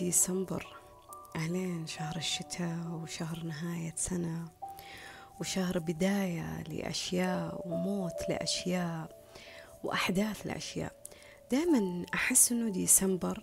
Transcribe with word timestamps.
ديسمبر 0.00 0.66
أهلين 1.36 1.86
شهر 1.86 2.16
الشتاء 2.16 2.86
وشهر 3.02 3.42
نهاية 3.42 3.94
سنة 3.96 4.48
وشهر 5.40 5.78
بداية 5.78 6.62
لأشياء 6.62 7.62
وموت 7.68 8.14
لأشياء 8.28 9.26
وأحداث 9.84 10.46
لأشياء. 10.46 10.92
دائما 11.50 12.06
أحس 12.14 12.52
أنه 12.52 12.70
ديسمبر 12.70 13.42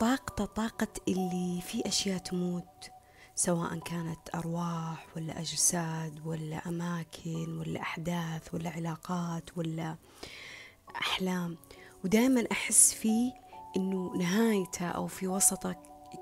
طاقته 0.00 0.44
طاقة 0.44 0.88
اللي 1.08 1.60
في 1.60 1.88
أشياء 1.88 2.18
تموت 2.18 2.90
سواء 3.34 3.78
كانت 3.78 4.34
أرواح 4.34 5.06
ولا 5.16 5.40
أجساد 5.40 6.26
ولا 6.26 6.68
أماكن 6.68 7.58
ولا 7.58 7.80
أحداث 7.80 8.54
ولا 8.54 8.70
علاقات 8.70 9.58
ولا 9.58 9.96
أحلام. 10.96 11.56
ودائما 12.04 12.44
أحس 12.52 12.94
فيه 12.94 13.47
إنه 13.76 14.12
نهايته 14.16 14.86
أو 14.86 15.06
في 15.06 15.28
وسطه 15.28 15.76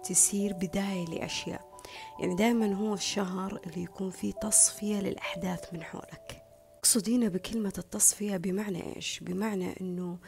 تصير 0.04 0.52
بداية 0.52 1.04
لأشياء. 1.04 1.76
يعني 2.20 2.34
دائما 2.34 2.74
هو 2.74 2.94
الشهر 2.94 3.60
اللي 3.66 3.82
يكون 3.82 4.10
فيه 4.10 4.32
تصفية 4.32 5.00
للأحداث 5.00 5.74
من 5.74 5.82
حولك. 5.82 6.42
أقصد 6.78 7.10
بكلمة 7.10 7.72
التصفية 7.78 8.36
بمعنى 8.36 8.96
إيش؟ 8.96 9.20
بمعنى 9.22 9.80
إنه 9.80 10.18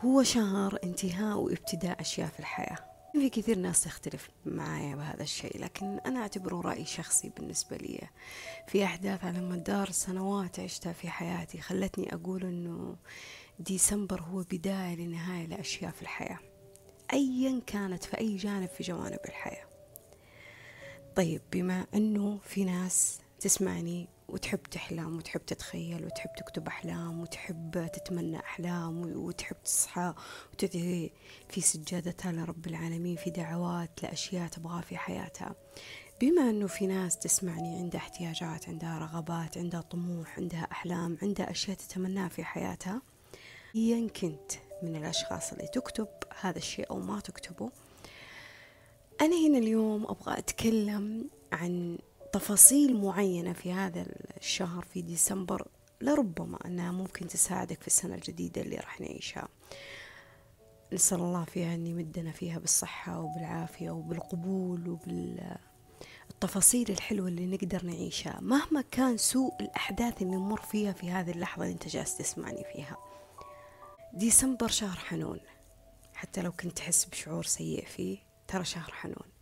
هو 0.00 0.22
شهر 0.22 0.78
انتهاء 0.84 1.38
وابتداء 1.38 2.00
أشياء 2.00 2.28
في 2.28 2.40
الحياة. 2.40 2.78
في 3.12 3.30
كثير 3.30 3.58
ناس 3.58 3.84
تختلف 3.84 4.30
معايا 4.46 4.96
بهذا 4.96 5.22
الشيء 5.22 5.60
لكن 5.60 5.98
أنا 6.06 6.20
أعتبره 6.20 6.60
رأي 6.60 6.84
شخصي 6.84 7.28
بالنسبة 7.36 7.76
لي. 7.76 8.08
في 8.66 8.84
أحداث 8.84 9.24
على 9.24 9.40
مدار 9.40 9.90
سنوات 9.90 10.60
عشتها 10.60 10.92
في 10.92 11.08
حياتي 11.08 11.60
خلتني 11.60 12.14
أقول 12.14 12.42
أنه 12.42 12.96
ديسمبر 13.58 14.20
هو 14.20 14.44
بداية 14.52 14.96
لنهاية 14.96 15.46
لأشياء 15.46 15.90
في 15.90 16.02
الحياة. 16.02 16.38
أيا 17.12 17.60
كانت 17.66 18.04
في 18.04 18.18
أي 18.18 18.36
جانب 18.36 18.68
في 18.68 18.82
جوانب 18.82 19.18
الحياة. 19.24 19.66
طيب 21.16 21.42
بما 21.52 21.86
أنه 21.94 22.38
في 22.44 22.64
ناس 22.64 23.20
تسمعني 23.40 24.08
وتحب 24.28 24.62
تحلم 24.62 25.16
وتحب 25.16 25.46
تتخيل 25.46 26.04
وتحب 26.04 26.30
تكتب 26.36 26.66
أحلام 26.66 27.20
وتحب 27.20 27.90
تتمنى 27.92 28.38
أحلام 28.38 29.16
وتحب 29.16 29.56
تصحى 29.64 30.14
وتدعي 30.52 31.12
في 31.48 31.60
سجادتها 31.60 32.32
لرب 32.32 32.66
العالمين 32.66 33.16
في 33.16 33.30
دعوات 33.30 34.02
لأشياء 34.02 34.48
تبغاها 34.48 34.80
في 34.80 34.96
حياتها. 34.96 35.54
بما 36.20 36.50
أنه 36.50 36.66
في 36.66 36.86
ناس 36.86 37.18
تسمعني 37.18 37.76
عندها 37.76 38.00
احتياجات 38.00 38.68
عندها 38.68 38.98
رغبات 38.98 39.58
عندها 39.58 39.80
طموح 39.80 40.38
عندها 40.38 40.68
أحلام 40.72 41.18
عندها 41.22 41.50
أشياء 41.50 41.76
تتمناها 41.76 42.28
في 42.28 42.44
حياتها 42.44 43.02
إيا 43.76 44.08
كنت 44.08 44.52
من 44.82 44.96
الأشخاص 44.96 45.52
اللي 45.52 45.66
تكتب 45.66 46.08
هذا 46.40 46.58
الشيء 46.58 46.90
أو 46.90 46.98
ما 46.98 47.20
تكتبه. 47.20 47.70
أنا 49.20 49.36
هنا 49.46 49.58
اليوم 49.58 50.04
أبغى 50.04 50.38
أتكلم 50.38 51.30
عن 51.52 51.98
تفاصيل 52.32 52.96
معينة 53.00 53.52
في 53.52 53.72
هذا 53.72 54.06
الشهر 54.36 54.84
في 54.84 55.02
ديسمبر 55.02 55.68
لربما 56.00 56.58
أنها 56.66 56.92
ممكن 56.92 57.26
تساعدك 57.26 57.80
في 57.80 57.86
السنة 57.86 58.14
الجديدة 58.14 58.62
اللي 58.62 58.76
راح 58.76 59.00
نعيشها. 59.00 59.48
نسأل 60.92 61.18
الله 61.18 61.44
فيها 61.44 61.74
أن 61.74 61.86
يمدنا 61.86 62.32
فيها 62.32 62.58
بالصحة 62.58 63.20
وبالعافية 63.20 63.90
وبالقبول 63.90 64.88
وبالتفاصيل 66.30 66.90
الحلوة 66.90 67.28
اللي 67.28 67.46
نقدر 67.46 67.84
نعيشها 67.84 68.38
مهما 68.40 68.84
كان 68.90 69.16
سوء 69.16 69.54
الأحداث 69.60 70.22
اللي 70.22 70.36
نمر 70.36 70.60
فيها 70.60 70.92
في 70.92 71.10
هذه 71.10 71.30
اللحظة 71.30 71.62
اللي 71.62 71.74
أنت 71.74 71.88
جالس 71.88 72.16
تسمعني 72.16 72.64
فيها. 72.72 72.96
ديسمبر 74.12 74.68
شهر 74.68 74.98
حنون. 74.98 75.40
حتى 76.14 76.42
لو 76.42 76.52
كنت 76.52 76.76
تحس 76.76 77.04
بشعور 77.04 77.44
سيء 77.44 77.84
فيه 77.84 78.18
ترى 78.48 78.64
شهر 78.64 78.92
حنون. 78.92 79.32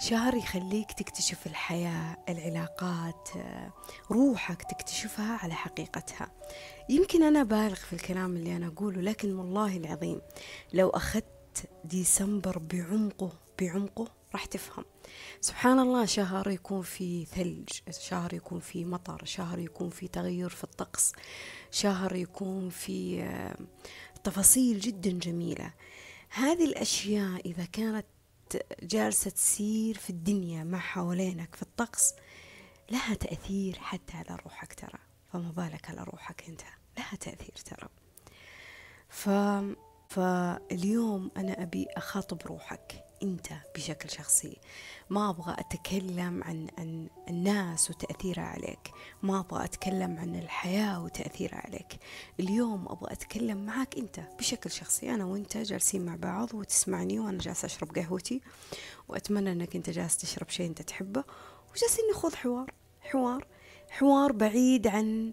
شهر 0.00 0.34
يخليك 0.34 0.92
تكتشف 0.92 1.46
الحياة 1.46 2.16
العلاقات 2.28 3.28
روحك 4.10 4.62
تكتشفها 4.62 5.36
على 5.42 5.54
حقيقتها. 5.54 6.32
يمكن 6.88 7.22
أنا 7.22 7.42
بالغ 7.42 7.74
في 7.74 7.92
الكلام 7.92 8.36
اللي 8.36 8.56
أنا 8.56 8.66
أقوله 8.66 9.00
لكن 9.00 9.34
والله 9.34 9.76
العظيم 9.76 10.20
لو 10.72 10.88
أخذت 10.88 11.70
ديسمبر 11.84 12.58
بعمقه 12.58 13.32
بعمقه 13.60 14.08
راح 14.32 14.44
تفهم. 14.44 14.84
سبحان 15.42 15.78
الله 15.78 16.04
شهر 16.04 16.50
يكون 16.50 16.82
في 16.82 17.24
ثلج 17.24 17.68
شهر 17.90 18.34
يكون 18.34 18.60
في 18.60 18.84
مطر 18.84 19.24
شهر 19.24 19.58
يكون 19.58 19.90
في 19.90 20.08
تغير 20.08 20.48
في 20.48 20.64
الطقس 20.64 21.12
شهر 21.70 22.16
يكون 22.16 22.70
في 22.70 23.24
تفاصيل 24.24 24.80
جدا 24.80 25.10
جميلة. 25.10 25.72
هذه 26.30 26.64
الأشياء 26.64 27.40
إذا 27.46 27.64
كانت 27.64 28.06
جالسة 28.82 29.30
تسير 29.30 29.98
في 29.98 30.10
الدنيا 30.10 30.64
مع 30.64 30.78
حوالينك 30.78 31.54
في 31.54 31.62
الطقس 31.62 32.14
لها 32.90 33.14
تأثير 33.14 33.78
حتى 33.78 34.16
على 34.16 34.38
روحك 34.44 34.74
ترى. 34.74 34.98
فما 35.32 35.50
بالك 35.50 35.90
على 35.90 36.02
روحك 36.02 36.44
أنت؟ 36.48 36.62
لها 36.98 37.16
تأثير 37.20 37.54
ترى. 37.64 37.88
ف... 39.08 39.28
فاليوم 40.08 41.30
أنا 41.36 41.62
أبي 41.62 41.86
أخاطب 41.96 42.42
روحك. 42.46 43.09
أنت 43.22 43.48
بشكل 43.74 44.10
شخصي. 44.10 44.56
ما 45.10 45.30
أبغى 45.30 45.56
أتكلم 45.58 46.44
عن, 46.44 46.66
عن 46.78 47.08
الناس 47.28 47.90
وتأثيرها 47.90 48.42
عليك. 48.42 48.90
ما 49.22 49.40
أبغى 49.40 49.64
أتكلم 49.64 50.18
عن 50.18 50.34
الحياة 50.34 51.04
وتأثيرها 51.04 51.66
عليك. 51.66 51.98
اليوم 52.40 52.88
أبغى 52.88 53.12
أتكلم 53.12 53.66
معك 53.66 53.96
أنت 53.98 54.20
بشكل 54.38 54.70
شخصي. 54.70 55.14
أنا 55.14 55.24
وأنت 55.24 55.56
جالسين 55.56 56.04
مع 56.04 56.16
بعض 56.16 56.54
وتسمعني 56.54 57.20
وأنا 57.20 57.38
جالسة 57.38 57.66
أشرب 57.66 57.98
قهوتي 57.98 58.40
وأتمنى 59.08 59.52
أنك 59.52 59.76
أنت 59.76 59.90
جالس 59.90 60.16
تشرب 60.16 60.48
شيء 60.48 60.66
أنت 60.66 60.82
تحبه. 60.82 61.24
وجالسين 61.70 62.04
نخوض 62.10 62.34
حوار 62.34 62.70
حوار 63.00 63.46
حوار 63.90 64.32
بعيد 64.32 64.86
عن 64.86 65.32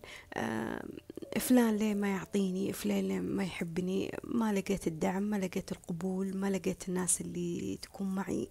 فلان 1.39 1.75
ليه 1.77 1.93
ما 1.93 2.07
يعطيني 2.07 2.73
فلان 2.73 3.07
ليه 3.07 3.19
ما 3.19 3.43
يحبني 3.43 4.17
ما 4.23 4.53
لقيت 4.53 4.87
الدعم 4.87 5.23
ما 5.23 5.35
لقيت 5.35 5.71
القبول 5.71 6.37
ما 6.37 6.49
لقيت 6.49 6.89
الناس 6.89 7.21
اللي 7.21 7.77
تكون 7.81 8.15
معي. 8.15 8.49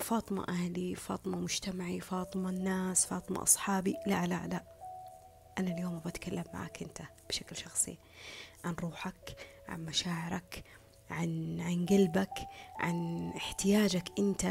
فاطمة 0.00 0.44
أهلي 0.48 0.94
فاطمة 0.94 1.38
مجتمعي 1.38 2.00
فاطمة 2.00 2.50
الناس 2.50 3.06
فاطمة 3.06 3.42
أصحابي. 3.42 3.94
لا 4.06 4.26
لا 4.26 4.46
لا. 4.46 4.64
أنا 5.58 5.74
اليوم 5.74 5.98
بتكلم 5.98 6.44
معك 6.54 6.82
أنت 6.82 6.98
بشكل 7.28 7.56
شخصي 7.56 7.98
عن 8.64 8.74
روحك 8.74 9.36
عن 9.68 9.84
مشاعرك 9.84 10.64
عن 11.10 11.60
عن 11.60 11.86
قلبك 11.86 12.34
عن 12.78 13.28
احتياجك 13.36 14.08
أنت 14.18 14.44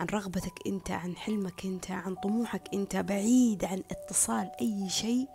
عن 0.00 0.06
رغبتك 0.06 0.66
أنت 0.66 0.90
عن 0.90 1.16
حلمك 1.16 1.64
أنت 1.64 1.90
عن 1.90 2.14
طموحك 2.14 2.62
أنت 2.74 2.96
بعيد 2.96 3.64
عن 3.64 3.82
اتصال 3.90 4.50
أي 4.60 4.88
شيء. 4.90 5.28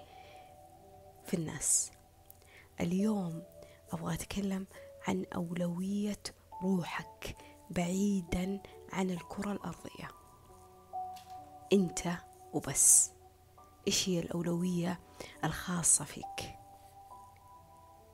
في 1.25 1.33
الناس. 1.33 1.91
اليوم 2.81 3.43
أبغى 3.91 4.13
أتكلم 4.13 4.65
عن 5.07 5.25
أولوية 5.35 6.21
روحك 6.63 7.37
بعيدا 7.69 8.61
عن 8.93 9.09
الكرة 9.09 9.51
الأرضية. 9.51 10.07
أنت 11.73 12.07
وبس. 12.53 13.11
إيش 13.87 14.09
هي 14.09 14.19
الأولوية 14.19 14.99
الخاصة 15.43 16.05
فيك؟ 16.05 16.55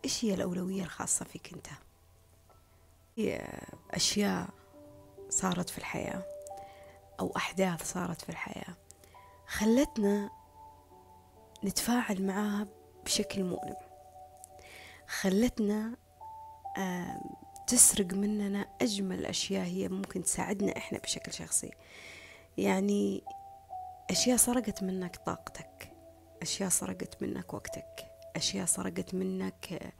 إيش 0.06 0.26
هي 0.26 0.34
الأولوية 0.34 0.84
الخاصة 0.84 1.26
فيك 1.26 1.54
أنت؟ 1.54 1.68
هي 3.18 3.60
أشياء 3.92 4.50
صارت 5.30 5.70
في 5.70 5.78
الحياة 5.78 6.24
أو 7.20 7.34
أحداث 7.38 7.94
صارت 7.94 8.22
في 8.22 8.30
الحياة. 8.30 8.76
خلتنا 9.48 10.30
نتفاعل 11.64 12.26
معاها 12.26 12.68
بشكل 13.06 13.44
مؤلم. 13.44 13.76
خلتنا 15.08 15.96
تسرق 17.68 18.14
مننا 18.14 18.66
أجمل 18.82 19.26
أشياء 19.26 19.66
هي 19.66 19.88
ممكن 19.90 20.24
تساعدنا 20.24 20.78
إحنا 20.78 21.00
بشكل 21.00 21.34
شخصي. 21.34 21.72
يعني 22.58 23.24
أشياء 24.10 24.38
سرقت 24.38 24.84
منك 24.84 25.16
طاقتك 25.16 25.94
أشياء 26.42 26.70
سرقت 26.70 27.24
منك 27.24 27.54
وقتك 27.54 28.12
أشياء 28.36 28.66
سرقت 28.66 29.14
منك 29.14 29.94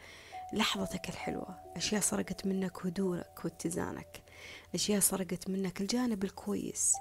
لحظتك 0.54 1.10
الحلوة 1.10 1.60
أشياء 1.76 2.02
سرقت 2.02 2.46
منك 2.46 2.86
هدوءك 2.86 3.46
واتزانك 3.46 4.24
أشياء 4.76 5.00
سرقت 5.00 5.50
منك 5.50 5.82
الجانب 5.82 6.24
الكويس. 6.24 6.94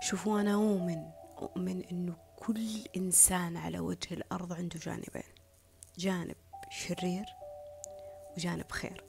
شوفوا 0.00 0.40
أنا 0.40 0.54
أؤمن 0.54 1.10
أؤمن 1.38 1.84
أنه 1.84 2.16
كل 2.36 2.84
إنسان 2.96 3.56
على 3.56 3.78
وجه 3.78 4.14
الأرض 4.14 4.52
عنده 4.52 4.78
جانبين. 4.78 5.33
جانب 5.98 6.36
شرير 6.70 7.24
وجانب 8.36 8.72
خير. 8.72 9.04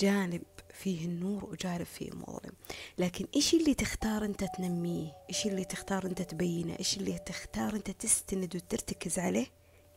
جانب 0.00 0.42
فيه 0.70 1.06
النور 1.06 1.44
وجانب 1.44 1.82
فيه 1.82 2.10
مظلم 2.10 2.52
لكن 2.98 3.26
إيش 3.36 3.54
اللي 3.54 3.74
تختار 3.74 4.24
أنت 4.24 4.44
تنميه؟ 4.44 5.12
إيش 5.28 5.46
اللي 5.46 5.64
تختار 5.64 6.06
أنت 6.06 6.22
تبينه؟ 6.22 6.76
إيش 6.78 6.96
اللي 6.96 7.18
تختار 7.18 7.74
أنت 7.74 7.90
تستند 7.90 8.56
وترتكز 8.56 9.18
عليه؟ 9.18 9.46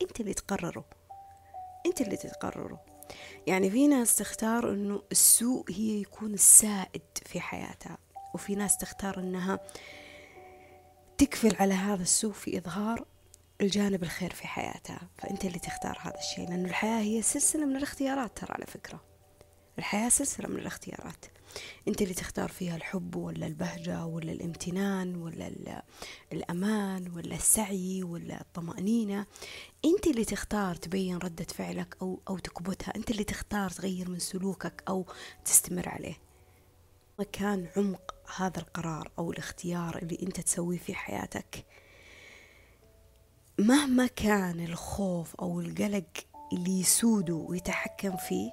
أنت 0.01 0.19
اللي 0.19 0.33
تقرره. 0.33 0.85
أنت 1.85 2.01
اللي 2.01 2.17
تقرره 2.17 2.85
يعني 3.47 3.69
في 3.69 3.87
ناس 3.87 4.15
تختار 4.15 4.71
إنه 4.73 5.03
السوء 5.11 5.71
هي 5.71 6.01
يكون 6.01 6.33
السائد 6.33 7.01
في 7.25 7.39
حياتها 7.39 7.97
وفي 8.33 8.55
ناس 8.55 8.77
تختار 8.77 9.19
إنها 9.19 9.59
تكفل 11.17 11.55
على 11.59 11.73
هذا 11.73 12.01
السوء 12.01 12.33
في 12.33 12.57
إظهار 12.57 13.05
الجانب 13.61 14.03
الخير 14.03 14.33
في 14.33 14.47
حياتها 14.47 15.09
فأنت 15.17 15.45
اللي 15.45 15.59
تختار 15.59 15.97
هذا 16.01 16.17
الشيء 16.19 16.49
لأنه 16.49 16.69
الحياة 16.69 17.01
هي 17.01 17.21
سلسلة 17.21 17.65
من 17.65 17.75
الاختيارات 17.75 18.37
ترى 18.37 18.51
على 18.51 18.65
فكرة. 18.65 19.01
الحياة 19.77 20.09
سلسلة 20.09 20.47
من 20.47 20.59
الاختيارات. 20.59 21.25
أنت 21.87 22.01
اللي 22.01 22.13
تختار 22.13 22.49
فيها 22.49 22.75
الحب 22.75 23.15
ولا 23.15 23.47
البهجة 23.47 24.05
ولا 24.05 24.31
الامتنان 24.31 25.15
ولا 25.15 25.51
الأمان 26.33 27.11
ولا 27.11 27.35
السعي 27.35 28.03
ولا 28.03 28.41
الطمأنينة. 28.41 29.25
أنت 29.85 30.07
اللي 30.07 30.25
تختار 30.25 30.75
تبين 30.75 31.17
ردة 31.17 31.45
فعلك 31.45 31.97
أو, 32.01 32.21
أو 32.29 32.37
تكبتها 32.37 32.95
أنت 32.95 33.11
اللي 33.11 33.23
تختار 33.23 33.69
تغير 33.69 34.09
من 34.09 34.19
سلوكك 34.19 34.83
أو 34.87 35.05
تستمر 35.45 35.89
عليه. 35.89 36.17
كان 37.31 37.67
عمق 37.77 38.15
هذا 38.35 38.59
القرار 38.59 39.11
أو 39.19 39.31
الاختيار 39.31 39.97
اللي 39.97 40.17
أنت 40.21 40.39
تسويه 40.39 40.77
في 40.77 40.93
حياتك. 40.95 41.65
مهما 43.59 44.07
كان 44.07 44.59
الخوف 44.59 45.35
أو 45.35 45.59
القلق 45.59 46.03
اللي 46.53 46.79
يسوده 46.79 47.33
ويتحكم 47.33 48.17
فيه 48.17 48.51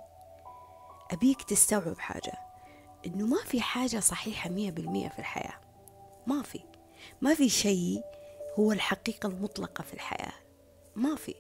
أبيك 1.11 1.43
تستوعب 1.43 1.99
حاجة 1.99 2.33
إنه 3.07 3.27
ما 3.27 3.45
في 3.45 3.61
حاجة 3.61 4.01
صحيحة 4.01 4.51
مية 4.51 4.71
بالمية 4.71 5.09
في 5.09 5.19
الحياة. 5.19 5.61
ما 6.27 6.43
في. 6.43 6.61
ما 7.21 7.35
في 7.35 7.49
شيء 7.49 8.03
هو 8.59 8.73
الحقيقة 8.73 9.27
المطلقة 9.27 9.83
في 9.83 9.95
الحياة. 9.95 10.33
ما 10.97 11.17
في. 11.17 11.35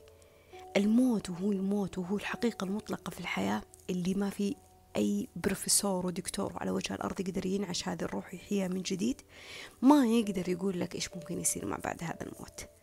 الموت 0.77 1.31
وهو 1.31 1.53
الموت 1.53 1.99
وهو 1.99 2.17
الحقيقة 2.17 2.65
المطلقة 2.65 3.11
في 3.11 3.21
الحياة 3.21 3.63
اللي 3.91 4.15
ما 4.15 4.31
في 4.31 4.57
أي 4.97 5.29
بروفيسور 5.37 6.07
ودكتور 6.07 6.53
على 6.57 6.71
وجه 6.71 6.95
الأرض 6.95 7.21
يقدر 7.21 7.47
ينعش 7.47 7.89
هذه 7.89 8.03
الروح 8.03 8.35
ويحييها 8.35 8.69
من 8.69 8.83
جديد 8.83 9.21
ما 9.83 10.07
يقدر 10.07 10.49
يقول 10.49 10.81
لك 10.81 10.95
إيش 10.95 11.09
ممكن 11.15 11.41
يصير 11.41 11.67
ما 11.67 11.77
بعد 11.77 12.05
هذا 12.05 12.23
الموت. 12.23 12.76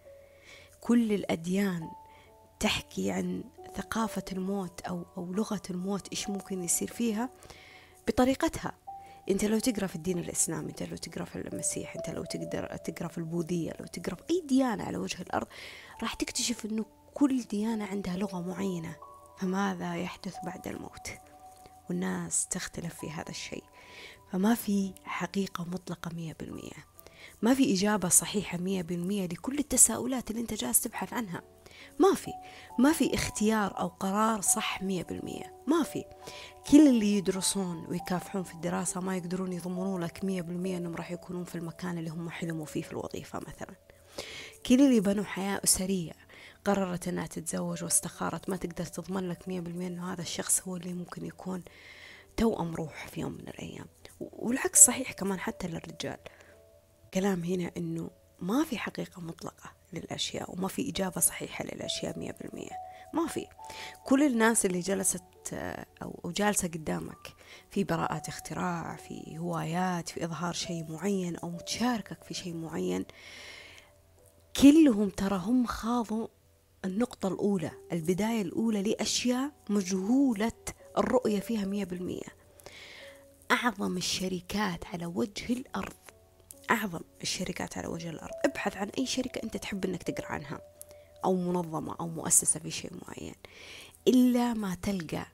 كل 0.83 1.13
الأديان 1.13 1.91
تحكي 2.59 3.11
عن 3.11 3.43
ثقافة 3.75 4.23
الموت 4.31 4.81
أو 4.81 5.05
أو 5.17 5.33
لغة 5.33 5.61
الموت 5.69 6.07
إيش 6.11 6.29
ممكن 6.29 6.63
يصير 6.63 6.87
فيها؟ 6.87 7.29
بطريقتها. 8.07 8.71
أنت 9.29 9.45
لو 9.45 9.59
تقرأ 9.59 9.87
في 9.87 9.95
الدين 9.95 10.19
الإسلامي 10.19 10.69
أنت 10.69 10.83
لو 10.83 10.97
تقرأ 10.97 11.25
في 11.25 11.35
المسيح 11.35 11.95
أنت 11.95 12.09
لو 12.09 12.23
تقدر 12.23 12.77
تقرأ 12.77 13.07
في 13.07 13.17
البوذية 13.17 13.73
لو 13.79 13.85
تقرأ 13.85 14.15
في 14.15 14.23
أي 14.29 14.43
ديانة 14.47 14.83
على 14.83 14.97
وجه 14.97 15.21
الأرض 15.21 15.47
راح 16.01 16.13
تكتشف 16.13 16.65
إنه 16.65 16.85
كل 17.13 17.41
ديانة 17.43 17.85
عندها 17.85 18.17
لغة 18.17 18.41
معينة 18.41 18.95
فماذا 19.37 19.95
يحدث 19.95 20.35
بعد 20.45 20.67
الموت؟ 20.67 21.09
والناس 21.89 22.47
تختلف 22.47 22.95
في 22.99 23.11
هذا 23.11 23.29
الشيء. 23.29 23.63
فما 24.31 24.55
في 24.55 24.93
حقيقة 25.03 25.63
مطلقة 25.63 26.11
مية 26.15 26.33
بالمية. 26.39 26.92
ما 27.43 27.53
في 27.53 27.73
إجابة 27.73 28.09
صحيحة 28.09 28.57
مية 28.57 28.81
بالمية 28.81 29.25
لكل 29.25 29.59
التساؤلات 29.59 30.31
اللي 30.31 30.41
أنت 30.41 30.53
جالس 30.53 30.81
تبحث 30.81 31.13
عنها. 31.13 31.41
ما 31.99 32.13
في. 32.13 32.31
ما 32.79 32.93
في 32.93 33.13
اختيار 33.13 33.79
أو 33.79 33.87
قرار 33.87 34.41
صح 34.41 34.83
مية 34.83 35.03
بالمية. 35.03 35.63
ما 35.67 35.83
في. 35.83 36.03
كل 36.71 36.87
اللي 36.87 37.17
يدرسون 37.17 37.85
ويكافحون 37.89 38.43
في 38.43 38.53
الدراسة 38.53 39.01
ما 39.01 39.17
يقدرون 39.17 39.53
يضمنون 39.53 40.03
لك 40.03 40.23
مية 40.23 40.41
بالمية 40.41 40.77
أنهم 40.77 40.95
راح 40.95 41.11
يكونون 41.11 41.43
في 41.43 41.55
المكان 41.55 41.97
اللي 41.97 42.09
هم 42.09 42.29
حلموا 42.29 42.65
فيه 42.65 42.81
في 42.81 42.91
الوظيفة 42.91 43.39
مثلا. 43.39 43.75
كل 44.65 44.81
اللي 44.81 44.99
بنوا 44.99 45.23
حياة 45.23 45.61
أسرية 45.63 46.13
قررت 46.65 47.07
أنها 47.07 47.27
تتزوج 47.27 47.83
واستخارت 47.83 48.49
ما 48.49 48.55
تقدر 48.55 48.85
تضمن 48.85 49.29
لك 49.29 49.47
مية 49.47 49.59
بالمية 49.59 49.87
أنه 49.87 50.13
هذا 50.13 50.21
الشخص 50.21 50.61
هو 50.67 50.75
اللي 50.75 50.93
ممكن 50.93 51.25
يكون 51.25 51.63
توأم 52.37 52.75
روح 52.75 53.07
في 53.07 53.21
يوم 53.21 53.31
من 53.31 53.47
الأيام. 53.47 53.85
والعكس 54.19 54.85
صحيح 54.85 55.11
كمان 55.11 55.39
حتى 55.39 55.67
للرجال. 55.67 56.17
كلام 57.13 57.43
هنا 57.43 57.71
أنه 57.77 58.09
ما 58.39 58.63
في 58.63 58.77
حقيقة 58.77 59.21
مطلقة 59.21 59.71
للأشياء 59.93 60.51
وما 60.51 60.67
في 60.67 60.89
إجابة 60.89 61.21
صحيحة 61.21 61.65
للأشياء 61.65 62.19
مية 62.19 62.31
بالمية. 62.31 62.71
ما 63.13 63.27
في. 63.27 63.45
كل 64.05 64.23
الناس 64.23 64.65
اللي 64.65 64.79
جلست 64.79 65.23
أو 66.01 66.31
جالسة 66.35 66.67
قدامك 66.67 67.33
في 67.71 67.83
براءات 67.83 68.27
اختراع 68.27 68.95
في 68.95 69.37
هوايات 69.37 70.09
في 70.09 70.25
إظهار 70.25 70.53
شيء 70.53 70.91
معين 70.91 71.35
أو 71.35 71.49
متشاركك 71.49 72.23
في 72.23 72.33
شيء 72.33 72.53
معين 72.53 73.05
كلهم 74.61 75.09
ترى 75.09 75.37
هم 75.37 75.65
خاضوا 75.65 76.27
النقطة 76.85 77.27
الأولى 77.27 77.71
البداية 77.91 78.41
الأولى 78.41 78.81
لأشياء 78.81 79.51
مجهولة 79.69 80.51
الرؤية 80.97 81.39
فيها 81.39 81.65
مية 81.65 81.85
بالمية. 81.85 82.43
أعظم 83.51 83.97
الشركات 83.97 84.85
على 84.85 85.05
وجه 85.05 85.53
الأرض 85.53 86.02
أعظم 86.71 87.01
الشركات 87.21 87.77
على 87.77 87.87
وجه 87.87 88.09
الأرض. 88.09 88.33
ابحث 88.45 88.77
عن 88.77 88.89
أي 88.97 89.05
شركة 89.05 89.43
أنت 89.43 89.57
تحب 89.57 89.85
أنك 89.85 90.03
تقرأ 90.03 90.27
عنها 90.27 90.61
أو 91.25 91.35
منظمة 91.35 91.95
أو 91.99 92.07
مؤسسة 92.07 92.59
في 92.59 92.71
شيء 92.71 92.91
معين. 93.07 93.35
إلا 94.07 94.53
ما 94.53 94.75
تلقى 94.75 95.25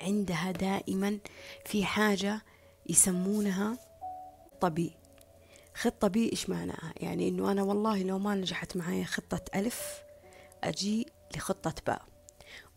عندها 0.00 0.50
دائما 0.50 1.18
في 1.64 1.84
حاجة 1.84 2.42
يسمونها 2.86 3.78
طبي. 4.60 4.92
خطة 5.74 6.08
بي 6.08 6.32
إيش 6.32 6.50
معناها؟ 6.50 6.94
يعني 6.96 7.28
إنه 7.28 7.52
أنا 7.52 7.62
والله 7.62 8.02
لو 8.02 8.18
ما 8.18 8.34
نجحت 8.34 8.76
معايا 8.76 9.04
خطة 9.04 9.40
ألف 9.54 10.02
أجي 10.64 11.06
لخطة 11.36 11.74
باء. 11.86 12.02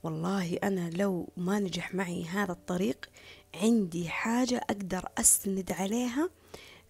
والله 0.04 0.58
أنا 0.64 0.90
لو 0.90 1.30
ما 1.38 1.60
نجح 1.60 1.96
معي 1.96 2.26
هذا 2.26 2.52
الطريق 2.52 3.10
عندي 3.56 4.10
حاجة 4.10 4.58
أقدر 4.58 5.10
أسند 5.18 5.72
عليها 5.72 6.30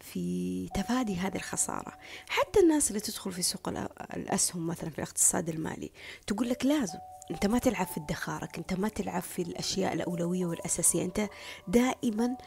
في 0.02 0.68
تفادي 0.74 1.16
هذه 1.16 1.36
الخسارة. 1.36 1.98
حتى 2.30 2.60
الناس 2.60 2.90
اللي 2.90 3.00
تدخل 3.00 3.32
في 3.32 3.42
سوق 3.42 3.70
الأسهم 4.14 4.68
مثلا 4.68 4.90
في 4.90 4.98
الاقتصاد 4.98 5.50
المالي 5.50 5.92
تقول 6.28 6.50
لك 6.50 6.66
لازم 6.66 7.00
أنت 7.32 7.46
ما 7.46 7.60
تلعب 7.60 7.88
في 7.88 8.00
ادخارك 8.00 8.58
أنت 8.58 8.74
ما 8.74 8.90
تلعب 8.90 9.22
في 9.22 9.42
الأشياء 9.42 9.94
الأولوية 9.94 10.46
والأساسية 10.46 11.06
أنت 11.06 11.30
دائما 11.68 12.38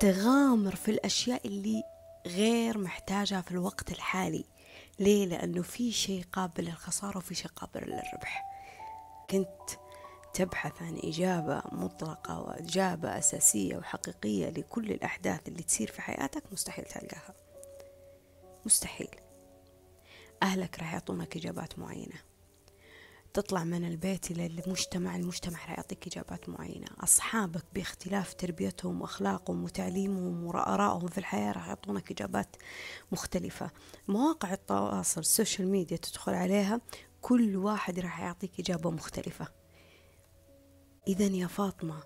تغامر 0.00 0.76
في 0.76 0.90
الأشياء 0.90 1.46
اللي 1.46 1.82
غير 2.26 2.78
محتاجها 2.78 3.40
في 3.40 3.50
الوقت 3.50 3.92
الحالي. 3.92 4.44
ليه؟ 4.98 5.26
لأنه 5.26 5.62
في 5.62 5.92
شيء 5.92 6.24
قابل 6.32 6.64
للخسارة 6.64 7.18
وفي 7.18 7.34
شيء 7.34 7.50
قابل 7.56 7.80
للربح. 7.80 8.44
كنت 9.30 9.70
تبحث 10.34 10.82
عن 10.82 10.96
إجابة 11.04 11.62
مطلقة 11.72 12.40
وإجابة 12.40 13.18
أساسية 13.18 13.76
وحقيقية 13.76 14.50
لكل 14.50 14.90
الأحداث 14.90 15.48
اللي 15.48 15.62
تصير 15.62 15.90
في 15.90 16.02
حياتك 16.02 16.42
مستحيل 16.52 16.84
تلقاها. 16.84 17.34
مستحيل. 18.66 19.16
أهلك 20.42 20.78
راح 20.78 20.92
يعطونك 20.92 21.36
إجابات 21.36 21.78
معينة. 21.78 22.16
تطلع 23.34 23.64
من 23.64 23.84
البيت 23.84 24.30
إلى 24.30 24.46
المجتمع 24.46 25.16
المجتمع 25.16 25.52
راح 25.52 25.70
يعطيك 25.70 26.06
إجابات 26.06 26.48
معينة. 26.48 26.86
أصحابك 27.00 27.64
باختلاف 27.74 28.34
تربيتهم 28.34 29.00
وأخلاقهم 29.00 29.64
وتعليمهم 29.64 30.44
وآرائهم 30.44 31.06
في 31.06 31.18
الحياة 31.18 31.52
راح 31.52 31.68
يعطونك 31.68 32.10
إجابات 32.10 32.56
مختلفة. 33.12 33.70
مواقع 34.08 34.52
التواصل 34.52 35.20
السوشيال 35.20 35.68
ميديا 35.68 35.96
تدخل 35.96 36.34
عليها 36.34 36.80
كل 37.20 37.56
واحد 37.56 37.98
راح 37.98 38.20
يعطيك 38.20 38.60
إجابة 38.60 38.90
مختلفة. 38.90 39.61
إذا 41.08 41.26
يا 41.26 41.46
فاطمة 41.46 42.02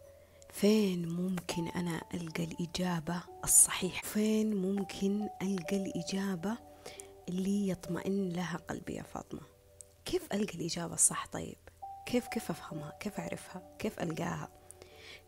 فين 0.53 1.09
ممكن 1.09 1.69
أنا 1.69 2.03
ألقى 2.15 2.45
الإجابة 2.45 3.23
الصحيحة؟ 3.45 4.03
فين 4.03 4.57
ممكن 4.57 5.29
ألقى 5.43 5.77
الإجابة 5.77 6.59
اللي 7.29 7.69
يطمئن 7.69 8.29
لها 8.29 8.57
قلبي 8.57 8.95
يا 8.95 9.03
فاطمة؟ 9.03 9.41
كيف 10.05 10.33
ألقى 10.33 10.55
الإجابة 10.55 10.95
الصح 10.95 11.27
طيب؟ 11.27 11.57
كيف 12.07 12.27
كيف 12.27 12.51
أفهمها؟ 12.51 12.97
كيف 13.01 13.21
أعرفها؟ 13.21 13.77
كيف 13.79 14.01
ألقاها؟ 14.01 14.49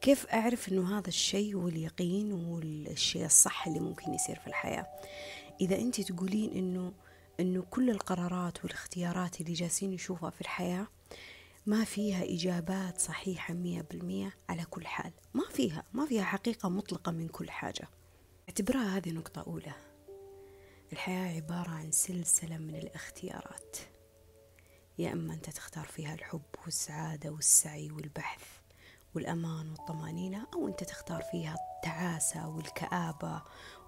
كيف 0.01 0.27
أعرف 0.27 0.69
أنه 0.69 0.99
هذا 0.99 1.09
الشيء 1.09 1.55
هو 1.55 1.69
اليقين 1.69 2.33
والشيء 2.33 3.25
الصح 3.25 3.67
اللي 3.67 3.81
ممكن 3.81 4.15
يصير 4.15 4.39
في 4.39 4.47
الحياة؟ 4.47 4.87
إذا 5.61 5.77
أنت 5.77 6.01
تقولين 6.01 6.53
أنه 6.53 6.93
أنه 7.41 7.63
كل 7.71 7.91
القرارات 7.91 8.65
والاختيارات 8.65 9.41
اللي 9.41 9.53
جالسين 9.53 9.91
نشوفها 9.91 10.31
في 10.31 10.41
الحياة 10.41 10.87
ما 11.67 11.85
فيها 11.85 12.25
إجابات 12.25 12.99
صحيحة 12.99 13.55
مية 13.55 13.83
بالمية 13.83 14.35
على 14.49 14.65
كل 14.65 14.87
حال. 14.87 15.13
ما 15.35 15.45
فيها 15.51 15.85
ما 15.93 16.07
فيها 16.07 16.25
حقيقة 16.25 16.69
مطلقة 16.69 17.13
من 17.13 17.29
كل 17.29 17.51
حاجة. 17.51 17.89
اعتبرها 18.49 18.97
هذه 18.97 19.11
نقطة 19.11 19.43
أولى. 19.43 19.73
الحياة 20.93 21.37
عبارة 21.37 21.71
عن 21.71 21.91
سلسلة 21.93 22.59
من 22.59 22.75
الاختيارات. 22.75 23.77
يا 24.99 25.13
إما 25.13 25.35
أنت 25.35 25.51
تختار 25.51 25.85
فيها 25.85 26.15
الحب 26.15 26.43
والسعادة 26.65 27.31
والسعي 27.31 27.91
والبحث 27.91 28.43
والأمان 29.15 29.71
والطمأنينة 29.71 30.47
أو 30.55 30.69
أنت 30.69 30.85
تختار 30.85 31.23
فيها 31.23 31.55
التعاسة 31.55 32.49
والكآبة 32.49 33.43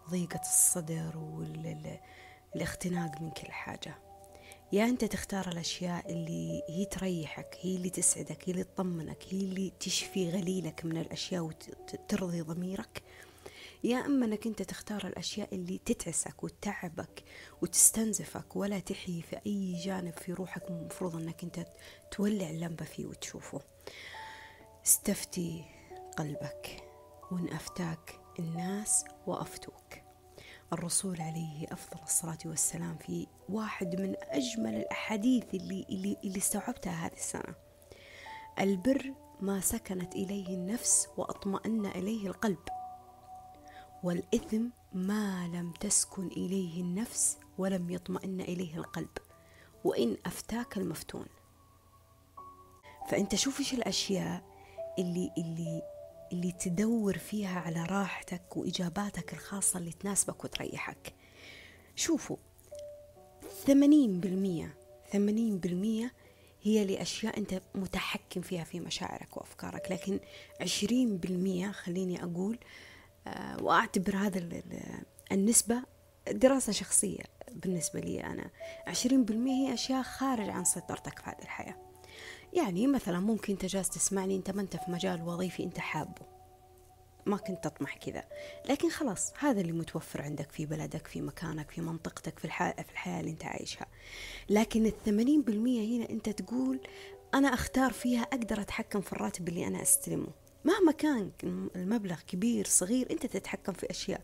وضيقة 0.06 0.40
الصدر 0.40 1.18
والاختناق 2.54 3.20
من 3.20 3.30
كل 3.30 3.52
حاجة. 3.52 4.09
يا 4.72 4.84
أنت 4.84 5.04
تختار 5.04 5.48
الأشياء 5.48 6.12
اللي 6.12 6.62
هي 6.68 6.84
تريحك 6.84 7.58
هي 7.60 7.76
اللي 7.76 7.90
تسعدك 7.90 8.48
هي 8.48 8.52
اللي 8.52 8.64
تطمنك 8.64 9.24
هي 9.30 9.38
اللي 9.40 9.72
تشفي 9.80 10.30
غليلك 10.30 10.84
من 10.84 10.96
الأشياء 10.96 11.42
وترضي 11.42 12.40
ضميرك. 12.40 13.02
يا 13.84 13.98
أما 14.06 14.26
أنك 14.26 14.46
أنت 14.46 14.62
تختار 14.62 15.06
الأشياء 15.06 15.54
اللي 15.54 15.78
تتعسك 15.84 16.44
وتتعبك 16.44 17.22
وتستنزفك 17.62 18.56
ولا 18.56 18.78
تحيي 18.78 19.22
في 19.22 19.36
أي 19.46 19.72
جانب 19.84 20.12
في 20.12 20.32
روحك 20.32 20.62
المفروض 20.70 21.16
أنك 21.16 21.42
أنت 21.44 21.66
تولع 22.10 22.50
اللمبة 22.50 22.84
فيه 22.84 23.06
وتشوفه. 23.06 23.60
استفتي 24.86 25.64
قلبك 26.18 26.82
وإن 27.30 27.48
أفتاك 27.48 28.20
الناس 28.38 29.04
وأفتوك. 29.26 29.89
الرسول 30.72 31.20
عليه 31.20 31.66
أفضل 31.72 32.02
الصلاة 32.02 32.38
والسلام 32.44 32.96
في 32.96 33.26
واحد 33.48 34.00
من 34.00 34.14
أجمل 34.22 34.74
الأحاديث 34.74 35.54
اللي, 35.54 35.86
اللي, 35.90 36.16
اللي 36.24 36.38
استوعبتها 36.38 36.92
هذه 37.06 37.12
السنة. 37.12 37.54
البر 38.58 39.14
ما 39.40 39.60
سكنت 39.60 40.14
إليه 40.14 40.46
النفس 40.48 41.08
وأطمأن 41.16 41.86
إليه 41.86 42.26
القلب 42.26 42.68
والإثم 44.02 44.66
ما 44.92 45.48
لم 45.48 45.72
تسكن 45.72 46.26
إليه 46.26 46.80
النفس 46.80 47.38
ولم 47.58 47.90
يطمئن 47.90 48.40
إليه 48.40 48.76
القلب 48.76 49.18
وإن 49.84 50.16
أفتاك 50.26 50.76
المفتون. 50.76 51.26
فأنت 53.08 53.34
شوف 53.34 53.58
إيش 53.58 53.74
الأشياء 53.74 54.42
اللي 54.98 55.30
اللي 55.38 55.82
اللي 56.32 56.52
تدور 56.52 57.18
فيها 57.18 57.60
على 57.60 57.84
راحتك 57.84 58.56
وإجاباتك 58.56 59.32
الخاصة 59.32 59.78
اللي 59.78 59.92
تناسبك 59.92 60.44
وتريحك. 60.44 61.14
شوفوا 61.96 62.36
ثمانين 63.66 64.20
بالمية 64.20 64.74
ثمانين 65.12 65.58
بالمية 65.58 66.12
هي 66.62 66.84
لأشياء 66.84 67.38
أنت 67.38 67.62
متحكم 67.74 68.40
فيها 68.40 68.64
في 68.64 68.80
مشاعرك 68.80 69.36
وأفكارك. 69.36 69.90
لكن 69.90 70.20
عشرين 70.60 71.16
بالمية 71.16 71.70
خليني 71.70 72.24
أقول 72.24 72.58
آه، 73.26 73.62
وأعتبر 73.62 74.16
هذا 74.16 74.62
النسبة 75.32 75.82
دراسة 76.30 76.72
شخصية 76.72 77.22
بالنسبة 77.52 78.00
لي 78.00 78.24
أنا. 78.24 78.50
عشرين 78.86 79.24
بالمية 79.24 79.68
هي 79.68 79.74
أشياء 79.74 80.02
خارج 80.02 80.48
عن 80.48 80.64
سيطرتك 80.64 81.18
في 81.18 81.30
هذه 81.30 81.42
الحياة. 81.42 81.89
يعني 82.52 82.86
مثلا 82.86 83.20
ممكن 83.20 83.52
أنت 83.52 83.64
جالس 83.64 83.88
تسمعني 83.88 84.36
أنت 84.36 84.50
ما 84.50 84.62
أنت 84.62 84.76
في 84.76 84.90
مجال 84.90 85.22
وظيفي 85.22 85.64
أنت 85.64 85.78
حابه. 85.78 86.40
ما 87.26 87.36
كنت 87.36 87.64
تطمح 87.64 87.96
كذا. 87.96 88.24
لكن 88.68 88.90
خلاص 88.90 89.32
هذا 89.38 89.60
اللي 89.60 89.72
متوفر 89.72 90.22
عندك 90.22 90.52
في 90.52 90.66
بلدك 90.66 91.06
في 91.06 91.22
مكانك 91.22 91.70
في 91.70 91.80
منطقتك 91.80 92.38
في 92.38 92.44
الحياة, 92.44 92.82
في 92.82 92.92
الحياة 92.92 93.20
اللي 93.20 93.30
أنت 93.30 93.44
عايشها. 93.44 93.86
لكن 94.48 94.86
الثمانين 94.86 95.42
بالمية 95.42 95.96
هنا 95.98 96.10
أنت 96.10 96.28
تقول 96.28 96.80
أنا 97.34 97.48
أختار 97.54 97.92
فيها 97.92 98.22
أقدر 98.22 98.60
أتحكم 98.60 99.00
في 99.00 99.12
الراتب 99.12 99.48
اللي 99.48 99.66
أنا 99.66 99.82
أستلمه. 99.82 100.28
مهما 100.64 100.92
كان 100.92 101.30
المبلغ 101.76 102.20
كبير 102.26 102.66
صغير 102.66 103.10
أنت 103.10 103.26
تتحكم 103.26 103.72
في 103.72 103.90
أشياء. 103.90 104.20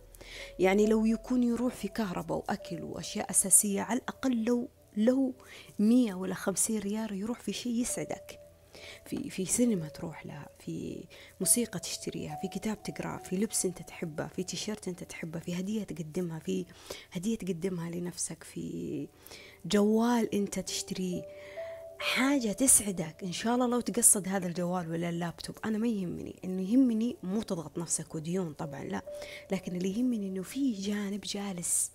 يعني 0.58 0.86
لو 0.86 1.06
يكون 1.06 1.42
يروح 1.42 1.74
في 1.74 1.88
كهرباء 1.88 2.38
وأكل 2.38 2.82
وأشياء 2.82 3.30
أساسية 3.30 3.80
على 3.80 3.98
الأقل 3.98 4.44
لو 4.44 4.68
لو 4.96 5.34
مية 5.78 6.14
ولا 6.14 6.34
خمسين 6.34 6.78
ريال 6.78 7.12
يروح 7.12 7.40
في 7.40 7.52
شيء 7.52 7.72
يسعدك. 7.72 8.40
في 9.04 9.30
في 9.30 9.44
سينما 9.46 9.88
تروح 9.88 10.26
لها 10.26 10.48
في 10.58 11.04
موسيقى 11.40 11.78
تشتريها 11.78 12.38
في 12.42 12.48
كتاب 12.48 12.82
تقرأه 12.82 13.18
في 13.18 13.36
لبس 13.36 13.64
انت 13.66 13.82
تحبه 13.82 14.26
في 14.26 14.42
تيشيرت 14.42 14.88
انت 14.88 15.04
تحبه 15.04 15.38
في 15.38 15.60
هدية 15.60 15.84
تقدمها 15.84 16.38
في 16.38 16.64
هدية 17.12 17.36
تقدمها 17.38 17.90
لنفسك 17.90 18.44
في 18.44 19.08
جوال 19.66 20.34
انت 20.34 20.58
تشتريه. 20.58 21.22
حاجة 21.98 22.52
تسعدك. 22.52 23.16
إن 23.22 23.32
شاء 23.32 23.54
الله 23.54 23.66
لو 23.66 23.80
تقصد 23.80 24.28
هذا 24.28 24.46
الجوال 24.46 24.90
ولا 24.90 25.08
اللابتوب 25.08 25.58
أنا 25.64 25.78
ما 25.78 25.88
يهمني. 25.88 26.36
إنه 26.44 26.70
يهمني 26.72 27.16
مو 27.22 27.42
تضغط 27.42 27.78
نفسك 27.78 28.14
وديون 28.14 28.52
طبعا 28.52 28.84
لا. 28.84 29.02
لكن 29.52 29.76
اللي 29.76 29.98
يهمني 29.98 30.28
إنه 30.28 30.42
في 30.42 30.72
جانب 30.72 31.20
جالس 31.20 31.90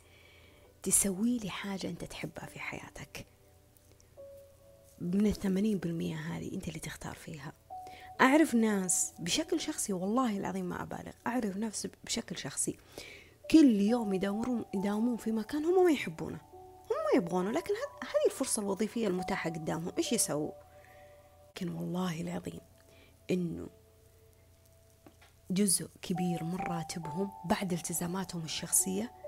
تسوي 0.84 1.38
لي 1.38 1.50
حاجة 1.50 1.88
أنت 1.88 2.04
تحبها 2.04 2.46
في 2.46 2.60
حياتك. 2.60 3.26
من 5.02 5.26
الثمانين 5.26 5.78
بالمية 5.78 6.16
هذه 6.16 6.54
أنت 6.54 6.68
اللي 6.68 6.80
تختار 6.80 7.16
فيها. 7.16 7.54
أعرف 8.22 8.56
ناس 8.56 9.14
بشكل 9.20 9.60
شخصي 9.60 9.94
والله 9.94 10.38
العظيم 10.38 10.66
ما 10.66 10.84
أبالغ. 10.84 11.12
أعرف 11.28 11.58
ناس 11.58 11.88
بشكل 12.04 12.38
شخصي 12.38 12.78
كل 13.52 13.82
يوم 13.82 14.14
يدورون 14.14 14.66
يداومون 14.74 15.18
في 15.18 15.32
مكان 15.32 15.66
هم 15.66 15.86
ما 15.86 15.92
يحبونه. 15.92 16.40
هم 16.92 16.98
ما 17.14 17.18
يبغونه 17.18 17.52
لكن 17.52 17.74
هذه 18.04 18.26
الفرصة 18.32 18.62
الوظيفية 18.62 19.08
المتاحة 19.08 19.50
قدامهم. 19.50 19.94
إيش 19.98 20.14
يسووا؟ 20.14 20.52
لكن 21.50 21.70
والله 21.70 22.22
العظيم 22.22 22.60
إنه 23.32 23.70
جزء 25.52 25.88
كبير 26.02 26.44
من 26.44 26.56
راتبهم 26.56 27.32
بعد 27.46 27.74
التزاماتهم 27.74 28.44
الشخصية 28.44 29.21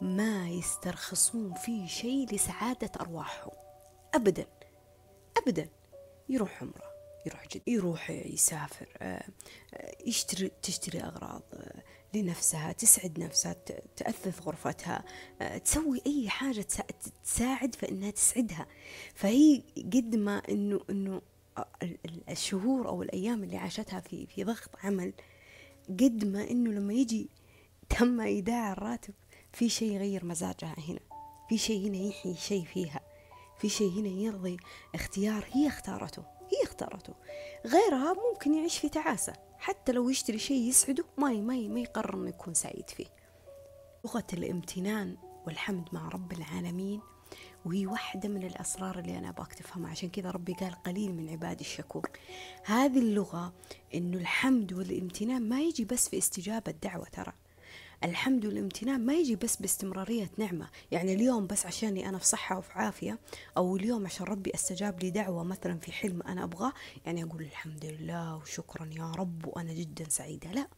ما 0.00 0.48
يسترخصون 0.48 1.54
في 1.54 1.88
شيء 1.88 2.34
لسعادة 2.34 2.90
أرواحهم. 3.00 3.52
أبدا 4.14 4.46
أبدا. 5.38 5.68
يروح 6.28 6.62
عمرة 6.62 6.88
يروح 7.26 7.48
جد 7.48 7.62
يروح 7.66 8.10
يسافر 8.10 8.86
آه، 8.98 9.24
آه، 9.74 9.94
يشتري 10.06 10.50
تشتري 10.62 11.00
أغراض 11.00 11.42
آه، 11.54 11.82
لنفسها 12.14 12.72
تسعد 12.72 13.20
نفسها 13.20 13.52
تأثث 13.96 14.42
غرفتها 14.42 15.04
تسوي 15.64 16.02
أي 16.06 16.28
حاجة 16.28 16.66
تساعد 17.24 17.74
فإنها 17.74 18.10
تسعدها. 18.10 18.66
فهي 19.14 19.62
قد 19.76 20.16
ما 20.16 20.42
إنه 20.48 20.80
إنه 20.90 21.22
الشهور 22.28 22.88
أو 22.88 23.02
الأيام 23.02 23.44
اللي 23.44 23.56
عاشتها 23.56 24.00
في 24.00 24.26
في 24.26 24.44
ضغط 24.44 24.70
عمل 24.84 25.12
قد 25.88 26.24
ما 26.24 26.50
إنه 26.50 26.70
لما 26.70 26.92
يجي 26.92 27.28
تم 27.88 28.20
إيداع 28.20 28.72
الراتب 28.72 29.14
في 29.52 29.68
شيء 29.68 29.92
يغير 29.92 30.24
مزاجها 30.24 30.74
هنا. 30.88 31.00
في 31.48 31.58
شيء 31.58 31.88
هنا 31.88 31.96
يحيي 31.96 32.34
شيء 32.34 32.64
فيها. 32.64 33.00
في 33.58 33.68
شيء 33.68 33.90
هنا 33.90 34.08
يرضي 34.08 34.56
اختيار 34.94 35.44
هي 35.52 35.68
اختارته. 35.68 36.22
هي 36.22 36.62
اختارته. 36.64 37.14
غيرها 37.66 38.14
ممكن 38.14 38.54
يعيش 38.54 38.78
في 38.78 38.88
تعاسة. 38.88 39.32
حتى 39.58 39.92
لو 39.92 40.10
يشتري 40.10 40.38
شيء 40.38 40.68
يسعده 40.68 41.04
ما 41.18 41.30
ما 41.30 41.68
ما 41.68 41.80
يقرر 41.80 42.14
إنه 42.14 42.28
يكون 42.28 42.54
سعيد 42.54 42.90
فيه. 42.90 43.06
لغة 44.04 44.26
الامتنان 44.32 45.16
والحمد 45.46 45.88
مع 45.92 46.08
رب 46.08 46.32
العالمين 46.32 47.00
وهي 47.64 47.86
واحدة 47.86 48.28
من 48.28 48.46
الأسرار 48.46 48.98
اللي 48.98 49.18
أنا 49.18 49.28
أبغاك 49.28 49.54
تفهمها. 49.54 49.90
عشان 49.90 50.08
كذا 50.08 50.30
ربي 50.30 50.52
قال 50.52 50.82
قليل 50.82 51.14
من 51.14 51.28
عبادي 51.28 51.64
الشكور. 51.64 52.10
هذه 52.64 52.98
اللغة 52.98 53.52
إنه 53.94 54.16
الحمد 54.16 54.72
والامتنان 54.72 55.48
ما 55.48 55.60
يجي 55.60 55.84
بس 55.84 56.08
في 56.08 56.18
استجابة 56.18 56.74
دعوة 56.82 57.06
ترى. 57.12 57.32
الحمد 58.04 58.46
والامتنان 58.46 59.06
ما 59.06 59.14
يجي 59.14 59.36
بس 59.36 59.56
باستمرارية 59.56 60.30
نعمة. 60.38 60.68
يعني 60.90 61.14
اليوم 61.14 61.46
بس 61.46 61.66
عشاني 61.66 62.08
أنا 62.08 62.18
في 62.18 62.26
صحة 62.26 62.58
وفي 62.58 62.72
عافية 62.72 63.18
أو 63.56 63.76
اليوم 63.76 64.06
عشان 64.06 64.26
ربي 64.26 64.54
استجاب 64.54 65.00
لي 65.02 65.10
دعوة 65.10 65.44
مثلا 65.44 65.78
في 65.78 65.92
حلم 65.92 66.22
أنا 66.22 66.44
أبغاه 66.44 66.72
يعني 67.06 67.24
أقول 67.24 67.42
الحمد 67.42 67.84
لله 67.84 68.36
وشكرا 68.36 68.90
يا 68.92 69.10
رب 69.10 69.46
وأنا 69.46 69.72
جدا 69.72 70.08
سعيدة. 70.08 70.52
لا 70.52 70.68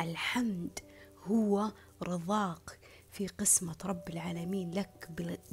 الحمد 0.00 0.78
هو 1.24 1.72
رضاك 2.02 2.78
في 3.12 3.26
قسمة 3.26 3.76
رب 3.84 4.02
العالمين 4.10 4.70
لك 4.70 5.08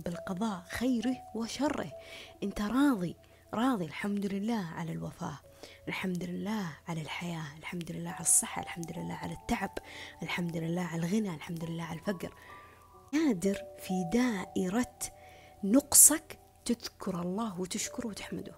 بالقضاء 0.05 0.65
خيره 0.69 1.15
وشره. 1.35 1.91
أنت 2.43 2.61
راضي 2.61 3.15
راضي 3.53 3.85
الحمد 3.85 4.25
لله 4.25 4.65
على 4.65 4.91
الوفاة. 4.91 5.39
الحمد 5.87 6.23
لله 6.23 6.77
على 6.87 7.01
الحياة 7.01 7.57
الحمد 7.57 7.91
لله 7.91 8.09
على 8.09 8.21
الصحة 8.21 8.61
الحمد 8.61 8.97
لله 8.97 9.13
على 9.13 9.33
التعب 9.33 9.77
الحمد 10.23 10.57
لله 10.57 10.81
على 10.81 11.05
الغنى 11.05 11.35
الحمد 11.35 11.63
لله 11.63 11.83
على 11.83 11.99
الفقر. 11.99 12.33
قادر 13.13 13.57
في 13.79 14.03
دائرة 14.13 14.99
نقصك 15.63 16.39
تذكر 16.65 17.21
الله 17.21 17.59
وتشكره 17.59 18.07
وتحمده. 18.07 18.55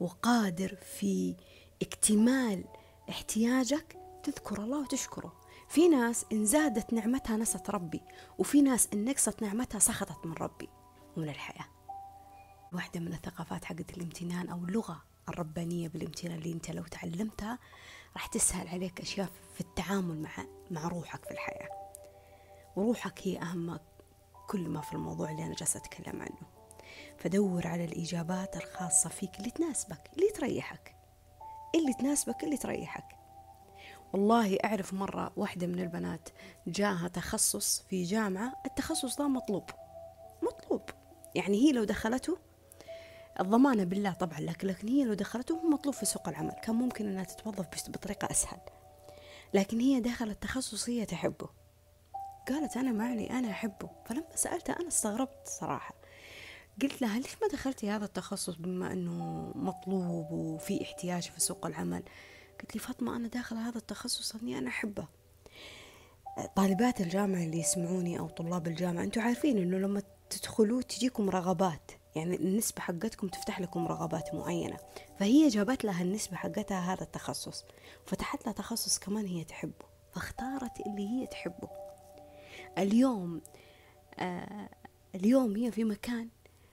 وقادر 0.00 0.78
في 0.98 1.36
اكتمال 1.82 2.64
احتياجك 3.10 3.96
تذكر 4.22 4.62
الله 4.62 4.80
وتشكره. 4.80 5.40
في 5.68 5.88
ناس 5.88 6.26
إن 6.32 6.44
زادت 6.44 6.92
نعمتها 6.92 7.36
نست 7.36 7.70
ربي 7.70 8.02
وفي 8.38 8.62
ناس 8.62 8.88
إن 8.92 9.04
نقصت 9.04 9.42
نعمتها 9.42 9.78
سخطت 9.78 10.26
من 10.26 10.32
ربي. 10.32 10.68
ومن 11.16 11.28
الحياة. 11.28 11.66
واحدة 12.72 13.00
من 13.00 13.12
الثقافات 13.12 13.64
حقت 13.64 13.96
الامتنان 13.96 14.48
أو 14.48 14.64
اللغة. 14.64 15.11
الربانية 15.28 15.88
بالامتنان 15.88 16.38
اللي 16.38 16.52
انت 16.52 16.70
لو 16.70 16.82
تعلمتها 16.82 17.58
راح 18.14 18.26
تسهل 18.26 18.68
عليك 18.68 19.00
أشياء 19.00 19.28
في 19.54 19.60
التعامل 19.60 20.22
مع 20.22 20.30
مع 20.70 20.88
روحك 20.88 21.24
في 21.24 21.30
الحياة. 21.30 21.68
وروحك 22.76 23.20
هي 23.22 23.38
أهم 23.42 23.78
كل 24.48 24.68
ما 24.68 24.80
في 24.80 24.92
الموضوع 24.92 25.30
اللي 25.30 25.44
أنا 25.44 25.54
جالسة 25.54 25.78
أتكلم 25.80 26.22
عنه. 26.22 26.52
فدور 27.18 27.66
على 27.66 27.84
الإجابات 27.84 28.56
الخاصة 28.56 29.08
فيك 29.10 29.38
اللي 29.38 29.50
تناسبك 29.50 30.10
اللي 30.16 30.30
تريحك. 30.30 30.96
اللي 31.74 31.94
تناسبك 31.94 32.44
اللي 32.44 32.56
تريحك. 32.56 33.04
والله 34.12 34.58
أعرف 34.64 34.94
مرة 34.94 35.32
واحدة 35.36 35.66
من 35.66 35.78
البنات 35.80 36.28
جاها 36.66 37.08
تخصص 37.08 37.82
في 37.90 38.02
جامعة 38.02 38.52
التخصص 38.66 39.16
ده 39.16 39.28
مطلوب. 39.28 39.64
مطلوب. 40.42 40.82
يعني 41.34 41.56
هي 41.56 41.72
لو 41.72 41.84
دخلته 41.84 42.38
الضمانة 43.40 43.84
بالله 43.84 44.12
طبعا 44.12 44.40
لكن, 44.40 44.68
لكن 44.68 44.88
هي 44.88 45.04
لو 45.04 45.14
دخلته 45.14 45.54
هو 45.54 45.68
مطلوب 45.68 45.94
في 45.94 46.06
سوق 46.06 46.28
العمل. 46.28 46.52
كان 46.62 46.74
ممكن 46.74 47.08
أنها 47.08 47.24
تتوظف 47.24 47.66
بطريقة 47.88 48.30
أسهل. 48.30 48.60
لكن 49.54 49.80
هي 49.80 50.00
دخلت 50.00 50.42
تخصص 50.42 50.88
هي 50.88 51.06
تحبه. 51.06 51.48
قالت 52.48 52.76
أنا 52.76 52.92
معني 52.92 53.38
أنا 53.38 53.50
أحبه. 53.50 53.90
فلما 54.06 54.36
سألتها 54.36 54.80
أنا 54.80 54.88
استغربت 54.88 55.46
صراحة. 55.46 55.94
قلت 56.82 57.02
لها 57.02 57.18
ليش 57.18 57.36
ما 57.42 57.48
دخلتي 57.48 57.90
هذا 57.90 58.04
التخصص 58.04 58.54
بما 58.54 58.92
أنه 58.92 59.52
مطلوب 59.54 60.30
وفي 60.30 60.82
احتياج 60.82 61.22
في 61.22 61.40
سوق 61.40 61.66
العمل؟ 61.66 62.02
قلت 62.60 62.74
لي 62.74 62.80
فاطمة 62.80 63.16
أنا 63.16 63.28
داخلة 63.28 63.68
هذا 63.68 63.78
التخصص 63.78 64.34
أني 64.34 64.58
أنا 64.58 64.68
أحبه. 64.68 65.06
طالبات 66.56 67.00
الجامعة 67.00 67.42
اللي 67.42 67.58
يسمعوني 67.58 68.18
أو 68.18 68.28
طلاب 68.28 68.66
الجامعة 68.66 69.02
أنتوا 69.02 69.22
عارفين 69.22 69.58
أنه 69.58 69.78
لما 69.78 70.02
تدخلوا 70.30 70.82
تجيكم 70.82 71.30
رغبات. 71.30 71.90
يعني 72.16 72.36
النسبة 72.36 72.80
حقتكم 72.80 73.28
تفتح 73.28 73.60
لكم 73.60 73.86
رغبات 73.86 74.34
معينة. 74.34 74.76
فهي 75.18 75.48
جابت 75.48 75.84
لها 75.84 76.02
النسبة 76.02 76.36
حقتها 76.36 76.92
هذا 76.92 77.02
التخصص 77.02 77.64
فتحت 78.06 78.46
لها 78.46 78.52
تخصص 78.54 78.98
كمان 78.98 79.26
هي 79.26 79.44
تحبه 79.44 79.86
فاختارت 80.14 80.80
اللي 80.86 81.08
هي 81.08 81.26
تحبه. 81.26 81.68
اليوم 82.78 83.40
آه 84.18 84.68
اليوم 85.14 85.56
هي 85.56 85.70
في 85.72 85.84
مكان 85.84 86.28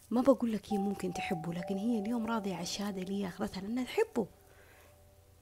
ما 0.10 0.22
بقول 0.22 0.54
لك 0.54 0.74
هي 0.74 0.78
ممكن 0.78 1.14
تحبه 1.14 1.54
لكن 1.54 1.78
هي 1.78 2.00
اليوم 2.00 2.26
راضية 2.26 2.54
على 2.54 2.64
الشهادة 2.64 3.02
اللي 3.02 3.24
هي 3.24 3.28
أخذتها 3.28 3.62
لأنها 3.62 3.84
تحبه. 3.84 4.28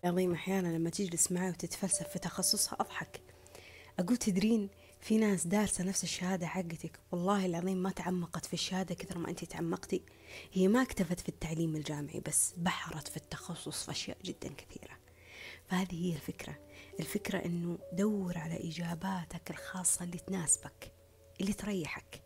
عظيم 0.03 0.33
أحيانا 0.33 0.67
لما 0.67 0.89
تجلس 0.89 1.31
معي 1.31 1.49
وتتفلسف 1.49 2.07
في 2.07 2.19
تخصصها 2.19 2.77
أضحك. 2.79 3.21
أقول 3.99 4.17
تدرين 4.17 4.69
في 5.01 5.17
ناس 5.17 5.47
دارسة 5.47 5.83
نفس 5.83 6.03
الشهادة 6.03 6.47
حقتك. 6.47 6.99
والله 7.11 7.45
العظيم 7.45 7.77
ما 7.77 7.89
تعمقت 7.89 8.45
في 8.45 8.53
الشهادة 8.53 8.95
كثر 8.95 9.17
ما 9.17 9.29
أنت 9.29 9.45
تعمقتي. 9.45 10.01
هي 10.53 10.67
ما 10.67 10.81
اكتفت 10.81 11.19
في 11.19 11.29
التعليم 11.29 11.75
الجامعي 11.75 12.19
بس 12.19 12.53
بحرت 12.57 13.07
في 13.07 13.17
التخصص 13.17 13.85
في 13.85 13.91
أشياء 13.91 14.17
جدا 14.23 14.49
كثيرة. 14.57 14.97
فهذه 15.67 16.05
هي 16.05 16.15
الفكرة. 16.15 16.55
الفكرة 16.99 17.45
أنه 17.45 17.77
دور 17.93 18.37
على 18.37 18.69
إجاباتك 18.69 19.51
الخاصة 19.51 20.03
اللي 20.03 20.17
تناسبك 20.17 20.91
اللي 21.41 21.53
تريحك 21.53 22.21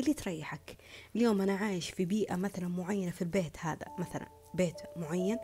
اللي 0.00 0.14
تريحك. 0.14 0.76
اليوم 1.16 1.40
أنا 1.40 1.56
عايش 1.56 1.90
في 1.90 2.04
بيئة 2.04 2.36
مثلا 2.36 2.68
معينة 2.68 3.10
في 3.10 3.22
البيت 3.22 3.56
هذا 3.58 3.86
مثلا 3.98 4.28
بيت 4.54 4.76
معين. 4.96 5.38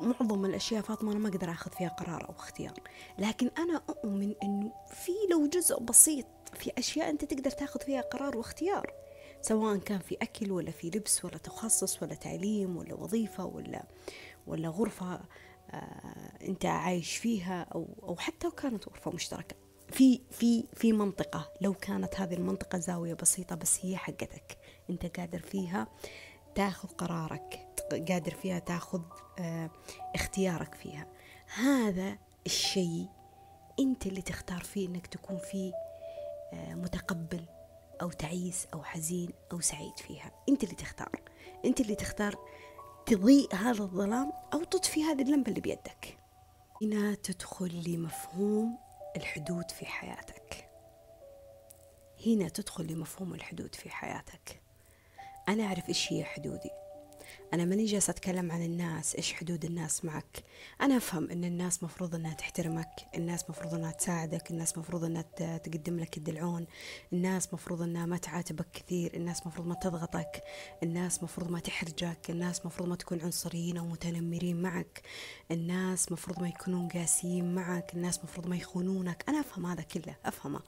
معظم 0.00 0.44
الأشياء 0.44 0.82
فاطمة 0.82 1.12
أنا 1.12 1.18
ما 1.18 1.28
أقدر 1.28 1.50
أخذ 1.50 1.70
فيها 1.70 1.88
قرار 1.88 2.28
أو 2.28 2.34
اختيار. 2.34 2.74
لكن 3.18 3.50
أنا 3.58 3.82
أؤمن 3.88 4.34
أنه 4.42 4.72
في 4.90 5.12
لو 5.30 5.46
جزء 5.46 5.80
بسيط 5.80 6.26
في 6.54 6.72
أشياء 6.78 7.10
أنت 7.10 7.24
تقدر 7.24 7.50
تاخذ 7.50 7.80
فيها 7.80 8.00
قرار 8.00 8.36
واختيار. 8.36 8.92
سواء 9.42 9.76
كان 9.76 9.98
في 9.98 10.16
أكل 10.22 10.52
ولا 10.52 10.70
في 10.70 10.90
لبس 10.90 11.24
ولا 11.24 11.38
تخصص 11.38 12.02
ولا 12.02 12.14
تعليم 12.14 12.76
ولا 12.76 12.94
وظيفة 12.94 13.44
ولا 13.44 13.84
ولا 14.46 14.68
غرفة 14.68 15.20
آه 15.70 16.32
أنت 16.42 16.66
عايش 16.66 17.16
فيها 17.16 17.62
أو 17.74 17.86
أو 18.02 18.16
حتى 18.16 18.46
لو 18.46 18.52
كانت 18.52 18.88
غرفة 18.88 19.10
مشتركة. 19.10 19.56
في 19.92 20.20
في 20.30 20.64
في 20.74 20.92
منطقة 20.92 21.52
لو 21.60 21.74
كانت 21.74 22.20
هذه 22.20 22.34
المنطقة 22.34 22.78
زاوية 22.78 23.14
بسيطة 23.14 23.54
بس 23.54 23.78
هي 23.82 23.96
حقتك 23.96 24.58
أنت 24.90 25.18
قادر 25.18 25.38
فيها 25.38 25.88
تاخذ 26.54 26.88
قرارك. 26.88 27.67
قادر 27.92 28.34
فيها 28.34 28.58
تاخذ 28.58 29.02
آه 29.38 29.70
اختيارك 30.14 30.74
فيها. 30.74 31.06
هذا 31.54 32.18
الشيء 32.46 33.06
انت 33.80 34.06
اللي 34.06 34.22
تختار 34.22 34.60
فيه 34.60 34.88
انك 34.88 35.06
تكون 35.06 35.38
فيه 35.38 35.72
آه 36.52 36.74
متقبل 36.74 37.44
أو 38.02 38.10
تعيس 38.10 38.66
أو 38.74 38.82
حزين 38.82 39.30
أو 39.52 39.60
سعيد 39.60 39.98
فيها. 39.98 40.30
انت 40.48 40.64
اللي 40.64 40.74
تختار. 40.74 41.20
انت 41.64 41.80
اللي 41.80 41.94
تختار 41.94 42.38
تضيء 43.06 43.54
هذا 43.54 43.82
الظلام 43.82 44.32
أو 44.54 44.64
تطفي 44.64 45.04
هذه 45.04 45.22
اللمبة 45.22 45.48
اللي 45.48 45.60
بيدك. 45.60 46.18
هنا 46.82 47.14
تدخل 47.14 47.82
لمفهوم 47.86 48.78
الحدود 49.16 49.70
في 49.70 49.86
حياتك. 49.86 50.68
هنا 52.26 52.48
تدخل 52.48 52.86
لمفهوم 52.86 53.34
الحدود 53.34 53.74
في 53.74 53.90
حياتك. 53.90 54.62
أنا 55.48 55.64
أعرف 55.64 55.88
إيش 55.88 56.12
هي 56.12 56.24
حدودي. 56.24 56.70
أنا 57.54 57.64
ماني 57.64 57.84
جالسة 57.84 58.10
أتكلم 58.10 58.52
عن 58.52 58.62
الناس 58.62 59.14
إيش 59.14 59.32
حدود 59.32 59.64
الناس 59.64 60.04
معك؟ 60.04 60.44
أنا 60.80 60.96
أفهم 60.96 61.30
إن 61.30 61.44
الناس 61.44 61.82
مفروض 61.82 62.14
إنها 62.14 62.34
تحترمك 62.34 62.88
الناس 63.14 63.50
مفروض 63.50 63.74
إنها 63.74 63.90
تساعدك 63.90 64.50
الناس 64.50 64.78
مفروض 64.78 65.04
إنها 65.04 65.22
تقدم 65.58 66.00
لك 66.00 66.16
الدلعون 66.16 66.66
الناس 67.12 67.54
مفروض 67.54 67.82
إنها 67.82 68.06
ما 68.06 68.16
تعاتبك 68.16 68.66
كثير 68.72 69.16
الناس 69.16 69.46
مفروض 69.46 69.66
ما 69.66 69.74
تضغطك 69.74 70.42
الناس 70.82 71.22
مفروض 71.22 71.50
ما 71.50 71.58
تحرجك 71.60 72.30
الناس 72.30 72.66
مفروض 72.66 72.88
ما 72.88 72.96
تكون 72.96 73.20
عنصريين 73.20 73.76
أو 73.76 73.86
متنمرين 73.86 74.62
معك 74.62 75.02
الناس 75.50 76.12
مفروض 76.12 76.40
ما 76.40 76.48
يكونون 76.48 76.88
قاسيين 76.88 77.54
معك 77.54 77.94
الناس 77.94 78.24
مفروض 78.24 78.46
ما 78.46 78.56
يخونونك. 78.56 79.24
أنا 79.28 79.40
أفهم 79.40 79.66
هذا 79.66 79.82
كله 79.82 80.16
أفهمه. 80.24 80.60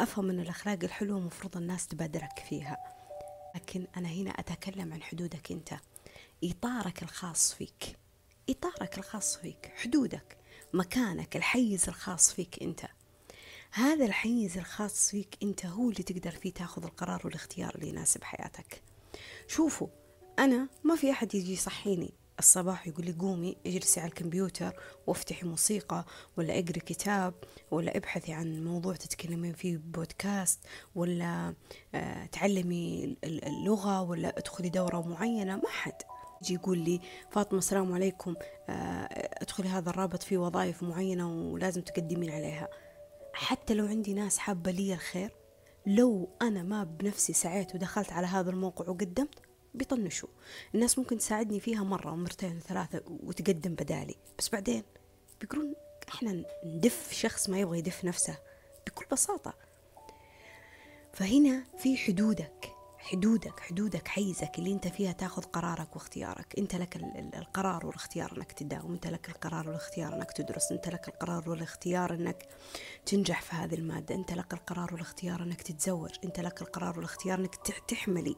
أفهم 0.00 0.30
إن 0.30 0.40
الأخلاق 0.40 0.78
الحلوة 0.84 1.20
مفروض 1.20 1.56
الناس 1.56 1.86
تبادرك 1.86 2.38
فيها. 2.48 2.76
لكن 3.54 3.86
أنا 3.96 4.08
هنا 4.08 4.30
أتكلم 4.30 4.92
عن 4.92 5.02
حدودك 5.02 5.52
أنت. 5.52 5.74
إطارك 6.44 7.02
الخاص 7.02 7.54
فيك. 7.54 7.98
إطارك 8.50 8.98
الخاص 8.98 9.36
فيك 9.36 9.72
حدودك 9.76 10.38
مكانك 10.72 11.36
الحيز 11.36 11.88
الخاص 11.88 12.32
فيك 12.32 12.62
أنت. 12.62 12.80
هذا 13.72 14.04
الحيز 14.04 14.58
الخاص 14.58 15.10
فيك 15.10 15.38
أنت 15.42 15.66
هو 15.66 15.90
اللي 15.90 16.02
تقدر 16.02 16.30
فيه 16.30 16.52
تاخذ 16.52 16.84
القرار 16.84 17.20
والاختيار 17.24 17.74
اللي 17.74 17.88
يناسب 17.88 18.24
حياتك. 18.24 18.82
شوفوا 19.48 19.88
أنا 20.38 20.68
ما 20.84 20.96
في 20.96 21.10
أحد 21.10 21.34
يجي 21.34 21.52
يصحيني 21.52 22.14
الصباح 22.38 22.86
يقول 22.88 23.04
لي 23.04 23.12
قومي 23.12 23.56
اجلسي 23.66 24.00
على 24.00 24.08
الكمبيوتر 24.08 24.72
وافتحي 25.06 25.46
موسيقى 25.46 26.04
ولا 26.36 26.54
اقري 26.54 26.80
كتاب 26.80 27.34
ولا 27.70 27.96
ابحثي 27.96 28.32
عن 28.32 28.64
موضوع 28.64 28.94
تتكلمين 28.96 29.52
فيه 29.52 29.76
بودكاست 29.76 30.60
ولا 30.94 31.54
آه 31.94 32.26
تعلمي 32.26 33.16
اللغة 33.24 34.02
ولا 34.02 34.38
ادخلي 34.38 34.68
دورة 34.68 35.08
معينة. 35.08 35.56
ما 35.56 35.68
حد. 35.68 36.02
يجي 36.42 36.54
يقول 36.54 36.78
لي 36.78 37.00
فاطمة 37.30 37.58
السلام 37.58 37.92
عليكم. 37.92 38.34
آه 38.68 39.08
ادخلي 39.42 39.68
هذا 39.68 39.90
الرابط 39.90 40.22
فيه 40.22 40.38
وظائف 40.38 40.82
معينة 40.82 41.52
ولازم 41.52 41.82
تقدمين 41.82 42.30
عليها. 42.30 42.68
حتى 43.32 43.74
لو 43.74 43.86
عندي 43.86 44.14
ناس 44.14 44.38
حابة 44.38 44.70
لي 44.70 44.94
الخير 44.94 45.30
لو 45.86 46.28
أنا 46.42 46.62
ما 46.62 46.84
بنفسي 46.84 47.32
سعيت 47.32 47.74
ودخلت 47.74 48.12
على 48.12 48.26
هذا 48.26 48.50
الموقع 48.50 48.88
وقدمت 48.88 49.34
بيطنشوا. 49.74 50.28
الناس 50.74 50.98
ممكن 50.98 51.18
تساعدني 51.18 51.60
فيها 51.60 51.82
مرة 51.82 52.12
ومرتين 52.12 52.56
وثلاثة 52.56 53.02
وتقدم 53.06 53.74
بدالي. 53.74 54.14
بس 54.38 54.48
بعدين 54.48 54.82
بيقولون 55.40 55.74
إحنا 56.08 56.44
ندف 56.64 57.12
شخص 57.12 57.48
ما 57.48 57.58
يبغى 57.58 57.78
يدف 57.78 58.04
نفسه 58.04 58.38
بكل 58.86 59.06
بساطة. 59.12 59.54
فهنا 61.12 61.64
في 61.78 61.96
حدودك. 61.96 62.77
حدودك 63.12 63.60
حدودك 63.60 64.08
حيزك 64.08 64.58
اللي 64.58 64.72
أنت 64.72 64.88
فيها 64.88 65.12
تاخذ 65.12 65.42
قرارك 65.42 65.96
واختيارك. 65.96 66.58
أنت 66.58 66.74
لك 66.74 66.96
القرار 67.34 67.86
والاختيار 67.86 68.36
إنك 68.36 68.52
تداوم 68.52 68.92
أنت 68.92 69.06
لك 69.06 69.28
القرار 69.28 69.68
والاختيار 69.68 70.14
إنك 70.14 70.32
تدرس 70.32 70.72
أنت 70.72 70.88
لك 70.88 71.08
القرار 71.08 71.50
والاختيار 71.50 72.14
إنك 72.14 72.48
تنجح 73.06 73.42
في 73.42 73.56
هذه 73.56 73.74
المادة 73.74 74.14
أنت 74.14 74.32
لك 74.32 74.52
القرار 74.52 74.92
والاختيار 74.92 75.42
إنك 75.42 75.62
تتزوج 75.62 76.10
أنت 76.24 76.40
لك 76.40 76.62
القرار 76.62 76.96
والاختيار 76.96 77.38
إنك 77.38 77.54
تحملي 77.88 78.36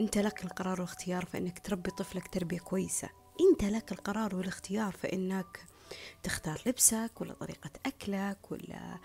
أنت 0.00 0.18
لك 0.18 0.44
القرار 0.44 0.80
والاختيار 0.80 1.24
في 1.24 1.38
إنك 1.38 1.58
تربي 1.58 1.90
طفلك 1.90 2.28
تربية 2.28 2.58
كويسة. 2.58 3.08
أنت 3.40 3.64
لك 3.64 3.92
القرار 3.92 4.36
والاختيار 4.36 4.92
في 4.92 5.12
إنك 5.12 5.64
تختار 6.22 6.62
لبسك 6.66 7.12
ولا 7.20 7.32
طريقة 7.32 7.70
أكلك 7.86 8.50
ولا 8.50 8.98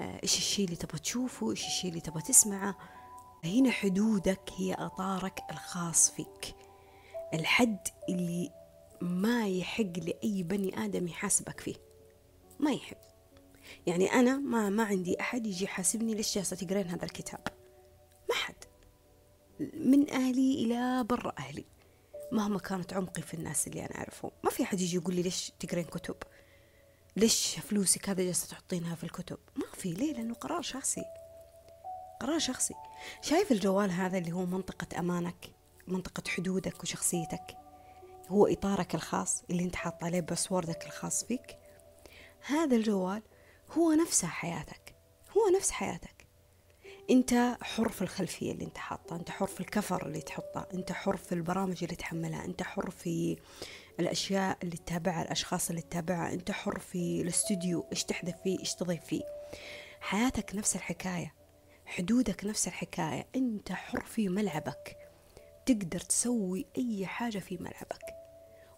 إيش 0.00 0.38
الشيء 0.38 0.64
اللي 0.64 0.76
تبغى 0.76 0.98
تشوفه 0.98 1.50
إيش 1.50 1.66
الشيء 1.66 1.90
اللي 1.90 2.00
تبغى 2.00 2.22
تسمعه. 2.22 2.99
هنا 3.44 3.70
حدودك 3.70 4.50
هي 4.56 4.74
أطارك 4.74 5.40
الخاص 5.50 6.10
فيك؟ 6.10 6.54
الحد 7.34 7.88
اللي 8.08 8.50
ما 9.00 9.48
يحق 9.48 9.98
لأي 9.98 10.42
بني 10.42 10.84
آدم 10.84 11.08
يحاسبك 11.08 11.60
فيه 11.60 11.74
ما 12.60 12.72
يحب 12.72 12.96
يعني 13.86 14.12
أنا 14.12 14.36
ما 14.36 14.70
ما 14.70 14.84
عندي 14.84 15.20
أحد 15.20 15.46
يجي 15.46 15.64
يحاسبني 15.64 16.14
ليش 16.14 16.34
جالسة 16.34 16.56
تقرين 16.56 16.86
هذا 16.86 17.04
الكتاب؟ 17.04 17.40
ما 18.28 18.34
حد. 18.34 18.54
من 19.74 20.10
أهلي 20.10 20.64
إلى 20.64 21.04
برا 21.04 21.32
أهلي. 21.38 21.64
مهما 22.32 22.58
كانت 22.58 22.92
عمقي 22.92 23.22
في 23.22 23.34
الناس 23.34 23.66
اللي 23.66 23.80
أنا 23.80 23.98
أعرفهم. 23.98 24.30
ما 24.44 24.50
في 24.50 24.62
أحد 24.62 24.80
يجي 24.80 24.96
يقول 24.96 25.14
لي 25.14 25.22
ليش 25.22 25.52
تقرين 25.60 25.84
كتب؟ 25.84 26.16
ليش 27.16 27.58
فلوسك 27.58 28.08
هذا 28.08 28.22
جالسة 28.22 28.48
تحطينها 28.48 28.94
في 28.94 29.04
الكتب؟ 29.04 29.38
ما 29.56 29.66
في. 29.74 29.92
ليه؟ 29.92 30.12
لأنه 30.12 30.34
قرار 30.34 30.62
شخصي. 30.62 31.02
قرار 32.20 32.38
شخصي. 32.38 32.74
شايف 33.22 33.52
الجوال 33.52 33.90
هذا 33.90 34.18
اللي 34.18 34.32
هو 34.32 34.46
منطقة 34.46 34.98
أمانك 34.98 35.50
منطقة 35.86 36.22
حدودك 36.28 36.82
وشخصيتك؟ 36.82 37.56
هو 38.28 38.46
إطارك 38.46 38.94
الخاص 38.94 39.42
اللي 39.50 39.64
أنت 39.64 39.76
حاط 39.76 40.04
عليه 40.04 40.20
باسوردك 40.20 40.86
الخاص 40.86 41.24
فيك؟ 41.24 41.58
هذا 42.46 42.76
الجوال 42.76 43.22
هو 43.70 43.92
نفسه 43.92 44.28
حياتك 44.28 44.94
هو 45.36 45.56
نفس 45.56 45.70
حياتك. 45.70 46.26
أنت 47.10 47.56
حر 47.62 47.88
في 47.88 48.02
الخلفية 48.02 48.52
اللي 48.52 48.64
أنت 48.64 48.78
حاطها 48.78 49.16
أنت 49.16 49.30
حر 49.30 49.46
في 49.46 49.60
الكفر 49.60 50.06
اللي 50.06 50.20
تحطه 50.20 50.66
أنت 50.74 50.92
حر 50.92 51.16
في 51.16 51.32
البرامج 51.32 51.84
اللي 51.84 51.96
تحملها 51.96 52.44
أنت 52.44 52.62
حر 52.62 52.90
في 52.90 53.36
الأشياء 54.00 54.58
اللي 54.62 54.76
تتابعها 54.76 55.22
الأشخاص 55.22 55.70
اللي 55.70 55.82
تتابعها 55.82 56.32
أنت 56.32 56.50
حر 56.50 56.78
في 56.78 57.20
الاستوديو 57.22 57.86
إيش 57.92 58.04
تحذف 58.04 58.34
فيه 58.44 58.58
إيش 58.58 58.74
تضيف 58.74 59.04
فيه. 59.04 59.22
حياتك 60.00 60.54
نفس 60.54 60.76
الحكاية. 60.76 61.39
حدودك 61.90 62.44
نفس 62.44 62.68
الحكاية. 62.68 63.26
أنت 63.36 63.72
حر 63.72 64.00
في 64.00 64.28
ملعبك. 64.28 64.96
تقدر 65.66 66.00
تسوي 66.00 66.66
أي 66.78 67.06
حاجة 67.06 67.38
في 67.38 67.56
ملعبك. 67.56 68.14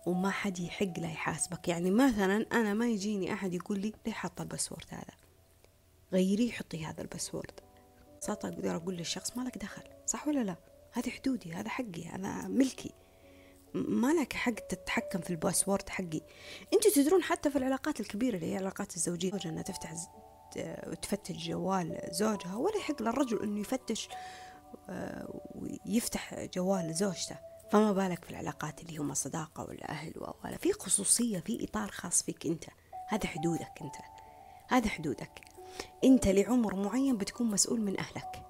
وما 0.07 0.31
حد 0.31 0.59
يحق 0.59 0.98
لا 0.98 1.11
يحاسبك. 1.11 1.68
يعني 1.68 1.90
مثلا 1.90 2.46
أنا 2.53 2.75
ما 2.75 2.87
يجيني 2.87 3.33
أحد 3.33 3.55
يقول 3.55 3.79
لي 3.79 3.92
ليه 4.07 4.12
حاطة 4.12 4.42
ال 4.42 4.47
password 4.47 4.85
هذا؟ 4.90 5.14
غيريه 6.12 6.53
حطي 6.53 6.85
هذا 6.85 7.03
ال 7.02 7.08
password. 7.08 7.61
ببساطة 8.14 8.48
أقدر 8.48 8.77
أقول 8.77 8.96
للشخص 8.96 9.37
ما 9.37 9.42
لك 9.42 9.59
دخل. 9.59 9.83
صح 10.07 10.29
ولا 10.29 10.44
لا؟ 10.44 10.57
هذه 10.92 11.11
حدودي 11.11 11.53
هذا 11.53 11.68
حقي 11.68 12.05
هذا 12.05 12.48
ملكي. 12.48 12.92
ما 13.75 14.12
لك 14.12 14.33
حق 14.33 14.55
تتحكم 14.55 15.20
في 15.20 15.31
ال 15.30 15.37
password 15.37 15.88
حقي. 15.88 16.20
أنتوا 16.75 16.90
تدرون 16.94 17.22
حتى 17.22 17.51
في 17.51 17.59
العلاقات 17.59 18.01
الكبيرة 18.01 18.35
اللي 18.37 18.46
هي 18.46 18.57
العلاقات 18.57 18.96
الزوجية 18.96 19.33
إنها 19.46 19.62
تفتح 19.62 19.92
وتفتش 20.86 21.48
جوال 21.48 22.00
زوجها 22.10 22.56
ولا 22.56 22.76
يحق 22.76 23.02
للرجل 23.02 23.42
إنه 23.42 23.60
يفتش 23.60 24.08
آه، 24.88 25.40
ويفتح 25.54 26.44
جوال 26.54 26.94
زوجته. 26.94 27.36
فما 27.70 27.92
بالك 27.92 28.24
في 28.24 28.30
العلاقات 28.30 28.82
اللي 28.82 28.96
هم 28.96 29.14
صداقة 29.14 29.64
ولا 29.64 29.90
أهل 29.90 30.12
ولا 30.44 30.56
في 30.56 30.72
خصوصية 30.72 31.38
في 31.38 31.64
إطار 31.64 31.90
خاص 31.90 32.22
فيك 32.22 32.46
أنت. 32.46 32.64
هذا 33.08 33.26
حدودك 33.26 33.72
أنت. 33.82 33.94
هذا 34.68 34.88
حدودك. 34.88 35.40
أنت 36.04 36.28
لعمر 36.28 36.74
معين 36.74 37.16
بتكون 37.16 37.50
مسؤول 37.50 37.80
من 37.80 38.00
أهلك. 38.00 38.46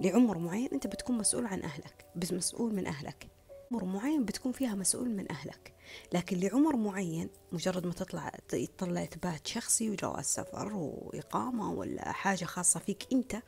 لعمر 0.00 0.38
معين 0.38 0.68
أنت 0.72 0.86
بتكون 0.86 1.18
مسؤول 1.18 1.46
عن 1.46 1.62
أهلك. 1.62 2.06
بس 2.16 2.32
مسؤول 2.32 2.74
من 2.74 2.86
أهلك. 2.86 3.37
عمر 3.72 3.84
معين 3.84 4.24
بتكون 4.24 4.52
فيها 4.52 4.74
مسؤول 4.74 5.10
من 5.10 5.32
أهلك. 5.32 5.74
لكن 6.12 6.40
لعمر 6.40 6.76
معين 6.76 7.28
مجرد 7.52 7.86
ما 7.86 7.92
تطلع 7.92 8.32
يطلع 8.52 9.02
إثبات 9.02 9.46
شخصي 9.46 9.90
وجواز 9.90 10.24
سفر 10.24 10.72
وإقامة 10.74 11.72
ولا 11.72 12.12
حاجة 12.12 12.44
خاصة 12.44 12.80
فيك 12.80 13.06
أنت 13.12 13.42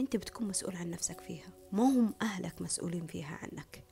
أنت 0.00 0.16
بتكون 0.16 0.48
مسؤول 0.48 0.76
عن 0.76 0.90
نفسك 0.90 1.20
فيها. 1.20 1.48
ما 1.72 1.82
هم 1.82 2.14
أهلك 2.22 2.62
مسؤولين 2.62 3.06
فيها 3.06 3.38
عنك. 3.42 3.84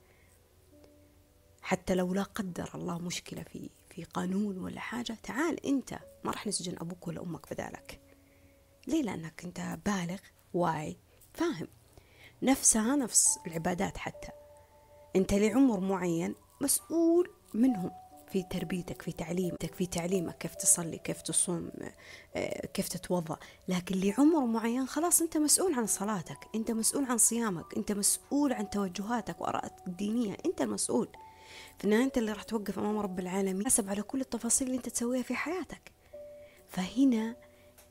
حتى 1.62 1.94
لو 1.94 2.14
لا 2.14 2.22
قدر 2.22 2.70
الله 2.74 2.98
مشكلة 2.98 3.42
في 3.42 3.70
في 3.90 4.04
قانون 4.04 4.58
ولا 4.58 4.80
حاجة 4.80 5.16
تعال 5.22 5.66
أنت 5.66 5.98
ما 6.24 6.30
راح 6.30 6.46
نسجن 6.46 6.76
أبوك 6.78 7.08
ولا 7.08 7.22
أمك 7.22 7.52
بدالك. 7.52 8.00
ليه؟ 8.86 9.02
لأنك 9.02 9.44
أنت 9.44 9.78
بالغ 9.86 10.18
واعي 10.54 10.96
فاهم. 11.32 11.68
نفسها 12.42 12.96
نفس 12.96 13.38
العبادات 13.46 13.96
حتى. 13.96 14.41
أنت 15.16 15.34
لعمر 15.34 15.80
معين 15.80 16.34
مسؤول 16.60 17.30
منهم 17.54 17.90
في 18.32 18.42
تربيتك 18.42 19.02
في 19.02 19.12
تعليمك 19.12 19.74
في 19.74 19.86
تعليمك 19.86 20.38
كيف 20.38 20.54
تصلي 20.54 20.98
كيف 20.98 21.22
تصوم 21.22 21.70
آه، 22.36 22.66
كيف 22.66 22.88
تتوضأ. 22.88 23.38
لكن 23.68 24.00
لعمر 24.00 24.46
معين 24.46 24.86
خلاص 24.86 25.22
انت 25.22 25.36
مسؤول 25.36 25.74
عن 25.74 25.86
صلاتك 25.86 26.38
انت 26.54 26.70
مسؤول 26.70 27.04
عن 27.04 27.18
صيامك 27.18 27.76
انت 27.76 27.92
مسؤول 27.92 28.52
عن 28.52 28.70
توجهاتك 28.70 29.40
وارائك 29.40 29.72
الدينية 29.86 30.36
انت 30.46 30.60
المسؤول. 30.60 31.08
النهايه 31.84 32.04
أنت 32.04 32.18
اللي 32.18 32.32
راح 32.32 32.42
توقف 32.42 32.78
أمام 32.78 32.98
رب 32.98 33.18
العالمين 33.18 33.66
حسب 33.66 33.90
على 33.90 34.02
كل 34.02 34.20
التفاصيل 34.20 34.66
اللي 34.66 34.76
انت 34.78 34.88
تسويها 34.88 35.22
في 35.22 35.34
حياتك. 35.34 35.92
فهنا 36.68 37.36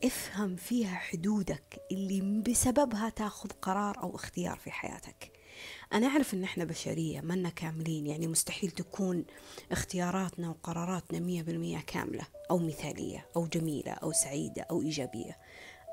افهم 0.04 0.56
فيها 0.56 0.96
حدودك 0.96 1.80
اللي 1.92 2.42
بسببها 2.42 3.10
تاخذ 3.10 3.50
قرار 3.62 4.04
أو 4.04 4.16
اختيار 4.16 4.58
في 4.58 4.72
حياتك. 4.72 5.32
أنا 5.94 6.08
أعرف 6.08 6.34
إن 6.34 6.44
إحنا 6.44 6.64
بشرية 6.66 7.22
منا 7.22 7.50
كاملين 7.50 8.08
يعني 8.08 8.28
مستحيل 8.28 8.72
تكون 8.72 9.26
اختياراتنا 9.72 10.50
وقراراتنا 10.50 11.20
مية 11.20 11.42
بالمية 11.42 11.80
كاملة 11.88 12.24
أو 12.52 12.58
مثالية 12.58 13.28
أو 13.36 13.46
جميلة 13.48 13.92
أو 13.92 14.12
سعيدة 14.12 14.62
أو 14.62 14.82
إيجابية. 14.82 15.38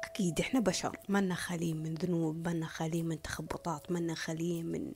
أكيد 0.05 0.41
إحنا 0.41 0.61
بشر 0.61 0.97
منا 1.09 1.35
خاليين 1.35 1.77
من 1.77 1.95
ذنوب 1.95 2.49
منا 2.49 2.67
خاليين 2.67 3.09
من 3.09 3.23
تخبطات 3.23 3.91
منا 3.91 4.15
خاليين 4.15 4.67
من 4.67 4.93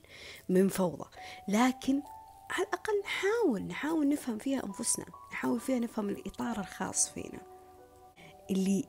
من 0.49 0.67
فوضى. 0.67 1.09
لكن 1.47 2.01
على 2.49 2.67
الأقل 2.67 2.93
نحاول 3.03 3.61
نحاول 3.61 4.09
نفهم 4.09 4.37
فيها 4.37 4.65
أنفسنا 4.65 5.05
نحاول 5.31 5.59
فيها 5.59 5.79
نفهم 5.79 6.09
الإطار 6.09 6.59
الخاص 6.59 7.09
فينا. 7.09 7.41
اللي 8.51 8.85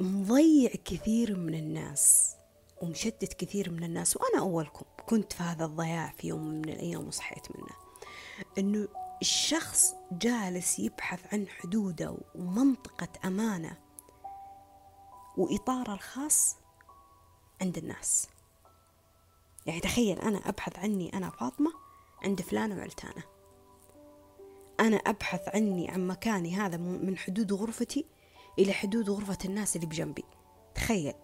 مضيع 0.00 0.70
كثير 0.84 1.36
من 1.36 1.54
الناس 1.54 2.34
ومشتت 2.82 3.32
كثير 3.32 3.70
من 3.70 3.84
الناس 3.84 4.16
وأنا 4.16 4.38
أولكم 4.38 4.84
كنت 5.06 5.32
في 5.32 5.42
هذا 5.42 5.64
الضياع 5.64 6.12
في 6.18 6.28
يوم 6.28 6.44
من 6.44 6.68
الأيام 6.68 7.06
وصحيت 7.06 7.56
منه. 7.56 7.76
أنه 8.58 8.88
الشخص 9.20 9.94
جالس 10.12 10.78
يبحث 10.78 11.34
عن 11.34 11.48
حدوده 11.48 12.16
ومنطقة 12.34 13.08
أمانة 13.24 13.76
وإطاره 15.36 15.94
الخاص 15.94 16.56
عند 17.62 17.78
الناس. 17.78 18.28
يعني 19.66 19.80
تخيل 19.80 20.18
أنا 20.18 20.38
أبحث 20.38 20.78
عني 20.78 21.16
أنا 21.16 21.30
فاطمة 21.30 21.72
عند 22.22 22.40
فلانة 22.40 22.76
وعلتانة. 22.76 23.22
أنا 24.80 24.96
أبحث 24.96 25.48
عني 25.54 25.90
عن 25.90 26.06
مكاني 26.06 26.56
هذا 26.56 26.76
من 26.76 27.18
حدود 27.18 27.52
غرفتي 27.52 28.06
إلى 28.58 28.72
حدود 28.72 29.10
غرفة 29.10 29.38
الناس 29.44 29.76
اللي 29.76 29.86
بجنبي. 29.86 30.24
تخيل. 30.74 31.14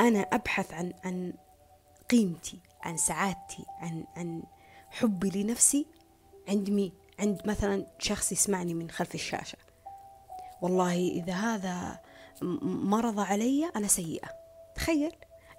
أنا 0.00 0.20
أبحث 0.20 0.72
عن 0.72 0.92
عن 1.04 1.32
قيمتي 2.10 2.60
عن 2.82 2.96
سعادتي 2.96 3.64
عن 3.78 4.04
عن 4.16 4.42
حبي 4.90 5.42
لنفسي 5.42 5.86
عند 6.48 6.70
مين 6.70 6.92
عند 7.18 7.42
مثلا 7.44 7.86
شخص 7.98 8.32
يسمعني 8.32 8.74
من 8.74 8.90
خلف 8.90 9.14
الشاشة. 9.14 9.58
والله 10.62 10.94
إذا 10.94 11.32
هذا 11.32 12.00
ما 12.62 13.00
رضى 13.00 13.22
علي 13.22 13.70
أنا 13.76 13.86
سيئة. 13.86 14.28
تخيل 14.74 15.12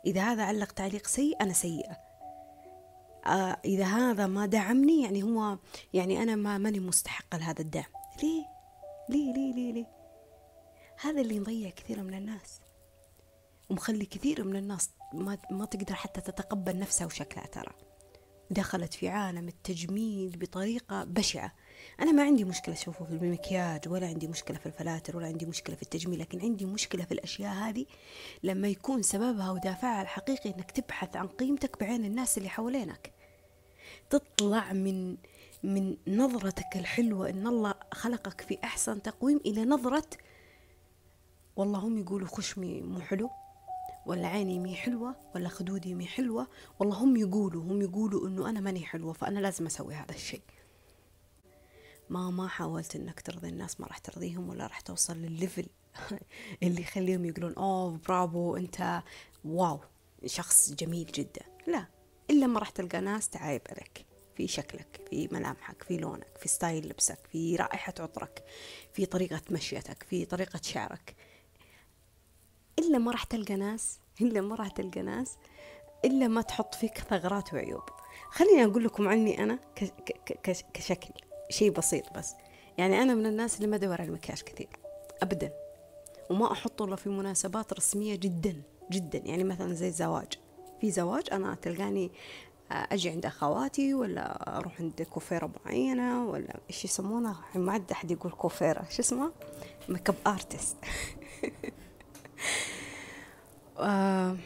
إذا 0.06 0.21
هذا 0.21 0.43
علق 0.43 0.71
تعليق 0.71 1.08
سيء 1.08 1.41
أنا 1.41 1.53
سيئة. 1.53 1.97
آه 3.25 3.58
إذا 3.65 3.86
هذا 3.86 4.27
ما 4.27 4.45
دعمني 4.45 5.03
يعني 5.03 5.23
هو 5.23 5.58
يعني 5.93 6.23
أنا 6.23 6.36
ما 6.36 6.58
ماني 6.58 6.79
مستحقة 6.79 7.38
لهذا 7.38 7.62
الدعم. 7.62 7.91
ليه؟ 8.23 8.45
ليه 9.10 9.34
ليه 9.34 9.53
ليه 9.53 9.73
ليه؟ 9.73 9.88
هذا 11.01 11.21
اللي 11.21 11.36
يضيع 11.36 11.69
كثير 11.69 12.03
من 12.03 12.13
الناس. 12.13 12.60
ومخلي 13.69 14.06
كثير 14.06 14.43
من 14.43 14.56
الناس 14.56 14.89
ما, 15.13 15.38
ما 15.52 15.65
تقدر 15.65 15.93
حتى 15.93 16.21
تتقبل 16.21 16.80
نفسها 16.80 17.08
وشكلها 17.08 17.47
ترى. 17.47 17.73
دخلت 18.52 18.93
في 18.93 19.10
عالم 19.10 19.47
التجميل 19.47 20.38
بطريقة 20.38 21.04
بشعة. 21.04 21.54
أنا 21.99 22.12
ما 22.12 22.23
عندي 22.23 22.43
مشكلة 22.45 22.76
أشوفه 22.76 23.06
في 23.06 23.12
المكياج 23.12 23.89
ولا 23.89 24.08
عندي 24.08 24.28
مشكلة 24.28 24.58
في 24.58 24.65
الفلاتر 24.65 25.17
ولا 25.17 25.28
عندي 25.28 25.45
مشكلة 25.45 25.76
في 25.76 25.84
التجميل 25.84 26.19
لكن 26.19 26.41
عندي 26.41 26.65
مشكلة 26.65 27.06
في 27.06 27.12
الأشياء 27.12 27.54
هذه 27.54 27.86
لما 28.43 28.67
يكون 28.67 29.02
سببها 29.02 29.52
ودافعها 29.52 30.02
الحقيقي 30.02 30.49
أنك 30.49 30.71
تبحث 30.71 31.15
عن 31.15 31.28
قيمتك 31.28 31.80
بعين 31.80 32.06
الناس 32.06 32.38
اللي 32.38 32.49
حوالينك. 32.49 33.12
تطلع 34.10 34.73
من 34.73 35.17
من 35.63 35.97
نظرتك 36.08 36.76
الحلوة 36.76 37.30
إن 37.30 37.47
الله 37.47 37.73
خلقك 37.93 38.41
في 38.41 38.58
أحسن 38.63 39.02
تقويم 39.02 39.39
إلى 39.45 39.65
نظرة 39.65 40.10
والله 41.56 41.80
هم 41.80 41.97
يقولوا 41.97 42.28
خشمي 42.28 42.82
مو 42.82 42.99
حلو. 42.99 43.30
ولا 44.05 44.27
عيني 44.27 44.59
مي 44.59 44.75
حلوة 44.75 45.15
ولا 45.35 45.49
خدودي 45.49 45.93
مي 45.93 46.05
حلوة 46.05 46.47
والله 46.79 46.95
هم 46.95 47.17
يقولوا 47.17 47.63
هم 47.63 47.81
يقولوا 47.81 48.27
إنه 48.27 48.49
أنا 48.49 48.59
ماني 48.59 48.85
حلوة 48.85 49.13
فأنا 49.13 49.39
لازم 49.39 49.65
أسوي 49.65 49.93
هذا 49.93 50.15
الشيء. 50.15 50.41
ما 52.09 52.29
ما 52.31 52.47
حاولت 52.47 52.95
إنك 52.95 53.21
ترضي 53.21 53.49
الناس 53.49 53.81
ما 53.81 53.87
راح 53.87 53.97
ترضيهم 53.97 54.49
ولا 54.49 54.67
راح 54.67 54.79
توصل 54.79 55.17
للل 55.17 55.36
level 55.36 55.65
اللي 56.63 56.81
يخليهم 56.81 57.25
يقولون 57.25 57.53
أوه 57.53 57.99
برافو 58.07 58.55
أنت 58.55 59.03
wow 59.45 59.79
شخص 60.25 60.73
جميل 60.73 61.05
جدا. 61.05 61.41
لا 61.67 61.85
إلا 62.29 62.47
ما 62.47 62.59
راح 62.59 62.69
تلقى 62.69 63.01
ناس 63.01 63.29
تعايب 63.29 63.61
عليك 63.69 64.05
في 64.35 64.47
شكلك 64.47 65.01
في 65.09 65.27
ملامحك 65.31 65.83
في 65.83 65.97
لونك 65.97 66.37
في 66.39 66.47
style 66.47 66.89
لبسك 66.89 67.19
في 67.31 67.55
رائحة 67.55 67.93
عطرك 67.99 68.43
في 68.93 69.05
طريقة 69.05 69.41
مشيتك 69.51 70.03
في 70.03 70.25
طريقة 70.25 70.59
شعرك. 70.63 71.15
إلا 72.79 72.97
ما 72.97 73.12
راح 73.12 73.23
تلقى 73.23 73.55
ناس 73.55 73.99
إلا 74.21 74.41
ما 74.41 74.55
راح 74.55 74.67
تلقى 74.67 75.01
ناس 75.01 75.38
إلا 76.05 76.27
ما 76.27 76.41
تحط 76.41 76.75
فيك 76.75 76.97
ثغرات 76.97 77.53
وعيوب. 77.53 77.83
خليني 78.29 78.65
أقول 78.65 78.83
لكم 78.83 79.07
عني 79.07 79.43
أنا 79.43 79.59
كشكل 80.73 81.09
شيء 81.49 81.71
بسيط 81.71 82.13
بس. 82.17 82.33
يعني 82.77 83.01
أنا 83.01 83.15
من 83.15 83.25
الناس 83.25 83.55
اللي 83.55 83.67
ما 83.67 83.75
أدور 83.75 84.01
على 84.01 84.09
المكياج 84.09 84.41
كثير 84.41 84.69
أبدا. 85.21 85.53
وما 86.29 86.51
أحطه 86.51 86.86
إلا 86.86 86.95
في 86.95 87.09
مناسبات 87.09 87.73
رسمية 87.73 88.15
جدا 88.15 88.62
جدا. 88.91 89.17
يعني 89.17 89.43
مثلا 89.43 89.73
زي 89.73 89.88
الزواج. 89.88 90.33
في 90.81 90.91
زواج 90.91 91.23
أنا 91.31 91.55
تلقاني 91.55 92.12
أجي 92.71 93.09
عند 93.09 93.25
أخواتي 93.25 93.93
ولا 93.93 94.57
أروح 94.57 94.81
عند 94.81 95.01
كوفيرة 95.01 95.51
معينة 95.65 96.27
ولا 96.27 96.59
إيش 96.69 96.86
يسمونها 96.86 97.41
ما 97.55 97.71
عاد 97.71 97.91
أحد 97.91 98.12
يقول 98.12 98.31
كوفيرة. 98.31 98.86
شو 98.89 99.01
اسمها 99.01 99.31
makeup 99.89 100.15
artist 100.27 100.77
آه 103.77 104.38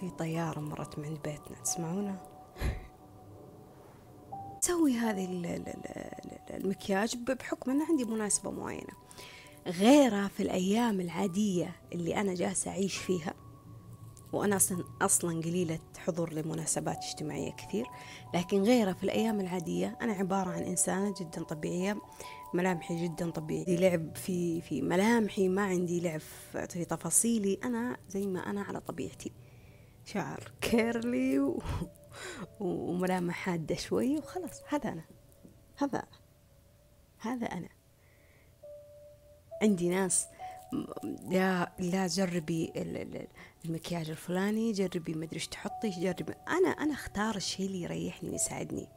في 0.00 0.10
طيارة 0.10 0.60
مرت 0.60 0.98
من 0.98 1.14
بيتنا 1.24 1.56
تسمعونا؟ 1.64 2.16
سوي 4.60 4.92
هذه 4.92 5.24
المكياج 6.50 7.16
بحكم 7.16 7.70
أن 7.70 7.82
عندي 7.82 8.04
مناسبة 8.04 8.50
معينة. 8.50 8.92
غيرها 9.66 10.28
في 10.28 10.42
الأيام 10.42 11.00
العادية 11.00 11.76
اللي 11.92 12.20
أنا 12.20 12.34
جالسة 12.34 12.70
أعيش 12.70 12.96
فيها 12.96 13.34
وأنا 14.32 14.56
أصلا 14.56 14.84
أصلا 15.02 15.40
قليلة 15.40 15.78
حضور 15.98 16.32
لمناسبات 16.32 17.04
اجتماعية 17.04 17.52
كثير 17.52 17.86
لكن 18.34 18.62
غيرها 18.62 18.92
في 18.92 19.04
الأيام 19.04 19.40
العادية 19.40 19.98
أنا 20.02 20.12
عبارة 20.12 20.50
عن 20.50 20.62
إنسانة 20.62 21.14
جدا 21.20 21.42
طبيعية 21.42 21.98
ملامحي 22.54 23.04
جدا 23.04 23.30
طبيعية. 23.30 23.76
لعب 23.76 24.16
في 24.16 24.60
في 24.60 24.82
ملامحي 24.82 25.48
ما 25.48 25.62
عندي 25.62 26.00
لعب 26.00 26.20
في 26.68 26.84
تفاصيلي. 26.84 27.58
أنا 27.64 27.96
زي 28.08 28.26
ما 28.26 28.50
أنا 28.50 28.62
على 28.62 28.80
طبيعتي. 28.80 29.32
شعر 30.04 30.52
كيرلي 30.60 31.38
و... 31.38 31.62
وملامح 32.60 33.34
حادة 33.34 33.74
شوي 33.74 34.16
وخلاص. 34.16 34.62
هذا 34.68 34.92
أنا. 34.92 35.04
هذا 35.76 36.02
هذا 37.18 37.46
أنا. 37.46 37.68
عندي 39.62 39.88
ناس 39.88 40.26
لا 41.28 41.72
لا 41.78 42.06
جربي 42.06 42.72
المكياج 43.64 44.10
الفلاني 44.10 44.72
جربي 44.72 45.14
ما 45.14 45.24
أدري 45.24 45.36
إيش 45.36 45.48
تحطي 45.48 45.88
جربي. 45.88 46.32
أنا 46.48 46.68
أنا 46.68 46.94
أختار 46.94 47.36
الشيء 47.36 47.66
اللي 47.66 47.82
يريحني 47.82 48.30
ويساعدني. 48.30 48.88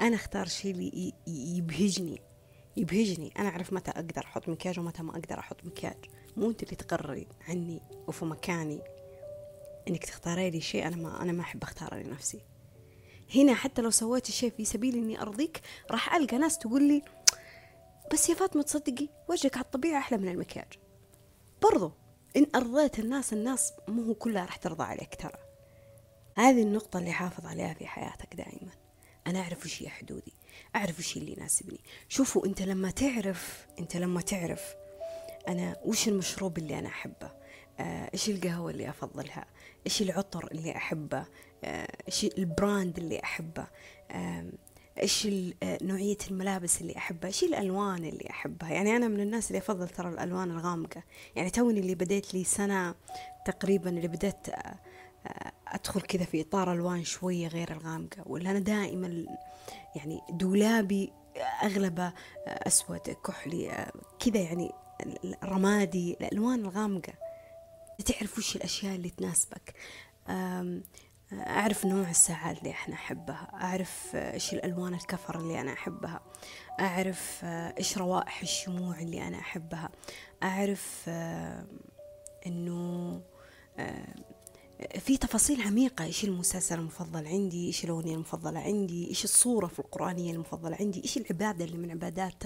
أنا 0.00 0.14
أختار 0.14 0.42
الشيء 0.42 0.70
اللي 0.74 1.12
يبهجني. 1.26 2.20
يبهجني. 2.76 3.32
أنا 3.38 3.48
أعرف 3.48 3.72
متى 3.72 3.90
أقدر 3.90 4.24
أحط 4.24 4.48
مكياج 4.48 4.78
ومتى 4.78 5.02
ما 5.02 5.10
أقدر 5.10 5.38
أحط 5.38 5.64
مكياج. 5.64 5.96
مو 6.36 6.50
أنت 6.50 6.62
اللي 6.62 6.76
تقرري 6.76 7.26
عني 7.48 7.80
وفي 8.06 8.24
مكاني 8.24 8.80
إنك 9.88 10.04
تختاري 10.04 10.50
لي 10.50 10.60
شيء. 10.60 10.86
أنا 10.86 10.96
ما 10.96 11.22
أنا 11.22 11.32
ما 11.32 11.40
أحب 11.40 11.62
اختاره 11.62 11.96
لنفسي. 11.96 12.40
هنا 13.34 13.54
حتى 13.54 13.82
لو 13.82 13.90
سويت 13.90 14.28
الشيء 14.28 14.50
في 14.50 14.64
سبيل 14.64 14.94
إني 14.94 15.22
أرضيك 15.22 15.60
راح 15.90 16.14
ألقى 16.14 16.38
ناس 16.38 16.58
تقول 16.58 16.82
لي 16.88 17.02
بس 18.12 18.28
يا 18.28 18.34
فاطمة 18.34 18.62
تصدقي 18.62 19.08
وجهك 19.28 19.56
على 19.56 19.64
الطبيعة 19.64 19.98
أحلى 19.98 20.18
من 20.18 20.28
المكياج. 20.28 20.72
برضو 21.62 21.92
إن 22.36 22.46
أرضيت 22.54 22.98
الناس 22.98 23.32
الناس 23.32 23.72
مو 23.88 24.14
كلها 24.14 24.44
راح 24.44 24.56
ترضى 24.56 24.84
عليك 24.84 25.14
ترى. 25.14 25.38
هذه 26.36 26.62
النقطة 26.62 26.98
اللي 26.98 27.12
حافظ 27.12 27.46
عليها 27.46 27.74
في 27.74 27.86
حياتك 27.86 28.34
دائما. 28.34 28.70
أنا 29.26 29.40
أعرف 29.40 29.64
وش 29.64 29.82
هي 29.82 29.88
حدودي. 29.88 30.32
أعرف 30.76 30.98
وش 30.98 31.16
اللي 31.16 31.32
يناسبني. 31.32 31.80
شوفوا 32.08 32.46
أنت 32.46 32.62
لما 32.62 32.90
تعرف 32.90 33.66
أنت 33.78 33.96
لما 33.96 34.20
تعرف 34.20 34.74
أنا 35.48 35.76
وش 35.84 36.08
المشروب 36.08 36.58
اللي 36.58 36.78
أنا 36.78 36.88
أحبه؟ 36.88 37.30
آه، 37.80 38.10
إيش 38.14 38.28
القهوة 38.28 38.70
اللي 38.70 38.90
أفضلها؟ 38.90 39.46
إيش 39.86 40.02
العطر 40.02 40.48
اللي 40.52 40.76
أحبه؟ 40.76 41.26
آه، 41.64 41.88
إيش 42.08 42.24
ال 42.24 42.36
brand 42.36 42.98
اللي 42.98 43.20
إيش 45.02 45.26
آه، 45.62 45.78
نوعية 45.82 46.16
الملابس 46.30 46.80
اللي 46.80 46.96
أحبها؟ 46.96 47.28
إيش 47.28 47.44
الألوان 47.44 48.04
اللي 48.04 48.30
أحبها؟ 48.30 48.70
يعني 48.70 48.96
أنا 48.96 49.08
من 49.08 49.20
الناس 49.20 49.48
اللي 49.48 49.58
أفضل 49.58 49.88
ترى 49.88 50.08
الألوان 50.08 50.50
الغامقة. 50.50 51.02
يعني 51.36 51.50
توني 51.50 51.80
اللي 51.80 51.94
بديت 51.94 52.34
لي 52.34 52.44
سنة 52.44 52.94
تقريبا 53.46 53.90
اللي 53.90 54.08
بديت 54.08 54.48
أدخل 55.68 56.00
كذا 56.00 56.24
في 56.24 56.40
إطار 56.40 56.72
ألوان 56.72 57.04
شوية 57.04 57.48
غير 57.48 57.72
الغامقة 57.72 58.22
ولا 58.26 58.50
أنا 58.50 58.58
دائما 58.58 59.26
يعني 59.96 60.20
دولابي 60.30 61.12
أغلبه 61.62 62.12
أسود 62.46 63.00
كحلي 63.00 63.92
كذا 64.18 64.40
يعني 64.40 64.72
رمادي 65.44 66.16
الألوان 66.20 66.60
الغامقة. 66.60 67.12
تعرف 68.04 68.38
وش 68.38 68.56
الأشياء 68.56 68.94
اللي 68.94 69.10
تناسبك؟ 69.10 69.74
أعرف 71.32 71.84
نوع 71.86 72.10
الساعات 72.10 72.58
اللي 72.58 72.70
إحنا 72.70 72.94
أحبها 72.94 73.50
أعرف 73.54 74.10
إيش 74.16 74.52
الألوان 74.52 74.94
الكفر 74.94 75.38
اللي 75.38 75.60
أنا 75.60 75.72
أحبها 75.72 76.20
أعرف 76.80 77.40
إيش 77.44 77.98
روائح 77.98 78.42
الشموع 78.42 78.98
اللي 78.98 79.28
أنا 79.28 79.38
أحبها 79.38 79.90
أعرف 80.42 81.02
إنه 82.46 83.20
في 84.98 85.16
تفاصيل 85.16 85.62
عميقة. 85.62 86.04
إيش 86.04 86.24
المسلسل 86.24 86.78
المفضل 86.78 87.26
عندي؟ 87.26 87.66
إيش 87.66 87.84
الأغنية 87.84 88.14
المفضلة 88.14 88.60
عندي؟ 88.60 89.08
إيش 89.08 89.24
الصورة 89.24 89.66
في 89.66 89.78
القرآنية 89.78 90.32
المفضلة 90.32 90.76
عندي؟ 90.80 91.02
إيش 91.02 91.16
العبادة 91.16 91.64
اللي 91.64 91.76
من 91.78 91.90
عبادات 91.90 92.42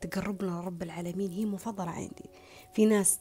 تقربنا 0.00 0.50
لرب 0.50 0.82
العالمين؟ 0.82 1.32
هي 1.32 1.44
مفضلة 1.44 1.90
عندي. 1.90 2.24
في 2.74 2.86
ناس 2.86 3.18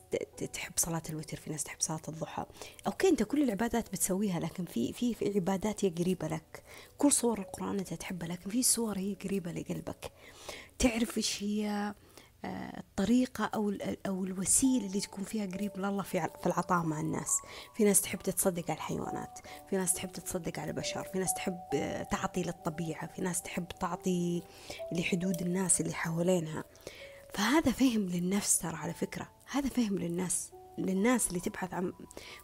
تحب 0.53 0.73
صلاة 0.75 1.01
الوتر 1.09 1.37
في 1.37 1.49
ناس 1.49 1.63
تحب 1.63 1.77
صلاة 1.79 2.01
الضحى. 2.07 2.45
أوكي 2.87 3.09
أنت 3.09 3.23
كل 3.23 3.43
العبادات 3.43 3.91
بتسويها 3.91 4.39
لكن 4.39 4.65
في 4.65 4.93
في 4.93 5.13
في 5.13 5.31
عبادات 5.35 5.85
هي 5.85 5.89
قريبة 5.89 6.27
لك. 6.27 6.63
كل 6.97 7.11
صور 7.11 7.39
القرآن 7.39 7.79
أنت 7.79 7.93
تحبها 7.93 8.27
لكن 8.27 8.49
في 8.49 8.63
صور 8.63 8.97
هي 8.97 9.13
قريبة 9.23 9.51
لقلبك. 9.51 10.11
تعرف 10.79 11.17
إيش 11.17 11.43
هي؟ 11.43 11.93
الطريقة 12.45 13.45
أو 13.45 13.73
أو 14.07 14.23
الوسيلة 14.23 14.85
اللي 14.85 14.99
تكون 14.99 15.23
فيها 15.23 15.45
قريب 15.45 15.71
لله 15.77 16.03
في 16.03 16.29
في 16.41 16.45
العطاء 16.47 16.83
مع 16.83 16.99
الناس، 16.99 17.37
في 17.75 17.83
ناس 17.83 18.01
تحب 18.01 18.19
تتصدق 18.19 18.63
على 18.63 18.77
الحيوانات، 18.77 19.39
في 19.69 19.77
ناس 19.77 19.93
تحب 19.93 20.11
تتصدق 20.11 20.59
على 20.59 20.71
البشر، 20.71 21.03
في 21.03 21.19
ناس 21.19 21.33
تحب 21.33 21.59
تعطي 22.11 22.43
للطبيعة، 22.43 23.07
في 23.07 23.21
ناس 23.21 23.41
تحب 23.41 23.67
تعطي 23.67 24.43
لحدود 24.91 25.41
الناس 25.41 25.81
اللي 25.81 25.93
حوالينها، 25.93 26.63
فهذا 27.33 27.71
فهم 27.71 28.01
للنفس 28.01 28.59
ترى 28.59 28.75
على 28.75 28.93
فكرة، 28.93 29.29
هذا 29.51 29.69
فهم 29.69 29.99
للناس 29.99 30.51
للناس 30.77 31.27
اللي 31.27 31.39
تبحث 31.39 31.73
عن 31.73 31.93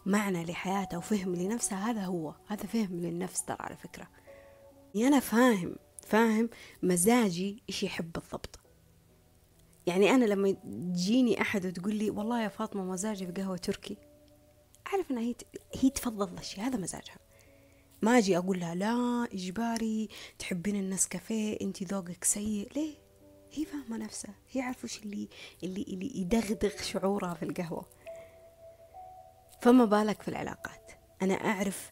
معنى 0.06 0.44
لحياتها 0.44 0.96
وفهم 0.96 1.34
لنفسها 1.34 1.90
هذا 1.90 2.00
هو. 2.04 2.34
هذا 2.46 2.66
فهم 2.66 3.00
للنفس 3.00 3.44
ترى 3.44 3.56
على 3.60 3.76
فكرة. 3.76 4.08
يعني 4.94 5.08
أنا 5.08 5.20
فاهم 5.20 5.76
فاهم 6.06 6.50
مزاجي 6.82 7.62
إيش 7.68 7.82
يحب 7.82 8.12
بالضبط. 8.12 8.60
يعني 9.88 10.10
أنا 10.10 10.24
لما 10.24 10.50
تجيني 10.92 11.40
أحد 11.40 11.66
وتقول 11.66 11.94
لي 11.94 12.10
والله 12.10 12.42
يا 12.42 12.48
فاطمة 12.48 12.84
مزاجي 12.84 13.26
في 13.26 13.32
قهوة 13.32 13.56
تركي 13.56 13.96
أعرف 14.86 15.10
أنها 15.10 15.22
هي 15.22 15.34
هي 15.74 15.90
تفضل 15.90 16.38
الشيء 16.38 16.64
هذا 16.64 16.76
مزاجها. 16.78 17.18
ما 18.02 18.18
أجي 18.18 18.38
أقول 18.38 18.60
لها 18.60 18.74
لا 18.74 19.28
إجباري 19.32 20.08
تحبين 20.38 20.76
النسكافيه 20.76 21.58
أنت 21.60 21.82
ذوقك 21.82 22.24
سيء. 22.24 22.68
ليه؟ 22.76 22.94
هي 23.52 23.64
فاهمة 23.64 23.96
نفسها 23.96 24.34
هي 24.52 24.60
عارفة 24.60 24.84
وش 24.84 24.98
اللي 24.98 25.28
اللي 25.62 25.82
اللي 25.82 26.20
يدغدغ 26.20 26.82
شعورها 26.82 27.34
في 27.34 27.42
القهوة. 27.42 27.86
فما 29.62 29.84
بالك 29.84 30.22
في 30.22 30.28
العلاقات. 30.28 30.92
أنا 31.22 31.34
أعرف 31.34 31.90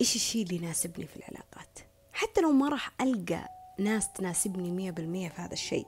إيش 0.00 0.16
الشيء 0.16 0.42
اللي 0.42 0.56
يناسبني 0.56 1.06
في 1.06 1.16
العلاقات. 1.16 1.78
حتى 2.12 2.40
لو 2.40 2.52
ما 2.52 2.68
راح 2.68 2.90
ألقى 3.00 3.48
ناس 3.78 4.12
تناسبني 4.12 4.70
مية 4.70 4.90
بالمية 4.90 5.28
في 5.28 5.40
هذا 5.40 5.52
الشيء 5.52 5.86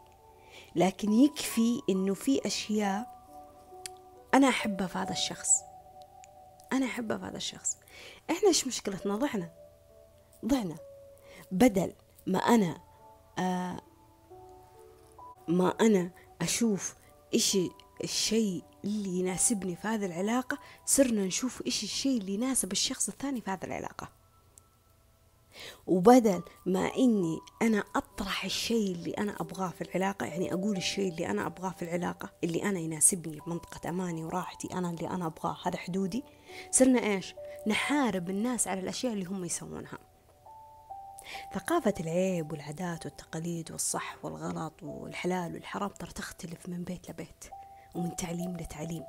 لكن 0.77 1.13
يكفي 1.13 1.81
إنه 1.89 2.15
في 2.15 2.47
أشياء 2.47 3.13
أنا 4.35 4.49
أحبها 4.49 4.87
في 4.87 4.99
هذا 4.99 5.13
الشخص. 5.13 5.49
أنا 6.73 6.87
أحبها 6.87 7.19
في 7.19 7.25
هذا 7.25 7.37
الشخص. 7.37 7.77
إحنا 8.31 8.49
إيش 8.49 8.67
مشكلتنا؟ 8.67 9.17
ضعنا. 9.17 9.51
ضعنا. 10.45 10.77
بدل 11.53 11.93
ما 12.27 12.39
أنا 12.39 12.81
آه 13.39 13.81
ما 15.49 15.69
أنا 15.81 16.11
أشوف 16.41 16.95
إيش 17.35 17.59
الشيء 18.05 18.63
اللي 18.85 19.19
يناسبني 19.21 19.77
في 19.77 19.89
هذه 19.89 20.07
العلاقة 20.07 20.59
صرنا 20.87 21.25
نشوف 21.27 21.63
إيش 21.67 21.83
الشيء 21.83 22.21
اللي 22.21 22.35
يناسب 22.35 22.73
الشخص 22.73 23.09
الثاني 23.09 23.41
في 23.41 23.51
هذه 23.51 23.65
العلاقة. 23.65 24.22
وبدل 25.87 26.43
ما 26.67 26.95
إني 26.97 27.38
أنا 27.62 27.85
أطرح 27.97 28.45
الشيء 28.45 28.93
اللي 28.93 29.11
أنا 29.11 29.41
أبغاه 29.41 29.69
في 29.69 29.81
العلاقة 29.83 30.27
يعني 30.27 30.53
أقول 30.53 30.77
الشيء 30.77 31.12
اللي 31.12 31.27
أنا 31.27 31.47
أبغاه 31.47 31.71
في 31.71 31.83
العلاقة 31.83 32.31
اللي 32.45 32.62
أنا 32.62 32.79
يناسبني 32.79 33.38
منطقة 33.47 33.88
أماني 33.88 34.25
وراحتي 34.25 34.69
أنا 34.73 34.91
اللي 34.91 35.09
أنا 35.09 35.27
أبغاه 35.27 35.57
هذا 35.65 35.77
حدودي. 35.77 36.25
صرنا 36.71 37.07
إيش؟ 37.07 37.35
نحارب 37.67 38.31
الناس 38.31 38.69
على 38.69 38.81
الأشياء 38.81 39.12
اللي 39.12 39.25
هم 39.25 39.45
يسوونها. 39.45 39.99
ثقافة 41.55 41.95
العيب 42.01 42.53
والعادات 42.53 43.07
والتقاليد 43.07 43.71
والصح 43.71 44.17
والغلط 44.23 44.83
والحلال 44.83 45.55
والحرام 45.55 45.88
ترى 45.88 46.12
تختلف 46.12 46.69
من 46.69 46.85
بيت 46.85 47.11
لبيت 47.11 47.45
ومن 47.95 48.17
تعليم 48.17 48.57
لتعليم 48.57 49.05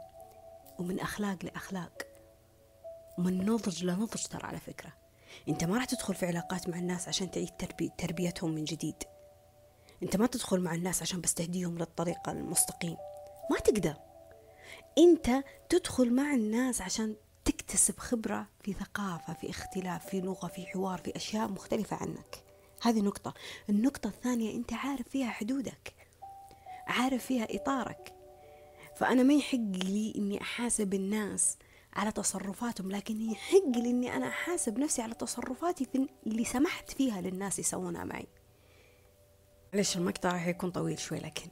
ومن 0.80 1.00
أخلاق 1.00 1.46
لأخلاق 1.46 2.08
ومن 3.18 3.46
نضج 3.46 3.86
لنضج 3.86 4.26
ترى 4.26 4.48
على 4.48 4.60
فكرة. 4.60 5.03
انت 5.50 5.64
ما 5.64 5.76
راح 5.76 5.86
تدخل 5.86 6.16
في 6.16 6.26
علاقات 6.26 6.70
مع 6.70 6.80
الناس 6.80 7.08
عشان 7.08 7.32
تعيد 7.32 7.50
تربي 7.50 7.92
تربيتهم 7.98 8.52
من 8.52 8.64
جديد. 8.64 8.96
انت 10.04 10.16
ما 10.16 10.28
تدخل 10.28 10.60
مع 10.60 10.74
الناس 10.74 11.02
عشان 11.02 11.22
بس 11.22 11.34
تهديهم 11.34 11.78
للطريق 11.78 12.30
المستقيم. 12.30 12.98
ما 13.52 13.60
تقدر. 13.60 13.96
انت 14.98 15.44
تدخل 15.70 16.14
مع 16.14 16.34
الناس 16.34 16.82
عشان 16.82 17.16
تكتسب 17.46 18.00
خبرة 18.00 18.48
في 18.62 18.74
ثقافة 18.74 19.34
في 19.34 19.50
اختلاف 19.50 20.06
في 20.06 20.22
لغة 20.22 20.48
في 20.48 20.66
حوار 20.66 21.00
في 21.00 21.16
أشياء 21.16 21.48
مختلفة 21.48 21.98
عنك. 21.98 22.44
هذه 22.82 23.00
نقطة. 23.02 23.34
النقطة 23.70 24.08
الثانية 24.08 24.56
أنت 24.56 24.74
عارف 24.74 25.10
فيها 25.10 25.30
حدودك. 25.30 25.94
عارف 26.88 27.26
فيها 27.26 27.48
إطارك. 27.56 28.14
فأنا 28.96 29.24
ما 29.24 29.34
يحق 29.34 29.58
لي 29.58 30.14
إني 30.18 30.42
أحاسب 30.42 30.94
الناس 30.94 31.58
على 31.96 32.12
تصرفاتهم 32.12 32.92
لكن 32.92 33.22
يحق 33.22 33.78
لي 33.78 33.90
إني 33.90 34.16
أنا 34.16 34.28
أحاسب 34.28 34.80
نفسي 34.80 35.02
على 35.02 35.14
تصرفاتي 35.14 35.86
في 35.86 36.08
اللي 36.28 36.46
سمحت 36.46 36.92
فيها 36.92 37.22
للناس 37.22 37.60
يسوونها 37.60 38.04
معي. 38.04 38.28
ليش 39.74 39.98
المقطع 39.98 40.38
حيكون 40.38 40.72
طويل 40.72 41.00
شوي 41.00 41.20
لكن؟ 41.20 41.50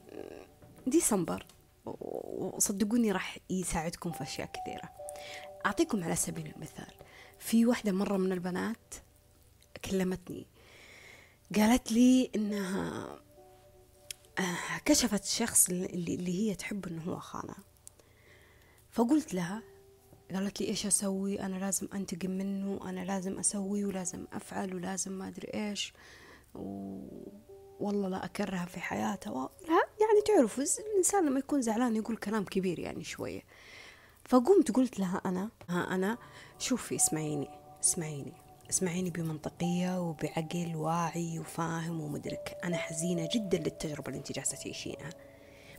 ديسمبر. 0.86 1.46
وصدقوني 1.84 3.12
راح 3.12 3.38
يساعدكم 3.50 4.12
في 4.12 4.22
أشياء 4.22 4.50
كثيرة. 4.52 4.90
أعطيكم 5.66 6.04
على 6.04 6.16
سبيل 6.16 6.52
المثال 6.56 6.94
في 7.38 7.66
واحدة 7.66 7.92
مرة 7.92 8.16
من 8.16 8.32
البنات 8.32 8.94
كلمتني 9.84 10.46
قالت 11.56 11.92
لي 11.92 12.30
إنها 12.36 13.06
آه، 14.38 14.78
كشفت 14.84 15.24
الشخص 15.24 15.68
اللي, 15.68 16.50
هي 16.50 16.54
تحب 16.54 16.86
إنه 16.86 17.02
هو 17.02 17.18
خانها 17.18 17.64
فقلت 18.90 19.34
لها 19.34 19.62
قالت 20.34 20.60
لي 20.60 20.68
إيش 20.68 20.86
أسوي؟ 20.86 21.40
أنا 21.40 21.56
لازم 21.56 21.88
أنتقم 21.94 22.30
منه 22.30 22.90
أنا 22.90 23.04
لازم 23.04 23.38
أسوي 23.38 23.84
ولازم 23.84 24.24
أفعل 24.32 24.74
ولازم 24.74 25.12
ما 25.12 25.28
أدري 25.28 25.48
إيش. 25.54 25.92
و... 26.54 26.98
والله 27.80 28.08
لا 28.08 28.24
أكرهها 28.24 28.66
في 28.66 28.80
حياتها. 28.80 29.30
و... 29.30 29.50
يعني 29.68 30.22
تعرفوا 30.26 30.64
الإنسان 30.90 31.26
لما 31.26 31.38
يكون 31.38 31.62
زعلان 31.62 31.96
يقول 31.96 32.16
كلام 32.16 32.44
كبير 32.44 32.78
يعني 32.78 33.04
شوية. 33.04 33.42
فقمت 34.24 34.70
قلت 34.70 34.98
لها 34.98 35.20
أنا 35.26 35.50
ها 35.68 35.94
أنا 35.94 36.18
شوفي 36.58 36.96
اسمعيني 36.96 37.48
اسمعيني 37.84 38.32
اسمعيني 38.70 39.10
بمنطقية 39.10 40.00
وبعقل 40.00 40.72
واعي 40.76 41.38
وفاهم 41.38 42.00
ومدرك. 42.00 42.56
أنا 42.64 42.76
حزينة 42.76 43.28
جدا 43.34 43.58
للتجربة 43.58 44.06
اللي 44.08 44.18
أنت 44.18 44.32
جالسة 44.32 44.56
تعيشينها. 44.56 45.10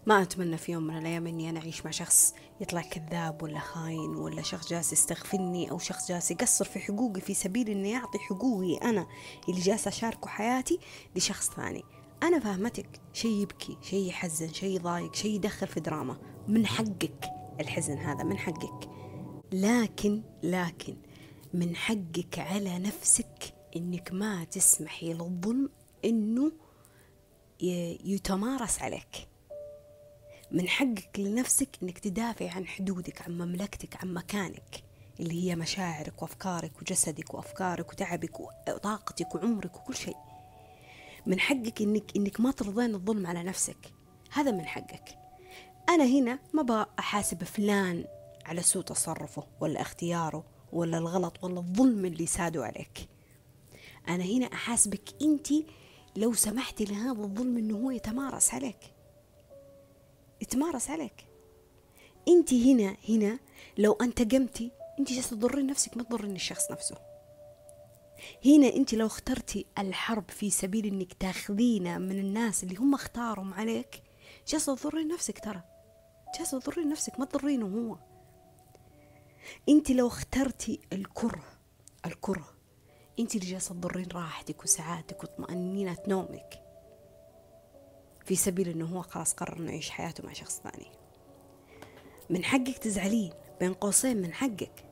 ما 0.06 0.22
أتمنى 0.22 0.58
في 0.58 0.72
يوم 0.72 0.84
من 0.84 0.98
الأيام 0.98 1.28
إني 1.28 1.50
أنا 1.50 1.60
أعيش 1.60 1.86
مع 1.86 1.92
شخص 1.92 2.34
يطلع 2.62 2.82
كذاب 2.82 3.44
ولا 3.44 3.60
خاين 3.60 4.16
ولا 4.16 4.42
شخص 4.42 4.70
جالس 4.70 4.94
يستغفلني 4.94 5.72
أو 5.72 5.78
شخص 5.80 6.08
جالس 6.08 6.32
يقصر 6.32 6.66
في 6.66 6.80
حقوقي 6.80 7.22
في 7.22 7.34
سبيل 7.34 7.70
إنه 7.70 7.90
يعطي 7.90 8.20
حقوقي 8.20 8.78
أنا 8.78 9.08
اللي 9.50 9.62
جالسة 9.62 9.90
أشاركه 9.90 10.28
حياتي 10.28 10.80
لشخص 11.16 11.50
ثاني. 11.50 11.84
أنا 12.24 12.40
فاهمتك. 12.40 13.02
شيء 13.14 13.32
يبكي 13.32 13.78
شيء 13.82 14.08
يحزن 14.08 14.54
شيء 14.54 14.76
يضايق 14.76 15.16
شيء 15.16 15.36
يدخل 15.36 15.68
في 15.68 15.80
دراما. 15.80 16.18
من 16.48 16.66
حقك 16.68 17.26
الحزن 17.60 17.98
هذا 17.98 18.24
من 18.24 18.38
حقك. 18.38 18.90
لكن 19.52 20.24
لكن 20.44 20.98
من 21.54 21.76
حقك 21.76 22.40
على 22.40 22.80
نفسك 22.80 23.54
إنك 23.76 24.14
ما 24.14 24.44
تسمحي 24.44 25.14
للظلم 25.14 25.70
إنه 26.06 26.52
يتمارس 28.06 28.82
عليك. 28.82 29.33
من 30.54 30.70
حقك 30.70 31.20
لنفسك 31.20 31.70
إنك 31.84 32.00
تدافع 32.00 32.52
عن 32.52 32.68
حدودك 32.68 33.22
عن 33.22 33.38
مملكتك 33.38 34.04
عن 34.04 34.14
مكانك 34.14 34.84
اللي 35.20 35.44
هي 35.44 35.56
مشاعرك 35.56 36.22
وأفكارك 36.22 36.82
وجسدك 36.82 37.34
وأفكارك 37.34 37.92
وتعبك 37.92 38.40
وطاقتك 38.40 39.36
وعمرك 39.36 39.76
وكل 39.76 39.96
شيء. 39.96 40.18
من 41.26 41.40
حقك 41.40 41.82
إنك 41.82 42.16
إنك 42.16 42.40
ما 42.40 42.52
ترضين 42.52 42.96
الظلم 42.96 43.28
على 43.28 43.44
نفسك. 43.44 43.94
هذا 44.32 44.52
من 44.52 44.66
حقك. 44.66 45.18
أنا 45.90 46.06
هنا 46.06 46.40
ما 46.54 46.62
أبغى 46.62 46.86
أحاسب 47.00 47.44
فلان 47.44 48.06
على 48.46 48.62
سوء 48.62 48.84
تصرفه 48.84 49.44
ولا 49.60 49.82
اختياره 49.82 50.46
ولا 50.74 50.98
الغلط 50.98 51.44
ولا 51.44 51.60
الظلم 51.60 52.06
اللي 52.06 52.26
سادوا 52.26 52.66
عليك. 52.66 53.10
أنا 54.10 54.24
هنا 54.24 54.46
أحاسبك 54.46 55.10
أنت 55.22 55.48
لو 56.16 56.34
سمحتي 56.34 56.86
لهذا 56.86 57.22
الظلم 57.24 57.58
إنه 57.58 57.78
هو 57.78 57.92
يتمارس 57.92 58.54
عليك. 58.54 58.93
يتمارس 60.44 60.90
عليك. 60.90 61.28
انت 62.28 62.54
هنا 62.54 62.96
هنا 63.10 63.40
لو 63.78 63.94
انتقمتي 63.94 64.72
انت 65.00 65.12
جالسة 65.12 65.36
تضرين 65.36 65.68
نفسك 65.68 65.98
ما 65.98 66.04
تضرين 66.04 66.36
الشخص 66.36 66.72
نفسه. 66.72 66.96
هنا 68.46 68.68
انت 68.68 68.94
لو 68.94 69.08
اخترتي 69.08 69.66
الحرب 69.78 70.32
في 70.32 70.50
سبيل 70.50 70.86
انك 70.86 71.14
تاخذينه 71.14 71.98
من 71.98 72.20
الناس 72.20 72.64
اللي 72.64 72.76
هم 72.76 72.94
اختارهم 72.94 73.54
عليك 73.54 74.04
جالسة 74.48 74.76
تضرين 74.76 75.08
نفسك 75.08 75.40
ترى. 75.40 75.62
جالسة 76.38 76.60
تضرين 76.60 76.90
نفسك 76.90 77.20
ما 77.20 77.26
تضرينه 77.26 77.66
هو. 77.66 77.98
انت 79.70 79.92
لو 79.92 80.08
اخترتي 80.08 80.80
الكره 80.94 81.44
الكره 82.06 82.54
انت 83.20 83.36
اللي 83.36 83.46
جالسة 83.46 83.76
تضرين 83.76 84.08
راحتك 84.14 84.64
وسعادتك 84.64 85.24
وطمأنينة 85.24 85.98
نومك. 86.08 86.63
في 88.26 88.36
سبيل 88.36 88.70
إنه 88.70 88.86
هو 88.86 89.02
خلاص 89.02 89.34
قرر 89.34 89.58
إنه 89.58 89.72
يعيش 89.72 89.90
حياته 89.90 90.26
مع 90.26 90.34
شخص 90.34 90.62
ثاني. 90.64 90.88
من 92.30 92.44
حقك 92.44 92.78
تزعلين 92.78 93.34
بين 93.60 93.74
قوسين 93.74 94.22
من 94.22 94.34
حقك. 94.34 94.86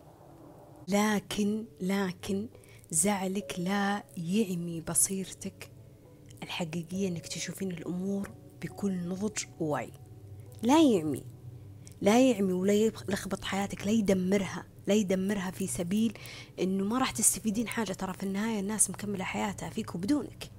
لكن 0.88 1.65
لكن 1.82 2.48
زعلك 2.91 3.56
لا 3.58 4.04
يعمي 4.17 4.82
بصيرتك 4.82 5.72
الحقيقية 6.44 7.08
إنك 7.08 7.28
تشوفين 7.28 7.72
الأمور 7.72 8.30
بكل 8.62 9.08
نضج 9.08 9.44
ووعي. 9.60 9.91
لا 10.63 10.82
يعمي 10.82 11.24
لا 12.02 12.30
يعمي 12.30 12.54
ولا 12.54 12.74
يلخبط 12.74 13.44
حياتك 13.44 13.86
لا 13.86 13.91
يدمرها 13.91 14.65
لا 14.88 14.94
يدمرها 14.94 15.52
في 15.52 15.67
سبيل 15.67 16.17
إنه 16.60 16.84
ما 16.84 16.98
راح 16.98 17.12
تستفيدين 17.12 17.67
حاجة. 17.67 17.94
ترى 17.94 18.13
في 18.13 18.24
النهاية 18.24 18.60
الناس 18.60 18.89
مكملة 18.89 19.24
حياتها 19.24 19.70
فيك 19.70 19.96
وبدونك. 19.96 20.52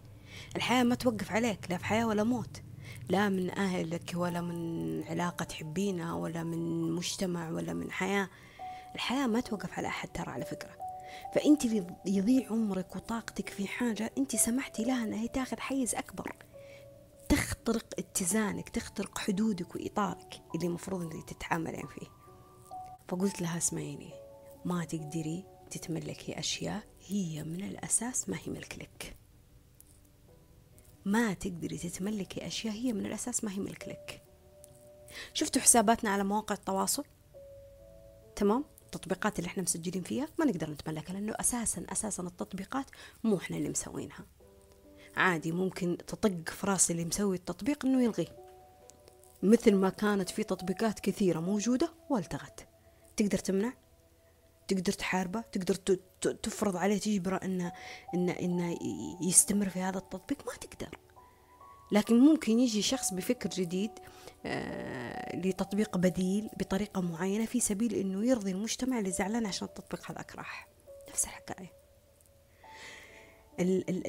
الحياة 0.56 0.82
ما 0.82 0.94
توقف 0.94 1.32
عليك 1.32 1.70
لا 1.70 1.76
في 1.76 1.84
حياة 1.84 2.06
ولا 2.06 2.24
موت. 2.24 2.62
لا 3.08 3.28
من 3.28 3.50
أهلك 3.50 4.12
ولا 4.14 4.40
من 4.40 5.02
علاقة 5.04 5.44
تحبينها 5.44 6.14
ولا 6.14 6.44
من 6.44 6.92
مجتمع 6.92 7.50
ولا 7.50 7.72
من 7.72 7.90
حياة. 7.90 8.28
الحياة 8.94 9.26
ما 9.26 9.40
توقف 9.40 9.72
على 9.72 9.88
أحد 9.88 10.08
ترى 10.08 10.30
على 10.30 10.44
فكرة. 10.44 10.70
فأنت 11.34 11.64
يضيع 12.06 12.46
عمرك 12.50 12.96
وطاقتك 12.96 13.48
في 13.48 13.68
حاجة 13.68 14.12
أنت 14.18 14.36
سمحتي 14.36 14.84
لها 14.84 15.04
أنها 15.04 15.26
تاخذ 15.26 15.60
حيز 15.60 15.94
أكبر. 15.94 16.36
تخترق 17.28 17.86
اتزانك 17.98 18.68
تخترق 18.68 19.18
حدودك 19.18 19.74
وإطارك 19.74 20.40
اللي 20.54 20.66
المفروض 20.66 21.14
أنك 21.14 21.30
تتعاملين 21.30 21.86
فيه. 21.86 22.06
فقلت 23.08 23.42
لها 23.42 23.58
اسمعيني 23.58 24.10
ما 24.64 24.84
تقدري 24.84 25.44
تتملكي 25.70 26.38
أشياء 26.38 26.82
هي 27.06 27.42
من 27.44 27.64
الأساس 27.64 28.28
ما 28.28 28.36
هي 28.36 28.52
ملك 28.52 28.78
لك. 28.78 29.21
ما 31.04 31.34
تقدري 31.34 31.78
تتملكي 31.78 32.46
أشياء 32.46 32.74
هي 32.74 32.92
من 32.92 33.06
الأساس 33.06 33.44
ما 33.44 33.52
هي 33.52 33.58
ملك 33.58 33.88
لك. 33.88 34.22
شفتوا 35.34 35.62
حساباتنا 35.62 36.10
على 36.10 36.24
مواقع 36.24 36.54
التواصل؟ 36.54 37.04
تمام؟ 38.36 38.64
التطبيقات 38.84 39.38
اللي 39.38 39.48
إحنا 39.48 39.62
مسجلين 39.62 40.02
فيها 40.02 40.28
ما 40.38 40.44
نقدر 40.44 40.70
نتملكها 40.70 41.12
لأنه 41.12 41.34
أساسا 41.40 41.86
أساسا 41.88 42.22
التطبيقات 42.22 42.86
مو 43.24 43.36
إحنا 43.36 43.56
اللي 43.56 43.68
مسوينها. 43.68 44.26
عادي 45.16 45.52
ممكن 45.52 45.96
تطق 46.06 46.48
في 46.48 46.66
راس 46.66 46.90
اللي 46.90 47.04
مسوي 47.04 47.36
التطبيق 47.36 47.86
إنه 47.86 48.04
يلغيه 48.04 48.36
مثل 49.42 49.74
ما 49.74 49.88
كانت 49.88 50.30
في 50.30 50.44
تطبيقات 50.44 51.00
كثيرة 51.00 51.40
موجودة 51.40 51.92
والتغت. 52.10 52.68
تقدر 53.16 53.38
تمنع؟ 53.38 53.72
تقدر 54.68 54.92
تحاربه 54.92 55.40
تقدر 55.40 55.75
تفرض 56.35 56.77
عليه 56.77 56.98
تجبره 56.98 57.37
إنه 57.37 57.72
إنه 58.14 58.33
إنه 58.33 58.79
يستمر 59.22 59.68
في 59.68 59.81
هذا 59.81 59.98
التطبيق. 59.98 60.46
ما 60.46 60.55
تقدر. 60.55 60.98
لكن 61.92 62.20
ممكن 62.20 62.59
يجي 62.59 62.83
شخص 62.83 63.14
بفكر 63.14 63.48
جديد 63.48 63.90
آه 64.46 65.37
لتطبيق 65.37 65.96
بديل 65.96 66.48
بطريقة 66.59 67.01
معينة 67.01 67.46
في 67.46 67.61
سبيل 67.61 67.94
إنه 67.94 68.27
يرضي 68.27 68.51
المجتمع 68.51 68.98
اللي 68.98 69.11
زعلان 69.11 69.46
عشان 69.46 69.68
التطبيق 69.68 70.11
هذاك 70.11 70.37
راح 70.37 70.68
نفس 71.09 71.25
الحكاية. 71.25 71.72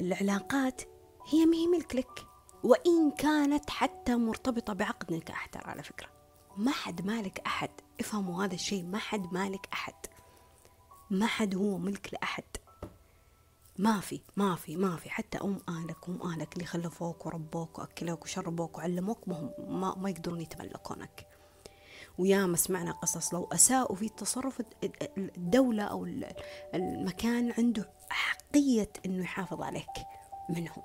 العلاقات 0.00 0.82
هي 1.28 1.46
ما 1.46 1.56
هي 1.56 1.66
ملك 1.66 1.94
لك 1.94 2.26
وإن 2.62 3.10
كانت 3.10 3.70
حتى 3.70 4.16
مرتبطة 4.16 4.72
بعقد 4.72 5.12
نكاح 5.12 5.46
ترى 5.46 5.62
على 5.64 5.82
فكرة. 5.82 6.08
ما 6.56 6.70
حد 6.72 7.06
مالك 7.06 7.38
أحد. 7.46 7.70
افهموا 8.00 8.44
هذا 8.44 8.54
الشيء. 8.54 8.82
ما 8.82 8.98
حد 8.98 9.32
مالك 9.32 9.68
أحد. 9.72 9.94
ما 11.10 11.26
حد 11.26 11.54
هو 11.54 11.78
ملك 11.78 12.08
لأحد. 12.12 12.44
ما 13.78 14.00
في 14.00 14.20
ما 14.36 14.56
في 14.56 14.76
ما 14.76 14.96
في. 14.96 15.10
حتى 15.10 15.38
أم 15.38 15.60
أهلك 15.68 16.08
وأم 16.08 16.22
أهلك 16.22 16.52
اللي 16.54 16.64
خلفوك 16.64 17.26
وربوك 17.26 17.78
وأكلوك 17.78 18.22
وشربوك 18.22 18.78
وعلموك 18.78 19.28
ما, 19.28 19.50
ما, 19.58 19.94
ما 19.94 20.10
يقدرون 20.10 20.40
يتملكونك 20.40 21.26
وياما 22.18 22.56
سمعنا 22.56 22.92
قصص 22.92 23.34
لو 23.34 23.48
أساءوا 23.52 23.96
في 23.96 24.04
التصرف 24.06 24.62
الدولة 25.18 25.82
أو 25.82 26.06
المكان 26.74 27.52
عنده 27.58 27.90
حقية 28.08 28.90
أنه 29.06 29.22
يحافظ 29.22 29.62
عليك 29.62 29.90
منهم. 30.48 30.82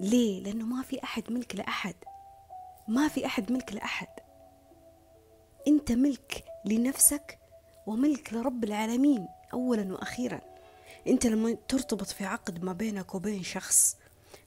ليه؟ 0.00 0.42
لأنه 0.42 0.64
ما 0.64 0.82
في 0.82 1.02
أحد 1.04 1.32
ملك 1.32 1.56
لأحد. 1.56 1.94
ما 2.88 3.08
في 3.08 3.26
أحد 3.26 3.52
ملك 3.52 3.72
لأحد. 3.72 4.08
أنت 5.68 5.92
ملك 5.92 6.44
لنفسك 6.64 7.38
وملك 7.86 8.32
لرب 8.32 8.64
العالمين 8.64 9.28
أولا 9.52 9.92
وأخيرا. 9.92 10.40
أنت 11.06 11.26
لما 11.26 11.56
ترتبط 11.68 12.06
في 12.06 12.24
عقد 12.24 12.64
ما 12.64 12.72
بينك 12.72 13.14
وبين 13.14 13.42
شخص. 13.42 13.96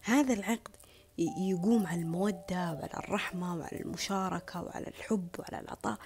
هذا 0.02 0.34
العقد 0.34 0.76
يقوم 1.18 1.88
على 1.88 2.02
المودة 2.02 2.74
وعلى 2.74 2.94
الرحمة 2.94 3.56
وعلى 3.56 3.80
المشاركة 3.80 4.64
وعلى 4.64 4.88
الحب 4.88 5.28
وعلى 5.40 5.60
العطاء. 5.60 5.98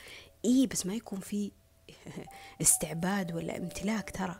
إيه 0.45 0.67
بس 0.67 0.85
ما 0.85 0.93
يكون 0.93 1.19
في 1.19 1.51
استعباد 2.61 3.35
ولا 3.35 3.57
امتلاك 3.57 4.09
ترى. 4.09 4.35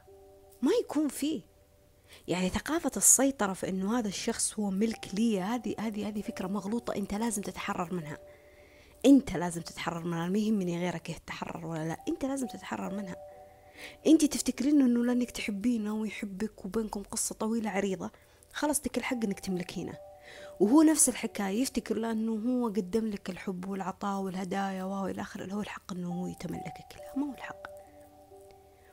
ما 0.61 0.71
يكون 0.81 1.07
فيه 1.07 1.41
يعني 2.27 2.49
ثقافة 2.49 2.91
السيطرة 2.97 3.53
في 3.53 3.69
إنه 3.69 3.99
هذا 3.99 4.07
الشخص 4.07 4.59
هو 4.59 4.69
ملك 4.69 5.07
لي 5.13 5.41
هذه 5.41 5.75
هذه 5.79 6.07
هذه 6.07 6.21
فكرة 6.21 6.47
مغلوطة 6.47 6.95
أنت 6.95 7.13
لازم 7.13 7.41
تتحرر 7.41 7.93
منها. 7.93 8.17
انت 9.06 9.34
لازم 9.34 9.62
تتحرر 9.62 10.04
منها 10.04 10.30
ما 10.30 10.38
يهمني 10.38 10.80
غيرك 10.80 11.10
يتحرر 11.10 11.66
ولا 11.66 11.88
لا 11.88 11.97
انت 12.08 12.26
لازم 12.26 12.47
تتحرر 12.47 12.95
منها. 12.95 13.16
انت 14.08 14.26
تفتكرين 14.26 14.82
انه 14.82 15.06
لانك 15.06 15.32
تحبينه 15.32 15.93
ويحبك 15.93 16.66
وبينكم 16.66 17.04
قصة 17.04 17.36
طويلة 17.36 17.70
عريضة 17.70 18.12
خلاص 18.54 18.80
لك 18.80 18.97
الحق 18.97 19.24
انك 19.24 19.39
تملكينه 19.39 19.93
وهو 20.60 20.82
نفس 20.82 21.10
الحكاية 21.10 21.62
يفتكر 21.62 21.95
لأنه 21.95 22.32
هو 22.32 22.68
قدم 22.68 23.08
لك 23.08 23.30
الحب 23.30 23.68
والعطاء 23.68 24.22
والهدايا 24.22 24.84
وإلى 24.84 25.22
آخره 25.22 25.54
هو 25.54 25.62
الحق 25.62 25.93
أنه 25.93 26.22
هو 26.22 26.28
يتملكك 26.28 26.95
لا 26.97 27.14
ما 27.18 27.28
هو 27.28 27.34
الحق. 27.34 27.68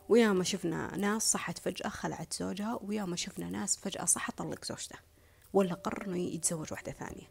ويا 0.08 0.32
ما 0.32 0.44
شفنا 0.44 0.96
ناس 0.96 1.22
صحت 1.22 1.58
فجأة 1.58 1.88
خلعت 1.88 2.32
زوجها 2.32 2.78
ويا 2.82 3.04
ما 3.04 3.16
شفنا 3.16 3.50
ناس 3.50 3.76
فجأة 3.76 4.04
صحت 4.04 4.38
طلق 4.38 4.64
زوجته 4.64 4.96
ولا 5.52 5.74
قرر 5.74 6.06
إنه 6.06 6.18
يتزوج 6.18 6.72
واحدة 6.72 6.92
ثانية. 6.92 7.30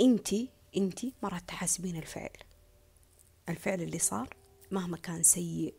انتي 0.00 0.50
انتي 0.76 1.14
ما 1.22 1.28
راح 1.28 1.38
تحاسبين 1.38 1.96
الفعل. 1.96 2.36
الفعل 3.48 3.82
اللي 3.82 3.98
صار 3.98 4.36
مهما 4.70 4.96
كان 4.96 5.22
سيء 5.22 5.74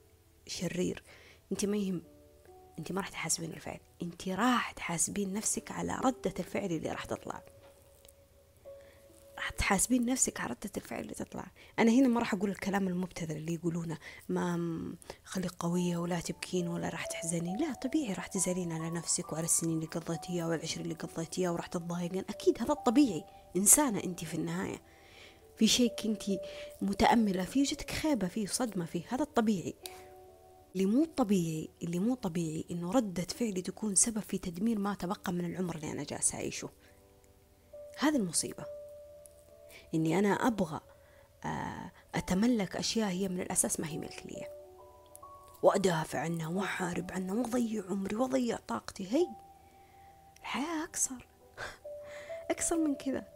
شرير 0.47 1.03
انت 1.51 1.65
ما 1.65 1.77
يهم 1.77 2.01
انت 2.79 2.91
ما 2.91 3.01
راح 3.01 3.09
تحاسبين 3.09 3.53
الفعل. 3.53 3.79
انت 4.01 4.27
راح 4.27 4.71
تحاسبين 4.71 5.33
نفسك 5.33 5.71
على 5.71 5.95
ردة 5.95 6.33
الفعل 6.39 6.71
اللي 6.71 6.91
راح 6.91 7.05
تطلع. 7.05 7.43
راح 9.37 9.49
تحاسبين 9.49 10.05
نفسك 10.05 10.39
على 10.39 10.49
ردة 10.49 10.71
الفعل 10.77 10.99
اللي 10.99 11.13
تطلع. 11.13 11.45
أنا 11.79 11.91
هنا 11.91 12.07
ما 12.07 12.19
راح 12.19 12.33
أقول 12.33 12.49
الكلام 12.49 12.87
المبتذل 12.87 13.37
اللي 13.37 13.53
يقولونه 13.53 13.97
ما 14.29 14.95
خليك 15.23 15.51
قوية 15.51 15.97
ولا 15.97 16.19
تبكين 16.19 16.67
ولا 16.67 16.89
راح 16.89 17.05
تحزنين 17.05 17.57
لا 17.57 17.73
طبيعي 17.73 18.13
راح 18.13 18.27
تزعلين 18.27 18.71
على 18.71 18.89
نفسك 18.89 19.33
وعلى 19.33 19.45
السنين 19.45 19.75
اللي 19.75 19.85
قضيتيها 19.85 20.47
والعشر 20.47 20.81
اللي 20.81 20.93
قضيتيها 20.93 21.49
وراح 21.49 21.67
تتضايقين. 21.67 22.25
أكيد 22.29 22.61
هذا 22.61 22.71
الطبيعي. 22.71 23.23
إنسانة 23.55 24.03
أنت 24.03 24.23
في 24.23 24.33
النهاية. 24.33 24.81
في 25.57 25.67
شيء 25.67 25.95
كنتي 25.95 26.39
متأملة 26.81 27.45
فيه 27.45 27.63
جتك 27.63 27.91
خيبة 27.91 28.27
فيه 28.27 28.47
صدمة 28.47 28.85
فيه. 28.85 29.03
هذا 29.09 29.23
الطبيعي. 29.23 29.75
اللي 30.75 30.85
مو 30.85 31.05
طبيعي 31.05 31.69
اللي 31.83 31.99
مو 31.99 32.15
طبيعي 32.15 32.65
إنه 32.71 32.91
ردة 32.91 33.23
فعلي 33.23 33.61
تكون 33.61 33.95
سبب 33.95 34.19
في 34.19 34.37
تدمير 34.37 34.79
ما 34.79 34.93
تبقى 34.93 35.33
من 35.33 35.45
العمر 35.45 35.75
اللي 35.75 35.91
أنا 35.91 36.03
جالسة 36.03 36.37
أعيشه. 36.37 36.69
هذه 37.99 38.15
المصيبة. 38.15 38.65
إني 39.93 40.19
أنا 40.19 40.29
أبغى 40.29 40.79
آه، 41.45 41.91
أتملك 42.15 42.75
أشياء 42.75 43.09
هي 43.09 43.27
من 43.27 43.41
الأساس 43.41 43.79
ما 43.79 43.87
هي 43.87 43.97
ملك 43.97 44.23
لي 44.25 44.47
وأدافع 45.63 46.19
عنها 46.19 46.47
وأحارب 46.47 47.11
عنها 47.11 47.35
وأضيع 47.35 47.83
عمري 47.89 48.15
وأضيع 48.15 48.57
طاقتي. 48.67 49.15
هي 49.15 49.27
الحياة 50.39 50.83
أكثر. 50.83 51.27
أكثر 52.51 52.77
من 52.77 52.95
كذا. 52.95 53.34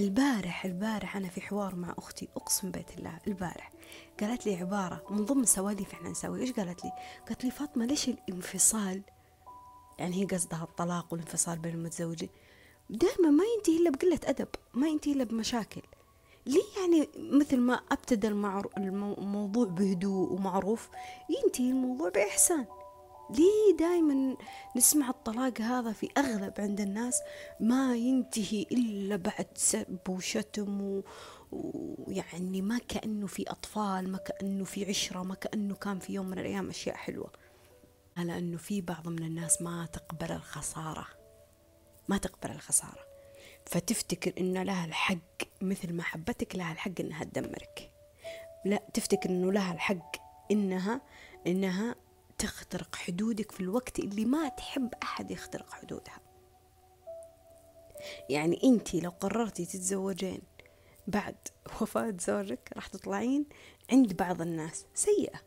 البارح 0.00 0.64
البارح 0.64 1.16
أنا 1.16 1.28
في 1.28 1.40
حوار 1.40 1.74
مع 1.74 1.94
أختي 1.98 2.28
أقسم 2.36 2.70
بيت 2.70 2.98
الله 2.98 3.18
البارح. 3.26 3.72
قالت 4.20 4.46
لي 4.46 4.56
عبارة 4.56 5.02
من 5.10 5.24
ضمن 5.24 5.44
سواليف 5.44 5.92
إحنا 5.92 6.10
نسوي 6.10 6.40
إيش 6.40 6.52
قالت 6.52 6.84
لي؟ 6.84 6.92
قالت 7.28 7.44
لي 7.44 7.50
فاطمة 7.50 7.84
ليش 7.86 8.08
الانفصال؟ 8.08 9.02
يعني 9.98 10.22
هي 10.22 10.24
قصدها 10.24 10.62
الطلاق 10.62 11.12
والانفصال 11.12 11.58
بين 11.58 11.74
المتزوجين. 11.74 12.28
دائما 12.90 13.30
ما 13.30 13.44
ينتهي 13.56 13.76
إلا 13.76 13.90
بقلة 13.90 14.20
أدب 14.24 14.48
ما 14.74 14.88
ينتهي 14.88 15.12
إلا 15.12 15.24
بمشاكل. 15.24 15.82
ليه 16.46 16.64
يعني 16.80 17.08
مثل 17.16 17.56
ما 17.56 17.74
أبتدى 17.74 18.28
الموضوع 18.28 19.64
بهدوء 19.64 20.32
ومعروف 20.32 20.88
ينتهي 21.28 21.70
الموضوع 21.70 22.08
بإحسان. 22.08 22.66
ليه 23.30 23.76
دائما 23.78 24.36
نسمع 24.76 25.08
الطلاق 25.08 25.60
هذا 25.60 25.92
في 25.92 26.08
أغلب 26.18 26.52
عند 26.58 26.80
الناس 26.80 27.22
ما 27.60 27.96
ينتهي 27.96 28.62
إلا 28.72 29.16
بعد 29.16 29.46
سب 29.54 30.08
وشتم 30.08 31.02
ويعني 31.52 32.62
ما 32.62 32.78
كأنه 32.78 33.26
في 33.26 33.50
أطفال 33.50 34.12
ما 34.12 34.18
كأنه 34.18 34.64
في 34.64 34.88
عشرة 34.88 35.22
ما 35.22 35.34
كأنه 35.34 35.74
كان 35.74 35.98
في 35.98 36.12
يوم 36.12 36.26
من 36.26 36.38
الأيام 36.38 36.68
أشياء 36.68 36.96
حلوة. 36.96 37.32
على 38.16 38.38
أنه 38.38 38.56
في 38.56 38.80
بعض 38.80 39.08
من 39.08 39.22
الناس 39.22 39.62
ما 39.62 39.86
تقبل 39.92 40.32
الخسارة. 40.32 41.06
ما 42.08 42.18
تقبل 42.18 42.50
الخسارة. 42.50 43.04
فتفتكر 43.66 44.32
إن 44.40 44.62
لها 44.62 44.84
الحق 44.84 45.42
مثل 45.60 45.92
ما 45.92 46.02
حبتك 46.02 46.56
لها 46.56 46.72
الحق 46.72 47.00
إنها 47.00 47.24
تدمرك. 47.24 47.92
لا 48.64 48.82
تفتكر 48.94 49.30
إنه 49.30 49.52
لها 49.52 49.72
الحق 49.72 50.16
إنها 50.50 51.00
إنها 51.46 51.96
تخترق 52.40 52.96
حدودك 52.96 53.52
في 53.52 53.60
الوقت 53.60 53.98
اللي 53.98 54.24
ما 54.24 54.48
تحب 54.48 54.94
أحد 55.02 55.30
يخترق 55.30 55.72
حدودها. 55.72 56.20
يعني 58.28 58.60
أنت 58.64 58.94
لو 58.94 59.10
قررتي 59.10 59.66
تتزوجين 59.66 60.42
بعد 61.06 61.36
وفاة 61.80 62.14
زوجك 62.20 62.70
راح 62.76 62.86
تطلعين 62.86 63.46
عند 63.92 64.16
بعض 64.16 64.42
الناس 64.42 64.86
سيئة. 64.94 65.40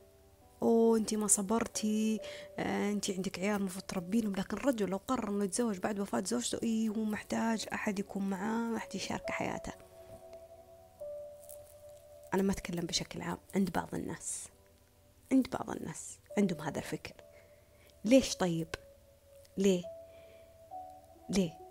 أوه 0.62 0.98
أنت 0.98 1.14
ما 1.14 1.28
صبرتي 1.28 2.20
آه 2.60 2.92
أنت 2.92 3.12
عندك 3.12 3.40
عيال 3.40 3.56
المفروض 3.56 3.86
تربينهم 3.86 4.36
لكن 4.36 4.58
الرجل 4.58 4.90
لو 4.90 4.98
قرر 4.98 5.30
إنه 5.30 5.44
يتزوج 5.44 5.78
بعد 5.78 6.00
وفاة 6.00 6.24
زوجته 6.26 6.60
إيه 6.64 6.90
هو 6.90 7.04
محتاج 7.04 7.66
أحد 7.74 8.00
يكون 8.00 8.30
معاه 8.30 8.78
أحد 8.78 8.96
يشارك 8.96 9.30
حياته. 9.30 9.74
أنا 12.34 12.44
ما 12.44 12.52
أتكلم 12.52 12.86
بشكل 12.86 13.22
عام 13.22 13.38
عند 13.56 13.70
بعض 13.70 13.96
الناس 13.96 14.44
عند 15.32 15.48
بعض 15.50 15.70
الناس. 15.70 16.23
عندهم 16.38 16.62
هذا 16.62 16.80
الفكر. 16.80 17.14
ليش 18.06 18.36
طيب؟ 18.36 18.68
ليه؟ 19.58 19.84
ليه؟ 21.30 21.64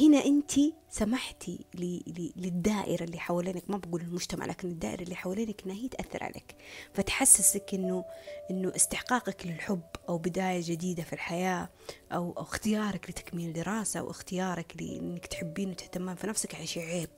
هنا 0.00 0.24
انت 0.24 0.52
سمحتي 0.90 1.64
للدائرة 2.36 3.04
اللي 3.04 3.18
حوالينك 3.18 3.70
ما 3.70 3.76
بقول 3.76 4.00
المجتمع 4.00 4.46
لكن 4.46 4.68
الدائرة 4.68 5.02
اللي 5.02 5.16
حوالينك 5.16 5.62
إنها 5.64 5.76
هي 5.76 5.88
تأثر 5.88 6.24
عليك. 6.24 6.56
فتحسسك 6.94 7.74
انه 7.74 8.04
إنه 8.50 8.72
استحقاقك 8.76 9.46
للحب 9.46 9.82
أو 10.08 10.18
بداية 10.18 10.60
جديدة 10.64 11.02
في 11.02 11.12
الحياة 11.12 11.68
أو, 12.12 12.32
أو 12.32 12.42
اختيارك 12.42 13.10
لتكميل 13.10 13.52
دراسة 13.52 14.00
أو 14.00 14.10
اختيارك 14.10 14.72
لإنك 14.80 15.26
تحبين 15.26 15.70
وتهتمين 15.70 16.14
في 16.14 16.26
نفسك 16.26 16.64
شيء 16.64 16.82
عيب. 16.82 17.10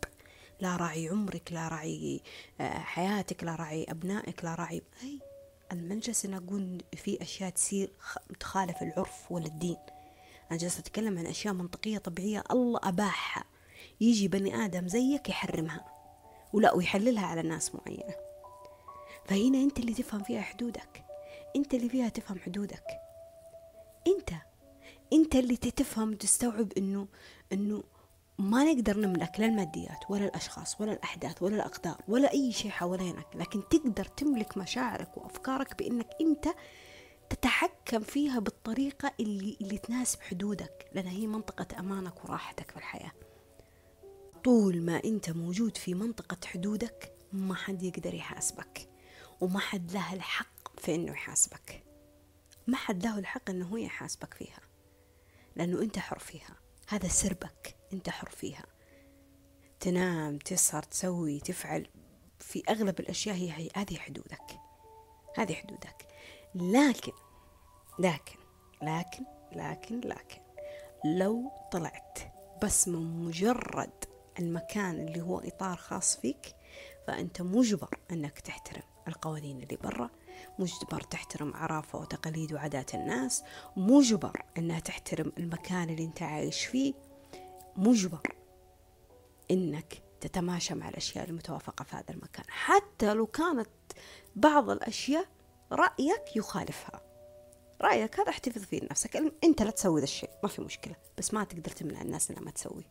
لا 0.61 0.77
راعي 0.77 1.09
عمرك 1.09 1.53
لا 1.53 1.69
راعي 1.69 2.21
آه، 2.61 2.79
حياتك 2.79 3.45
لا 3.45 3.55
راعي 3.55 3.87
أبنائك 3.89 4.45
لا 4.45 4.55
راعي 4.55 4.83
هي 5.01 5.30
المنجس 5.73 6.25
ان 6.25 6.35
أقول 6.35 6.83
في 6.97 7.23
أشياء 7.23 7.51
تصير 7.51 7.93
تخالف 8.41 8.83
العرف 8.83 9.33
ولا 9.33 9.47
الدين 9.47 9.77
أنا 10.51 10.59
جالسة 10.59 10.81
أتكلم 10.81 11.19
عن 11.19 11.27
أشياء 11.27 11.55
منطقية 11.55 11.99
طبيعية 11.99 12.45
الله 12.51 12.81
أباحها. 12.83 13.45
يجي 14.01 14.29
بني 14.29 14.65
آدم 14.65 14.89
زيك 14.89 15.29
يحرمها 15.29 15.85
ولا 16.53 16.75
ويحللها 16.75 17.27
على 17.27 17.43
ناس 17.43 17.75
معينة. 17.75 18.15
فهنا 19.25 19.59
أنت 19.59 19.79
اللي 19.79 19.95
تفهم 19.95 20.23
فيها 20.23 20.41
حدودك. 20.41 21.05
أنت 21.57 21.75
اللي 21.75 21.89
فيها 21.89 22.09
تفهم 22.09 22.39
حدودك. 22.39 22.85
أنت 24.07 24.31
أنت 25.13 25.35
اللي 25.37 25.57
تفهم 25.57 26.11
وتستوعب 26.13 26.73
إنه 26.79 27.09
إنه 27.53 27.85
ما 28.41 28.65
نقدر 28.65 28.97
نملك 28.97 29.41
لا 29.41 29.47
الماديات 29.47 30.05
ولا 30.09 30.25
الأشخاص 30.25 30.81
ولا 30.81 30.93
الأحداث 30.93 31.43
ولا 31.43 31.57
الأقدار 31.57 32.03
ولا 32.09 32.33
أي 32.33 32.53
شيء 32.53 32.71
حوالينك 32.71 33.27
لكن 33.35 33.69
تقدر 33.69 34.05
تملك 34.05 34.57
مشاعرك 34.57 35.17
وأفكارك 35.17 35.79
بأنك 35.79 36.09
أنت 36.21 36.49
تتحكم 37.31 38.01
فيها 38.01 38.39
بالطريقة 38.39 39.13
اللي, 39.21 39.57
اللي 39.61 39.79
تناسب 39.79 40.21
حدودك 40.21 40.91
لأن 40.93 41.07
هي 41.07 41.27
منطقة 41.27 41.79
أمانك 41.79 42.25
وراحتك 42.25 42.71
في 42.71 42.77
الحياة. 42.77 43.13
طول 44.45 44.83
ما 44.83 45.05
أنت 45.05 45.31
موجود 45.31 45.77
في 45.77 45.95
منطقة 45.95 46.47
حدودك 46.47 47.13
ما 47.33 47.55
حد 47.55 47.83
يقدر 47.83 48.15
يحاسبك 48.15 48.89
وما 49.41 49.59
حد 49.59 49.93
له 49.93 50.13
الحق 50.13 50.81
في 50.81 50.95
أنه 50.95 51.13
يحاسبك. 51.13 51.85
ما 52.67 52.77
حد 52.77 53.05
له 53.05 53.19
الحق 53.19 53.51
أنه 53.51 53.67
هو 53.67 53.77
يحاسبك 53.77 54.35
فيها 54.35 54.61
لأنه 55.57 55.83
أنت 55.83 55.99
حر 55.99 56.19
فيها. 56.19 56.57
هذا 56.89 57.09
سربك. 57.09 57.80
أنت 57.93 58.11
حر 58.11 58.31
فيها. 58.31 58.65
تنام 59.81 60.39
تسهر 60.39 60.83
تسوي 60.83 61.41
تفعل. 61.41 61.87
في 62.39 62.63
أغلب 62.69 63.01
الأشياء 63.01 63.37
هي 63.37 63.69
هذه 63.77 63.97
حدودك. 63.97 64.59
هذه 65.37 65.55
حدودك. 65.55 66.07
لكن 66.55 67.13
لكن 67.99 68.39
لكن 68.83 69.25
لكن 69.53 70.01
لكن 70.01 70.41
لو 71.05 71.51
طلعت 71.73 72.19
بس 72.63 72.89
من 72.89 73.25
مجرد 73.25 74.05
المكان 74.39 75.09
اللي 75.09 75.21
هو 75.21 75.39
إطار 75.39 75.77
خاص 75.77 76.17
فيك 76.17 76.55
فأنت 77.07 77.43
مجبر 77.43 77.99
أنك 78.11 78.41
تحترم 78.41 78.83
القوانين 79.09 79.63
اللي 79.63 79.77
برا 79.77 80.11
مجبر 80.59 81.01
تحترم 81.01 81.55
عرافة 81.57 81.99
وتقاليد 81.99 82.53
وعادات 82.53 82.95
الناس 82.95 83.45
مجبر 83.77 84.43
أنها 84.59 84.81
تحترم 84.81 85.33
المكان 85.39 85.91
اللي 85.91 86.05
أنت 86.05 86.23
عايش 86.23 86.65
فيه 86.65 86.95
مجبر 87.81 88.37
إنك 89.51 90.03
تتماشى 90.21 90.75
مع 90.75 90.89
الأشياء 90.89 91.29
المتوافقة 91.29 91.85
في 91.85 91.97
هذا 91.97 92.11
المكان. 92.11 92.45
حتى 92.49 93.15
لو 93.15 93.27
كانت 93.27 93.69
بعض 94.37 94.71
الأشياء 94.71 95.27
رأيك 95.73 96.37
يخالفها. 96.37 97.01
رأيك 97.83 98.21
هذا 98.21 98.31
احتفظ 98.31 98.63
فيه 98.63 98.81
لنفسك. 98.81 99.17
أنت 99.45 99.63
لا 99.63 99.71
تسوي 99.71 100.01
ذا 100.01 100.05
الشيء 100.05 100.31
ما 100.43 100.49
في 100.49 100.63
مشكلة. 100.63 100.97
بس 101.19 101.35
ما 101.35 101.45
تقدر 101.45 101.71
تمنع 101.71 102.03
الناس 102.03 102.31
إنها 102.31 102.43
ما 102.43 102.51
تسوي. 102.51 102.85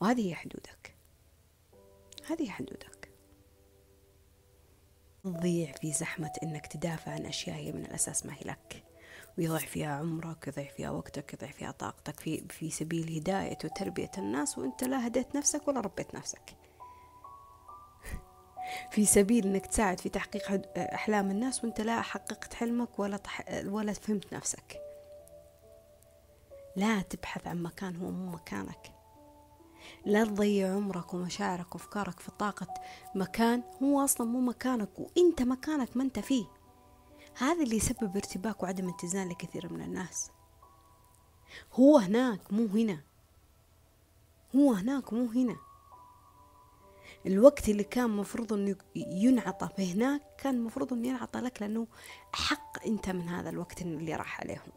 وهذه 0.00 0.28
هي 0.28 0.34
حدودك. 0.34 0.96
هذه 2.26 2.42
هي 2.42 2.50
حدودك. 2.50 3.08
تضيع 5.24 5.72
في 5.72 5.92
زحمة 5.92 6.32
إنك 6.42 6.66
تدافع 6.66 7.12
عن 7.12 7.26
أشياء 7.26 7.56
هي 7.56 7.72
من 7.72 7.84
الأساس 7.84 8.26
ما 8.26 8.34
هي 8.34 8.40
لك. 8.44 8.87
ويضيع 9.38 9.58
فيها 9.58 9.96
عمرك 9.96 10.48
يضيع 10.48 10.68
فيها 10.68 10.90
وقتك 10.90 11.34
يضيع 11.34 11.50
فيها 11.50 11.70
طاقتك 11.70 12.20
في, 12.20 12.44
في 12.50 12.70
سبيل 12.70 13.16
هداية 13.16 13.58
وتربية 13.64 14.10
الناس 14.18 14.58
وانت 14.58 14.84
لا 14.84 15.06
هديت 15.06 15.36
نفسك 15.36 15.68
ولا 15.68 15.80
ربيت 15.80 16.14
نفسك. 16.14 16.56
في 18.92 19.04
سبيل 19.04 19.46
انك 19.46 19.66
تساعد 19.66 20.00
في 20.00 20.08
تحقيق 20.08 20.78
أحلام 20.78 21.30
الناس 21.30 21.64
وانت 21.64 21.80
لا 21.80 22.02
حققت 22.02 22.54
حلمك 22.54 22.98
ولا 22.98 23.16
تح... 23.16 23.44
ولا 23.66 23.92
فهمت 23.92 24.34
نفسك. 24.34 24.80
لا 26.76 27.02
تبحث 27.02 27.46
عن 27.46 27.62
مكان 27.62 27.96
هو 27.96 28.10
مو 28.10 28.30
مكانك. 28.30 28.92
لا 30.06 30.24
تضيع 30.24 30.74
عمرك 30.74 31.14
ومشاعرك 31.14 31.74
وأفكارك 31.74 32.20
في 32.20 32.30
طاقة 32.30 32.74
مكان 33.14 33.62
هو 33.82 34.04
أصلا 34.04 34.26
مو 34.26 34.40
مكانك 34.40 34.98
وإنت 34.98 35.42
مكانك 35.42 35.96
ما 35.96 36.02
أنت 36.02 36.18
فيه. 36.18 36.57
هذا 37.38 37.62
اللي 37.62 37.76
يسبب 37.76 38.16
ارتباك 38.16 38.62
وعدم 38.62 38.88
اتزان 38.88 39.28
لكثير 39.28 39.72
من 39.72 39.82
الناس. 39.82 40.30
هو 41.72 41.98
هناك 41.98 42.52
مو 42.52 42.66
هنا. 42.66 43.00
هو 44.56 44.72
هناك 44.72 45.12
مو 45.12 45.26
هنا. 45.26 45.56
الوقت 47.26 47.68
اللي 47.68 47.84
كان 47.84 48.10
مفروض 48.10 48.52
إنه 48.52 48.76
ينعطى 48.96 49.68
في 49.76 49.94
هناك 49.94 50.22
كان 50.38 50.60
مفروض 50.60 50.92
إنه 50.92 51.08
ينعطى 51.08 51.40
لك 51.40 51.62
لأنه 51.62 51.86
أحق 52.34 52.86
أنت 52.86 53.10
من 53.10 53.28
هذا 53.28 53.50
الوقت 53.50 53.82
اللي 53.82 54.16
راح 54.16 54.40
عليهم 54.40 54.72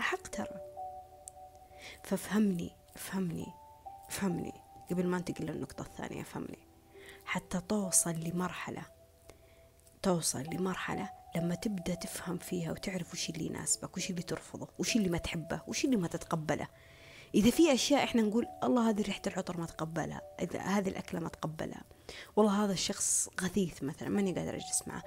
أحق 0.00 0.22
ترى. 0.22 0.60
فافهمني 2.04 2.70
افهمني 2.94 3.46
افهمني 4.08 4.52
قبل 4.90 5.06
ما 5.06 5.16
انتقل 5.16 5.44
للنقطة 5.44 5.82
الثانية 5.82 6.20
افهمني 6.20 6.58
حتى 7.24 7.60
توصل 7.60 8.14
لمرحلة 8.14 8.82
توصل 10.02 10.42
لمرحلة 10.42 11.23
لما 11.36 11.54
تبدأ 11.54 11.94
تفهم 11.94 12.38
فيها 12.38 12.72
وتعرف 12.72 13.12
وش 13.12 13.30
اللي 13.30 13.46
يناسبك 13.46 13.96
وش 13.96 14.10
اللي 14.10 14.22
ترفضه 14.22 14.68
وش 14.78 14.96
اللي 14.96 15.08
ما 15.08 15.18
تحبه 15.18 15.60
وش 15.66 15.84
اللي 15.84 15.96
ما 15.96 16.08
تتقبله. 16.08 16.68
إذا 17.34 17.50
في 17.50 17.72
أشياء 17.74 18.04
إحنا 18.04 18.22
نقول 18.22 18.46
الله 18.62 18.90
هذه 18.90 19.02
ريحة 19.02 19.22
العطر 19.26 19.56
ما 19.56 19.66
تقبلها 19.66 20.20
إذا 20.40 20.60
هذه 20.60 20.88
الأكلة 20.88 21.20
ما 21.20 21.28
تقبلها. 21.28 21.84
والله 22.36 22.64
هذا 22.64 22.72
الشخص 22.72 23.28
غثيث 23.40 23.82
مثلا 23.82 24.08
ماني 24.08 24.32
قادر 24.32 24.54
أجلس 24.54 24.82
معه. 24.86 25.02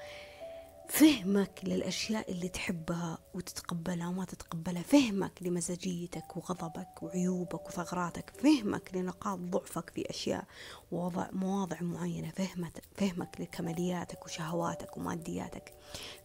فهمك 0.90 1.60
للأشياء 1.64 2.32
اللي 2.32 2.50
تحبها 2.50 3.18
وتتقبلها 3.34 4.08
وما 4.08 4.26
تتقبلها. 4.26 4.82
فهمك 4.82 5.32
لمزاجيتك 5.42 6.38
وغضبك 6.38 7.04
وعيوبك 7.04 7.68
وثغراتك. 7.68 8.30
فهمك 8.30 8.96
لنقاط 8.96 9.40
ضعفك 9.40 9.90
في 9.90 10.10
أشياء 10.10 10.46
ووضع 10.92 11.28
مواضع 11.32 11.82
معينة. 11.82 12.30
فهمت 12.30 12.82
فهمك 12.96 13.42
لكمالياتك 13.42 14.26
وشهواتك 14.26 14.98
ومادياتك. 14.98 15.74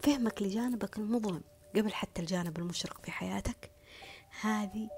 فهمك 0.01 0.41
لجانبك 0.41 0.97
المظلم 0.97 1.41
قبل 1.75 1.93
حتى 1.93 2.21
الجانب 2.21 2.57
المشرق 2.57 3.05
في 3.05 3.11
حياتك. 3.11 3.71
هذه 4.41 4.89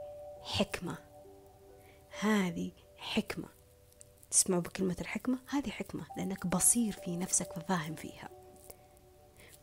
حكمة. 0.42 0.98
هذه 2.20 2.72
حكمة. 2.98 3.48
تسمعوا 4.32 4.62
بكلمة 4.62 4.96
الحكمة؟ 5.02 5.40
هذه 5.50 5.70
حكمة 5.70 6.06
لأنك 6.18 6.48
بصير 6.48 6.92
في 6.92 7.18
نفسك 7.18 7.58
وفاهم 7.58 7.96
فيها. 7.96 8.35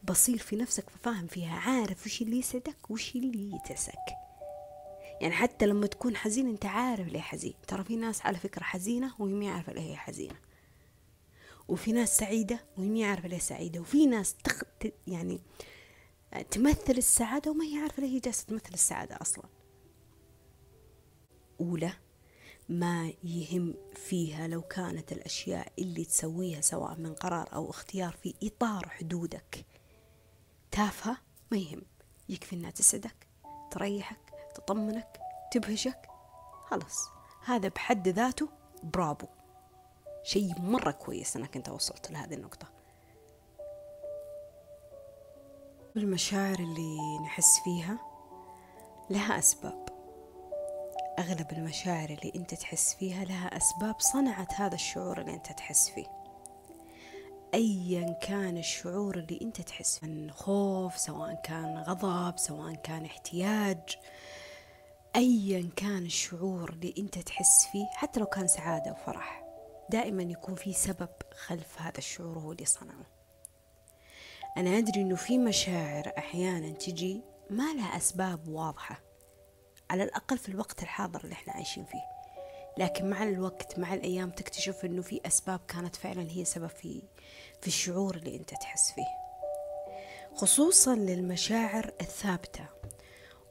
بصير 0.04 0.38
في 0.38 0.56
نفسك 0.56 0.90
فاهم 0.90 1.26
فيها 1.26 1.54
عارف 1.58 2.06
وش 2.06 2.22
اللي 2.22 2.38
يسعدك 2.38 2.90
وش 2.90 3.16
اللي 3.16 3.56
يتعسك. 3.56 3.94
يعني 5.20 5.34
حتى 5.34 5.66
لما 5.66 5.86
تكون 5.86 6.16
حزين 6.16 6.48
أنت 6.48 6.66
عارف 6.66 7.08
ليه 7.08 7.20
حزين. 7.20 7.54
ترى 7.68 7.84
في 7.84 7.96
ناس 7.96 8.26
على 8.26 8.38
فكرة 8.38 8.62
حزينة 8.62 9.14
وهي 9.18 9.32
ما 9.32 9.50
عارفة 9.50 9.72
ليه 9.72 9.80
هي 9.90 9.96
حزينة. 9.96 10.34
وفي 11.68 11.92
ناس 11.92 12.16
سعيدة 12.16 12.64
وهي 12.78 12.88
ما 12.88 13.06
عارفة 13.06 13.28
ليه 13.28 13.38
سعيدة. 13.38 13.80
وفي 13.80 14.06
ناس 14.06 14.34
تخ... 14.34 14.62
يعني 15.06 15.40
تمثل 16.50 16.92
السعادة 16.98 17.50
وما 17.50 17.64
هي 17.64 17.78
عارفة 17.78 18.02
ليه 18.02 18.08
هي 18.08 18.18
جالسة 18.18 18.44
تمثل 18.46 18.74
السعادة 18.74 19.18
أصلا. 19.20 19.44
أولى 21.60 21.92
ما 22.68 23.12
يهم 23.24 23.74
فيها 23.94 24.48
لو 24.48 24.62
كانت 24.62 25.12
الأشياء 25.12 25.72
اللي 25.78 26.04
تسويها 26.04 26.60
سواء 26.60 26.96
من 26.96 27.14
قرار 27.14 27.48
أو 27.54 27.70
اختيار 27.70 28.16
في 28.22 28.34
إطار 28.42 28.88
حدودك. 28.88 29.64
تافهة؟ 30.72 31.16
ما 31.50 31.58
يهم. 31.58 31.82
يكفي 32.28 32.56
إنها 32.56 32.70
تسعدك 32.70 33.26
تريحك 33.70 34.32
تطمنك 34.54 35.20
تبهجك. 35.52 36.08
خلاص. 36.66 37.08
هذا 37.44 37.68
بحد 37.68 38.08
ذاته 38.08 38.48
برافو. 38.82 39.26
شيء 40.22 40.60
مرة 40.60 40.90
كويس 40.90 41.36
إنك 41.36 41.56
أنت 41.56 41.68
وصلت 41.68 42.10
لهذه 42.10 42.34
النقطة. 42.34 42.66
المشاعر 45.96 46.58
اللي 46.58 47.18
نحس 47.18 47.60
فيها 47.64 47.98
لها 49.10 49.38
أسباب. 49.38 49.88
أغلب 51.18 51.52
المشاعر 51.52 52.08
اللي 52.10 52.32
أنت 52.36 52.54
تحس 52.54 52.94
فيها 52.94 53.24
لها 53.24 53.56
أسباب 53.56 54.00
صنعت 54.00 54.54
هذا 54.54 54.74
الشعور 54.74 55.20
اللي 55.20 55.34
أنت 55.34 55.52
تحس 55.52 55.88
فيه. 55.90 56.21
أيا 57.54 58.12
كان 58.12 58.58
الشعور 58.58 59.18
اللي 59.18 59.38
أنت 59.42 59.60
تحس 59.60 60.04
من 60.04 60.30
خوف 60.30 60.98
سواء 60.98 61.40
كان 61.44 61.78
غضب 61.78 62.38
سواء 62.38 62.74
كان 62.74 63.04
احتياج 63.04 63.98
أيا 65.16 65.70
كان 65.76 66.02
الشعور 66.06 66.70
اللي 66.70 66.94
أنت 66.98 67.18
تحس 67.18 67.66
فيه 67.72 67.86
حتى 67.94 68.20
لو 68.20 68.26
كان 68.26 68.46
سعادة 68.46 68.90
وفرح 68.92 69.44
دائما 69.90 70.22
يكون 70.22 70.54
في 70.54 70.72
سبب 70.72 71.08
خلف 71.46 71.80
هذا 71.82 71.98
الشعور 71.98 72.38
هو 72.38 72.52
اللي 72.52 72.64
صنعه. 72.64 73.06
أنا 74.56 74.78
أدري 74.78 75.00
أنه 75.00 75.16
في 75.16 75.38
مشاعر 75.38 76.12
أحيانا 76.18 76.72
تجي 76.72 77.22
ما 77.50 77.74
لها 77.74 77.96
أسباب 77.96 78.48
واضحة 78.48 79.00
على 79.90 80.02
الأقل 80.02 80.38
في 80.38 80.48
الوقت 80.48 80.82
الحاضر 80.82 81.20
اللي 81.24 81.32
إحنا 81.32 81.52
عايشين 81.52 81.84
فيه. 81.84 82.12
لكن 82.78 83.10
مع 83.10 83.22
الوقت 83.22 83.78
مع 83.78 83.94
الأيام 83.94 84.30
تكتشف 84.30 84.84
أنه 84.84 85.02
في 85.02 85.20
أسباب 85.26 85.60
كانت 85.68 85.96
فعلا 85.96 86.30
هي 86.30 86.44
سبب 86.44 86.66
في 86.66 87.02
في 87.62 87.68
الشعور 87.68 88.16
اللي 88.16 88.36
أنت 88.36 88.50
تحس 88.50 88.92
فيه 88.92 89.06
خصوصا 90.34 90.94
للمشاعر 90.94 91.92
الثابتة. 92.00 92.66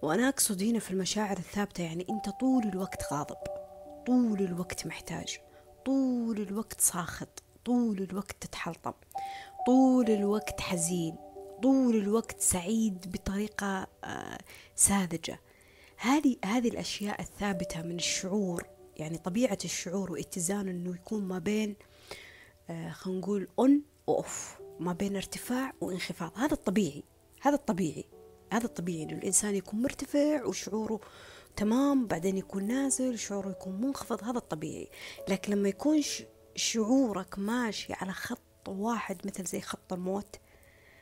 وأنا 0.02 0.30
أقصد 0.30 0.64
هنا 0.64 0.80
في 0.80 0.92
المشاعر 0.92 1.38
الثابتة 1.38 1.84
يعني 1.84 2.06
أنت 2.10 2.30
طول 2.30 2.64
الوقت 2.64 3.14
غاضب 3.14 3.38
طول 4.06 4.42
الوقت 4.42 4.88
محتاج 4.88 5.40
طول 5.86 6.42
الوقت 6.42 6.82
ساخط 6.82 7.44
طول 7.66 8.08
الوقت 8.12 8.36
تتحلطم 8.42 8.94
طول 9.66 10.10
الوقت 10.10 10.62
حزين 10.62 11.16
طول 11.64 11.96
الوقت 11.96 12.40
سعيد 12.40 13.12
بطريقة 13.12 13.88
آه، 14.04 14.38
ساذجة. 14.76 15.40
هذه 15.98 16.36
هذه 16.46 16.68
الأشياء 16.68 17.22
الثابتة 17.22 17.82
من 17.82 17.96
الشعور 17.96 18.68
يعني 18.98 19.18
طبيعة 19.18 19.58
الشعور 19.66 20.12
واتزان 20.12 20.68
إنه 20.70 20.96
يكون 20.96 21.24
ما 21.24 21.40
بين 21.40 21.76
آه 22.70 22.90
خلينا 22.90 23.20
نقول 23.20 23.48
اون 23.60 23.82
واوف 24.12 24.60
ما 24.80 24.94
بين 24.94 25.16
ارتفاع 25.16 25.74
وانخفاض. 25.82 26.32
هذا 26.36 26.54
الطبيعي 26.54 27.04
هذا 27.42 27.56
الطبيعي 27.56 28.06
هذا 28.54 28.66
الطبيعي 28.66 29.04
إنه 29.04 29.14
الإنسان 29.14 29.56
يكون 29.56 29.82
مرتفع 29.82 30.46
وشعوره 30.46 31.00
تمام 31.56 32.08
بعدين 32.08 32.38
يكون 32.38 32.68
نازل 32.68 33.20
شعوره 33.20 33.50
يكون 33.50 33.82
منخفض 33.82 34.24
هذا 34.24 34.38
الطبيعي. 34.38 34.90
لكن 35.28 35.54
لما 35.54 35.70
يكون 35.70 36.02
شعورك 36.56 37.40
ماشي 37.40 37.94
على 37.94 38.12
خط 38.14 38.68
واحد 38.68 39.18
مثل 39.26 39.44
زي 39.46 39.62
خط 39.62 39.94
الموت 39.94 40.36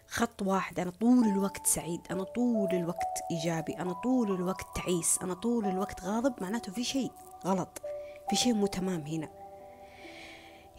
خط 0.08 0.42
واحد 0.42 0.80
أنا 0.80 0.92
طول 0.92 1.26
الوقت 1.28 1.68
سعيد 1.68 2.02
أنا 2.12 2.24
طول 2.24 2.70
الوقت 2.74 3.20
إيجابي 3.32 3.74
أنا 3.74 3.94
طول 3.94 4.36
الوقت 4.36 4.66
تعيس 4.76 5.18
أنا 5.22 5.34
طول 5.34 5.66
الوقت 5.66 6.04
غاضب 6.04 6.34
معناته 6.42 6.72
في 6.72 6.84
شيء 6.84 7.12
غلط 7.46 7.82
في 8.30 8.36
شيء 8.36 8.54
مو 8.54 8.68
تمام 8.68 9.02
هنا. 9.02 9.30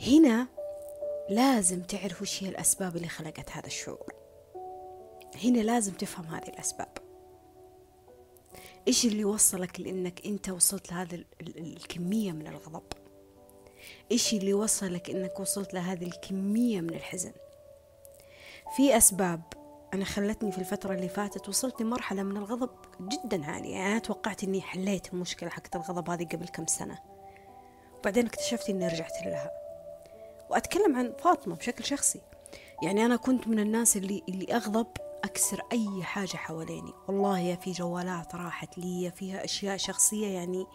هنا 0.09 0.49
لازم 1.31 1.83
تعرف 1.83 2.23
وش 2.23 2.43
هي 2.43 2.49
الأسباب 2.49 2.97
اللي 2.97 3.09
خلقت 3.09 3.51
هذا 3.51 3.67
الشعور. 3.67 4.15
هنا 5.45 5.59
لازم 5.59 5.93
تفهم 5.93 6.25
هذه 6.25 6.49
الأسباب. 6.49 6.99
إيش 8.89 9.05
اللي 9.05 9.25
وصلك 9.25 9.81
لأنك 9.81 10.27
أنت 10.27 10.49
وصلت 10.49 10.93
لهذه 10.93 11.25
الكمية 11.41 12.33
من 12.33 12.47
الغضب؟ 12.47 12.83
إيش 14.13 14.35
اللي 14.35 14.55
وصلك 14.55 15.11
أنك 15.11 15.41
وصلت 15.41 15.75
لهذه 15.75 16.07
الكمية 16.07 16.81
من 16.81 16.95
الحزن؟ 16.95 17.33
في 18.77 18.97
أسباب 18.97 19.43
أنا 19.95 20.05
خلتني 20.05 20.53
في 20.53 20.59
الفترة 20.59 20.95
اللي 20.95 21.09
فاتت 21.09 21.49
وصلت 21.49 21.81
لمرحلة 21.83 22.23
من 22.23 22.37
الغضب 22.37 22.71
جدا 23.01 23.47
عالية. 23.47 23.73
يعني 23.75 23.93
أنا 23.93 23.99
توقعت 23.99 24.45
إني 24.45 24.61
حليت 24.61 25.13
المشكلة 25.13 25.51
حقت 25.51 25.77
الغضب 25.77 26.11
هذه 26.11 26.25
قبل 26.25 26.49
كم 26.49 26.67
سنة. 26.67 26.99
بعدين 28.05 28.27
اكتشفت 28.27 28.71
إني 28.71 28.89
رجعت 28.89 29.27
لها. 29.27 29.60
وأتكلم 30.51 30.97
عن 30.97 31.13
فاطمة 31.19 31.57
بشكل 31.57 31.85
شخصي. 31.85 32.21
يعني 32.83 33.07
أنا 33.07 33.17
كنت 33.17 33.49
من 33.49 33.59
الناس 33.59 33.97
اللي 33.97 34.23
اللي 34.29 34.57
أغضب 34.57 34.87
أكسر 35.25 35.63
أي 35.73 36.03
حاجة 36.03 36.37
حواليني. 36.37 36.93
والله 37.09 37.39
يا 37.39 37.57
في 37.57 37.73
جوالات 37.73 38.35
راحت 38.35 38.79
لي 38.79 39.13
فيها 39.17 39.45
أشياء 39.45 39.77
شخصية 39.77 40.27
يعني 40.27 40.67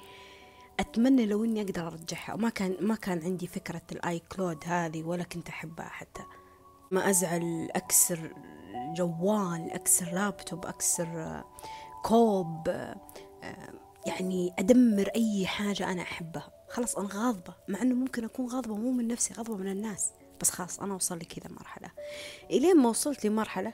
أتمنى 0.79 1.25
لو 1.25 1.43
إني 1.43 1.61
أقدر 1.61 1.87
أرجعها. 1.87 2.35
ما 2.35 2.49
كان 2.49 2.77
ما 2.79 2.95
كان 2.95 3.21
عندي 3.23 3.47
فكرة 3.47 3.81
ال 3.91 4.19
iCloud 4.19 4.63
هذه 4.65 5.03
ولا 5.03 5.23
كنت 5.23 5.49
أحبها 5.49 5.89
حتى. 5.89 6.23
ما 6.91 7.09
أزعل 7.09 7.69
أكسر 7.75 8.33
جوال 8.95 9.71
أكسر 9.71 10.13
لابتوب 10.13 10.65
أكسر 10.65 11.43
كوب 12.03 12.69
يعني 14.05 14.53
أدمر 14.59 15.07
أي 15.15 15.47
حاجة 15.47 15.91
أنا 15.91 16.01
أحبها. 16.01 16.51
خلاص 16.69 16.95
أنا 16.95 17.09
غاضبة 17.13 17.53
مع 17.67 17.81
إنه 17.81 17.95
ممكن 17.95 18.25
أكون 18.25 18.49
غاضبة 18.49 18.75
مو 18.75 18.91
من 18.91 19.07
نفسي 19.07 19.33
غاضبة 19.33 19.57
من 19.57 19.71
الناس. 19.71 20.11
بس 20.41 20.49
خلاص 20.49 20.79
أنا 20.79 20.93
وصل 20.93 21.17
لي 21.17 21.25
كذا 21.25 21.51
مرحلة. 21.51 21.91
إلين 22.51 22.77
ما 22.77 22.89
وصلت 22.89 23.25
لمرحلة 23.25 23.73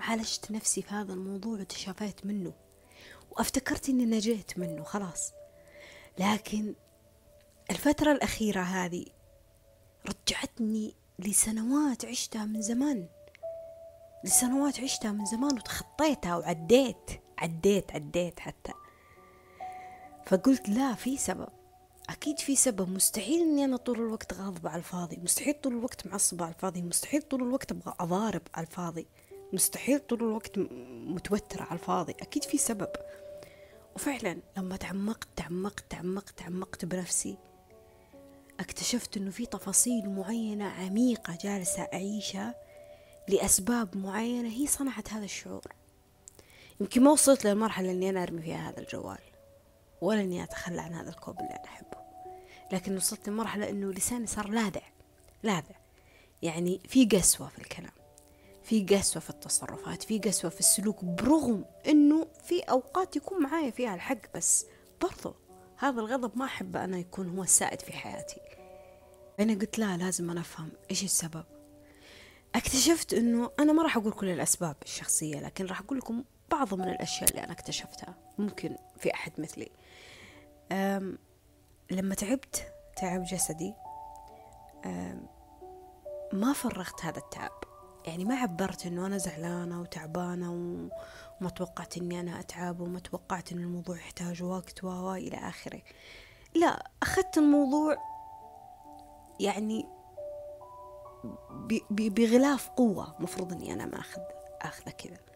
عالجت 0.00 0.50
نفسي 0.50 0.82
في 0.82 0.94
هذا 0.94 1.12
الموضوع 1.12 1.60
وتشافيت 1.60 2.26
منه. 2.26 2.52
وافتكرت 3.30 3.88
إني 3.88 4.04
نجيت 4.04 4.58
منه 4.58 4.82
خلاص. 4.82 5.32
لكن 6.18 6.74
الفترة 7.70 8.12
الأخيرة 8.12 8.60
هذه 8.60 9.06
رجعتني 10.08 10.94
لسنوات 11.18 12.04
عشتها 12.04 12.44
من 12.44 12.62
زمان. 12.62 13.08
لسنوات 14.24 14.80
عشتها 14.80 15.12
من 15.12 15.24
زمان 15.24 15.54
وتخطيتها 15.54 16.36
وعديت 16.36 17.10
عديت 17.38 17.92
عديت 17.92 18.40
حتى. 18.40 18.72
فقلت 20.26 20.68
لا 20.68 20.94
في 20.94 21.16
سبب. 21.16 21.48
أكيد 22.10 22.38
في 22.38 22.56
سبب. 22.56 22.88
مستحيل 22.88 23.40
إني 23.40 23.64
أنا 23.64 23.76
طول 23.76 23.98
الوقت 23.98 24.34
غاضبة 24.34 24.70
على 24.70 24.78
الفاضي. 24.78 25.16
مستحيل 25.22 25.54
طول 25.54 25.72
الوقت 25.72 26.06
معصبة 26.06 26.44
على 26.44 26.54
الفاضي. 26.54 26.82
مستحيل 26.82 27.22
طول 27.22 27.42
الوقت 27.42 27.72
أبغى 27.72 27.94
أضارب 28.00 28.42
على 28.54 28.66
الفاضي. 28.66 29.06
مستحيل 29.52 29.98
طول 29.98 30.18
الوقت 30.20 30.58
متوترة 31.06 31.62
على 31.62 31.72
الفاضي. 31.72 32.12
أكيد 32.12 32.44
في 32.44 32.58
سبب. 32.58 32.88
وفعلا 33.96 34.38
لما 34.56 34.76
تعمقت 34.76 35.28
تعمقت 35.36 35.84
تعمقت 35.90 36.38
تعمقت 36.38 36.84
بنفسي 36.84 37.36
اكتشفت 38.60 39.16
إنه 39.16 39.30
في 39.30 39.46
تفاصيل 39.46 40.10
معينة 40.10 40.64
عميقة 40.64 41.38
جالسة 41.42 41.82
أعيشها 41.82 42.54
لأسباب 43.28 43.96
معينة 43.96 44.48
هي 44.48 44.66
صنعت 44.66 45.12
هذا 45.12 45.24
الشعور. 45.24 45.64
يمكن 46.80 47.02
ما 47.02 47.10
وصلت 47.10 47.44
للمرحلة 47.46 47.90
اللي 47.90 48.10
أنا 48.10 48.22
أرمي 48.22 48.42
فيها 48.42 48.70
هذا 48.70 48.80
الجوال. 48.80 49.18
ولا 50.02 50.20
إني 50.20 50.42
أتخلى 50.42 50.80
عن 50.80 50.94
هذا 50.94 51.10
الكوب 51.10 51.40
اللي 51.40 51.50
أنا 51.50 51.64
أحبه. 51.64 51.98
لكن 52.72 52.96
وصلت 52.96 53.28
لمرحلة 53.28 53.68
إنه 53.70 53.92
لساني 53.92 54.26
صار 54.26 54.48
لاذع 54.48 54.82
لاذع. 55.42 55.76
يعني 56.42 56.80
في 56.88 57.04
قسوة 57.04 57.48
في 57.48 57.58
الكلام 57.58 57.92
في 58.62 58.84
قسوة 58.84 59.22
في 59.22 59.30
التصرفات 59.30 60.02
في 60.02 60.18
قسوة 60.18 60.50
في 60.50 60.60
السلوك 60.60 61.04
برغم 61.04 61.64
إنه 61.86 62.26
في 62.44 62.60
أوقات 62.60 63.16
يكون 63.16 63.42
معايا 63.42 63.70
فيها 63.70 63.94
الحق 63.94 64.36
بس 64.36 64.66
برضو 65.02 65.34
هذا 65.76 66.00
الغضب 66.00 66.38
ما 66.38 66.44
احب 66.44 66.76
أنا 66.76 66.98
يكون 66.98 67.36
هو 67.36 67.42
السائد 67.42 67.80
في 67.80 67.92
حياتي. 67.92 68.40
أنا 69.40 69.54
قلت 69.54 69.78
لا 69.78 69.96
لازم 69.96 70.30
أنا 70.30 70.40
أفهم 70.40 70.70
إيش 70.90 71.04
السبب. 71.04 71.44
اكتشفت 72.54 73.14
إنه 73.14 73.50
أنا 73.58 73.72
ما 73.72 73.82
راح 73.82 73.96
أقول 73.96 74.12
كل 74.12 74.28
الأسباب 74.28 74.76
الشخصية 74.82 75.40
لكن 75.40 75.66
راح 75.66 75.80
أقول 75.80 75.98
لكم 75.98 76.24
بعض 76.50 76.74
من 76.74 76.88
الأشياء 76.88 77.30
اللي 77.30 77.44
أنا 77.44 77.52
اكتشفتها. 77.52 78.14
ممكن 78.38 78.76
في 78.98 79.14
أحد 79.14 79.32
مثلي. 79.38 79.70
لما 81.90 82.14
تعبت 82.14 82.72
تعب 82.96 83.22
جسدي 83.22 83.74
ما 86.32 86.52
فرغت 86.54 87.04
هذا 87.04 87.18
التعب. 87.18 87.52
يعني 88.06 88.24
ما 88.24 88.34
عبرت 88.34 88.86
إنه 88.86 89.06
أنا 89.06 89.18
زعلانة 89.18 89.80
وتعبانة 89.80 90.52
وما 90.52 91.50
توقعت 91.50 91.96
إني 91.96 92.20
أنا 92.20 92.40
أتعب 92.40 92.80
وما 92.80 92.98
توقعت 92.98 93.52
ان 93.52 93.58
الموضوع 93.58 93.96
يحتاج 93.96 94.42
وقت 94.42 94.84
و 94.84 95.14
إلى 95.14 95.36
آخره. 95.36 95.82
لا 96.54 96.90
أخذت 97.02 97.38
الموضوع 97.38 97.96
يعني 99.40 99.86
بغلاف 101.90 102.68
قوة. 102.68 103.14
مفروض 103.18 103.52
إني 103.52 103.72
أنا 103.72 103.86
ما 103.86 104.00
أخذ 104.00 104.20
أخذه 104.62 104.90
كذا. 104.90 105.31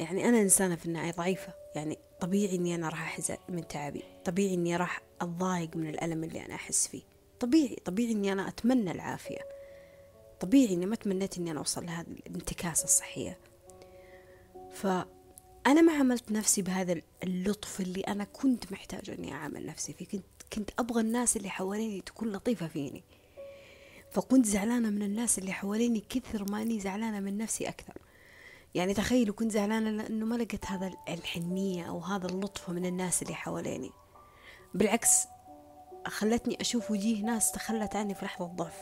يعني 0.00 0.28
أنا 0.28 0.40
إنسانة 0.40 0.76
في 0.76 0.86
النهاية 0.86 1.12
ضعيفة. 1.12 1.54
يعني 1.74 1.98
طبيعي 2.20 2.56
إني 2.56 2.74
أنا 2.74 2.88
راح 2.88 3.02
احزن 3.02 3.36
من 3.48 3.68
تعبي. 3.68 4.02
طبيعي 4.24 4.54
إني 4.54 4.76
راح 4.76 5.02
أتضايق 5.20 5.76
من 5.76 5.88
الألم 5.88 6.24
اللي 6.24 6.46
أنا 6.46 6.54
أحس 6.54 6.88
فيه. 6.88 7.02
طبيعي 7.40 7.76
طبيعي 7.84 8.12
إني 8.12 8.32
أنا 8.32 8.48
أتمنى 8.48 8.90
العافية. 8.90 9.40
طبيعي 10.40 10.74
إني 10.74 10.86
ما 10.86 10.96
تمنيت 10.96 11.38
إني 11.38 11.50
أنا 11.50 11.58
أوصل 11.58 11.86
لهذه 11.86 12.06
الانتكاسة 12.26 12.84
الصحية. 12.84 13.38
فأنا 14.72 15.80
ما 15.82 15.92
عملت 15.92 16.32
نفسي 16.32 16.62
بهذا 16.62 17.00
اللطف 17.22 17.80
اللي 17.80 18.00
أنا 18.00 18.24
كنت 18.24 18.72
محتاجة 18.72 19.14
إني 19.14 19.32
أعامل 19.32 19.66
نفسي 19.66 19.92
فيه. 19.92 20.06
كنت, 20.06 20.24
كنت 20.52 20.70
أبغى 20.78 21.00
الناس 21.00 21.36
اللي 21.36 21.50
حواليني 21.50 22.00
تكون 22.00 22.32
لطيفة 22.32 22.68
فيني. 22.68 23.04
فكنت 24.10 24.46
زعلانة 24.46 24.90
من 24.90 25.02
الناس 25.02 25.38
اللي 25.38 25.52
حواليني 25.52 26.04
كثر 26.08 26.50
ما 26.50 26.62
أني 26.62 26.80
زعلانة 26.80 27.20
من 27.20 27.38
نفسي 27.38 27.68
أكثر. 27.68 27.94
يعني 28.76 28.94
تخيلوا 28.94 29.34
كنت 29.34 29.52
زعلانة 29.52 29.90
لأنه 29.90 30.26
ما 30.26 30.34
لقيت 30.34 30.66
هذا 30.66 30.90
الحنية 31.08 31.88
أو 31.88 31.98
هذا 31.98 32.26
اللطف 32.26 32.70
من 32.70 32.86
الناس 32.86 33.22
اللي 33.22 33.34
حواليني. 33.34 33.90
بالعكس 34.74 35.26
خلتني 36.06 36.60
أشوف 36.60 36.90
وجيه 36.90 37.22
ناس 37.24 37.52
تخلت 37.52 37.96
عني 37.96 38.14
في 38.14 38.24
لحظة 38.24 38.46
ضعف 38.46 38.76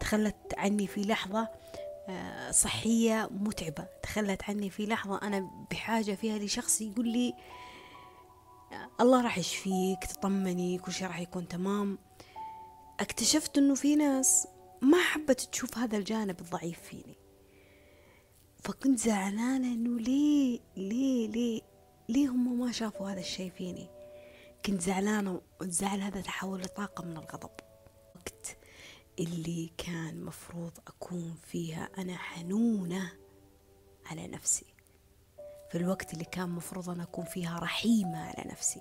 تخلت 0.00 0.36
عني 0.58 0.86
في 0.86 1.00
لحظة 1.00 1.48
آه، 2.08 2.50
صحية 2.50 3.28
متعبة 3.30 3.86
تخلت 4.02 4.42
عني 4.42 4.70
في 4.70 4.86
لحظة 4.86 5.18
أنا 5.22 5.50
بحاجة 5.70 6.12
فيها 6.12 6.38
لشخص 6.38 6.80
يقول 6.80 7.08
لي 7.08 7.34
الله 9.00 9.22
راح 9.22 9.38
يشفيك 9.38 10.04
تطمني 10.04 10.78
كل 10.78 10.92
شيء 10.92 11.06
راح 11.06 11.20
يكون 11.20 11.48
تمام. 11.48 11.98
اكتشفت 13.00 13.58
إنه 13.58 13.74
في 13.74 13.96
ناس 13.96 14.46
ما 14.82 14.98
حبت 15.02 15.40
تشوف 15.40 15.78
هذا 15.78 15.96
الجانب 15.96 16.40
الضعيف 16.40 16.80
فيني. 16.80 17.21
فكنت 18.62 18.98
زعلانة 18.98 19.72
إنه 19.74 20.00
ليه 20.00 20.60
ليه 20.76 21.28
ليه 21.28 21.60
ليه 22.08 22.28
هم 22.28 22.60
ما 22.60 22.72
شافوا 22.72 23.10
هذا 23.10 23.20
الشيء 23.20 23.50
فيني؟ 23.50 23.88
كنت 24.66 24.80
زعلانة 24.80 25.40
والزعل 25.60 26.00
هذا 26.00 26.20
تحول 26.20 26.60
لطاقة 26.60 27.04
من 27.04 27.16
الغضب. 27.16 27.50
وقت 28.16 28.56
اللي 29.18 29.70
كان 29.78 30.24
مفروض 30.24 30.72
أكون 30.86 31.36
فيها 31.42 31.88
أنا 31.98 32.16
حنونة 32.16 33.12
على 34.06 34.26
نفسي. 34.26 34.66
في 35.70 35.78
الوقت 35.78 36.12
اللي 36.12 36.24
كان 36.24 36.48
مفروض 36.48 36.90
أنا 36.90 37.02
أكون 37.02 37.24
فيها 37.24 37.58
رحيمة 37.58 38.18
على 38.18 38.50
نفسي. 38.50 38.80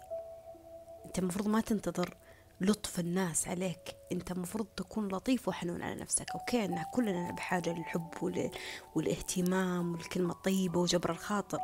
أنت 1.06 1.20
المفروض 1.20 1.48
ما 1.48 1.62
تنتظر 1.62 2.18
لطف 2.62 3.00
الناس 3.00 3.48
عليك. 3.48 3.96
أنت 4.12 4.32
المفروض 4.32 4.68
تكون 4.78 5.08
لطيف 5.08 5.48
وحنون 5.48 5.82
على 5.82 5.96
نفسك 5.96 6.32
أوكي؟ 6.32 6.66
أنها 6.66 6.92
كلنا 6.94 7.32
بحاجة 7.32 7.74
للحب 7.74 8.10
وال... 8.22 8.52
والاهتمام 8.96 9.92
والكلمة 9.92 10.34
الطيبة 10.34 10.80
وجبر 10.80 11.12
الخاطر. 11.12 11.60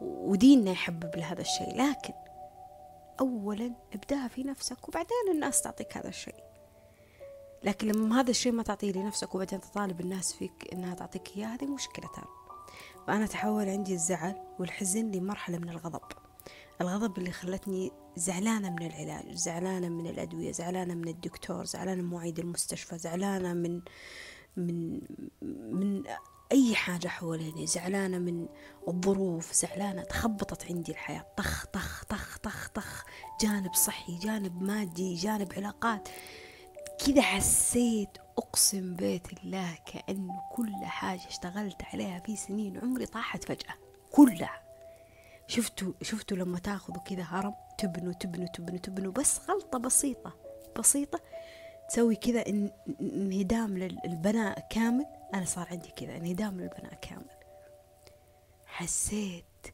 وديننا 0.00 0.70
يحبب 0.70 1.16
لهذا 1.16 1.40
الشيء. 1.40 1.76
لكن 1.76 2.12
أولا 3.20 3.74
ابدأها 3.94 4.28
في 4.28 4.44
نفسك 4.44 4.88
وبعدين 4.88 5.30
الناس 5.32 5.62
تعطيك 5.62 5.96
هذا 5.96 6.08
الشيء. 6.08 6.44
لكن 7.64 7.88
لما 7.88 8.20
هذا 8.20 8.30
الشيء 8.30 8.52
ما 8.52 8.62
تعطيه 8.62 8.92
لنفسك 8.92 9.34
وبعدين 9.34 9.60
تطالب 9.60 10.00
الناس 10.00 10.32
فيك 10.32 10.68
إنها 10.72 10.94
تعطيك 10.94 11.36
إياه 11.36 11.46
هذه 11.46 11.66
مشكلة 11.66 12.06
ترى 12.06 12.28
فأنا 13.06 13.26
تحول 13.26 13.68
عندي 13.68 13.94
الزعل 13.94 14.34
والحزن 14.58 15.10
لمرحلة 15.10 15.58
من 15.58 15.68
الغضب. 15.68 16.02
الغضب 16.80 17.18
اللي 17.18 17.32
خلتني 17.32 17.90
زعلانة 18.16 18.70
من 18.70 18.86
العلاج 18.86 19.34
زعلانة 19.34 19.88
من 19.88 20.06
الأدوية 20.06 20.52
زعلانة 20.52 20.94
من 20.94 21.08
الدكتور 21.08 21.64
زعلانة 21.64 22.02
من 22.02 22.08
مواعيد 22.08 22.38
المستشفى 22.38 22.98
زعلانة 22.98 23.52
من 23.52 23.80
من 24.56 25.00
من 25.72 26.02
أي 26.52 26.74
حاجة 26.74 27.08
حواليني 27.08 27.66
زعلانة 27.66 28.18
من 28.18 28.48
الظروف 28.88 29.52
زعلانة 29.52 30.02
تخبطت 30.02 30.66
عندي 30.66 30.92
الحياة 30.92 31.26
طخ 31.36 31.66
طخ 31.66 32.04
طخ 32.04 32.38
طخ 32.38 32.68
طخ 32.68 33.04
جانب 33.40 33.74
صحي 33.74 34.18
جانب 34.18 34.62
مادي 34.62 35.14
جانب 35.14 35.52
علاقات. 35.56 36.08
كذا 37.06 37.22
حسيت 37.22 38.18
أقسم 38.38 38.94
بيت 38.96 39.26
الله 39.32 39.78
كأنه 39.86 40.40
كل 40.52 40.84
حاجة 40.84 41.28
اشتغلت 41.28 41.82
عليها 41.92 42.18
في 42.18 42.36
سنين 42.36 42.78
عمري 42.78 43.06
طاحت 43.06 43.44
فجأة 43.44 43.74
كلها. 44.12 44.69
شفتوا 45.50 45.92
شفتوا 46.02 46.36
لما 46.36 46.58
تاخذوا 46.58 47.02
كذا 47.02 47.22
هرم 47.22 47.54
تبنوا 47.78 48.12
تبنوا 48.12 48.48
تبنوا 48.48 48.78
تبنوا 48.78 49.12
بس 49.12 49.40
غلطة 49.50 49.78
بسيطة 49.78 50.32
بسيطة. 50.78 51.20
تسوي 51.88 52.16
كذا 52.16 52.44
انهدام 53.00 53.78
للبناء 53.78 54.66
كامل. 54.70 55.06
أنا 55.34 55.44
صار 55.44 55.68
عندي 55.70 55.90
كذا 55.90 56.16
انهدام 56.16 56.60
للبناء 56.60 56.94
كامل. 56.94 57.30
حسيت 58.66 59.66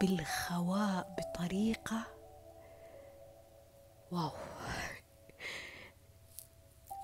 بالخواء 0.00 1.16
بطريقة 1.18 2.06
واو. 4.10 4.30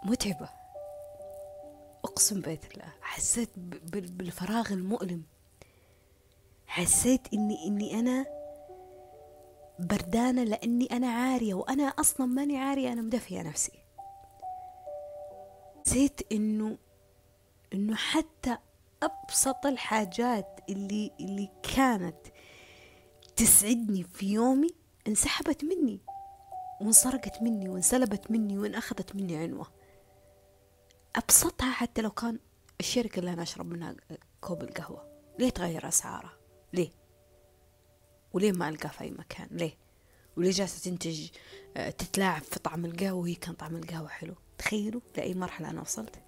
متعبة. 0.04 0.48
أقسم 2.04 2.40
بيت 2.40 2.74
الله 2.74 2.92
حسيت 3.02 3.58
بالفراغ 3.58 4.72
المؤلم. 4.72 5.31
حسيت 6.72 7.32
إني 7.34 7.66
إني 7.66 8.00
أنا 8.00 8.26
بردانة 9.78 10.44
لأني 10.44 10.86
أنا 10.86 11.08
عارية 11.08 11.54
وأنا 11.54 11.82
أصلا 11.82 12.26
ماني 12.26 12.58
عارية 12.58 12.92
أنا 12.92 13.02
مدفية 13.02 13.42
نفسي. 13.42 13.72
حسيت 15.86 16.32
إنه 16.32 16.78
إنه 17.74 17.96
حتى 17.96 18.58
أبسط 19.02 19.66
الحاجات 19.66 20.60
اللي 20.68 21.10
اللي 21.20 21.48
كانت 21.76 22.26
تسعدني 23.36 24.04
في 24.04 24.26
يومي 24.26 24.70
انسحبت 25.08 25.64
مني 25.64 26.00
وانسرقت 26.80 27.42
مني 27.42 27.68
وانسلبت 27.68 28.30
مني 28.30 28.58
وانأخذت 28.58 29.16
مني 29.16 29.36
عنوة. 29.36 29.66
أبسطها 31.16 31.70
حتى 31.72 32.02
لو 32.02 32.10
كان 32.10 32.38
الشركة 32.80 33.18
اللي 33.18 33.32
أنا 33.32 33.42
أشرب 33.42 33.66
منها 33.66 33.96
كوب 34.40 34.62
القهوة 34.62 35.12
ليه 35.38 35.50
تغير 35.50 35.88
أسعارها؟ 35.88 36.41
ليه؟ 36.72 36.90
وليه 38.32 38.52
ما 38.52 38.68
ألقاه 38.68 38.88
في 38.88 39.00
أي 39.00 39.10
مكان؟ 39.10 39.48
ليه؟ 39.50 39.78
وليه 40.36 40.50
جالسة 40.50 40.90
تنتج 40.90 41.28
آه، 41.76 41.90
تتلاعب 41.90 42.42
في 42.42 42.58
طعم 42.58 42.84
القهوة 42.84 43.20
وهي 43.20 43.34
كان 43.34 43.54
طعم 43.54 43.76
القهوة 43.76 44.08
حلو؟ 44.08 44.34
تخيلوا 44.58 45.00
لأي 45.16 45.34
مرحلة 45.34 45.70
أنا 45.70 45.80
وصلت. 45.80 46.22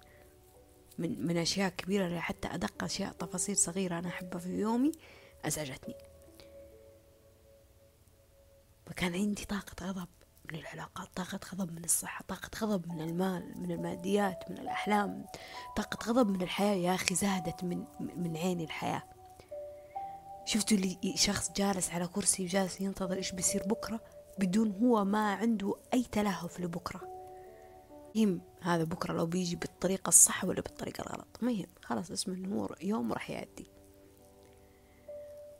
من 0.97 1.27
من 1.27 1.37
أشياء 1.37 1.69
كبيرة 1.69 2.19
حتى 2.19 2.47
أدق 2.47 2.83
أشياء 2.83 3.11
تفاصيل 3.11 3.57
صغيرة 3.57 3.99
أنا 3.99 4.07
أحبها 4.07 4.39
في 4.39 4.49
يومي 4.49 4.91
أزعجتني. 5.45 5.95
فكان 8.85 9.13
عندي 9.13 9.45
طاقة 9.45 9.85
غضب 9.85 10.07
من 10.51 10.59
العلاقات 10.59 11.07
طاقة 11.15 11.39
غضب 11.53 11.71
من 11.71 11.83
الصحة 11.83 12.25
طاقة 12.27 12.49
غضب 12.65 12.87
من 12.87 13.01
المال 13.01 13.61
من 13.61 13.71
الماديات 13.71 14.51
من 14.51 14.57
الأحلام 14.57 15.25
طاقة 15.75 16.11
غضب 16.11 16.29
من 16.29 16.41
الحياة. 16.41 16.75
يا 16.75 16.95
أخي 16.95 17.15
زادت 17.15 17.63
من 17.63 17.85
من 17.99 18.37
عيني 18.37 18.63
الحياة. 18.63 19.03
شفتوا 20.45 20.77
اللي 20.77 21.13
شخص 21.15 21.51
جالس 21.51 21.89
على 21.89 22.07
كرسي 22.07 22.43
وجالس 22.43 22.81
ينتظر 22.81 23.15
إيش 23.15 23.31
بيصير 23.31 23.63
بكرة؟ 23.63 23.99
بدون 24.39 24.71
هو 24.71 25.05
ما 25.05 25.33
عنده 25.33 25.75
أي 25.93 26.03
تلهف 26.03 26.59
لبكرة. 26.59 27.01
يهم 28.15 28.41
هذا 28.61 28.83
بكرة 28.83 29.13
لو 29.13 29.25
بيجي 29.25 29.55
بالطريقة 29.55 30.09
الصح 30.09 30.45
ولا 30.45 30.61
بالطريقة 30.61 31.01
الغلط. 31.01 31.37
ما 31.41 31.51
يهم 31.51 31.69
خلاص 31.81 32.11
اسمه 32.11 32.47
هو 32.55 32.75
يوم 32.81 33.13
راح 33.13 33.29
يعدي. 33.29 33.71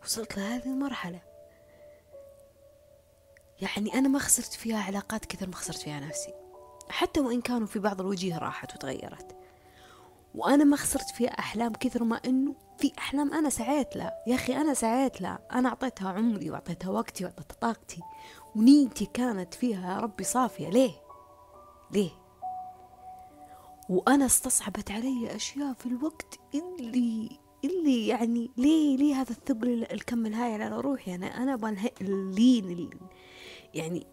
وصلت 0.04 0.38
لهذه 0.38 0.66
المرحلة. 0.66 1.22
يعني 3.62 3.94
أنا 3.94 4.08
ما 4.08 4.20
خسرت 4.20 4.54
فيها 4.54 4.80
علاقات 4.80 5.26
كثر 5.26 5.48
ما 5.48 5.56
خسرت 5.56 5.78
فيها 5.78 6.00
نفسي. 6.00 6.34
حتى 6.90 7.20
وإن 7.20 7.42
كانوا 7.42 7.68
في 7.68 7.80
بعض 7.80 8.02
الوجيه 8.02 8.38
راحت 8.38 8.76
وتغيرت. 8.76 9.35
وأنا 10.36 10.64
ما 10.64 10.78
خسرت 10.78 11.10
فيها 11.10 11.30
أحلام 11.30 11.74
كثر 11.74 12.04
ما 12.04 12.20
إنه 12.26 12.56
في 12.78 12.92
أحلام 12.98 13.34
أنا 13.34 13.50
سعيت 13.50 13.96
لها. 13.96 14.12
يا 14.28 14.36
أخي 14.36 14.56
أنا 14.56 14.74
سعيت 14.74 15.22
لها. 15.22 15.40
أنا 15.54 15.70
أعطيتها 15.70 16.10
عمري 16.10 16.50
وأعطيتها 16.52 16.90
وقتي 16.90 17.24
وأعطيتها 17.26 17.56
طاقتي. 17.62 18.02
ونيتي 18.56 19.06
كانت 19.06 19.54
فيها 19.54 19.94
يا 19.94 20.00
ربي 20.00 20.24
صافية. 20.24 20.70
ليه؟ 20.70 20.92
ليه؟ 21.92 22.10
وأنا 23.90 24.26
استصعبت 24.26 24.92
علي 24.92 25.36
أشياء 25.36 25.74
في 25.74 25.86
الوقت 25.86 26.40
اللي 26.56 27.40
اللي 27.66 28.08
يعني 28.08 28.52
ليه 28.58 28.98
ليه 28.98 29.16
هذا 29.16 29.32
الثقل 29.32 29.88
الكم 29.92 30.26
الهائل 30.26 30.62
على 30.62 30.80
روحي؟ 30.80 31.16
أنا 31.16 31.44
أنا 31.44 31.54
أبغى 31.54 31.92
اللين 32.02 32.90
يعني 33.74 34.08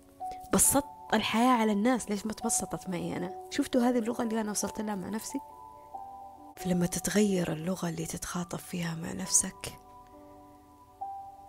بسطت 0.55 0.85
الحياة 1.15 1.53
على 1.53 1.73
الناس. 1.73 2.11
ليش 2.11 2.27
ما 2.27 2.33
تبسطت 2.33 2.89
معي 2.89 3.17
أنا؟ 3.17 3.45
شفتوا 3.51 3.81
هذه 3.81 3.99
اللغة 3.99 4.23
اللي 4.23 4.41
أنا 4.41 4.51
وصلت 4.51 4.81
لها 4.81 4.95
مع 4.95 5.09
نفسي؟ 5.09 5.39
فلما 6.57 6.87
تتغير 6.87 7.53
اللغة 7.53 7.89
اللي 7.89 8.07
تتخاطب 8.07 8.59
فيها 8.59 8.95
مع 8.95 9.13
نفسك 9.13 9.79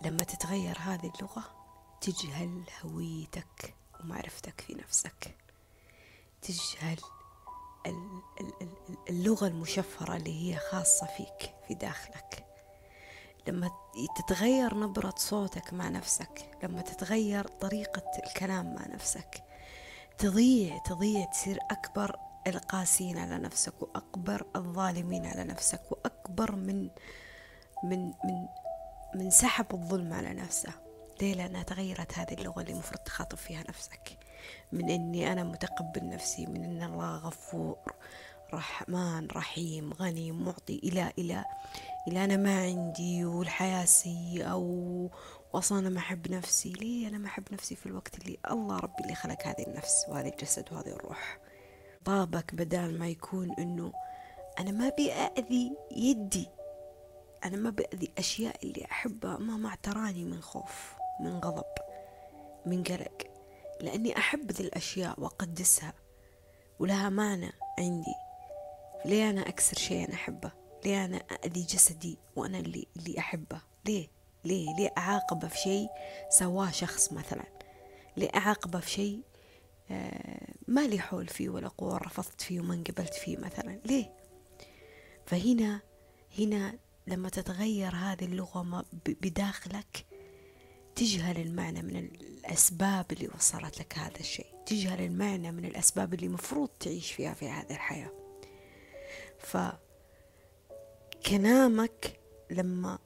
لما 0.02 0.24
تتغير 0.24 0.78
هذه 0.78 1.12
اللغة 1.14 1.44
تجهل 2.00 2.62
هويتك 2.84 3.74
ومعرفتك 4.00 4.60
في 4.60 4.74
نفسك. 4.74 5.36
تجهل 6.42 6.98
اللغة 9.10 9.46
المشفرة 9.46 10.16
اللي 10.16 10.52
هي 10.52 10.56
خاصة 10.58 11.06
فيك 11.06 11.54
في 11.68 11.74
داخلك. 11.74 12.46
لما 13.48 13.70
تتغير 14.16 14.74
نبرة 14.74 15.14
صوتك 15.16 15.72
مع 15.72 15.88
نفسك 15.88 16.50
لما 16.62 16.82
تتغير 16.82 17.46
طريقة 17.46 18.02
الكلام 18.26 18.74
مع 18.74 18.86
نفسك 18.86 19.44
تضيع 20.18 20.78
تضيع 20.78 21.24
تصير 21.24 21.58
أكبر 21.70 22.16
القاسين 22.46 23.18
على 23.18 23.38
نفسك 23.38 23.82
وأكبر 23.82 24.46
الظالمين 24.56 25.26
على 25.26 25.44
نفسك 25.44 25.92
وأكبر 25.92 26.56
من 26.56 26.90
من 27.84 28.06
من 28.06 28.46
من 29.14 29.30
سحب 29.30 29.66
الظلم 29.74 30.12
على 30.12 30.34
نفسه. 30.34 30.72
ليه؟ 31.20 31.34
لأنها 31.34 31.62
تغيرت 31.62 32.18
هذه 32.18 32.34
اللغة 32.34 32.60
اللي 32.60 32.72
المفروض 32.72 33.00
تخاطب 33.00 33.38
فيها 33.38 33.64
نفسك. 33.68 34.18
من 34.72 34.90
إني 34.90 35.32
أنا 35.32 35.44
متقبل 35.44 36.08
نفسي 36.08 36.46
من 36.46 36.64
إن 36.64 36.82
الله 36.82 37.16
غفور 37.16 37.78
رحمن 38.54 39.26
رحيم 39.26 39.92
غني 39.92 40.32
معطي 40.32 40.78
إلى 40.84 41.12
إلى 41.18 41.44
إلى 42.08 42.24
أنا 42.24 42.36
ما 42.36 42.62
عندي 42.62 43.24
والحياة 43.24 43.84
سيئة 43.84 44.54
واصلا 45.52 45.78
أنا 45.78 45.88
ما 45.88 45.98
أحب 45.98 46.30
نفسي. 46.30 46.72
ليه؟ 46.72 47.08
أنا 47.08 47.18
ما 47.18 47.26
أحب 47.26 47.44
نفسي 47.52 47.76
في 47.76 47.86
الوقت 47.86 48.18
اللي 48.18 48.38
الله 48.50 48.76
ربي 48.76 49.02
اللي 49.02 49.14
خلق 49.14 49.46
هذه 49.46 49.66
النفس 49.66 50.04
وهذا 50.08 50.28
الجسد 50.28 50.72
وهذه 50.72 50.88
الروح. 50.88 51.38
طابك 52.04 52.54
بدال 52.54 52.98
ما 52.98 53.08
يكون 53.08 53.52
إنه 53.58 53.92
أنا 54.58 54.70
ما 54.70 54.88
ابي 54.88 55.12
اذي 55.12 55.76
يدي. 55.96 56.48
أنا 57.44 57.56
ما 57.56 57.70
بأذي 57.70 58.12
أشياء 58.18 58.56
اللي 58.62 58.84
أحبها. 58.84 59.36
ما 59.36 59.56
مع 59.56 59.74
تراني 59.74 60.24
من 60.24 60.42
خوف 60.42 60.94
من 61.20 61.38
غضب 61.38 61.64
من 62.66 62.82
قلق. 62.82 63.22
لأني 63.80 64.18
أحب 64.18 64.52
ذي 64.52 64.64
الأشياء 64.64 65.20
وأقدسها 65.20 65.92
ولها 66.78 67.08
معنى 67.08 67.52
عندي. 67.78 68.14
ليه 69.04 69.30
أنا 69.30 69.48
أكسر 69.48 69.76
شيء 69.76 70.08
أنا 70.08 70.14
أحبه؟ 70.14 70.52
ليه 70.84 71.04
أنا 71.04 71.16
أذي 71.16 71.62
جسدي 71.62 72.18
وأنا 72.36 72.58
اللي, 72.58 72.86
اللي 72.96 73.18
أحبه؟ 73.18 73.60
ليه؟ 73.86 74.08
ليه؟ 74.44 74.76
ليه 74.76 74.92
أعاقبه 74.98 75.48
في 75.48 75.58
شيء؟ 75.58 75.88
سواه 76.30 76.70
شخص 76.70 77.12
مثلا. 77.12 77.44
ليه 78.16 78.28
أعاقبه 78.34 78.80
في 78.80 78.90
شيء؟ 78.90 79.20
ما 80.68 80.86
لي 80.86 80.98
حول 80.98 81.28
فيه 81.28 81.48
ولا 81.48 81.68
قوة 81.68 81.98
رفضت 81.98 82.40
فيه 82.40 82.60
وما 82.60 82.74
انقبلت 82.74 83.14
فيه 83.14 83.36
مثلا. 83.36 83.80
ليه؟ 83.84 84.12
فهنا 85.26 85.80
هنا 86.38 86.78
لما 87.06 87.28
تتغير 87.28 87.94
هذه 87.94 88.24
اللغة 88.24 88.84
بداخلك 89.06 90.06
تجهل 90.94 91.40
المعنى 91.40 91.82
من 91.82 91.96
الأسباب 91.96 93.12
اللي 93.12 93.28
وصلت 93.34 93.78
لك 93.80 93.98
هذا 93.98 94.20
الشيء. 94.20 94.46
تجهل 94.66 95.00
المعنى 95.00 95.52
من 95.52 95.64
الأسباب 95.64 96.14
اللي 96.14 96.28
مفروض 96.28 96.68
تعيش 96.68 97.12
فيها 97.12 97.34
في 97.34 97.48
هذه 97.48 97.70
الحياة. 97.70 98.10
فكلامك 101.22 102.20
لما 102.50 102.98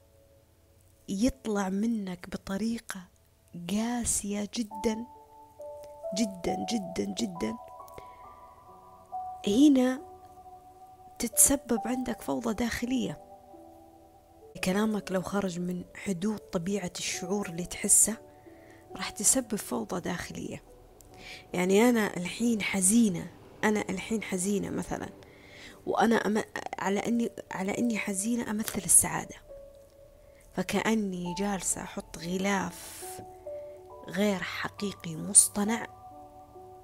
يطلع 1.09 1.69
منك 1.69 2.29
بطريقة 2.29 3.07
قاسية 3.69 4.49
جدا 4.55 5.05
جدا 6.17 6.65
جدا 6.71 7.13
جدا. 7.17 7.57
هنا 9.47 10.01
تتسبب 11.19 11.79
عندك 11.85 12.21
فوضى 12.21 12.53
داخلية. 12.53 13.21
كلامك 14.63 15.11
لو 15.11 15.21
خرج 15.21 15.59
من 15.59 15.83
حدود 15.95 16.37
طبيعة 16.37 16.91
الشعور 16.97 17.49
اللي 17.49 17.65
تحسه 17.65 18.17
راح 18.95 19.09
تسبب 19.09 19.55
فوضى 19.55 19.99
داخلية. 19.99 20.63
يعني 21.53 21.89
أنا 21.89 22.17
الحين 22.17 22.61
حزينة 22.61 23.27
أنا 23.63 23.83
الحين 23.89 24.23
حزينة 24.23 24.69
مثلا 24.69 25.09
وأنا 25.85 26.15
أم... 26.15 26.43
على 26.79 26.99
أني 26.99 27.29
على 27.51 27.77
أني 27.77 27.97
حزينة 27.97 28.51
أمثل 28.51 28.81
السعادة. 28.85 29.35
فكأني 30.53 31.33
جالسة 31.33 31.81
أحط 31.81 32.17
غلاف 32.17 33.03
غير 34.07 34.39
حقيقي 34.39 35.15
مصطنع 35.15 35.98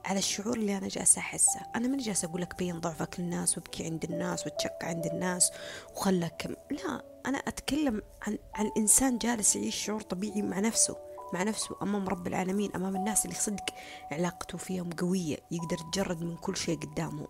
على 0.06 0.20
الشعور 0.20 0.58
اللي 0.58 0.78
أنا 0.78 0.88
جالسة 0.88 1.20
أحسه. 1.20 1.60
أنا 1.76 1.88
ماني 1.88 2.04
جالسة 2.04 2.28
أقول 2.28 2.42
لك 2.42 2.58
بين 2.58 2.80
ضعفك 2.80 3.20
للناس 3.20 3.58
وابكي 3.58 3.86
عند 3.86 4.04
الناس 4.04 4.48
وتشك 4.48 4.78
عند 4.84 5.06
الناس 5.06 5.52
وخلك 5.96 6.58
لا 6.72 7.06
أنا 7.26 7.38
أتكلم 7.38 8.02
عن 8.22 8.38
عن 8.56 8.72
إنسان 8.78 9.18
جالس 9.18 9.56
يعيش 9.56 9.76
شعور 9.76 10.02
طبيعي 10.02 10.42
مع 10.42 10.60
نفسه 10.60 10.98
مع 11.34 11.44
نفسه 11.44 11.76
أمام 11.82 12.10
رب 12.10 12.28
العالمين 12.28 12.72
أمام 12.76 12.96
الناس 12.96 13.26
اللي 13.26 13.36
صدق 13.36 13.66
علاقته 14.12 14.58
فيهم 14.58 14.90
قوية 14.90 15.38
يقدر 15.52 15.78
يتجرد 15.88 16.22
من 16.22 16.38
كل 16.38 16.58
شيء 16.58 16.80
قدامه. 16.80 17.28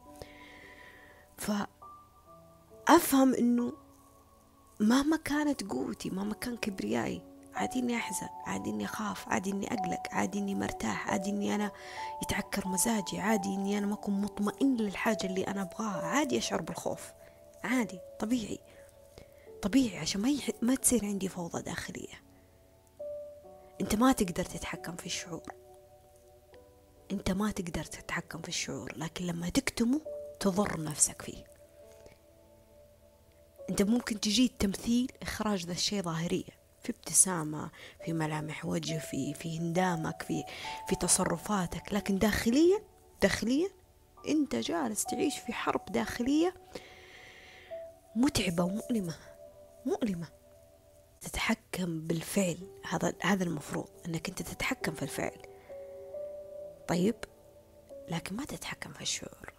فأفهم 2.88 3.34
إنه 3.34 3.73
مهما 4.80 5.17
كانت 5.17 5.63
قوتي 5.63 6.09
مهما 6.09 6.34
كان 6.34 6.57
كبريائي 6.57 7.21
عادي 7.56 7.80
إني 7.80 7.95
أحزن 7.95 8.28
عادي 8.45 8.70
إني 8.70 8.86
أخاف 8.86 9.30
عادي 9.30 9.51
إني 9.51 9.74
أقلق 9.74 10.01
عادي 10.12 10.39
إني 10.39 10.56
مرتاح 10.56 11.10
عادي 11.10 11.30
إني 11.30 11.56
أنا 11.56 11.72
يتعكر 12.24 12.68
مزاجي 12.68 13.20
عادي 13.20 13.49
إني 13.49 13.78
أنا 13.78 13.88
ما 13.88 13.93
أكون 13.93 14.22
مطمئن 14.22 14.78
للحاجة 14.78 15.28
اللي 15.28 15.47
أنا 15.47 15.62
أبغاها 15.62 16.06
عادي 16.06 16.38
أشعر 16.38 16.62
بالخوف. 16.62 17.14
عادي 17.64 17.99
طبيعي. 18.20 18.60
طبيعي 19.62 19.97
عشان 19.97 20.22
ما, 20.22 20.30
يح... 20.30 20.49
ما 20.62 20.76
تصير 20.76 21.06
عندي 21.06 21.28
فوضى 21.28 21.62
داخلية. 21.62 22.24
أنت 23.82 23.95
ما 23.95 24.12
تقدر 24.12 24.45
تتحكم 24.45 24.95
في 24.95 25.06
الشعور. 25.06 25.53
أنت 27.12 27.32
ما 27.32 27.51
تقدر 27.51 27.84
تتحكم 27.84 28.41
في 28.41 28.47
الشعور 28.47 28.97
لكن 28.97 29.26
لما 29.26 29.49
تكتمه 29.49 30.01
تضر 30.39 30.84
نفسك 30.84 31.22
فيه. 31.22 31.43
أنت 33.70 33.82
ممكن 33.82 34.20
تجيد 34.20 34.49
تمثيل 34.60 35.12
إخراج 35.22 35.66
ذا 35.66 35.72
الشيء 35.72 36.01
ظاهريا. 36.01 36.64
في 36.86 36.92
ابتسامة 36.92 37.70
في 38.06 38.14
ملامح 38.14 38.66
وجه 38.66 38.98
في 39.00 39.34
في 39.34 39.60
هندامك 39.60 40.22
في 40.22 40.44
في 40.88 40.96
تصرفاتك. 40.96 41.94
لكن 41.94 42.18
داخليا 42.18 42.80
داخليا 43.22 43.70
أنت 44.28 44.56
جالس 44.56 45.04
تعيش 45.04 45.38
في 45.38 45.54
حرب 45.54 45.86
داخلية 45.86 46.54
متعبة 48.16 48.64
ومؤلمة 48.64 49.16
مؤلمة. 49.86 50.28
تتحكم 51.22 52.08
بالفعل. 52.08 52.58
هذا 52.90 53.14
هذا 53.22 53.44
المفروض 53.44 53.88
إنك 54.06 54.30
أنت 54.30 54.42
تتحكم 54.42 54.94
في 54.94 55.04
الفعل. 55.04 55.42
طيب 56.88 57.16
لكن 58.10 58.36
ما 58.36 58.46
تتحكم 58.46 58.94
في 58.94 59.02
الشعور. 59.02 59.54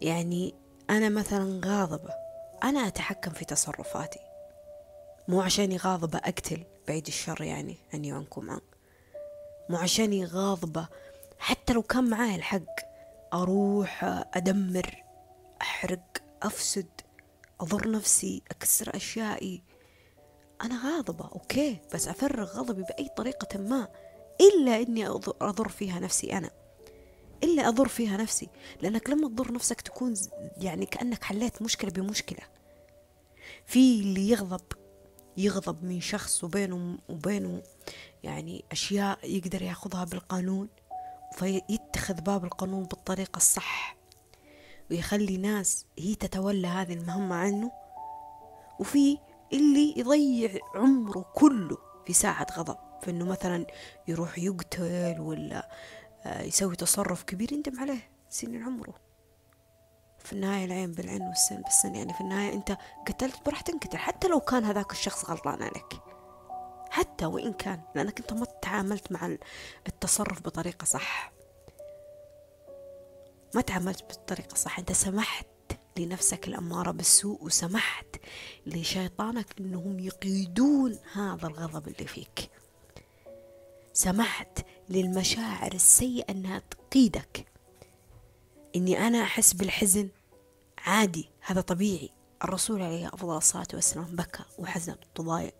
يعني 0.00 0.54
أنا 0.90 1.08
مثلا 1.08 1.60
غاضبة 1.64 2.14
أنا 2.64 2.86
أتحكم 2.86 3.30
في 3.30 3.44
تصرفاتي. 3.44 4.33
مو 5.28 5.40
عشاني 5.40 5.76
غاضبه 5.76 6.18
أقتل 6.18 6.64
بعيد 6.88 7.06
الشر 7.06 7.42
يعني 7.42 7.76
عني 7.94 8.12
وعنكم 8.12 8.50
عن. 8.50 8.60
مو 9.68 9.76
عشاني 9.76 10.24
غاضبه 10.24 10.88
حتى 11.38 11.72
لو 11.72 11.82
كان 11.82 12.10
معاي 12.10 12.34
الحق 12.34 12.64
أروح 13.32 14.04
أدمر 14.34 15.02
أحرق 15.62 16.22
أفسد 16.42 16.88
أضر 17.60 17.90
نفسي 17.90 18.42
أكسر 18.50 18.96
أشيائي. 18.96 19.62
أنا 20.62 20.80
غاضبة 20.84 21.28
أوكي 21.32 21.78
بس 21.94 22.08
أفرغ 22.08 22.44
غضبي 22.44 22.82
بأي 22.82 23.08
طريقة 23.16 23.58
ما 23.58 23.88
إلا 24.40 24.76
إني 24.76 25.06
أضر 25.40 25.68
فيها 25.68 26.00
نفسي 26.00 26.32
أنا. 26.38 26.50
إلا 27.44 27.68
أضر 27.68 27.88
فيها 27.88 28.16
نفسي 28.16 28.48
لأنك 28.82 29.10
لما 29.10 29.28
تضر 29.28 29.52
نفسك 29.52 29.80
تكون 29.80 30.14
يعني 30.56 30.86
كأنك 30.86 31.24
حليت 31.24 31.62
مشكلة 31.62 31.90
بمشكلة. 31.90 32.46
في 33.66 34.00
اللي 34.00 34.28
يغضب 34.28 34.62
يغضب 35.36 35.84
من 35.84 36.00
شخص 36.00 36.44
وبينه 36.44 36.98
وبينه 37.08 37.62
يعني 38.22 38.64
أشياء 38.72 39.18
يقدر 39.24 39.62
يأخذها 39.62 40.04
بالقانون 40.04 40.68
فيتخذ 41.32 42.20
باب 42.20 42.44
القانون 42.44 42.82
بالطريقة 42.82 43.36
الصح 43.36 43.96
ويخلي 44.90 45.36
ناس 45.36 45.86
هي 45.98 46.14
تتولى 46.14 46.68
هذه 46.68 46.92
المهمة 46.92 47.34
عنه 47.36 47.72
وفي 48.80 49.18
اللي 49.52 49.94
يضيع 49.96 50.58
عمره 50.74 51.32
كله 51.34 51.76
في 52.06 52.12
ساعة 52.12 52.46
غضب 52.52 52.76
فإنه 53.02 53.24
مثلا 53.24 53.66
يروح 54.08 54.38
يقتل 54.38 55.16
ولا 55.20 55.70
آه، 56.24 56.42
يسوي 56.42 56.76
تصرف 56.76 57.22
كبير 57.22 57.52
يندم 57.52 57.80
عليه 57.80 58.10
سنين 58.30 58.62
عمره. 58.62 59.03
في 60.24 60.32
النهاية 60.32 60.64
العين 60.64 60.92
بالعين 60.92 61.22
والسن 61.22 61.62
بالسن. 61.62 61.94
يعني 61.94 62.12
في 62.14 62.20
النهاية 62.20 62.52
أنت 62.52 62.76
قتلت 63.08 63.46
براح 63.46 63.60
تنقتل 63.60 63.98
حتى 63.98 64.28
لو 64.28 64.40
كان 64.40 64.64
هذاك 64.64 64.92
الشخص 64.92 65.30
غلطان 65.30 65.62
عليك. 65.62 66.00
حتى 66.90 67.26
وإن 67.26 67.52
كان. 67.52 67.80
لأنك 67.94 68.20
أنت 68.20 68.32
ما 68.32 68.44
تعاملت 68.44 69.12
مع 69.12 69.36
التصرف 69.88 70.40
بطريقة 70.42 70.84
صح. 70.84 71.32
ما 73.54 73.60
تعاملت 73.60 74.02
بالطريقة 74.02 74.54
صح. 74.54 74.78
أنت 74.78 74.92
سمحت 74.92 75.46
لنفسك 75.96 76.48
الأمارة 76.48 76.90
بالسوء 76.90 77.44
وسمحت 77.44 78.16
لشيطانك 78.66 79.46
أنهم 79.60 80.00
يقيدون 80.00 80.98
هذا 81.12 81.46
الغضب 81.46 81.88
اللي 81.88 82.06
فيك. 82.06 82.50
سمحت 83.92 84.58
للمشاعر 84.88 85.72
السيئة 85.72 86.32
أنها 86.32 86.58
تقيدك. 86.58 87.53
إني 88.76 89.06
أنا 89.06 89.22
أحس 89.22 89.52
بالحزن. 89.52 90.08
عادي 90.78 91.30
هذا 91.40 91.60
طبيعي. 91.60 92.10
الرسول 92.44 92.82
عليه 92.82 93.08
أفضل 93.08 93.36
الصلاة 93.36 93.66
والسلام 93.74 94.16
بكى 94.16 94.44
وحزن 94.58 94.96
تضايق. 95.14 95.54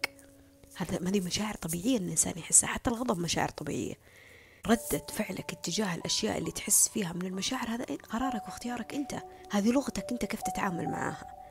هذا 0.77 1.09
هذه 1.09 1.21
مشاعر 1.21 1.55
طبيعية 1.55 1.97
الإنسان 1.97 2.39
يحسها 2.39 2.69
حتى 2.69 2.91
الغضب 2.91 3.19
مشاعر 3.19 3.49
طبيعية. 3.49 3.95
ردة 4.67 5.07
فعلك 5.12 5.53
اتجاه 5.53 5.95
الأشياء 5.95 6.39
اللي 6.39 6.51
تحس 6.51 6.89
فيها 6.89 7.12
من 7.12 7.27
المشاعر 7.27 7.69
هذا 7.69 7.85
قرارك 7.85 8.45
واختيارك 8.45 8.95
أنت. 8.95 9.23
هذه 9.51 9.71
لغتك 9.71 10.12
أنت 10.12 10.25
كيف 10.25 10.43
تتعامل 10.43 10.89
معاها. 10.89 11.43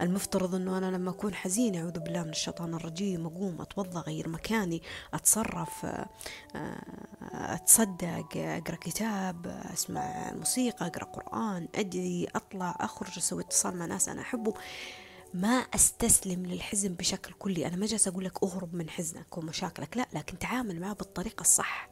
المفترض 0.00 0.54
أنه 0.54 0.78
أنا 0.78 0.96
لما 0.96 1.10
أكون 1.10 1.34
حزينة 1.34 1.78
أعوذ 1.78 1.98
بالله 2.00 2.22
من 2.22 2.30
الشيطان 2.30 2.74
الرجيم 2.74 3.26
أقوم 3.26 3.60
أتوضأ 3.60 4.00
أغير 4.00 4.28
مكاني 4.28 4.82
أتصرف 5.14 5.84
آه، 5.84 6.08
أتصدق 7.32 8.36
أقرأ 8.36 8.76
كتاب 8.76 9.46
أسمع 9.72 10.32
موسيقى 10.32 10.86
أقرأ 10.86 11.04
قرآن 11.04 11.68
أدعي 11.74 12.28
أطلع 12.34 12.76
أخرج 12.80 13.18
أسوي 13.18 13.42
اتصال 13.42 13.76
مع 13.76 13.86
ناس 13.86 14.08
أنا 14.08 14.22
أحبه. 14.22 14.54
ما 15.34 15.48
أستسلم 15.48 16.46
للحزن 16.46 16.94
بشكل 16.94 17.32
كلي. 17.32 17.66
أنا 17.66 17.76
ما 17.76 17.86
جالس 17.86 18.08
أقول 18.08 18.24
لك 18.24 18.44
أهرب 18.44 18.74
من 18.74 18.90
حزنك 18.90 19.38
ومشاكلك 19.38 19.96
لا 19.96 20.06
لكن 20.12 20.38
تعامل 20.38 20.80
معه 20.80 20.94
بالطريقة 20.94 21.40
الصح. 21.40 21.90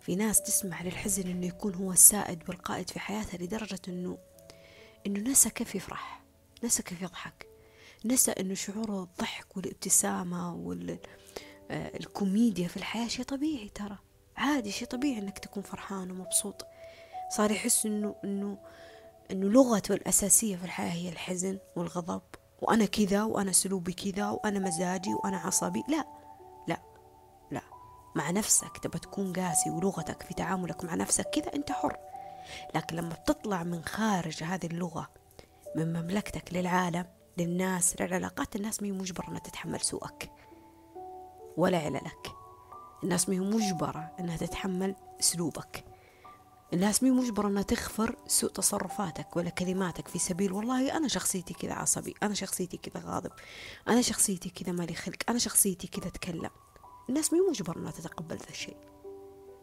في 0.00 0.16
ناس 0.16 0.42
تسمح 0.42 0.82
للحزن 0.82 1.30
إنه 1.30 1.46
يكون 1.46 1.74
هو 1.74 1.92
السائد 1.92 2.42
والقائد 2.48 2.90
في 2.90 3.00
حياتها 3.00 3.38
لدرجة 3.38 3.80
إنه 3.88 4.18
إنه 5.06 5.30
نسى 5.30 5.50
كيف 5.50 5.74
يفرح. 5.74 6.23
نسى 6.64 6.82
كيف 6.82 7.02
يضحك. 7.02 7.46
نسى 8.04 8.30
إنه 8.30 8.54
شعور 8.54 9.02
الضحك 9.02 9.56
والابتسامة 9.56 10.54
والكوميديا 11.70 12.68
في 12.68 12.76
الحياة 12.76 13.08
شيء 13.08 13.24
طبيعي 13.24 13.68
ترى. 13.68 13.98
عادي 14.36 14.70
شيء 14.70 14.88
طبيعي 14.88 15.18
إنك 15.18 15.38
تكون 15.38 15.62
فرحان 15.62 16.10
ومبسوط. 16.10 16.66
صار 17.36 17.50
يحس 17.50 17.86
إنه 17.86 18.14
إنه 18.24 18.58
إنه 19.30 19.48
لغته 19.48 19.94
الأساسية 19.94 20.56
في 20.56 20.64
الحياة 20.64 20.92
هي 20.92 21.08
الحزن 21.08 21.58
والغضب. 21.76 22.22
وأنا 22.62 22.84
كذا 22.84 23.24
وأنا 23.24 23.52
سلوبي 23.52 23.92
كذا 23.92 24.30
وأنا 24.30 24.58
مزاجي 24.58 25.14
وأنا 25.14 25.36
عصبي. 25.36 25.82
لا. 25.88 26.04
مع 28.16 28.30
نفسك 28.30 28.78
تبى 28.78 28.98
تكون 28.98 29.32
قاسي 29.32 29.70
ولغتك 29.70 30.22
في 30.22 30.34
تعاملك 30.34 30.84
مع 30.84 30.94
نفسك 30.94 31.30
كذا 31.30 31.54
أنت 31.54 31.72
حر. 31.72 31.96
لكن 32.74 32.96
لما 32.96 33.14
بتطلع 33.14 33.62
من 33.62 33.84
خارج 33.84 34.42
هذه 34.42 34.66
اللغة 34.66 35.10
من 35.76 35.92
مملكتك 35.92 36.54
للعالم 36.54 37.06
للناس 37.38 38.00
للعلاقات 38.00 38.56
الناس 38.56 38.82
ما 38.82 38.88
مجبرة 38.88 39.28
إنها 39.28 39.38
تتحمل 39.38 39.80
سوءك. 39.80 40.30
ولا 41.56 41.78
عللك 41.78 42.32
الناس 43.04 43.28
ما 43.28 43.36
مجبرة 43.38 44.12
إنها 44.20 44.36
تتحمل 44.36 44.96
أسلوبك. 45.20 45.84
الناس 46.72 47.02
مي 47.02 47.10
مجبرة 47.10 47.48
إنها 47.48 47.62
تغفر 47.62 48.16
سوء 48.26 48.50
تصرفاتك 48.50 49.36
ولا 49.36 49.50
كلماتك 49.50 50.08
في 50.08 50.18
سبيل. 50.18 50.52
والله 50.52 50.96
أنا 50.96 51.08
شخصيتي 51.08 51.54
كذا 51.54 51.72
عصبي 51.72 52.14
أنا 52.22 52.34
شخصيتي 52.34 52.76
كذا 52.76 53.02
غاضب 53.04 53.32
أنا 53.88 54.02
شخصيتي 54.02 54.50
كذا 54.50 54.72
مالي 54.72 54.94
خلق 54.94 55.16
أنا 55.28 55.38
شخصيتي 55.38 55.86
كذا 55.86 56.08
أتكلم. 56.08 56.50
الناس 57.08 57.32
مي 57.32 57.40
مجبر 57.50 57.76
إنها 57.76 57.90
تتقبل 57.90 58.36
ذا 58.36 58.50
الشيء. 58.50 58.76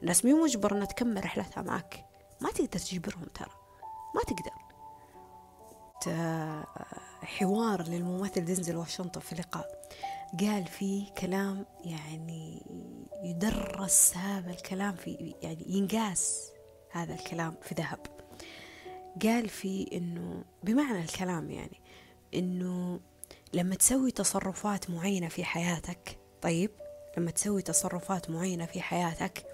الناس 0.02 0.26
مي 0.26 0.34
مجبر 0.34 0.76
إنها 0.76 0.86
تكمل 0.86 1.26
رحلتها 1.26 1.64
معك. 1.64 2.06
ما 2.42 2.50
تقدر 2.50 2.80
تجبرهم 2.80 3.26
ترى. 3.34 3.52
ما 4.16 4.22
تقدر. 4.22 4.61
حوار 7.24 7.84
للممثل 7.88 8.46
دينزل 8.46 8.76
واشنطن 8.76 9.20
في 9.20 9.36
لقاء 9.36 9.82
قال 10.40 10.66
فيه 10.68 11.14
كلام 11.14 11.66
يعني 11.86 12.66
يدرس 13.24 14.18
هذا 14.18 14.52
الكلام 14.52 14.96
في 14.96 15.36
يعني 15.42 15.66
ينقاس 15.68 16.52
هذا 16.92 17.14
الكلام 17.14 17.56
في 17.62 17.76
ذهب. 17.76 18.00
قال 19.24 19.50
فيه 19.50 19.88
إنه 19.94 20.44
بمعنى 20.64 21.00
الكلام 21.00 21.52
يعني 21.52 21.82
إنه 22.34 23.00
لما 23.54 23.76
تسوي 23.76 24.12
تصرفات 24.12 24.90
معينة 24.90 25.28
في 25.28 25.44
حياتك 25.44 26.18
طيب 26.42 26.72
لما 27.18 27.32
تسوي 27.32 27.62
تصرفات 27.62 28.30
معينة 28.30 28.66
في 28.66 28.82
حياتك 28.82 29.46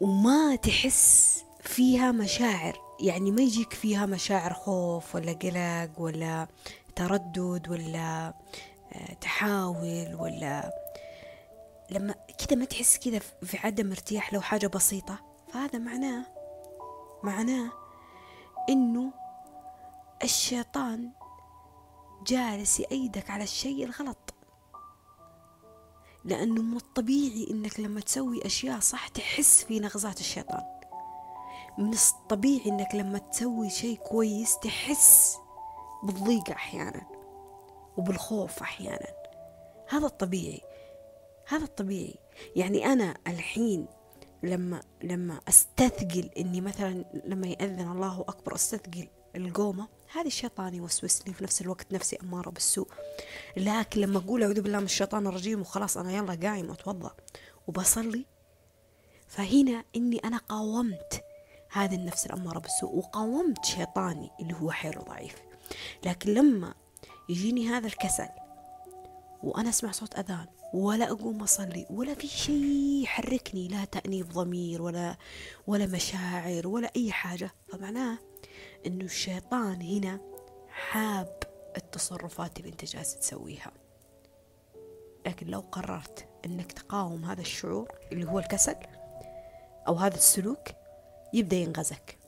وما 0.00 0.56
تحس 0.56 1.43
فيها 1.64 2.12
مشاعر. 2.12 2.80
يعني 3.00 3.30
ما 3.30 3.42
يجيك 3.42 3.72
فيها 3.72 4.06
مشاعر 4.06 4.52
خوف 4.52 5.14
ولا 5.14 5.32
قلق 5.32 6.00
ولا 6.00 6.48
تردد 6.96 7.68
ولا 7.68 8.34
آه، 8.92 9.14
تحاول 9.20 10.16
ولا 10.20 10.70
لما 11.90 12.14
كده 12.38 12.56
ما 12.56 12.64
تحس 12.64 12.96
كده 12.96 13.18
في 13.18 13.58
عدم 13.58 13.90
ارتياح 13.90 14.32
لو 14.32 14.40
حاجة 14.40 14.66
بسيطة. 14.66 15.18
فهذا 15.52 15.78
معناه 15.78 16.26
معناه 17.22 17.72
إنه 18.68 19.12
الشيطان 20.24 21.10
جالس 22.26 22.80
يأيدك 22.80 23.30
على 23.30 23.44
الشيء 23.44 23.84
الغلط. 23.84 24.34
لأنه 26.24 26.62
من 26.62 26.76
الطبيعي 26.76 27.46
إنك 27.50 27.80
لما 27.80 28.00
تسوي 28.00 28.46
أشياء 28.46 28.80
صح 28.80 29.08
تحس 29.08 29.64
في 29.64 29.80
نغزات 29.80 30.20
الشيطان. 30.20 30.62
من 31.78 31.94
الطبيعي 31.94 32.66
إنك 32.66 32.94
لما 32.94 33.18
تسوي 33.18 33.70
شيء 33.70 33.96
كويس 33.96 34.58
تحس 34.58 35.36
بالضيق 36.02 36.50
أحيانا 36.50 37.06
وبالخوف 37.96 38.62
أحيانا. 38.62 39.06
هذا 39.88 40.06
الطبيعي 40.06 40.60
هذا 41.48 41.64
الطبيعي. 41.64 42.14
يعني 42.56 42.86
أنا 42.86 43.14
الحين 43.26 43.86
لما 44.42 44.82
لما 45.02 45.40
أستثقل 45.48 46.30
إني 46.38 46.60
مثلا 46.60 47.04
لما 47.24 47.46
يأذن 47.46 47.92
الله 47.92 48.20
أكبر 48.20 48.54
أستثقل 48.54 49.08
القومة 49.36 49.88
هذه 50.12 50.26
الشيطان 50.26 50.74
يوسوس 50.74 51.22
لي 51.26 51.34
في 51.34 51.44
نفس 51.44 51.60
الوقت 51.62 51.92
نفسي 51.92 52.18
أمارة 52.22 52.50
بالسوء. 52.50 52.88
لكن 53.56 54.00
لما 54.00 54.18
أقول 54.18 54.42
أعوذ 54.42 54.60
بالله 54.60 54.78
من 54.78 54.84
الشيطان 54.84 55.26
الرجيم 55.26 55.60
وخلاص 55.60 55.96
أنا 55.96 56.12
يلا 56.12 56.48
قايم 56.50 56.70
أتوضأ 56.70 57.14
وبصلي 57.68 58.26
فهنا 59.28 59.84
إني 59.96 60.18
أنا 60.18 60.36
قاومت 60.36 61.24
هذه 61.74 61.94
النفس 61.94 62.26
الأمارة 62.26 62.58
بالسوء 62.58 62.96
وقاومت 62.96 63.64
شيطاني 63.64 64.30
اللي 64.40 64.54
هو 64.54 64.70
حيل 64.70 64.98
ضعيف. 64.98 65.36
لكن 66.06 66.34
لما 66.34 66.74
يجيني 67.28 67.68
هذا 67.68 67.86
الكسل 67.86 68.28
وأنا 69.42 69.68
أسمع 69.68 69.90
صوت 69.90 70.18
أذان 70.18 70.46
ولا 70.74 71.10
أقوم 71.10 71.42
أصلي 71.42 71.86
ولا 71.90 72.14
في 72.14 72.26
شيء 72.26 73.02
يحركني 73.02 73.68
لا 73.68 73.84
تأنيب 73.84 74.28
ضمير 74.28 74.82
ولا 74.82 75.16
ولا 75.66 75.86
مشاعر 75.86 76.66
ولا 76.68 76.90
أي 76.96 77.12
حاجة 77.12 77.50
فمعناه 77.68 78.18
إنه 78.86 79.04
الشيطان 79.04 79.82
هنا 79.82 80.20
حاب 80.68 81.38
التصرفات 81.76 82.58
اللي 82.58 82.70
أنت 82.70 82.84
جالس 82.84 83.18
تسويها. 83.18 83.72
لكن 85.26 85.46
لو 85.46 85.60
قررت 85.60 86.28
إنك 86.46 86.72
تقاوم 86.72 87.24
هذا 87.24 87.40
الشعور 87.40 87.88
اللي 88.12 88.26
هو 88.30 88.38
الكسل 88.38 88.76
أو 89.88 89.94
هذا 89.94 90.14
السلوك 90.14 90.68
يبدأ 91.34 91.56
ينغزك. 91.56 92.18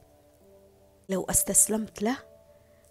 لو 1.08 1.24
استسلمت 1.24 2.02
له 2.02 2.18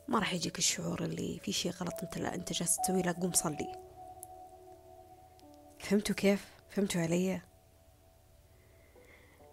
ما 0.08 0.20
راح 0.20 0.34
يجيك 0.34 0.58
الشعور 0.58 1.04
اللي 1.04 1.40
في 1.44 1.52
شيء 1.52 1.72
غلط 1.72 1.94
أنت 2.04 2.18
لا 2.18 2.36
أنت 2.36 2.54
جالس 2.54 2.78
تسوي 2.78 3.02
لا 3.02 3.12
قوم 3.12 3.34
صلي. 3.34 3.76
فهمتوا 5.80 6.16
كيف؟ 6.16 6.46
فهمتوا 6.70 7.02
علي؟ 7.02 7.42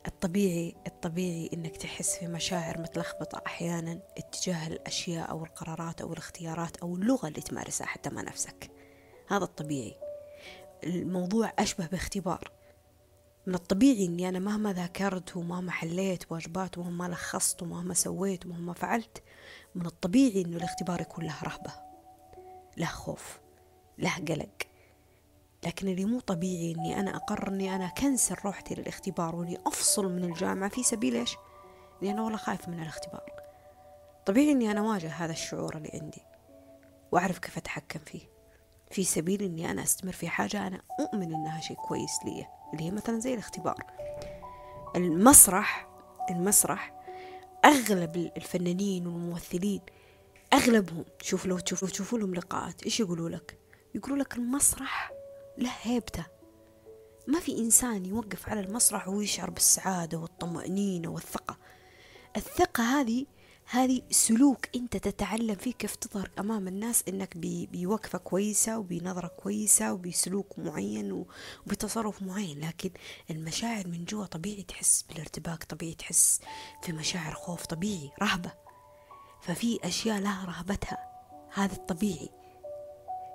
الطبيعي 0.07 0.75
الطبيعي 0.87 1.51
إنك 1.53 1.77
تحس 1.77 2.17
في 2.17 2.27
مشاعر 2.27 2.81
متلخبطة 2.81 3.43
أحيانا 3.47 4.01
اتجاه 4.19 4.67
الأشياء 4.67 5.31
أو 5.31 5.45
القرارات 5.45 6.01
أو 6.01 6.13
الاختيارات 6.13 6.77
أو 6.77 6.95
اللغة 6.95 7.29
اللي 7.29 7.41
تمارسها 7.41 7.87
حتى 7.87 8.11
مع 8.11 8.23
نفسك. 8.23 8.71
هذا 9.29 9.45
الطبيعي. 9.45 9.95
الموضوع 10.85 11.53
أشبه 11.59 11.87
باختبار. 11.87 12.51
من 13.47 13.55
الطبيعي 13.55 14.07
إني 14.07 14.29
أنا 14.29 14.39
مهما 14.39 14.73
ذاكرت 14.73 15.37
ومهما 15.37 15.71
حليت 15.71 16.33
واجبات 16.33 16.79
ومهما 16.79 17.09
لخصت 17.09 17.63
ومهما 17.63 17.95
سويت 17.95 18.47
ومهما 18.47 18.73
فعلت 18.73 19.23
من 19.75 19.87
الطبيعي 19.87 20.43
إنه 20.43 20.57
الاختبار 20.57 21.01
يكون 21.01 21.25
له 21.25 21.43
رهبة 21.43 21.73
له 22.77 22.87
خوف 22.87 23.41
له 23.99 24.15
قلق. 24.29 24.49
لكن 25.65 25.89
اللي 25.89 26.05
مو 26.05 26.21
طبيعي 26.21 26.75
إني 26.75 27.01
أنا 27.01 27.17
أقرر 27.17 27.49
إني 27.49 27.77
أنا 27.77 27.89
كنسل 27.89 28.37
روحتي 28.45 28.75
للاختبار 28.75 29.37
وإني 29.37 29.59
أفصل 29.67 30.13
من 30.13 30.25
الجامعة 30.25 30.71
في 30.71 30.83
سبيل 30.83 31.17
إيش؟ 31.17 31.37
اني 32.03 32.11
أنا 32.11 32.23
والله 32.23 32.39
خايف 32.39 32.69
من 32.69 32.83
الاختبار. 32.83 33.31
طبيعي 34.27 34.53
إني 34.53 34.71
أنا 34.71 34.81
أواجه 34.81 35.09
هذا 35.09 35.33
الشعور 35.33 35.77
اللي 35.77 35.91
عندي 35.95 36.23
وأعرف 37.13 37.39
كيف 37.39 37.57
أتحكم 37.59 38.01
فيه. 38.07 38.33
في 38.91 39.05
سبيل 39.05 39.43
إني 39.43 39.71
أنا 39.71 39.83
أستمر 39.83 40.13
في 40.13 40.29
حاجة 40.29 40.67
أنا 40.67 40.83
أؤمن 41.01 41.35
إنها 41.35 41.61
شيء 41.61 41.77
كويس 41.77 42.19
لي. 42.25 42.62
اللي 42.73 42.85
هي 42.85 42.91
مثلا 42.91 43.21
زي 43.21 43.35
الاختبار. 43.35 43.85
المسرح 44.97 45.89
المسرح 46.31 46.95
أغلب 47.65 48.33
الفنانين 48.37 49.07
والممثلين 49.07 49.81
أغلبهم 50.53 51.05
شوف 51.23 51.47
لو 51.47 51.59
تشوفوا 51.59 51.89
تشوفوا 51.89 52.19
لهم 52.19 52.35
لقاءات 52.35 52.83
إيش 52.83 53.01
يقولوا 53.01 53.29
لك؟ 53.29 53.59
يقولوا 53.95 54.19
لك 54.19 54.37
المسرح 54.37 55.13
له 55.59 55.71
هيبته. 55.83 56.27
ما 57.27 57.41
في 57.41 57.59
إنسان 57.59 58.07
يوقف 58.07 58.49
على 58.49 58.61
المسرح 58.61 59.09
ويشعر 59.09 59.51
بالسعادة 59.51 60.19
والطمأنينة 60.19 61.09
والثقة. 61.09 61.59
الثقة 62.37 63.01
هذه 63.01 63.27
هذه 63.73 64.03
سلوك 64.11 64.69
أنت 64.77 64.97
تتعلم 64.97 65.55
فيه 65.55 65.73
كيف 65.73 65.97
تظهر 65.97 66.31
أمام 66.39 66.69
الناس 66.69 67.05
إنك 67.09 67.37
بوقفة 67.37 68.19
كويسة 68.19 68.79
وبنظرة 68.79 69.27
كويسة 69.27 69.93
وبسلوك 69.93 70.59
معين 70.59 71.27
وبتصرف 71.67 72.23
معين. 72.23 72.61
لكن 72.61 72.91
المشاعر 73.31 73.89
من 73.89 74.05
جوا 74.05 74.27
طبيعي 74.27 74.63
تحس 74.63 75.03
بالارتباك 75.03 75.65
طبيعي 75.65 75.95
تحس 75.95 76.41
في 76.83 76.93
مشاعر 76.93 77.35
خوف 77.35 77.67
طبيعي 77.67 78.11
رهبة. 78.23 78.53
ففي 79.43 79.79
أشياء 79.85 80.21
لها 80.21 80.45
رهبتها. 80.45 80.99
هذا 81.55 81.73
الطبيعي. 81.73 82.31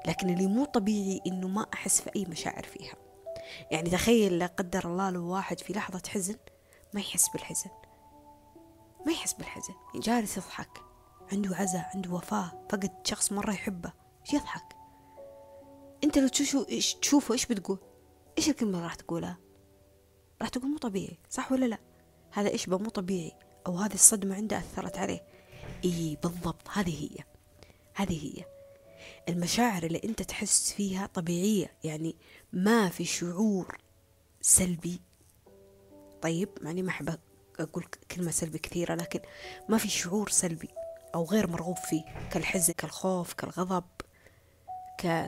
لكن 0.08 0.30
اللي 0.30 0.48
مو 0.48 0.66
طبيعي 0.66 1.22
إنه 1.28 1.48
ما 1.48 1.66
أحس 1.74 2.02
في 2.02 2.10
أي 2.16 2.26
مشاعر 2.26 2.64
فيها. 2.64 2.96
يعني 3.72 3.90
تخيل 3.90 4.40
لا 4.40 4.46
قدر 4.46 4.86
الله 4.86 5.10
لو 5.10 5.28
واحد 5.28 5.60
في 5.60 5.74
لحظة 5.74 6.02
حزن 6.10 6.36
ما 6.94 7.02
يحس 7.02 7.30
بالحزن. 7.30 7.70
ما 9.08 9.14
يحس 9.14 9.34
بالحزن 9.34 9.74
يعني 9.74 10.00
جالس 10.00 10.38
يضحك. 10.38 10.82
عنده 11.32 11.56
عزاء 11.56 11.92
عنده 11.96 12.12
وفاة 12.12 12.68
فقد 12.70 12.92
شخص 13.04 13.32
مرة 13.32 13.52
يحبه. 13.52 13.94
يضحك؟ 14.34 14.76
أنت 16.04 16.18
لو 16.18 16.28
تشوفه 16.28 16.70
إيش 16.70 16.96
تشوفه 16.96 17.34
إيش 17.34 17.46
بتقول؟ 17.46 17.80
إيش 18.38 18.50
الكلمة 18.50 18.72
اللي 18.72 18.84
راح 18.84 18.96
تقولها؟ 18.96 19.38
راح 20.42 20.50
تقول 20.50 20.72
مو 20.72 20.78
طبيعي 20.78 21.20
صح 21.30 21.52
ولا 21.52 21.66
لا؟ 21.66 21.78
هذا 22.32 22.50
إيش 22.50 22.70
مو 22.70 22.90
طبيعي. 22.90 23.32
أو 23.68 23.78
هذه 23.78 23.94
الصدمة 23.94 24.36
عنده 24.36 24.58
أثرت 24.58 24.98
عليه. 24.98 25.28
إي 25.86 26.18
بالضبط 26.24 26.70
هذه 26.70 27.04
هي. 27.04 27.24
هذه 27.94 28.26
هي. 28.26 28.46
المشاعر 29.30 29.84
اللي 29.84 30.02
أنت 30.04 30.22
تحس 30.22 30.74
فيها 30.74 31.08
طبيعية 31.08 31.78
يعني 31.84 32.16
ما 32.54 32.90
في 32.90 33.06
شعور 33.06 33.78
سلبي. 34.42 35.02
طيب 36.22 36.50
يعني 36.62 36.82
ما 36.82 36.92
أقول 37.60 37.86
كلمة 38.12 38.32
سلبي 38.32 38.58
كثيرة 38.58 38.96
لكن 38.96 39.20
ما 39.70 39.78
في 39.78 39.90
شعور 39.90 40.30
سلبي 40.30 40.70
أو 41.16 41.24
غير 41.26 41.48
مرغوب 41.48 41.78
فيه 41.78 42.04
كالحزن 42.32 42.74
كالخوف 42.74 43.34
كالغضب 43.34 43.84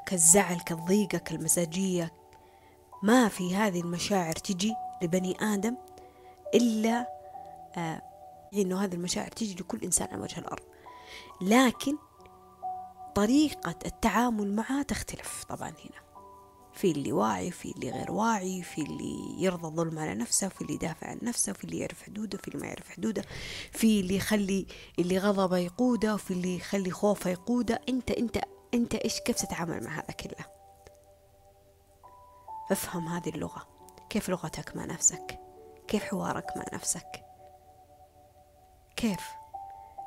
كالزعل 0.06 0.60
كالضيقة 0.60 1.18
كالمزاجية. 1.18 2.14
ما 3.04 3.28
في 3.28 3.56
هذه 3.56 3.82
المشاعر 3.82 4.34
تجي 4.34 4.74
لبني 5.02 5.38
آدم 5.42 5.78
إلا 6.56 7.08
آه 7.78 8.02
إنه 8.54 8.84
هذه 8.84 8.94
المشاعر 8.94 9.28
تجي 9.28 9.56
لكل 9.56 9.84
إنسان 9.84 10.08
على 10.12 10.22
وجه 10.22 10.40
الأرض. 10.40 10.64
لكن 11.42 11.98
طريقة 13.16 13.76
التعامل 13.86 14.56
معها 14.56 14.84
تختلف 14.84 15.44
طبعا 15.44 15.70
هنا. 15.70 16.09
في 16.82 16.92
اللي 16.92 17.12
واعي 17.12 17.52
في 17.52 17.72
اللي 17.72 17.92
غير 17.92 18.12
واعي 18.12 18.62
في 18.64 18.82
اللي 18.82 19.44
يرضى 19.44 19.68
الظلم 19.68 20.00
على 20.00 20.16
نفسه 20.16 20.48
في 20.48 20.62
اللي 20.62 20.74
يدافع 20.74 21.08
عن 21.08 21.20
نفسه 21.22 21.54
في 21.54 21.64
اللي 21.64 21.80
يعرف 21.80 22.04
حدوده 22.04 22.38
في 22.38 22.48
اللي 22.48 22.60
ما 22.60 22.68
يعرف 22.68 22.90
حدوده 22.90 23.24
في 23.72 24.00
اللي 24.00 24.16
يخلي 24.16 24.68
اللي 25.00 25.18
غضبه 25.18 25.58
يقوده 25.58 26.14
وفي 26.14 26.32
اللي 26.32 26.56
يخلي 26.56 26.92
خوفه 26.92 27.30
يقوده. 27.30 27.82
انت 27.90 28.12
انت 28.12 28.40
انت 28.74 28.96
إيش 28.96 29.20
كيف 29.20 29.36
تتعامل 29.36 29.84
مع 29.84 29.96
هذا 29.96 30.14
كله؟ 30.14 30.46
افهم 32.72 33.08
هذه 33.08 33.30
اللغة. 33.30 33.68
كيف 34.10 34.30
لغتك 34.30 34.76
مع 34.76 34.86
نفسك؟ 34.86 35.40
كيف 35.88 36.04
حوارك 36.04 36.58
مع 36.58 36.64
نفسك؟ 36.74 37.26
كيف؟ 38.96 39.22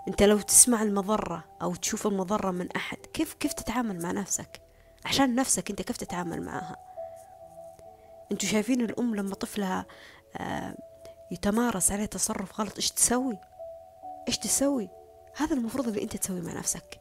انت 0.08 0.22
لو 0.22 0.40
تسمع 0.40 0.82
المضرة 0.82 1.44
أو 1.62 1.74
تشوف 1.74 2.06
المضرة 2.06 2.50
من 2.50 2.72
أحد 2.72 2.98
كيف 2.98 3.34
كيف 3.34 3.52
تتعامل 3.52 4.02
مع 4.02 4.12
نفسك؟ 4.12 4.71
عشان 5.04 5.34
نفسك 5.34 5.70
انت 5.70 5.82
كيف 5.82 5.96
تتعامل 5.96 6.42
معها. 6.42 6.76
أنتوا 8.32 8.48
شايفين 8.48 8.80
الام 8.80 9.14
لما 9.14 9.34
طفلها 9.34 9.86
آه، 10.36 10.74
يتمارس 11.30 11.92
عليه 11.92 12.06
تصرف 12.06 12.60
غلط 12.60 12.76
إيش 12.76 12.90
تسوي؟ 12.90 13.38
إيش 14.28 14.38
تسوي؟ 14.38 14.88
هذا 15.36 15.56
المفروض 15.56 15.88
اللي 15.88 16.02
انت 16.02 16.16
تسوي 16.16 16.40
مع 16.40 16.52
نفسك. 16.52 17.00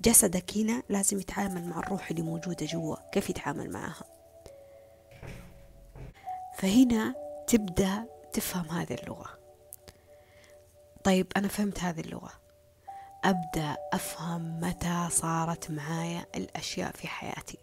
جسدك 0.00 0.56
هنا 0.56 0.82
لازم 0.88 1.18
يتعامل 1.18 1.64
مع 1.64 1.78
الروح 1.78 2.10
اللي 2.10 2.22
موجودة 2.22 2.66
جوا 2.66 2.96
كيف 3.12 3.30
يتعامل 3.30 3.70
معها؟ 3.70 4.04
فهنا 6.58 7.14
تبدأ 7.46 8.06
تفهم 8.32 8.68
هذه 8.68 8.94
اللغة. 8.94 9.38
طيب 11.04 11.26
أنا 11.36 11.48
فهمت 11.48 11.80
هذه 11.80 12.00
اللغة. 12.00 12.43
أبدأ 13.24 13.76
أفهم 13.92 14.60
متى 14.60 15.08
صارت 15.10 15.70
معايا 15.70 16.26
الأشياء 16.34 16.92
في 16.92 17.08
حياتي. 17.08 17.58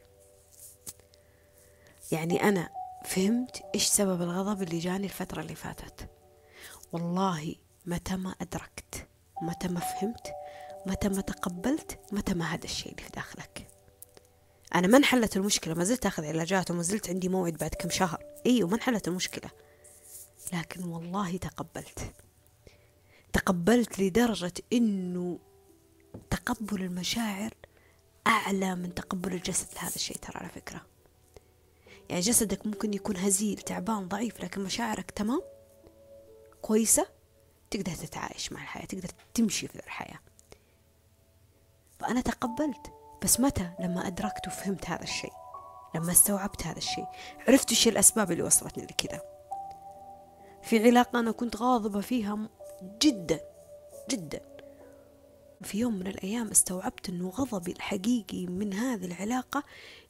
يعني 2.11 2.43
أنا 2.43 2.69
فهمت 3.05 3.63
إيش 3.75 3.87
سبب 3.87 4.21
الغضب 4.21 4.63
اللي 4.63 4.79
جاني 4.79 5.05
الفترة 5.05 5.41
اللي 5.41 5.55
فاتت. 5.55 6.09
والله 6.91 7.55
متى 7.85 8.15
ما 8.15 8.35
أدركت 8.41 9.07
متى 9.41 9.67
ما 9.67 9.79
فهمت 9.79 10.33
متى 10.85 11.09
ما 11.09 11.21
تقبلت 11.21 11.99
متى 12.11 12.33
ما 12.33 12.45
هذا 12.45 12.63
الشيء 12.63 12.91
اللي 12.91 13.03
في 13.03 13.09
داخلك. 13.09 13.67
أنا 14.75 14.87
ما 14.87 14.97
انحلت 14.97 15.37
المشكلة 15.37 15.73
ما 15.73 15.83
زلت 15.83 16.05
أخذ 16.05 16.25
علاجات 16.25 16.71
وما 16.71 16.81
زلت 16.81 17.09
عندي 17.09 17.29
موعد 17.29 17.53
بعد 17.53 17.69
كم 17.69 17.89
شهر. 17.89 18.23
أيوة 18.45 18.69
ما 18.69 18.75
انحلت 18.75 19.07
المشكلة. 19.07 19.51
لكن 20.53 20.83
والله 20.83 21.37
تقبلت. 21.37 22.13
تقبلت 23.33 23.99
لدرجة 23.99 24.53
إنه 24.73 25.39
تقبل 26.29 26.83
المشاعر 26.83 27.53
أعلى 28.27 28.75
من 28.75 28.93
تقبل 28.93 29.33
الجسد. 29.33 29.67
لهذا 29.75 29.95
الشيء 29.95 30.17
ترى 30.17 30.37
على 30.37 30.49
فكرة. 30.49 30.81
يعني 32.09 32.21
جسدك 32.21 32.67
ممكن 32.67 32.93
يكون 32.93 33.17
هزيل 33.17 33.57
تعبان 33.57 34.07
ضعيف 34.07 34.43
لكن 34.43 34.61
مشاعرك 34.63 35.11
تمام؟ 35.11 35.41
كويسة؟ 36.61 37.07
تقدر 37.71 37.91
تتعايش 37.91 38.51
مع 38.51 38.61
الحياة 38.61 38.85
تقدر 38.85 39.09
تمشي 39.33 39.67
في 39.67 39.75
الحياة. 39.75 40.19
فأنا 41.99 42.21
تقبلت 42.21 42.93
بس 43.23 43.39
متى؟ 43.39 43.71
لما 43.79 44.07
أدركت 44.07 44.47
وفهمت 44.47 44.89
هذا 44.89 45.03
الشيء 45.03 45.33
لما 45.95 46.11
استوعبت 46.11 46.65
هذا 46.65 46.77
الشيء 46.77 47.05
عرفت 47.47 47.69
إيش 47.69 47.87
الأسباب 47.87 48.31
اللي 48.31 48.43
وصلتني 48.43 48.83
لكذا. 48.83 49.21
في 50.63 50.87
علاقة 50.87 51.19
أنا 51.19 51.31
كنت 51.31 51.55
غاضبة 51.55 52.01
فيها 52.01 52.49
جدا 53.01 53.39
جدا. 54.09 54.41
في 55.63 55.79
يوم 55.79 55.93
من 55.93 56.07
الأيام 56.07 56.47
استوعبت 56.47 57.09
أنه 57.09 57.29
غضبي 57.29 57.71
الحقيقي 57.71 58.45
من 58.45 58.73
هذه 58.73 59.05
العلاقة 59.05 59.63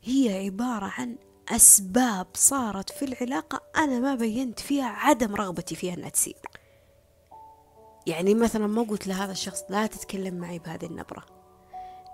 هي 0.04 0.46
عبارة 0.46 0.86
عن 0.86 1.16
أسباب 1.50 2.28
صارت 2.34 2.90
في 2.90 3.06
العلاقة 3.06 3.62
أنا 3.78 4.00
ما 4.00 4.16
بينت 4.16 4.60
فيها 4.60 4.88
عدم 4.88 5.36
رغبتي 5.36 5.76
فيها 5.76 5.94
أنها 5.94 6.10
تصير 6.10 6.38
يعني 8.08 8.34
مثلا 8.34 8.68
ما 8.68 8.82
قلت 8.82 9.08
لهذا 9.08 9.32
الشخص 9.32 9.64
لا 9.70 9.88
تتكلم 9.88 10.36
معي 10.36 10.60
بهذه 10.60 10.86
النبرة 10.86 11.42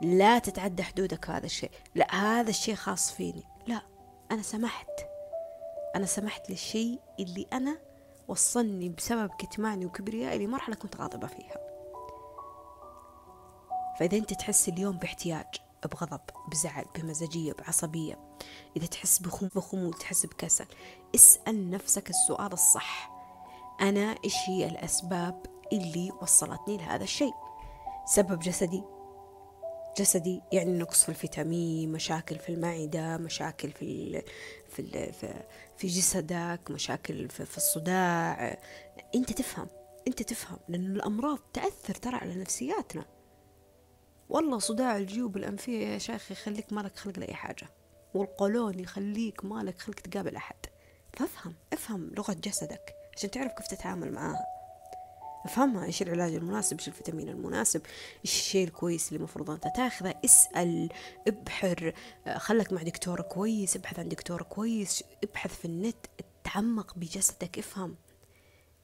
لا 0.02 0.40
تتعدى 0.40 0.84
حدودك 0.84 1.30
هذا 1.30 1.46
الشيء 1.46 1.72
لا 1.96 2.16
هذا 2.16 2.50
الشيء 2.50 2.76
خاص 2.76 3.12
فيني. 3.12 3.44
لا 3.68 3.82
أنا 4.32 4.42
سمحت. 4.42 4.90
أنا 5.96 6.06
سمحت 6.06 6.50
للشيء 6.50 7.00
اللي 7.20 7.48
أنا 7.54 7.78
وصلني 8.28 8.90
بسبب 8.90 9.30
كتماني 9.40 9.86
وكبريائي 9.86 10.46
لمرحلة 10.46 10.76
كنت 10.76 10.96
غاضبة 10.98 11.28
فيها. 11.28 11.67
فإذا 14.00 14.18
أنت 14.18 14.34
تحس 14.34 14.70
اليوم 14.70 14.98
باحتياج 14.98 15.46
بغضب 15.92 16.22
بزعل 16.52 16.86
بمزاجية 16.96 17.54
بعصبية 17.54 18.20
إذا 18.78 18.86
تحس 18.86 19.20
بخمول 19.56 19.94
تحس 19.94 20.26
بكسل 20.26 20.66
اسأل 21.16 21.70
نفسك 21.70 22.10
السؤال 22.10 22.54
الصح. 22.54 23.12
أنا 23.82 24.16
إيش 24.24 24.36
هي 24.48 24.68
الأسباب 24.68 25.46
اللي 25.74 26.12
وصلتني 26.22 26.78
لهذا 26.78 27.04
الشيء؟ 27.04 27.34
سبب 28.06 28.40
جسدي. 28.40 28.84
جسدي 29.98 30.42
يعني 30.52 30.78
نقص 30.78 31.04
في 31.04 31.10
الفيتامين 31.10 31.92
مشاكل 31.92 32.40
في 32.40 32.50
المعدة 32.50 33.18
مشاكل 33.18 33.72
في 33.72 33.82
ال 33.82 34.24
في 34.70 34.80
ال 34.80 35.14
في 35.78 35.88
جسدك 35.88 36.62
مشاكل 36.70 37.30
في, 37.30 37.46
في 37.46 37.58
الصداع. 37.58 38.58
أنت 39.16 39.32
تفهم 39.32 39.68
أنت 40.08 40.24
تفهم 40.24 40.60
لأن 40.70 40.86
الأمراض 40.86 41.40
تأثر 41.54 41.96
ترى 41.96 42.16
على 42.16 42.36
نفسياتنا. 42.36 43.06
والله 44.30 44.60
صداع 44.60 44.98
الجيوب 44.98 45.38
الأنفية 45.38 45.88
يا 45.88 45.98
شيخ 45.98 46.32
يخليك 46.32 46.74
مالك 46.74 46.96
خلق 46.96 47.20
لأي 47.20 47.34
حاجة. 47.34 47.68
والقولون 48.14 48.80
يخليك 48.80 49.46
مالك 49.46 49.80
خلق 49.82 49.96
تقابل 49.96 50.36
أحد. 50.36 50.56
فافهم 51.14 51.54
افهم 51.74 52.12
لغة 52.18 52.34
جسدك 52.34 52.96
عشان 53.18 53.32
تعرف 53.32 53.52
كيف 53.54 53.68
تتعامل 53.68 54.12
معاها. 54.12 54.46
افهمها 55.46 55.86
إيش 55.86 56.02
العلاج 56.02 56.34
المناسب 56.34 56.78
إيش 56.80 56.88
الفيتامين 56.88 57.30
المناسب 57.30 57.82
إيش 58.26 58.36
الشيء 58.36 58.68
الكويس 58.68 59.08
اللي 59.08 59.18
المفروض 59.18 59.50
أنت 59.50 59.64
تاخذه. 59.76 60.16
اسأل 60.26 60.90
ابحر. 61.28 61.94
خلك 62.38 62.74
مع 62.74 62.82
دكتور 62.82 63.22
كويس 63.22 63.76
ابحث 63.76 64.00
عن 64.00 64.10
دكتور 64.10 64.42
كويس 64.42 65.04
ابحث 65.24 65.56
في 65.60 65.66
النت 65.66 66.06
تعمق 66.44 66.94
بجسدك 66.96 67.60
افهم. 67.60 67.96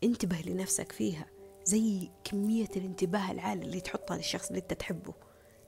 انتبه 0.03 0.37
لنفسك 0.45 0.91
فيها 0.91 1.25
زي 1.63 2.09
كمية 2.23 2.69
الانتباه 2.75 3.31
العالي 3.31 3.65
اللي 3.65 3.81
تحطها 3.81 4.17
للشخص 4.17 4.47
اللي 4.47 4.59
انت 4.59 4.73
تحبه. 4.73 5.13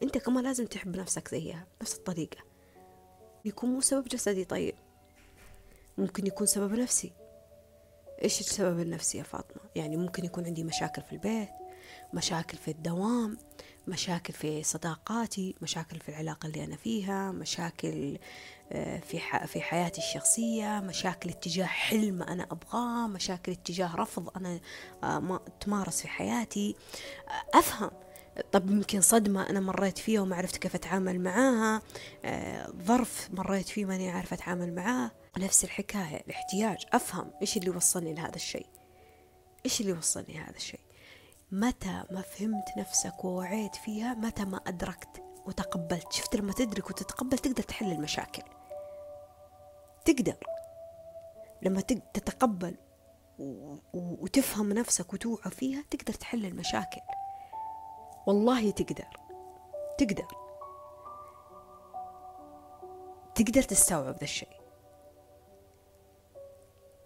أنت 0.04 0.18
كمان 0.18 0.44
لازم 0.44 0.66
تحب 0.66 0.96
نفسك 0.98 1.28
زيها 1.28 1.68
نفس 1.82 1.96
الطريقة. 1.96 2.38
يكون 3.46 3.70
مو 3.70 3.82
سبب 3.82 4.08
جسدي 4.08 4.46
طيب. 4.46 4.76
ممكن 5.98 6.28
يكون 6.28 6.48
سبب 6.48 6.74
نفسي. 6.74 7.14
إيش 8.24 8.40
السبب 8.40 8.80
النفسي 8.80 9.18
يا 9.18 9.24
فاطمة؟ 9.24 9.62
يعني 9.76 9.98
ممكن 9.98 10.26
يكون 10.26 10.46
عندي 10.46 10.64
مشاكل 10.64 11.02
في 11.02 11.12
البيت 11.14 11.50
مشاكل 12.14 12.58
في 12.58 12.72
الدوام 12.72 13.38
مشاكل 13.88 14.34
في 14.34 14.64
صداقاتي 14.64 15.56
مشاكل 15.62 16.00
في 16.00 16.10
العلاقة 16.10 16.48
اللي 16.48 16.64
أنا 16.64 16.76
فيها 16.76 17.32
مشاكل 17.32 18.18
آه، 18.72 19.00
في 19.00 19.20
في 19.48 19.62
حياتي 19.62 20.02
الشخصية 20.02 20.80
مشاكل 20.80 21.30
اتجاه 21.30 21.66
حلم 21.66 22.24
أنا 22.24 22.44
أبغاه 22.44 23.08
مشاكل 23.08 23.52
اتجاه 23.52 23.96
رفض 23.96 24.30
أنا 24.38 24.60
آه، 25.04 25.20
ما 25.20 25.40
تمارس 25.60 26.02
في 26.02 26.08
حياتي. 26.08 26.76
آه، 27.28 27.60
أفهم. 27.60 27.92
طب 28.52 28.70
يمكن 28.70 29.02
صدمة 29.02 29.50
أنا 29.50 29.60
مريت 29.60 29.98
فيها 29.98 30.22
وما 30.22 30.36
عرفت 30.36 30.58
كيف 30.58 30.76
أتعامل 30.76 31.20
معاها. 31.20 31.82
ظرف 32.82 33.30
مريت 33.34 33.70
فيه 33.70 33.86
ماني 33.86 34.10
عارفة 34.10 34.34
أتعامل 34.34 34.76
معاه. 34.76 35.12
نفس 35.38 35.64
الحكاية 35.64 36.18
الاحتياج. 36.18 36.78
أفهم 36.94 37.32
إيش 37.42 37.58
اللي 37.58 37.70
وصلني 37.70 38.14
لهذا 38.14 38.36
الشيء. 38.36 38.68
إيش 39.66 39.82
اللي 39.82 39.94
وصلني 39.94 40.34
لهذا 40.34 40.56
الشيء؟ 40.56 40.80
متى 41.52 42.04
ما 42.12 42.22
فهمت 42.22 42.66
نفسك 42.78 43.26
ووعيت 43.26 43.76
فيها 43.76 44.14
متى 44.14 44.46
ما 44.46 44.58
أدركت 44.68 45.24
وتقبلت. 45.46 46.14
شفت 46.14 46.36
لما 46.36 46.54
تدرك 46.54 46.90
وتتقبل 46.90 47.38
تقدر 47.38 47.64
تحل 47.64 47.92
المشاكل. 47.92 48.44
تقدر. 50.06 50.38
لما 51.62 51.82
تتقبل 51.82 52.76
وتفهم 53.94 54.74
نفسك 54.74 55.14
وتوعى 55.14 55.52
فيها 55.52 55.84
تقدر 55.92 56.14
تحل 56.14 56.46
المشاكل. 56.46 57.02
والله 58.28 58.72
تقدر. 58.72 59.08
تقدر. 59.98 60.28
تقدر 63.36 63.62
تستوعب 63.62 64.16
ذا 64.18 64.24
الشيء. 64.24 64.50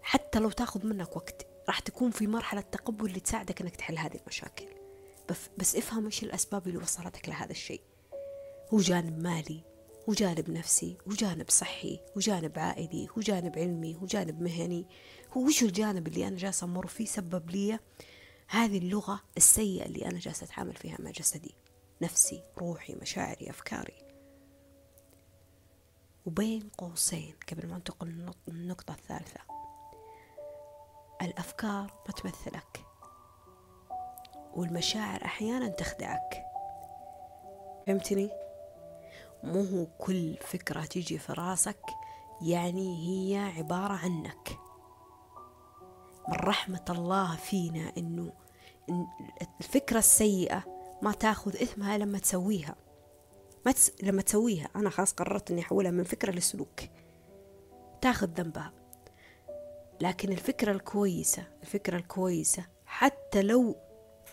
حتى 0.02 0.38
لو 0.38 0.50
تاخذ 0.50 0.86
منك 0.86 1.16
وقت 1.16 1.46
راح 1.68 1.78
تكون 1.78 2.10
في 2.10 2.26
مرحلة 2.26 2.60
تقبل 2.60 3.06
اللي 3.06 3.20
تساعدك 3.20 3.60
إنك 3.60 3.76
تحل 3.76 3.98
هذه 3.98 4.16
المشاكل. 4.16 4.66
بس, 5.58 5.76
افهم 5.76 6.04
إيش 6.06 6.22
الأسباب 6.22 6.66
اللي 6.66 6.78
وصلتك 6.78 7.28
لهذا 7.28 7.50
الشيء. 7.50 7.80
هو 8.74 8.78
جانب 8.78 9.18
مالي 9.18 9.60
هو 10.08 10.12
جانب 10.12 10.50
نفسي 10.50 10.96
هو 11.08 11.12
جانب 11.12 11.50
صحي 11.50 12.00
هو 12.16 12.20
جانب 12.20 12.58
عائلي 12.58 13.08
هو 13.16 13.20
جانب 13.20 13.58
علمي 13.58 13.96
هو 13.96 14.06
جانب 14.06 14.42
مهني. 14.42 14.86
هو 15.32 15.46
وش 15.46 15.62
الجانب 15.62 16.08
اللي 16.08 16.28
أنا 16.28 16.36
جالسة 16.36 16.64
أمر 16.64 16.86
فيه 16.86 17.04
سبب 17.06 17.50
لي 17.50 17.78
هذه 18.52 18.78
اللغة 18.78 19.20
السيئة 19.36 19.86
اللي 19.86 20.06
أنا 20.06 20.18
جالسة 20.18 20.44
أتعامل 20.44 20.74
فيها 20.74 20.96
مع 20.98 21.10
جسدي 21.10 21.54
نفسي 22.02 22.42
روحي 22.58 22.94
مشاعري 22.94 23.50
أفكاري. 23.50 24.02
وبين 26.26 26.68
قوسين 26.78 27.34
قبل 27.50 27.68
ما 27.68 27.74
ننتقل 27.74 28.32
للنقطة 28.48 28.92
الثالثة. 28.94 29.40
الأفكار 31.22 31.92
ما 32.06 32.12
تمثلك. 32.12 32.84
والمشاعر 34.54 35.24
أحيانا 35.24 35.68
تخدعك. 35.68 36.44
فهمتني؟ 37.86 38.30
مو 39.44 39.62
هو 39.62 39.86
كل 39.98 40.36
فكرة 40.36 40.84
تيجي 40.84 41.18
في 41.18 41.32
راسك 41.32 41.84
يعني 42.42 43.08
هي 43.08 43.38
عبارة 43.38 43.92
عنك. 43.92 44.58
من 46.28 46.36
رحمة 46.36 46.84
الله 46.90 47.36
فينا 47.36 47.92
إنه 47.98 48.32
الفكرة 49.60 49.98
السيئة 49.98 50.64
ما 51.02 51.12
تاخذ 51.12 51.62
إثمها 51.62 51.98
لما 51.98 52.18
تسويها. 52.18 52.74
ما 53.66 53.72
تس... 53.72 53.92
لما 54.02 54.22
تسويها. 54.22 54.68
أنا 54.76 54.90
خلاص 54.90 55.12
قررت 55.12 55.50
إني 55.50 55.60
أحولها 55.60 55.90
من 55.90 56.04
فكرة 56.04 56.32
لسلوك. 56.32 56.80
تاخذ 58.00 58.28
ذنبها. 58.28 58.72
لكن 60.00 60.32
الفكرة 60.32 60.72
الكويسة 60.72 61.42
الفكرة 61.62 61.96
الكويسة 61.96 62.66
حتى 62.86 63.42
لو 63.42 63.76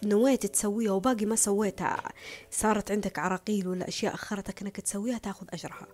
نويت 0.03 0.45
تسويها 0.45 0.91
وباقي 0.91 1.25
ما 1.25 1.35
سويتها 1.35 2.03
صارت 2.51 2.91
عندك 2.91 3.19
عراقيل 3.19 3.67
ولا 3.67 3.87
أشياء 3.87 4.13
أخرتك 4.13 4.61
أنك 4.61 4.79
تسويها 4.81 5.17
تاخذ 5.17 5.47
أجرها. 5.53 5.87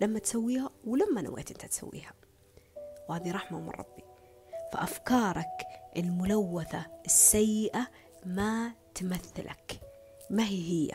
لما 0.00 0.18
تسويها 0.18 0.70
ولما 0.84 1.22
نويت 1.22 1.50
أنت 1.50 1.66
تسويها. 1.66 2.12
وهذه 3.08 3.32
رحمة 3.32 3.60
من 3.60 3.70
ربي. 3.70 4.04
فأفكارك 4.72 5.66
الملوثة 5.96 6.86
السيئة 7.06 7.88
ما 8.26 8.72
تمثلك. 8.94 9.80
ما 10.30 10.42
هي 10.42 10.70
هي؟ 10.70 10.92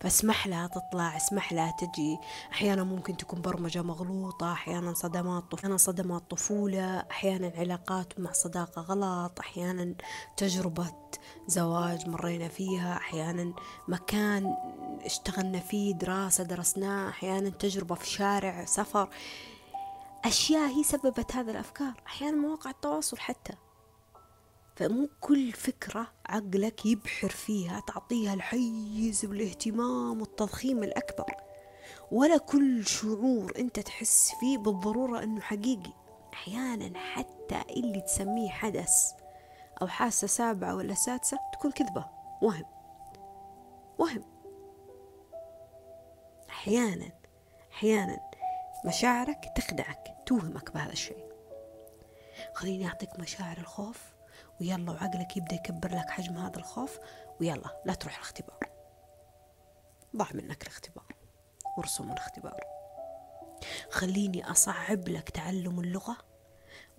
فاسمح 0.00 0.46
لها 0.46 0.66
تطلع 0.66 1.16
اسمح 1.16 1.52
لها 1.52 1.74
تجي. 1.78 2.18
أحيانا 2.52 2.84
ممكن 2.84 3.16
تكون 3.16 3.40
برمجة 3.40 3.82
مغلوطة 3.82 4.52
أحيانا 4.52 4.94
صدمات 4.94 5.54
أحيانا 5.54 5.76
صدمات 5.76 6.30
طفولة 6.30 7.00
أحيانا 7.10 7.52
علاقات 7.56 8.20
مع 8.20 8.32
صداقة 8.32 8.82
غلط 8.82 9.40
أحيانا 9.40 9.94
تجربة 10.36 10.92
زواج 11.46 12.08
مرينا 12.08 12.48
فيها 12.48 12.96
أحيانا 12.96 13.54
مكان 13.88 14.56
اشتغلنا 15.04 15.60
فيه 15.60 15.94
دراسة 15.94 16.44
درسناه 16.44 17.08
أحيانا 17.08 17.50
تجربة 17.50 17.94
في 17.94 18.06
شارع 18.06 18.64
سفر. 18.64 19.08
أشياء 20.24 20.68
هي 20.68 20.82
سببت 20.82 21.36
هذه 21.36 21.50
الأفكار. 21.50 22.02
أحيانا 22.06 22.36
مواقع 22.36 22.70
التواصل 22.70 23.18
حتى. 23.18 23.52
فمو 24.80 25.08
كل 25.20 25.52
فكرة 25.52 26.06
عقلك 26.26 26.86
يبحر 26.86 27.28
فيها 27.28 27.80
تعطيها 27.80 28.34
الحيز 28.34 29.24
والاهتمام 29.24 30.20
والتضخيم 30.20 30.82
الأكبر. 30.82 31.34
ولا 32.12 32.36
كل 32.36 32.86
شعور 32.86 33.52
أنت 33.58 33.80
تحس 33.80 34.32
فيه 34.40 34.58
بالضرورة 34.58 35.22
أنه 35.22 35.40
حقيقي. 35.40 35.92
أحيانا 36.32 36.98
حتى 36.98 37.62
اللي 37.70 38.00
تسميه 38.00 38.50
حدث 38.50 39.12
أو 39.82 39.86
حاسة 39.86 40.26
سابعة 40.26 40.76
ولا 40.76 40.94
سادسة 40.94 41.38
تكون 41.52 41.72
كذبة. 41.72 42.04
وهم. 42.42 42.64
وهم. 43.98 44.24
أحيانا 46.50 47.10
أحيانا 47.72 48.20
مشاعرك 48.86 49.52
تخدعك 49.56 50.16
توهمك 50.26 50.74
بهذا 50.74 50.92
الشيء. 50.92 51.24
خليني 52.54 52.86
أعطيك 52.88 53.18
مشاعر 53.18 53.58
الخوف. 53.58 54.09
ويلا 54.60 54.92
وعقلك 54.92 55.36
يبدأ 55.36 55.54
يكبر 55.54 55.94
لك 55.96 56.10
حجم 56.10 56.36
هذا 56.36 56.56
الخوف 56.56 56.98
ويلا 57.40 57.82
لا 57.84 57.94
تروح 57.94 58.14
الاختبار. 58.14 58.70
ضع 60.16 60.26
منك 60.34 60.62
الاختبار 60.62 61.14
وارسم 61.76 62.12
الاختبار. 62.12 62.60
خليني 63.90 64.50
أصعب 64.50 65.08
لك 65.08 65.30
تعلم 65.30 65.80
اللغة 65.80 66.16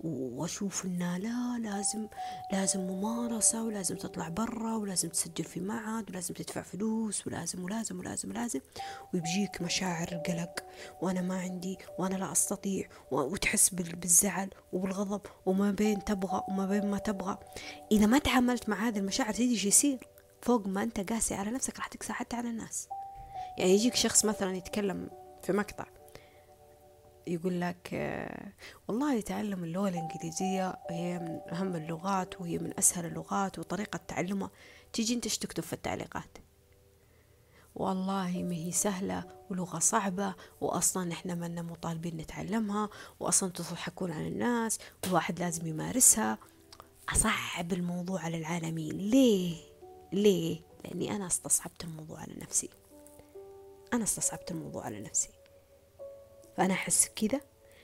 وأشوف 0.04 0.84
إنه 0.84 1.16
لا 1.16 1.58
لازم 1.58 2.08
لازم 2.52 2.80
ممارسة 2.80 3.64
ولازم 3.64 3.96
تطلع 3.96 4.28
برا 4.28 4.76
ولازم 4.76 5.08
تسجل 5.08 5.44
في 5.44 5.60
معهد 5.60 6.10
ولازم 6.10 6.34
تدفع 6.34 6.62
فلوس 6.62 7.26
ولازم 7.26 7.64
ولازم 7.64 7.98
ولازم 7.98 8.30
ولازم. 8.30 8.60
ويجيك 9.14 9.62
مشاعر 9.62 10.08
القلق 10.12 10.64
وأنا 11.00 11.20
ما 11.20 11.40
عندي 11.40 11.78
وأنا 11.98 12.14
لا 12.14 12.32
أستطيع 12.32 12.88
وتحس 13.10 13.68
بالزعل 13.68 14.50
وبالغضب 14.72 15.20
وما 15.46 15.70
بين 15.70 16.04
تبغى 16.04 16.42
وما 16.48 16.66
بين 16.66 16.90
ما 16.90 16.98
تبغى. 16.98 17.38
إذا 17.92 18.06
ما 18.06 18.18
تعاملت 18.18 18.68
مع 18.68 18.88
هذه 18.88 18.98
المشاعر 18.98 19.32
تدري 19.32 19.50
إيش 19.50 19.64
يصير. 19.64 20.08
فوق 20.42 20.66
ما 20.66 20.82
أنت 20.82 21.12
قاسي 21.12 21.34
على 21.34 21.50
نفسك 21.50 21.76
راح 21.76 21.86
تقسى 21.86 22.12
حتى 22.12 22.36
على 22.36 22.48
الناس. 22.48 22.88
يعني 23.58 23.70
يجيك 23.70 23.94
شخص 23.94 24.24
مثلا 24.24 24.56
يتكلم 24.56 25.10
في 25.42 25.52
مقطع. 25.52 26.01
يقول 27.26 27.60
لك 27.60 27.94
والله 28.88 29.20
تعلم 29.20 29.64
اللغة 29.64 29.88
الإنجليزية 29.88 30.78
هي 30.90 31.18
من 31.18 31.40
أهم 31.54 31.76
اللغات 31.76 32.40
وهي 32.40 32.58
من 32.58 32.78
أسهل 32.78 33.06
اللغات 33.06 33.58
وطريقة 33.58 34.00
تعلمها. 34.08 34.50
تيجي 34.92 35.14
أنت 35.14 35.28
تكتب 35.28 35.62
في 35.62 35.72
التعليقات؟ 35.72 36.38
والله 37.74 38.42
ما 38.42 38.54
هي 38.54 38.72
سهلة 38.72 39.24
ولغة 39.50 39.78
صعبة 39.78 40.34
وأصلا 40.60 41.12
إحنا 41.12 41.34
منا 41.34 41.62
مطالبين 41.62 42.16
نتعلمها 42.16 42.88
وأصلا 43.20 43.50
تضحكون 43.50 44.12
على 44.12 44.28
الناس 44.28 44.78
والواحد 45.04 45.38
لازم 45.38 45.66
يمارسها. 45.66 46.38
أصعب 47.08 47.72
الموضوع 47.72 48.20
على 48.20 48.38
العالمين. 48.38 48.92
ليه؟ 48.92 49.56
ليه؟ 50.12 50.60
لأني 50.84 51.16
أنا 51.16 51.26
استصعبت 51.26 51.84
الموضوع 51.84 52.20
على 52.20 52.34
نفسي. 52.34 52.70
أنا 53.92 54.04
استصعبت 54.04 54.50
الموضوع 54.50 54.84
على 54.84 55.00
نفسي. 55.00 55.28
فأنا 56.56 56.74
أحس 56.74 57.08
كذا 57.08 57.40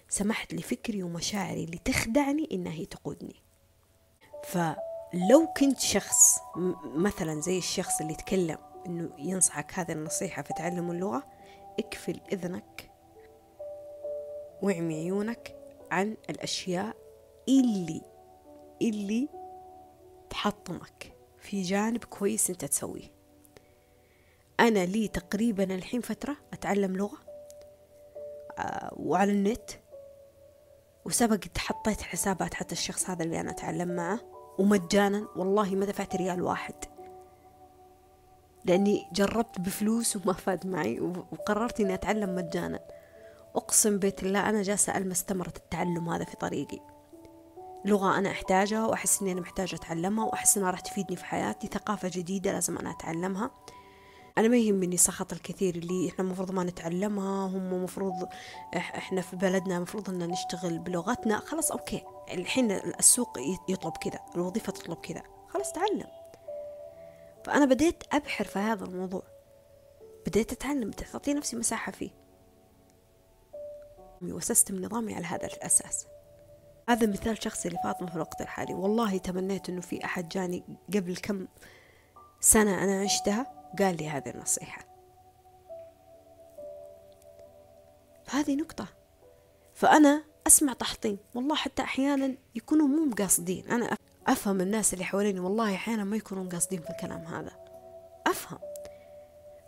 سمحت 0.09 0.55
لفكري 0.55 1.03
ومشاعري 1.03 1.65
اللي 1.65 1.78
تخدعني 1.78 2.49
إنها 2.53 2.73
هي 2.73 2.86
تقودني. 2.86 3.43
فلو 4.45 5.47
كنت 5.57 5.78
شخص 5.81 6.39
مثلا 6.85 7.40
زي 7.40 7.59
الشخص 7.59 8.01
اللي 8.01 8.12
يتكلم 8.12 8.59
إنه 8.86 9.11
ينصحك 9.19 9.78
هذه 9.78 9.93
النصيحة 9.93 10.43
في 10.43 10.53
تعلم 10.55 10.90
اللغة 10.90 11.27
اكفل 11.78 12.20
إذنك 12.32 12.90
واعمي 14.62 14.95
عيونك 14.95 15.57
عن 15.90 16.16
الأشياء 16.31 16.97
اللي 17.49 18.03
اللي 18.82 19.28
تحطمك 20.31 21.12
في 21.39 21.62
جانب 21.62 22.05
كويس 22.05 22.51
أنت 22.51 22.65
تسويه. 22.65 23.12
أنا 24.61 24.86
لي 24.86 25.09
تقريبا 25.09 25.65
الحين 25.65 26.01
فترة 26.01 26.36
أتعلم 26.53 26.97
لغة. 26.97 27.28
وعلى 28.97 29.32
النت. 29.32 29.70
وسبق 31.05 31.44
حطيت 31.59 32.02
حسابات 32.02 32.55
حتى 32.55 32.72
الشخص 32.72 33.10
هذا 33.10 33.22
اللي 33.24 33.40
أنا 33.40 33.51
أتعلم 33.51 33.97
معه. 33.97 34.20
ومجانا 34.59 35.28
والله 35.36 35.74
ما 35.74 35.86
دفعت 35.86 36.16
ريال 36.16 36.43
واحد. 36.43 36.74
لأني 38.64 39.09
جربت 39.12 39.60
بفلوس 39.60 40.16
وما 40.16 40.32
فاد 40.32 40.66
معي 40.66 41.01
وقررت 41.01 41.80
إني 41.80 41.94
أتعلم 41.94 42.35
مجانا. 42.35 42.80
أقسم 43.56 43.98
بيت 43.98 44.22
الله 44.22 44.48
أنا 44.48 44.62
جالسة 44.62 44.97
ألمس 44.97 45.24
ثمرة 45.28 45.52
التعلم 45.56 46.09
هذا 46.09 46.24
في 46.24 46.36
طريقي. 46.36 46.80
لغة 47.85 48.18
أنا 48.18 48.30
أحتاجها 48.30 48.86
وأحس 48.86 49.22
إني 49.22 49.32
أنا 49.32 49.40
محتاجة 49.40 49.74
أتعلمها 49.74 50.24
وأحس 50.24 50.59
إنها 50.59 50.70
راح 50.70 50.80
تفيدني 50.80 51.16
في 51.16 51.24
حياتي. 51.24 51.66
ثقافة 51.66 52.10
جديدة 52.12 52.52
لازم 52.52 52.78
أنا 52.78 52.90
أتعلمها. 52.90 53.51
أنا 54.39 54.48
ما 54.48 54.56
يهمني 54.56 54.97
سخط 54.97 55.32
الكثير 55.32 55.74
اللي 55.74 56.09
إحنا 56.09 56.24
المفروض 56.24 56.51
ما 56.51 56.65
نتعلمها 56.65 57.47
هم 57.47 57.85
مفروض 57.85 58.28
إحنا 58.77 59.20
في 59.20 59.36
بلدنا 59.36 59.81
مفروض 59.81 60.10
إن 60.10 60.19
نشتغل 60.19 60.78
بلغتنا. 60.78 61.39
خلاص 61.39 61.70
أوكي. 61.73 62.05
الحين 62.32 62.70
السوق 62.73 63.39
يطلب 63.69 63.97
كذا 63.97 64.20
الوظيفة 64.35 64.73
تطلب 64.73 64.98
كذا. 64.98 65.23
خلاص 65.48 65.73
تعلم. 65.73 66.06
فأنا 67.44 67.65
بديت 67.65 68.02
أبحر 68.12 68.44
في 68.44 68.59
هذا 68.59 68.85
الموضوع. 68.85 69.23
بديت 70.27 70.52
أتعلم 70.52 70.90
بديت 70.90 71.15
أعطي 71.15 71.35
نفسي 71.35 71.56
مساحة 71.56 71.93
فيه. 71.93 72.10
وسستم 74.23 74.85
نظامي 74.85 75.15
على 75.15 75.27
هذا 75.27 75.47
الأساس. 75.47 76.06
هذا 76.89 77.06
مثال 77.06 77.43
شخصي 77.43 77.69
لفاطمة 77.69 78.09
في 78.09 78.15
الوقت 78.15 78.40
الحالي. 78.40 78.74
والله 78.74 79.19
تمنيت 79.19 79.69
أنه 79.69 79.81
في 79.81 80.05
أحد 80.05 80.28
جاني 80.28 80.65
قبل 80.94 81.16
كم 81.16 81.47
سنة 82.40 82.85
أنا 82.85 83.01
عشتها. 83.01 83.57
قال 83.78 83.97
لي 83.97 84.09
هذه 84.09 84.31
النصيحة. 84.31 84.85
فهذه 88.24 88.57
نقطة. 88.57 88.86
فأنا 89.74 90.24
أسمع 90.47 90.73
تحطيم. 90.73 91.19
والله 91.35 91.55
حتى 91.57 91.82
أحيانا 91.82 92.35
يكونوا 92.55 92.86
مو 92.86 93.05
مقاصدين. 93.05 93.69
أنا 93.70 93.97
أفهم 94.27 94.61
الناس 94.61 94.93
اللي 94.93 95.05
حواليني. 95.05 95.40
والله 95.40 95.74
أحيانا 95.74 96.05
ما 96.05 96.16
يكونوا 96.16 96.45
مقاصدين 96.45 96.81
في 96.81 96.90
الكلام 96.90 97.20
هذا. 97.20 97.53
أفهم. 98.27 98.59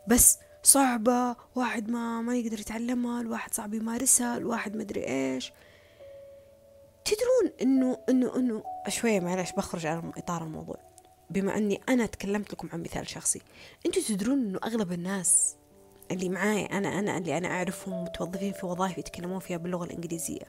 بس 0.08 0.38
صعبة. 0.62 1.36
واحد 1.54 1.88
ما 1.88 2.20
ما 2.20 2.36
يقدر 2.36 2.60
يتعلمها. 2.60 3.20
الواحد 3.20 3.54
صعب 3.54 3.74
يمارسها. 3.74 4.36
الواحد 4.36 4.76
مدري 4.76 5.06
إيش. 5.06 5.52
تدرون 7.04 7.52
إنه 7.62 7.98
إنه 8.08 8.36
إنه 8.36 8.62
شوية 8.88 9.20
معلش 9.20 9.52
بخرج 9.52 9.86
عن 9.86 10.12
إطار 10.16 10.42
الموضوع. 10.42 10.89
بما 11.30 11.56
أني 11.56 11.80
أنا 11.88 12.06
تكلمت 12.06 12.52
لكم 12.52 12.68
عن 12.72 12.82
مثال 12.82 13.08
شخصي. 13.08 13.40
أنتوا 13.86 14.02
تدرون 14.08 14.38
أنه 14.38 14.58
أغلب 14.64 14.92
الناس 14.92 15.56
اللي 16.10 16.28
معاي 16.28 16.66
أنا 16.66 16.98
أنا 16.98 17.18
اللي 17.18 17.38
أنا 17.38 17.48
أعرفهم 17.48 18.04
متوظفين 18.04 18.52
في 18.52 18.66
وظائف 18.66 18.98
يتكلمون 18.98 19.38
فيها 19.38 19.56
باللغة 19.56 19.84
الإنجليزية 19.84 20.42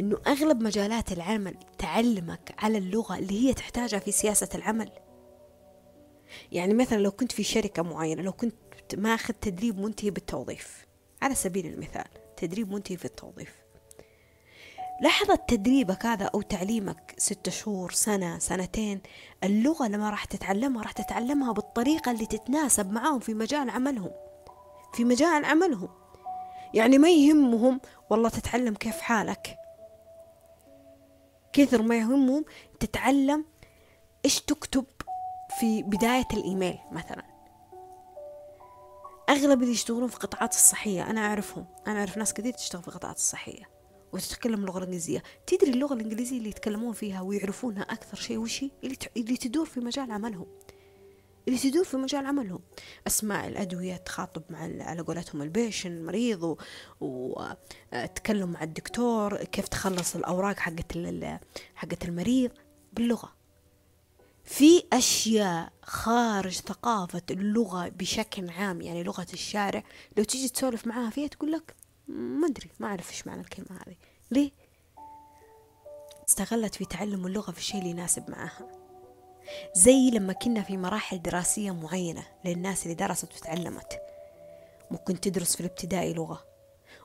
أنه 0.00 0.18
أغلب 0.26 0.62
مجالات 0.62 1.12
العمل 1.12 1.56
تعلمك 1.78 2.54
على 2.58 2.78
اللغة 2.78 3.18
اللي 3.18 3.48
هي 3.48 3.54
تحتاجها 3.54 3.98
في 3.98 4.12
سياسة 4.12 4.48
العمل. 4.54 4.90
يعني 6.52 6.74
مثلا 6.74 6.98
لو 6.98 7.10
كنت 7.10 7.32
في 7.32 7.42
شركة 7.42 7.82
معينة 7.82 8.22
لو 8.22 8.32
كنت 8.32 8.54
ماخذ 8.94 9.34
تدريب 9.34 9.78
منتهي 9.80 10.10
بالتوظيف 10.10 10.86
على 11.22 11.34
سبيل 11.34 11.66
المثال 11.66 12.08
تدريب 12.36 12.72
منتهي 12.72 12.96
في 12.96 13.04
التوظيف. 13.04 13.67
لحظة 15.00 15.34
تدريبك 15.34 16.06
هذا 16.06 16.24
أو 16.24 16.42
تعليمك 16.42 17.14
ستة 17.18 17.50
شهور 17.50 17.92
سنة 17.92 18.38
سنتين 18.38 19.00
اللغة 19.44 19.88
لما 19.88 20.10
راح 20.10 20.24
تتعلمها 20.24 20.82
راح 20.82 20.92
تتعلمها 20.92 21.52
بالطريقة 21.52 22.10
اللي 22.10 22.26
تتناسب 22.26 22.92
معاهم 22.92 23.18
في 23.18 23.34
مجال 23.34 23.70
عملهم. 23.70 24.10
في 24.94 25.04
مجال 25.04 25.44
عملهم. 25.44 25.88
يعني 26.74 26.98
ما 26.98 27.10
يهمهم 27.10 27.80
والله 28.10 28.28
تتعلم 28.28 28.74
كيف 28.74 29.00
حالك. 29.00 29.56
كثر 31.52 31.82
ما 31.82 31.98
يهمهم 31.98 32.44
تتعلم 32.80 33.44
إيش 34.24 34.40
تكتب 34.40 34.86
في 35.60 35.82
بداية 35.82 36.28
الإيميل 36.32 36.78
مثلا. 36.92 37.22
أغلب 39.28 39.62
اللي 39.62 39.72
يشتغلون 39.72 40.08
في 40.08 40.16
قطاعات 40.16 40.52
الصحية 40.54 41.10
أنا 41.10 41.26
أعرفهم. 41.26 41.66
أنا 41.86 41.98
أعرف 41.98 42.16
ناس 42.16 42.34
كثير 42.34 42.52
تشتغل 42.52 42.82
في 42.82 42.90
قطاعات 42.90 43.16
الصحية. 43.16 43.77
وتتكلم 44.12 44.60
اللغة 44.60 44.78
الإنجليزية. 44.78 45.22
تدري 45.46 45.70
اللغة 45.70 45.94
الإنجليزية 45.94 46.38
اللي 46.38 46.48
يتكلمون 46.48 46.92
فيها 46.92 47.20
ويعرفونها 47.20 47.82
أكثر 47.82 48.16
شيء 48.16 48.38
وشي 48.38 48.70
اللي, 48.84 48.96
اللي 49.16 49.36
تدور 49.36 49.66
في 49.66 49.80
مجال 49.80 50.10
عملهم. 50.10 50.46
اللي 51.48 51.58
تدور 51.58 51.84
في 51.84 51.96
مجال 51.96 52.26
عملهم. 52.26 52.60
أسماء 53.06 53.48
الأدوية 53.48 53.96
تخاطب 53.96 54.42
مع 54.50 54.58
على 54.60 55.00
قولتهم 55.00 55.42
البيشن 55.42 55.92
المريض 55.92 56.56
وتكلم 57.00 58.52
مع 58.52 58.62
الدكتور 58.62 59.44
كيف 59.44 59.68
تخلص 59.68 60.16
الأوراق 60.16 60.58
حقت 60.58 60.92
حقت 61.74 62.04
المريض. 62.04 62.50
باللغة. 62.92 63.38
في 64.44 64.82
أشياء 64.92 65.72
خارج 65.82 66.52
ثقافة 66.52 67.22
اللغة 67.30 67.88
بشكل 67.88 68.50
عام 68.50 68.80
يعني 68.80 69.02
لغة 69.02 69.26
الشارع 69.32 69.84
لو 70.16 70.24
تيجي 70.24 70.48
تسولف 70.48 70.86
معاها 70.86 71.10
فيها 71.10 71.26
تقول 71.26 71.52
لك 71.52 71.74
ما 72.08 72.46
أدري 72.46 72.70
ما 72.80 72.86
أعرف 72.86 73.10
إيش 73.10 73.26
معنى 73.26 73.40
الكلمة 73.40 73.80
هذه. 73.86 73.96
ليه؟ 74.30 74.50
استغلت 76.28 76.74
في 76.74 76.84
تعلم 76.84 77.26
اللغة 77.26 77.50
في 77.50 77.58
الشيء 77.58 77.78
اللي 77.78 77.90
يناسب 77.90 78.30
معاها. 78.30 78.68
زي 79.74 80.10
لما 80.10 80.32
كنا 80.32 80.62
في 80.62 80.76
مراحل 80.76 81.22
دراسية 81.22 81.70
معينة 81.70 82.26
للناس 82.44 82.82
اللي 82.82 82.94
درست 82.94 83.36
وتعلمت. 83.36 84.00
ممكن 84.90 85.20
تدرس 85.20 85.54
في 85.54 85.60
الابتدائي 85.60 86.14
لغة 86.14 86.44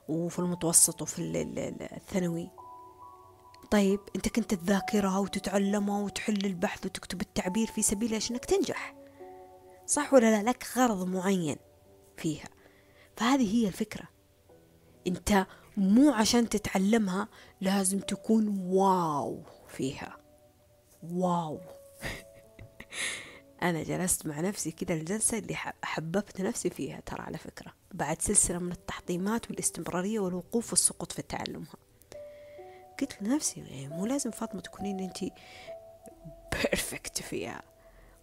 وفي 0.08 0.38
المتوسط 0.38 1.02
وفي 1.02 1.22
الثانوي. 1.96 2.50
طيب 3.70 4.00
أنت 4.16 4.28
كنت 4.28 4.54
تذاكرها 4.54 5.18
وتتعلمها 5.18 6.02
وتحل 6.02 6.44
البحث 6.44 6.86
وتكتب 6.86 7.20
التعبير 7.20 7.66
في 7.66 7.82
سبيل 7.82 8.12
إيش 8.12 8.30
انك 8.30 8.44
تنجح. 8.44 8.94
صح 9.86 10.14
ولا 10.14 10.42
لا؟ 10.42 10.50
لك 10.50 10.66
غرض 10.76 11.06
معين 11.06 11.56
فيها. 12.16 12.48
فهذه 13.16 13.54
هي 13.56 13.68
الفكرة. 13.68 14.13
انت 15.06 15.46
مو 15.76 16.10
عشان 16.12 16.48
تتعلمها 16.48 17.28
لازم 17.60 17.98
تكون 18.00 18.48
واو 18.58 19.42
فيها. 19.68 20.16
wow. 21.02 21.60
أنا 23.62 23.82
جلست 23.82 24.26
مع 24.26 24.40
نفسي 24.40 24.70
كده 24.70 24.94
الجلسة 24.94 25.38
اللي 25.38 25.54
حببت 25.82 26.40
نفسي 26.40 26.70
فيها 26.70 27.00
ترى 27.00 27.22
على 27.22 27.38
فكرة 27.38 27.72
بعد 27.92 28.22
سلسلة 28.22 28.58
من 28.58 28.72
التحطيمات 28.72 29.50
والاستمرارية 29.50 30.20
والوقوف 30.20 30.70
والسقوط 30.70 31.12
في 31.12 31.22
تعلمها. 31.22 31.76
قلت 33.00 33.22
لنفسي 33.22 33.60
يعني 33.60 33.88
مو 33.88 34.06
لازم 34.06 34.30
فاطمة 34.30 34.60
تكونين 34.60 35.00
أنت 35.00 35.18
perfect 36.52 37.22
فيها. 37.22 37.62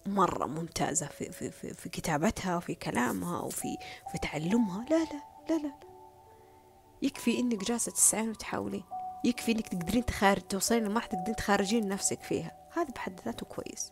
مرة 0.06 0.46
ممتازة 0.46 1.08
في, 1.08 1.32
في, 1.32 1.52
في, 1.52 1.74
في 1.74 1.90
كتابتها 1.90 2.58
وفي 2.58 2.76
كلامها 2.76 3.40
وفي 3.40 3.78
في 4.12 4.18
تعلمها. 4.18 4.86
لا 4.90 4.96
لا 4.96 5.22
لا 5.50 5.58
لا, 5.58 5.62
لا. 5.68 5.91
يكفي 7.02 7.40
إنك 7.40 7.64
جالسة 7.64 7.92
تسعين 7.92 8.30
وتحاولين. 8.30 8.84
يكفي 9.26 9.52
إنك 9.52 9.68
تقدرين 9.68 10.06
تخارج 10.06 10.42
توصلين 10.42 10.84
لمرحلة 10.84 11.12
تقدرين 11.12 11.36
تخارجين 11.36 11.88
نفسك 11.88 12.22
فيها. 12.22 12.52
هذا 12.74 12.92
بحد 12.92 13.20
ذاته 13.26 13.46
كويس. 13.46 13.92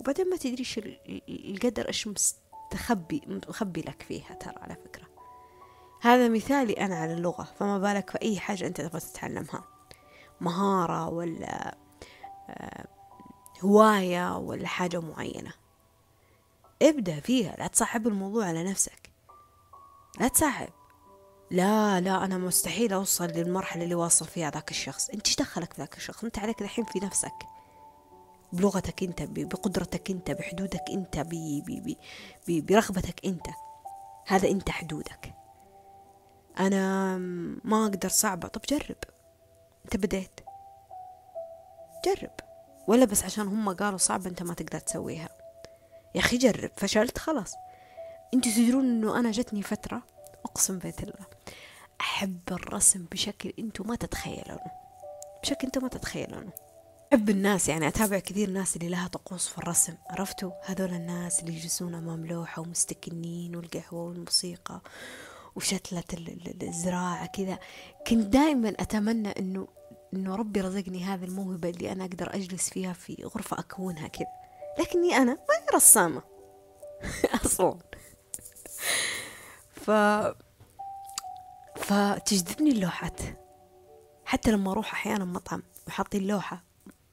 وبعدين 0.00 0.30
ما 0.30 0.36
تدري 0.36 0.58
إيش 0.58 0.80
القدر 1.28 1.88
إيش 1.88 2.08
مستخبي 2.08 3.22
مخبي 3.48 3.80
لك 3.80 4.02
فيها 4.02 4.34
ترى 4.34 4.54
على 4.56 4.74
فكرة. 4.74 5.06
هذا 6.00 6.28
مثالي 6.28 6.72
أنا 6.72 6.96
على 6.96 7.12
اللغة 7.12 7.48
فما 7.58 7.78
بالك 7.78 8.10
في 8.10 8.22
أي 8.22 8.40
حاجة 8.40 8.66
أنت 8.66 8.80
تبغى 8.80 9.00
تتعلمها. 9.00 9.64
مهارة 10.40 11.08
ولا 11.08 11.76
آه، 12.48 12.86
هواية 13.64 14.36
ولا 14.36 14.66
حاجة 14.66 15.00
معينة. 15.00 15.52
ابدأ 16.82 17.20
فيها 17.20 17.56
لا 17.56 17.66
تصعب 17.66 18.06
الموضوع 18.06 18.46
على 18.46 18.64
نفسك. 18.64 19.10
لا 20.20 20.28
تصعب 20.28 20.68
لا 21.52 22.00
لا 22.00 22.24
أنا 22.24 22.38
مستحيل 22.38 22.92
أوصل 22.92 23.26
للمرحلة 23.26 23.84
اللي 23.84 23.94
واصل 23.94 24.26
فيها 24.26 24.50
ذاك 24.50 24.70
الشخص. 24.70 25.10
أنت 25.10 25.26
إيش 25.26 25.36
دخلك 25.36 25.78
ذاك 25.78 25.96
الشخص؟ 25.96 26.24
أنت 26.24 26.38
عليك 26.38 26.62
الحين 26.62 26.84
في 26.84 26.98
نفسك. 26.98 27.34
بلغتك 28.52 29.02
أنت 29.02 29.22
بقدرتك 29.22 30.10
أنت 30.10 30.30
بحدودك 30.30 30.84
أنت 30.90 31.26
برغبتك 32.48 33.26
أنت. 33.26 33.46
هذا 34.26 34.48
أنت 34.48 34.70
حدودك. 34.70 35.34
أنا 36.58 37.16
ما 37.64 37.86
أقدر 37.86 38.08
صعبة. 38.08 38.48
طب 38.48 38.60
جرب. 38.68 38.96
أنت 39.84 39.96
بديت. 39.96 40.40
جرب. 42.04 42.34
ولا 42.86 43.04
بس 43.04 43.24
عشان 43.24 43.46
هم 43.48 43.74
قالوا 43.74 43.98
صعبة 43.98 44.30
أنت 44.30 44.42
ما 44.42 44.54
تقدر 44.54 44.78
تسويها. 44.78 45.28
يا 46.14 46.20
أخي 46.20 46.36
جرب. 46.36 46.70
فشلت 46.76 47.18
خلاص. 47.18 47.54
أنتوا 48.34 48.52
تدرون 48.52 48.84
أنه 48.84 49.18
أنا 49.18 49.30
جتني 49.30 49.62
فترة. 49.62 50.02
أقسم 50.44 50.78
بيت 50.78 51.02
الله 51.02 51.31
أحب 52.00 52.40
الرسم 52.50 53.04
بشكل 53.12 53.52
أنتوا 53.58 53.86
ما 53.86 53.96
تتخيلونه. 53.96 54.70
بشكل 55.42 55.66
أنتوا 55.66 55.82
ما 55.82 55.88
تتخيلونه. 55.88 56.52
أحب 57.12 57.30
الناس 57.30 57.68
يعني 57.68 57.88
أتابع 57.88 58.18
كثير 58.18 58.50
ناس 58.50 58.76
اللي 58.76 58.88
لها 58.88 59.08
طقوس 59.08 59.48
في 59.48 59.58
الرسم. 59.58 59.94
عرفتوا؟ 60.10 60.50
هذول 60.64 60.90
الناس 60.94 61.40
اللي 61.40 61.56
يجلسون 61.56 61.94
أمام 61.94 62.26
لوحة 62.26 62.62
ومستكنين 62.62 63.56
والقهوة 63.56 64.02
والموسيقى 64.04 64.80
وشتلة 65.56 66.04
الزراعة 66.62 67.26
كذا. 67.26 67.58
كنت 68.06 68.26
دائما 68.26 68.68
أتمنى 68.68 69.28
أنه 69.28 69.68
أنه 70.14 70.36
ربي 70.36 70.60
رزقني 70.60 71.04
هذه 71.04 71.24
الموهبة 71.24 71.68
اللي 71.68 71.92
أنا 71.92 72.04
أقدر 72.04 72.34
أجلس 72.34 72.70
فيها 72.70 72.92
في 72.92 73.24
غرفة 73.24 73.58
أكونها 73.58 74.08
كذا. 74.08 74.26
لكني 74.78 75.16
أنا 75.16 75.32
ما 75.32 75.76
رسامة. 75.76 76.22
أصلا. 77.44 77.78
ف 79.74 79.90
فتجذبني 81.92 82.70
اللوحات. 82.70 83.20
حتى 84.24 84.50
لما 84.50 84.72
أروح 84.72 84.92
أحيانا 84.92 85.24
مطعم 85.24 85.62
وحاطين 85.86 86.26
لوحة 86.26 86.64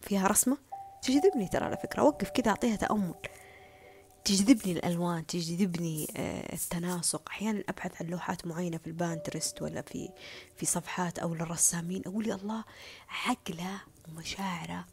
فيها 0.02 0.28
رسمة 0.28 0.58
تجذبني 1.02 1.48
ترى 1.48 1.66
على 1.66 1.78
فكرة. 1.78 2.02
أوقف 2.02 2.30
كذا 2.30 2.50
أعطيها 2.50 2.76
تأمل. 2.76 3.14
تجذبني 4.26 4.72
الألوان 4.74 5.26
تجذبني 5.26 6.08
آه، 6.18 6.54
التناسق. 6.54 7.30
أحيانا 7.30 7.64
أبحث 7.70 8.02
عن 8.02 8.08
لوحات 8.08 8.48
معينة 8.48 8.78
في 8.78 8.88
البانترست 8.88 9.62
ولا 9.62 9.82
في 9.82 10.10
في 10.56 10.66
صفحات 10.66 11.20
أو 11.20 11.34
للرسامين. 11.34 12.02
أقول 12.06 12.28
يا 12.28 12.36
الله 12.36 12.64
عقلة 13.10 13.82
ومشاعرة 14.08 14.86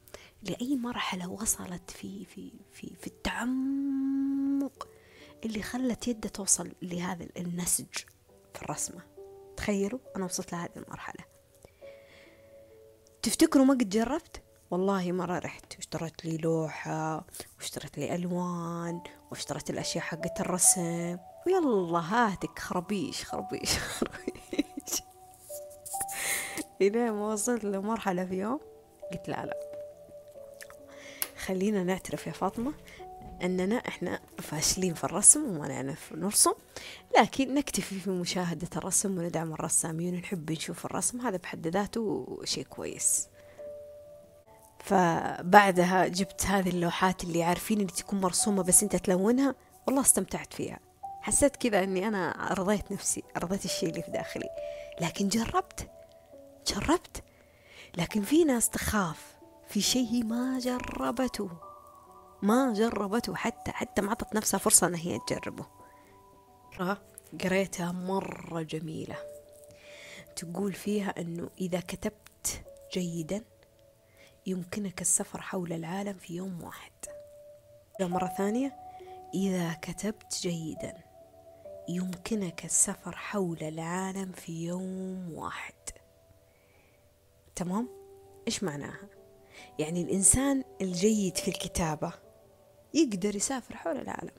لأي 0.43 0.77
مرحلة 0.77 1.29
وصلت 1.29 1.91
في 1.91 2.25
في 2.25 2.53
في 2.73 2.93
في 3.01 3.07
التعمق 3.07 4.89
اللي 5.45 5.63
خلت 5.63 6.09
يده 6.09 6.29
توصل 6.29 6.73
لهذا 6.83 7.27
النسج 7.37 7.97
في 8.55 8.63
الرسمة. 8.63 9.16
تخيلوا 9.57 9.99
أنا 10.17 10.25
وصلت 10.25 10.53
لهذه 10.53 10.71
المرحلة. 10.77 11.25
تفتكروا 13.23 13.65
ما 13.65 13.75
قد 13.75 13.89
جربت؟ 13.89 14.43
والله 14.71 15.13
مرة 15.13 15.39
رحت 15.39 15.77
واشتريت 15.77 16.25
لي 16.25 16.37
لوحة 16.37 17.27
واشتريت 17.59 17.99
لي 17.99 18.15
ألوان 18.15 19.01
واشتريت 19.31 19.71
الأشياء 19.71 20.05
حقت 20.05 20.41
الرسم. 20.41 21.19
ويلا 21.47 21.99
هاتك 22.01 22.59
خربيش 22.59 23.25
خربيش 23.25 23.79
خربيش. 23.99 25.03
إلين 26.83 27.11
ما 27.13 27.33
وصلت 27.33 27.65
لمرحلة 27.65 28.25
في 28.25 28.35
يوم 28.35 28.61
قلت 29.13 29.29
لا 29.29 29.47
لا. 29.47 29.57
خلينا 31.47 31.85
نعترف 31.85 32.27
يا 32.27 32.33
فاطمة. 32.33 32.73
أننا 33.43 33.77
إحنا 33.77 34.21
فاشلين 34.39 34.95
في 34.95 35.05
الرسم 35.05 35.45
وما 35.45 35.69
نعرف 35.69 36.13
نرسم 36.13 36.53
لكن 37.19 37.55
نكتفي 37.55 38.01
في 38.01 38.11
مشاهدة 38.11 38.69
الرسم 38.77 39.19
وندعم 39.19 39.53
الرسامين 39.53 40.15
ونحب 40.15 40.53
نشوف 40.53 40.87
الرسم 40.87 41.21
هذا 41.21 41.37
بحد 41.37 41.67
ذاته 41.67 42.39
شيء 42.45 42.65
كويس. 42.65 43.29
فبعدها 44.79 46.07
جبت 46.07 46.47
هذه 46.47 46.69
اللوحات 46.69 47.25
اللي 47.25 47.43
عارفين 47.43 47.81
اللي 47.81 47.93
تكون 47.93 48.21
مرسومة 48.21 48.63
بس 48.63 48.83
أنت 48.83 48.97
تلونها 48.97 49.55
والله 49.87 50.01
استمتعت 50.01 50.55
فيها. 50.55 50.79
حسيت 51.23 51.57
كذا 51.57 51.85
إني 51.85 52.09
أنا 52.09 52.55
رضيت 52.59 52.93
نفسي 52.93 53.23
رضيت 53.37 53.65
الشيء 53.65 53.89
اللي 53.89 54.03
في 54.03 54.11
داخلي. 54.11 54.49
لكن 55.01 55.29
جربت 55.29 55.91
جربت 56.67 57.23
لكن 57.97 58.23
في 58.23 58.45
ناس 58.45 58.71
تخاف 58.71 59.37
في 59.69 59.81
شيء 59.81 60.25
ما 60.25 60.59
جربته. 60.59 61.66
ما 62.47 62.73
جربته 62.73 63.35
حتى 63.35 63.71
حتى 63.71 64.03
ما 64.03 64.09
أعطت 64.09 64.35
نفسها 64.35 64.59
فرصة 64.59 64.87
أن 64.87 64.95
هي 64.95 65.19
تجربه 65.27 65.67
قريتها 67.43 67.93
مرة 67.93 68.63
جميلة 68.63 69.17
تقول 70.37 70.73
فيها 70.73 71.21
أنه 71.21 71.51
إذا 71.61 71.81
كتبت 71.81 72.65
جيدا 72.93 73.45
يمكنك 74.47 75.01
السفر 75.01 75.41
حول 75.41 75.73
العالم 75.73 76.15
في 76.15 76.37
يوم 76.37 76.63
واحد 76.63 76.93
مرة 78.01 78.27
ثانية 78.39 78.77
إذا 79.35 79.73
كتبت 79.73 80.39
جيدا 80.41 81.03
يمكنك 81.89 82.65
السفر 82.65 83.17
حول 83.17 83.63
العالم 83.63 84.33
في 84.33 84.67
يوم 84.67 85.33
واحد 85.35 85.75
تمام؟ 87.57 87.89
إيش 88.47 88.63
معناها؟ 88.63 89.09
يعني 89.79 90.03
الإنسان 90.03 90.65
الجيد 90.81 91.37
في 91.37 91.49
الكتابة 91.49 92.26
يقدر 92.97 93.37
يسافر 93.37 93.77
حول 93.77 93.97
العالم. 93.97 94.31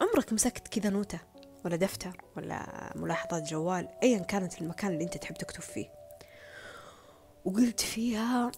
عمرك 0.00 0.32
مسكت 0.32 0.68
كذا 0.68 0.90
نوتة 0.90 1.18
ولا 1.64 1.76
دفتر 1.76 2.22
ولا 2.36 2.92
ملاحظات 2.96 3.42
جوال 3.42 3.88
أيا 4.02 4.18
كانت 4.18 4.60
المكان 4.60 4.92
اللي 4.92 5.04
أنت 5.04 5.16
تحب 5.16 5.34
تكتب 5.34 5.60
فيه. 5.60 5.90
وقلت 7.44 7.80
فيها 7.80 8.52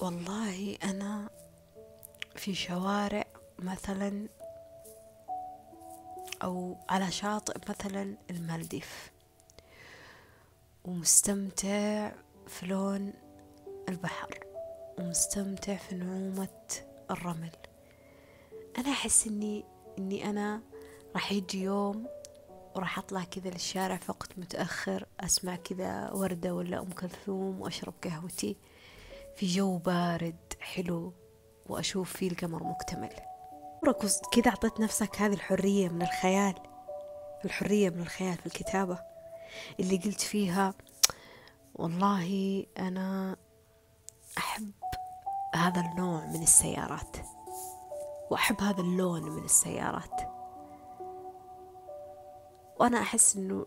والله 0.00 0.78
أنا 0.84 1.30
في 2.36 2.54
شوارع 2.54 3.24
مثلا 3.58 4.28
أو 6.42 6.76
على 6.88 7.10
شاطئ 7.10 7.54
مثلا 7.68 8.16
المالديف. 8.30 9.10
ومستمتع 10.84 12.12
في 12.46 12.66
لون 12.66 13.12
البحر. 13.88 14.38
ومستمتع 14.98 15.76
في 15.76 15.94
نعومة 15.94 16.48
الرمل. 17.10 17.50
أنا 18.78 18.90
أحس 18.90 19.26
إني 19.26 19.64
إني 19.98 20.30
أنا 20.30 20.62
راح 21.14 21.32
يجي 21.32 21.62
يوم 21.62 22.06
وراح 22.76 22.98
أطلع 22.98 23.24
كذا 23.24 23.50
للشارع 23.50 23.96
في 23.96 24.10
وقت 24.10 24.38
متأخر 24.38 25.06
أسمع 25.20 25.56
كذا 25.56 26.10
وردة 26.12 26.54
ولا 26.54 26.78
أم 26.78 26.90
كلثوم 26.90 27.60
وأشرب 27.60 27.94
قهوتي 28.04 28.56
في 29.36 29.46
جو 29.46 29.78
بارد 29.78 30.36
حلو 30.60 31.12
وأشوف 31.68 32.16
فيه 32.16 32.30
القمر 32.30 32.62
مكتمل. 32.62 33.12
كذا 34.32 34.48
أعطيت 34.50 34.80
نفسك 34.80 35.16
هذه 35.22 35.34
الحرية 35.34 35.88
من 35.88 36.02
الخيال 36.02 36.54
الحرية 37.44 37.90
من 37.90 38.00
الخيال 38.02 38.36
في 38.36 38.46
الكتابة 38.46 38.98
اللي 39.80 39.96
قلت 39.96 40.20
فيها 40.20 40.74
والله 41.74 42.66
أنا 42.78 43.36
أحب 44.38 44.72
هذا 45.54 45.80
النوع 45.80 46.26
من 46.26 46.42
السيارات. 46.42 47.16
وأحب 48.30 48.60
هذا 48.60 48.80
اللون 48.80 49.22
من 49.22 49.44
السيارات. 49.44 50.20
وأنا 52.80 53.00
أحس 53.00 53.36
إنه 53.36 53.66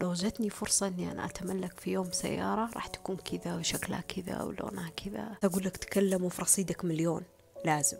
لو 0.00 0.12
جتني 0.12 0.50
فرصة 0.50 0.86
إني 0.86 1.12
أنا 1.12 1.24
أتملك 1.24 1.80
في 1.80 1.92
يوم 1.92 2.10
سيارة 2.10 2.70
راح 2.74 2.86
تكون 2.86 3.16
كذا 3.16 3.56
وشكلها 3.56 4.00
كذا 4.00 4.42
ولونها 4.42 4.90
كذا. 4.90 5.36
أقول 5.44 5.64
لك 5.64 5.76
تكلم 5.76 6.24
وفي 6.24 6.42
رصيدك 6.42 6.84
مليون 6.84 7.22
لازم. 7.64 7.98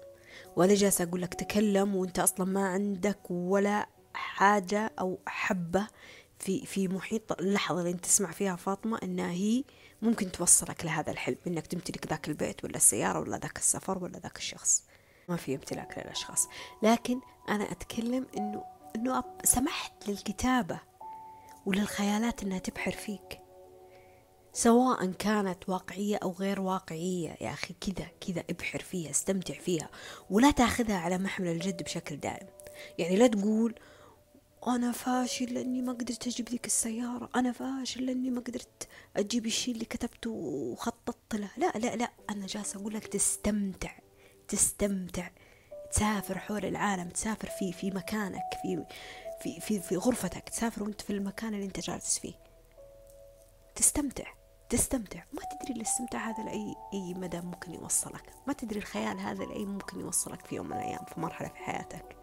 ولا 0.57 0.75
جالسة 0.75 1.05
أقول 1.05 1.23
لك 1.23 1.35
تكلم 1.35 1.97
وأنت 1.97 2.19
أصلا 2.19 2.47
ما 2.47 2.69
عندك 2.69 3.31
ولا 3.31 3.89
حاجة 4.15 4.93
أو 5.01 5.19
حبة 5.27 5.87
في 6.39 6.67
في 6.67 6.89
محيط 6.89 7.33
اللحظة 7.33 7.81
اللي 7.81 7.91
أنت 7.91 8.05
تسمع 8.05 8.31
فيها 8.31 8.57
فاطمة 8.57 8.99
إنها 9.03 9.31
هي 9.31 9.65
ممكن 10.03 10.33
توصلك 10.33 10.85
لهذا 10.85 11.11
الحلم 11.11 11.37
إنك 11.47 11.67
تمتلك 11.67 12.07
ذاك 12.07 12.29
البيت 12.29 12.65
ولا 12.65 12.77
السيارة 12.77 13.21
ولا 13.21 13.39
ذاك 13.39 13.59
السفر 13.59 14.05
ولا 14.05 14.19
ذاك 14.19 14.37
الشخص. 14.37 14.85
ما 15.29 15.37
في 15.37 15.55
امتلاك 15.55 15.99
للأشخاص. 15.99 16.49
لكن 16.83 17.21
أنا 17.49 17.73
أتكلم 17.73 18.27
إنه 18.37 18.65
إنه 18.97 19.25
سمحت 19.45 20.09
للكتابة 20.09 20.81
وللخيالات 21.67 22.43
إنها 22.43 22.59
تبحر 22.59 22.91
فيك. 22.93 23.41
سواء 24.53 25.07
كانت 25.07 25.69
واقعية 25.69 26.17
أو 26.17 26.33
غير 26.33 26.61
واقعية 26.61 27.37
يا 27.41 27.51
أخي 27.53 27.75
كذا 27.81 28.07
كذا 28.21 28.45
ابحر 28.51 28.79
فيها 28.79 29.11
استمتع 29.11 29.55
فيها 29.55 29.89
ولا 30.31 30.51
تأخذها 30.51 30.97
على 30.97 31.19
محمل 31.19 31.49
الجد 31.49 31.83
بشكل 31.83 32.17
دائم. 32.17 32.47
يعني 32.99 33.17
لا 33.17 33.27
تقول 33.27 33.75
أنا 34.67 34.93
فاشل 34.93 35.55
لأني 35.55 35.83
ما 35.83 35.93
قدرت 35.93 36.27
أجيب 36.27 36.49
ذيك 36.49 36.67
السيارة 36.67 37.29
أنا 37.37 37.53
فاشل 37.53 38.07
لأني 38.07 38.31
ما 38.31 38.41
قدرت 38.41 38.89
أجيب 39.17 39.47
الشيء 39.47 39.75
اللي 39.75 39.85
كتبته 39.85 40.31
وخططت 40.31 41.35
له. 41.35 41.51
لا 41.57 41.73
لا 41.75 41.97
لا 41.97 42.11
أنا 42.31 42.47
جالسة 42.47 42.81
أقول 42.81 42.95
لك 42.95 43.07
تستمتع. 43.07 44.02
تستمتع 44.49 45.29
تسافر 45.93 46.39
حول 46.39 46.65
العالم 46.65 47.09
تسافر 47.09 47.49
في 47.49 47.73
في 47.73 47.91
مكانك 47.91 48.43
في 48.63 48.85
في 49.43 49.61
في, 49.61 49.81
في 49.81 49.97
غرفتك 49.97 50.49
تسافر 50.49 50.83
وانت 50.83 51.01
في 51.01 51.11
المكان 51.11 51.55
اللي 51.55 51.67
انت 51.67 51.81
جالس 51.81 52.19
فيه. 52.19 52.35
تستمتع 53.75 54.27
تستمتع. 54.69 55.23
ما 55.33 55.41
تدري 55.43 55.75
الاستمتاع 55.75 56.31
هذا 56.31 56.45
لأي 56.45 56.75
أي 56.95 57.15
مدى 57.15 57.41
ممكن 57.41 57.75
يوصلك. 57.75 58.33
ما 58.47 58.53
تدري 58.53 58.79
الخيال 58.79 59.21
هذا 59.21 59.45
لأي 59.45 59.65
ممكن 59.65 60.01
يوصلك 60.01 60.47
في 60.47 60.55
يوم 60.55 60.67
من 60.67 60.77
الأيام 60.77 61.05
في 61.05 61.21
مرحلة 61.21 61.49
في 61.49 61.57
حياتك. 61.57 62.17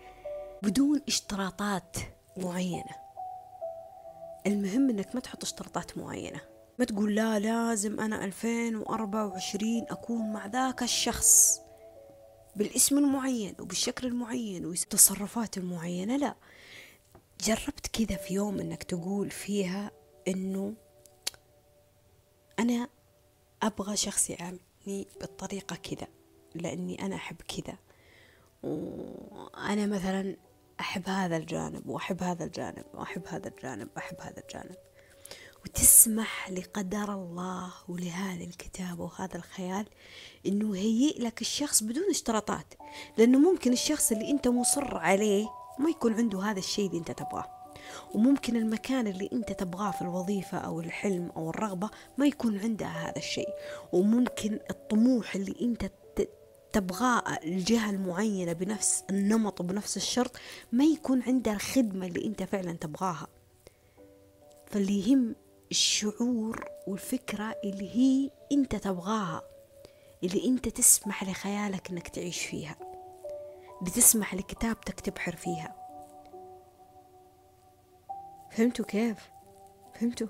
بدون 0.63 1.01
اشتراطات 1.07 1.97
معينة. 2.37 2.95
المهم 4.47 4.89
إنك 4.89 5.15
ما 5.15 5.21
تحط 5.21 5.43
اشتراطات 5.43 5.97
معينة. 5.97 6.41
ما 6.79 6.85
تقول 6.85 7.15
لا 7.15 7.39
لازم 7.39 7.99
أنا 7.99 8.25
2024 8.25 9.85
أكون 9.89 10.33
مع 10.33 10.45
ذاك 10.45 10.83
الشخص. 10.83 11.61
بالاسم 12.59 12.97
المعين 12.97 13.55
وبالشكل 13.59 14.07
المعين 14.07 14.65
والتصرفات 14.65 15.57
المعينة 15.57 16.17
لا. 16.17 16.35
جربت 17.41 17.87
كذا 17.87 18.17
في 18.17 18.33
يوم 18.33 18.59
إنك 18.59 18.83
تقول 18.83 19.31
فيها 19.31 19.91
إنه 20.27 20.73
أنا 22.59 22.89
أبغى 23.63 23.97
شخص 23.97 24.29
يعاملني 24.29 25.07
بالطريقة 25.19 25.75
كذا 25.75 26.07
لأني 26.55 27.05
أنا 27.05 27.15
أحب 27.15 27.35
كذا. 27.41 27.77
وأنا 28.63 29.85
مثلا 29.85 30.35
أحب 30.79 31.09
هذا 31.09 31.37
الجانب 31.37 31.87
وأحب 31.87 32.23
هذا 32.23 32.43
الجانب 32.45 32.85
وأحب 32.93 33.27
هذا 33.27 33.47
الجانب 33.47 33.89
وأحب 33.95 34.21
هذا 34.21 34.39
الجانب. 34.41 34.75
وتسمح 35.65 36.49
لقدر 36.49 37.13
الله 37.13 37.71
ولهذه 37.87 38.43
الكتابة 38.43 39.03
وهذا 39.03 39.35
الخيال 39.35 39.85
إنه 40.45 40.77
يهيئ 40.77 41.21
لك 41.21 41.41
الشخص 41.41 41.83
بدون 41.83 42.09
اشتراطات. 42.09 42.73
لأنه 43.17 43.39
ممكن 43.39 43.73
الشخص 43.73 44.11
اللي 44.11 44.31
أنت 44.31 44.47
مصر 44.47 44.97
عليه 44.97 45.47
ما 45.79 45.89
يكون 45.89 46.13
عنده 46.13 46.41
هذا 46.41 46.59
الشيء 46.59 46.87
اللي 46.87 46.97
أنت 46.97 47.11
تبغاه. 47.11 47.45
وممكن 48.13 48.55
المكان 48.55 49.07
اللي 49.07 49.29
أنت 49.33 49.51
تبغاه 49.51 49.91
في 49.91 50.01
الوظيفة 50.01 50.57
أو 50.57 50.79
الحلم 50.79 51.31
أو 51.35 51.49
الرغبة 51.49 51.89
ما 52.17 52.25
يكون 52.27 52.59
عندها 52.59 53.09
هذا 53.09 53.17
الشيء. 53.17 53.49
وممكن 53.93 54.59
الطموح 54.69 55.35
اللي 55.35 55.55
أنت 55.61 55.91
تبغاه 56.73 57.23
الجهة 57.43 57.89
المعينة 57.89 58.53
بنفس 58.53 59.03
النمط 59.09 59.61
وبنفس 59.61 59.97
الشرط 59.97 60.31
ما 60.71 60.83
يكون 60.83 61.21
عندها 61.21 61.53
الخدمة 61.53 62.05
اللي 62.05 62.25
أنت 62.25 62.43
فعلا 62.43 62.73
تبغاها. 62.73 63.27
فاللي 64.67 65.09
يهم 65.09 65.35
الشعور 65.71 66.65
والفكرة 66.87 67.55
اللي 67.63 67.95
هي 67.95 68.31
أنت 68.51 68.75
تبغاها 68.75 69.41
اللي 70.23 70.45
أنت 70.47 70.69
تسمح 70.69 71.23
لخيالك 71.23 71.89
إنك 71.91 72.07
تعيش 72.07 72.45
فيها 72.45 72.75
اللي 73.79 73.91
تسمح 73.91 74.33
لكتابتك 74.35 74.99
تبحر 74.99 75.35
فيها. 75.35 75.75
فهمتوا 78.51 78.85
كيف؟ 78.85 79.29
فهمتوا؟ 79.95 80.27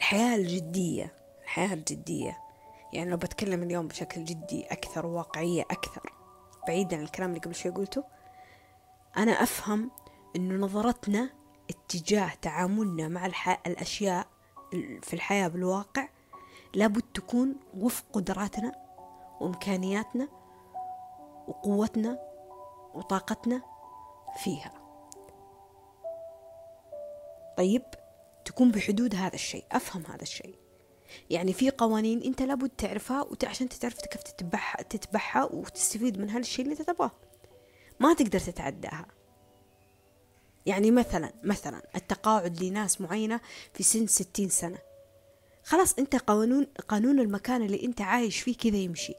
الحياة 0.00 0.36
الجدية 0.36 1.14
الحياة 1.42 1.74
الجدية. 1.74 2.38
يعني 2.92 3.10
لو 3.10 3.16
بتكلم 3.16 3.62
اليوم 3.62 3.88
بشكل 3.88 4.24
جدي 4.24 4.66
أكثر 4.66 5.06
وواقعية 5.06 5.62
أكثر 5.62 6.12
بعيدا 6.68 6.96
عن 6.96 7.02
الكلام 7.02 7.30
اللي 7.30 7.40
قبل 7.40 7.54
شوي 7.54 7.72
قلته 7.72 8.04
أنا 9.16 9.32
أفهم 9.32 9.90
إنه 10.36 10.54
نظرتنا 10.54 11.30
اتجاه 11.70 12.32
تعاملنا 12.42 13.08
مع. 13.08 13.26
الأشياء 13.66 14.26
في 15.02 15.12
الحياة 15.12 15.48
بالواقع 15.48 16.08
لابد 16.74 17.02
تكون 17.14 17.54
وفق 17.74 18.04
قدراتنا 18.12 18.72
وإمكانياتنا 19.40 20.28
وقوتنا 21.48 22.18
وطاقتنا 22.94 23.62
فيها. 24.44 24.72
طيب 27.56 27.82
تكون 28.44 28.70
بحدود 28.70 29.14
هذا 29.14 29.34
الشيء 29.34 29.64
أفهم 29.72 30.02
هذا 30.06 30.22
الشيء. 30.22 30.54
يعني 31.30 31.52
في 31.52 31.70
قوانين 31.70 32.22
أنت 32.22 32.42
لابد 32.42 32.68
تعرفها 32.68 33.26
عشان 33.44 33.68
تعرف 33.68 34.00
كيف 34.00 34.22
تتبعها 34.22 34.82
تتبعها 34.82 35.44
وتستفيد 35.44 36.18
من 36.18 36.30
هالشيء 36.30 36.64
اللي 36.64 36.76
تبغاه. 36.76 37.10
ما 38.00 38.14
تقدر 38.14 38.38
تتعداها. 38.38 39.06
يعني 40.66 40.90
مثلا 40.90 41.32
مثلا 41.44 41.82
التقاعد 41.96 42.62
لناس 42.62 43.00
معينة 43.00 43.40
في 43.74 43.82
سن 43.82 44.06
ستين 44.06 44.48
سنة. 44.48 44.78
خلاص 45.64 45.94
أنت 45.98 46.16
قانون 46.16 46.66
قانون 46.88 47.20
المكان 47.20 47.62
اللي 47.62 47.82
أنت 47.82 48.00
عايش 48.00 48.40
فيه 48.40 48.56
كذا 48.56 48.76
يمشي. 48.76 49.14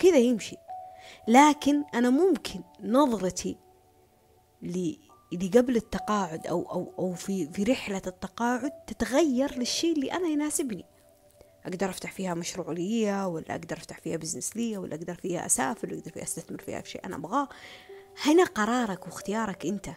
كذا 0.00 0.18
يمشي. 0.18 0.56
لكن 1.28 1.84
أنا 1.94 2.10
ممكن 2.10 2.60
نظرتي 2.80 3.56
اللي 4.62 4.98
قبل 5.54 5.76
التقاعد 5.76 6.46
أو 6.46 6.62
أو 6.70 6.94
أو 6.98 7.14
في 7.14 7.46
في 7.52 7.62
رحلة 7.62 8.02
التقاعد 8.06 8.70
تتغير 8.86 9.58
للشيء 9.58 9.92
اللي 9.92 10.12
أنا 10.12 10.28
يناسبني. 10.28 10.84
أقدر 11.66 11.90
أفتح 11.90 12.12
فيها 12.12 12.34
مشروع 12.34 12.72
لي 12.72 13.24
ولا 13.24 13.50
أقدر 13.50 13.76
أفتح 13.76 14.00
فيها 14.00 14.16
بزنس 14.16 14.56
لي 14.56 14.78
ولا 14.78 14.94
أقدر 14.94 15.14
فيها 15.14 15.46
أسافر 15.46 15.88
ولا 15.88 15.98
أقدر 15.98 16.10
فيها 16.10 16.22
أستثمر 16.22 16.58
فيها 16.62 16.80
في 16.80 16.90
شيء 16.90 17.06
أنا 17.06 17.16
ابغاه 17.16 17.48
هنا 18.24 18.44
قرارك 18.44 19.06
واختيارك 19.06 19.66
أنت. 19.66 19.90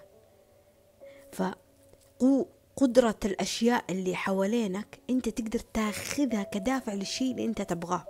فقدرة 1.38 3.20
الأشياء 3.26 3.84
اللي 3.90 4.16
حوالينك 4.16 5.00
أنت 5.10 5.30
تقدر 5.30 5.60
تاخذها 5.60 6.44
كدافع 6.44 6.94
للشيء 6.94 7.32
اللي 7.32 7.46
أنت 7.46 7.62
تبغاه. 7.62 8.06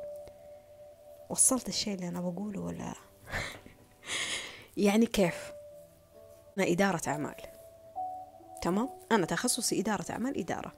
وصلت 1.29 1.69
الشيء 1.69 1.93
اللي 1.93 2.07
أنا 2.07 2.21
بقوله 2.21 2.61
ولا؟ 2.61 2.93
يعني 4.77 5.05
كيف؟ 5.05 5.51
أنا 6.57 6.67
إدارة 6.67 7.01
أعمال. 7.07 7.35
تمام؟ 8.61 8.89
أنا 9.11 9.25
تخصصي 9.25 9.79
إدارة 9.79 10.05
أعمال 10.09 10.37
إدارة. 10.39 10.73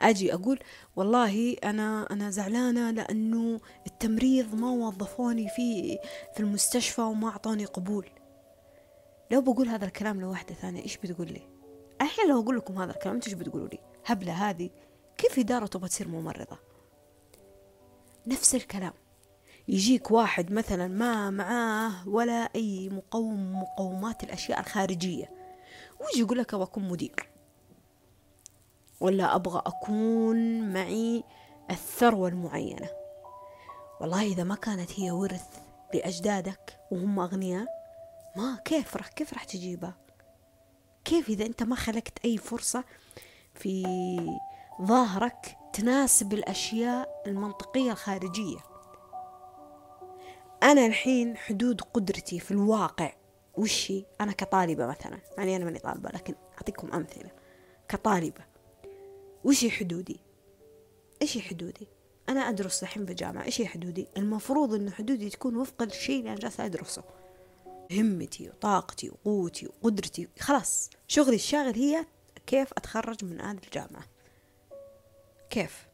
أجي 0.00 0.34
أقول 0.34 0.58
والله 0.96 1.56
أنا 1.64 2.06
أنا 2.10 2.30
زعلانة 2.30 2.90
لأنه 2.90 3.60
التمريض 3.86 4.54
ما 4.54 4.70
وظفوني 4.70 5.48
في 5.48 5.98
في 6.34 6.40
المستشفى 6.40 7.00
وما 7.00 7.28
أعطوني 7.28 7.64
قبول. 7.64 8.19
لو 9.30 9.40
بقول 9.40 9.68
هذا 9.68 9.84
الكلام 9.84 10.20
لواحدة 10.20 10.54
ثانية 10.54 10.82
إيش 10.82 10.96
بتقول 10.96 11.32
لي؟ 11.32 11.48
الحين 12.00 12.28
لو 12.28 12.40
أقول 12.40 12.56
لكم 12.56 12.78
هذا 12.78 12.90
الكلام 12.90 13.20
إيش 13.26 13.34
بتقولوا 13.34 13.68
لي؟ 13.68 13.78
هبلة 14.06 14.32
هذه. 14.32 14.70
كيف 15.18 15.38
إدارة 15.38 15.66
تبغى 15.66 15.88
تصير 15.88 16.08
ممرضة؟ 16.08 16.58
نفس 18.26 18.54
الكلام. 18.54 18.92
يجيك 19.68 20.10
واحد 20.10 20.52
مثلا 20.52 20.88
ما 20.88 21.30
معاه 21.30 22.08
ولا 22.08 22.48
أي 22.54 22.88
مقوم 22.88 23.60
مقومات 23.60 24.24
الأشياء 24.24 24.60
الخارجية. 24.60 25.30
ويجي 26.00 26.20
يقول 26.20 26.38
لك 26.38 26.54
أبغى 26.54 26.66
أكون 26.66 26.88
مدير. 26.88 27.28
ولا 29.00 29.34
أبغى 29.34 29.62
أكون 29.66 30.70
معي 30.72 31.24
الثروة 31.70 32.28
المعينة. 32.28 32.88
والله 34.00 34.22
إذا 34.22 34.44
ما 34.44 34.54
كانت 34.54 35.00
هي 35.00 35.10
ورث 35.10 35.58
لأجدادك 35.94 36.78
وهم 36.90 37.20
أغنياء 37.20 37.79
ما 38.36 38.58
كيف 38.64 38.96
راح 38.96 39.08
كيف 39.08 39.32
راح 39.32 39.44
تجيبها 39.44 39.96
كيف 41.04 41.28
إذا 41.28 41.46
أنت 41.46 41.62
ما 41.62 41.76
خلقت 41.76 42.24
أي 42.24 42.38
فرصة 42.38 42.84
في 43.54 43.86
ظاهرك 44.82 45.56
تناسب 45.72 46.32
الأشياء 46.32 47.22
المنطقية 47.26 47.92
الخارجية؟ 47.92 48.58
أنا 50.62 50.86
الحين 50.86 51.36
حدود 51.36 51.80
قدرتي 51.80 52.40
في 52.40 52.50
الواقع 52.50 53.12
وشي 53.54 54.04
أنا 54.20 54.32
كطالبة 54.32 54.86
مثلا 54.86 55.18
يعني 55.38 55.56
أنا 55.56 55.64
ماني 55.64 55.78
طالبة 55.78 56.10
لكن 56.10 56.34
أعطيكم 56.54 56.92
أمثلة. 56.92 57.30
كطالبة 57.88 58.44
وش 59.44 59.66
حدودي؟ 59.68 60.20
إيش 61.22 61.38
حدودي؟ 61.38 61.88
أنا 62.28 62.40
أدرس 62.40 62.82
الحين 62.82 63.04
بجامعة 63.04 63.44
إيش 63.44 63.62
حدودي؟ 63.62 64.08
المفروض 64.16 64.74
إن 64.74 64.92
حدودي 64.92 65.30
تكون 65.30 65.56
وفق 65.56 65.82
الشيء 65.82 66.18
اللي 66.18 66.30
أنا 66.30 66.40
جالسة 66.40 66.64
أدرسه. 66.64 67.02
همتي 67.90 68.48
وطاقتي 68.48 69.10
وقوتي 69.10 69.66
وقدرتي. 69.66 70.28
خلاص 70.40 70.90
شغلي 71.08 71.34
الشاغل 71.34 71.74
هي 71.74 72.06
كيف 72.46 72.72
أتخرج 72.72 73.24
من 73.24 73.40
هذه 73.40 73.58
الجامعة. 73.64 74.04
كيف؟ 75.50 75.88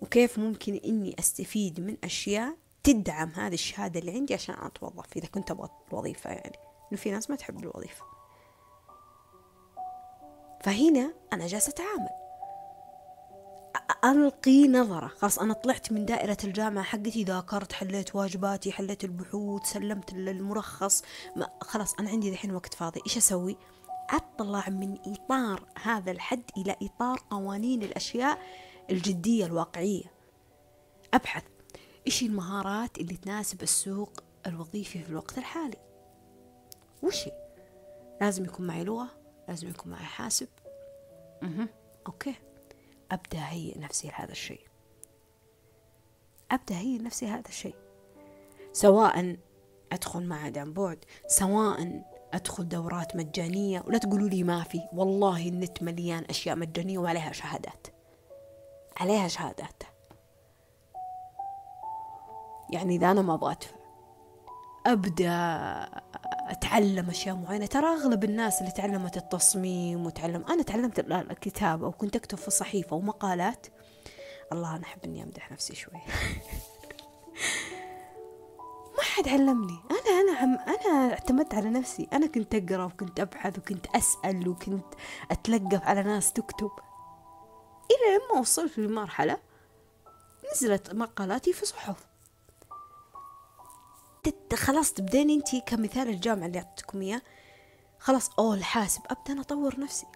وكيف 0.00 0.38
ممكن 0.38 0.80
إني 0.84 1.16
أستفيد 1.18 1.80
من 1.80 1.96
أشياء 2.04 2.56
تدعم 2.82 3.28
هذه 3.28 3.54
الشهادة 3.54 4.00
اللي 4.00 4.12
عندي 4.12 4.34
عشان 4.34 4.54
أتوظف 4.58 5.16
إذا 5.16 5.26
كنت 5.26 5.50
أبغى 5.50 5.68
الوظيفة 5.88 6.30
يعني. 6.30 6.56
إنه 6.92 7.00
في 7.00 7.10
ناس 7.10 7.30
ما 7.30 7.36
تحب 7.36 7.58
الوظيفة. 7.58 8.04
فهنا 10.64 11.14
أنا 11.32 11.46
جالسة 11.46 11.70
أتعامل. 11.70 12.19
ألقي 14.04 14.68
نظرة. 14.68 15.06
خلاص 15.08 15.38
أنا 15.38 15.54
طلعت 15.54 15.92
من 15.92 16.06
دائرة 16.06 16.36
الجامعة 16.44 16.84
حقتي 16.84 17.24
ذاكرت 17.24 17.72
حليت 17.72 18.16
واجباتي 18.16 18.72
حليت 18.72 19.04
البحوث 19.04 19.62
سلمت 19.64 20.12
المرخص. 20.12 21.02
ما 21.36 21.48
خلاص 21.60 21.94
أنا 21.94 22.10
عندي 22.10 22.30
الحين 22.30 22.54
وقت 22.54 22.74
فاضي. 22.74 23.00
إيش 23.06 23.16
أسوي؟ 23.16 23.56
أطلع 24.10 24.68
من 24.68 24.98
إطار 25.06 25.64
هذا 25.82 26.10
الحد 26.10 26.42
إلى 26.56 26.76
إطار 26.82 27.20
قوانين 27.30 27.82
الأشياء 27.82 28.38
الجدية 28.90 29.46
الواقعية. 29.46 30.04
أبحث. 31.14 31.44
إيش 32.06 32.22
المهارات 32.22 32.98
اللي 32.98 33.16
تناسب 33.16 33.62
السوق 33.62 34.20
الوظيفي 34.46 34.98
في 34.98 35.10
الوقت 35.10 35.38
الحالي؟ 35.38 35.76
وشي 37.02 37.30
لازم 38.20 38.44
يكون 38.44 38.66
معي 38.66 38.84
لغة 38.84 39.08
لازم 39.48 39.68
يكون 39.68 39.92
معي 39.92 40.04
حاسب. 40.04 40.48
أه. 41.42 41.68
أوكي. 42.06 42.34
أبدأ 43.10 43.38
أهيئ 43.38 43.78
نفسي 43.78 44.08
لهذا 44.08 44.32
الشيء. 44.32 44.66
أبدأ 46.50 46.74
أهيئ 46.74 47.02
نفسي 47.02 47.26
لهذا 47.26 47.48
الشيء. 47.48 47.74
سواء 48.72 49.36
أدخل 49.92 50.22
معهد 50.22 50.58
عن 50.58 50.72
بعد 50.72 51.04
سواء 51.26 52.02
أدخل 52.32 52.68
دورات 52.68 53.16
مجانية 53.16 53.82
ولا 53.86 53.98
تقولوا 53.98 54.28
لي 54.28 54.42
ما 54.42 54.62
في. 54.62 54.80
والله 54.92 55.48
النت 55.48 55.82
مليان 55.82 56.24
أشياء 56.24 56.56
مجانية 56.56 56.98
وعليها 56.98 57.32
شهادات. 57.32 57.86
عليها 58.96 59.28
شهادات. 59.28 59.82
يعني 62.70 62.96
إذا 62.96 63.10
أنا 63.10 63.22
ما 63.22 63.34
أبغى 63.34 63.52
أدفع. 63.52 63.79
أبدأ 64.86 65.88
أتعلم 66.48 67.08
أشياء 67.08 67.36
معينة. 67.36 67.66
ترى 67.66 67.86
أغلب 67.86 68.24
الناس 68.24 68.60
اللي 68.60 68.72
تعلمت 68.72 69.16
التصميم 69.16 70.06
وتعلم 70.06 70.44
أنا 70.50 70.62
تعلمت 70.62 70.98
الكتابة 71.10 71.86
وكنت 71.86 72.16
أكتب 72.16 72.38
في 72.38 72.50
صحيفة 72.50 72.96
ومقالات. 72.96 73.66
الله 74.52 74.76
أنا 74.76 74.84
أحب 74.84 74.98
إني 75.04 75.22
أمدح 75.22 75.52
نفسي 75.52 75.74
شوي. 75.74 75.94
ما 78.96 79.02
حد 79.02 79.28
علمني. 79.28 79.78
أنا 79.90 80.20
أنا 80.20 80.38
عم 80.38 80.58
أنا 80.58 81.12
اعتمدت 81.12 81.54
على 81.54 81.70
نفسي. 81.70 82.08
أنا 82.12 82.26
كنت 82.26 82.54
أقرأ 82.54 82.84
وكنت 82.84 83.20
أبحث 83.20 83.58
وكنت 83.58 83.86
أسأل 83.86 84.48
وكنت 84.48 84.94
أتلقف 85.30 85.82
على 85.82 86.02
ناس 86.02 86.32
تكتب. 86.32 86.70
إلى 87.90 88.16
لما 88.16 88.40
وصلت 88.40 88.78
لمرحلة 88.78 89.38
نزلت 90.52 90.94
مقالاتي 90.94 91.52
في 91.52 91.66
صحف. 91.66 92.09
خلاص 94.54 94.92
تبدين 94.92 95.30
انت 95.30 95.56
كمثال 95.66 96.08
الجامعة 96.08 96.46
اللي 96.46 96.58
اعطيتكم 96.58 97.02
إياه. 97.02 97.22
خلاص 97.98 98.30
أوه 98.38 98.54
الحاسب 98.54 99.00
أبدأ 99.10 99.40
أطور 99.40 99.80
نفسي. 99.80 100.06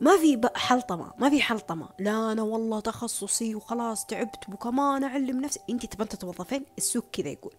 ما 0.00 0.16
في 0.16 0.40
حلطمة 0.56 1.12
ما 1.18 1.30
في 1.30 1.42
حلطمة. 1.42 1.88
لا 1.98 2.32
أنا 2.32 2.42
والله 2.42 2.80
تخصصي 2.80 3.54
وخلاص 3.54 4.06
تعبت 4.06 4.48
وكمان 4.48 5.04
أعلم 5.04 5.40
نفسي. 5.40 5.60
أنت 5.70 5.86
تبغى 5.86 6.08
تتوظفين 6.08 6.66
السوق 6.78 7.04
كذا 7.12 7.28
يقول. 7.28 7.54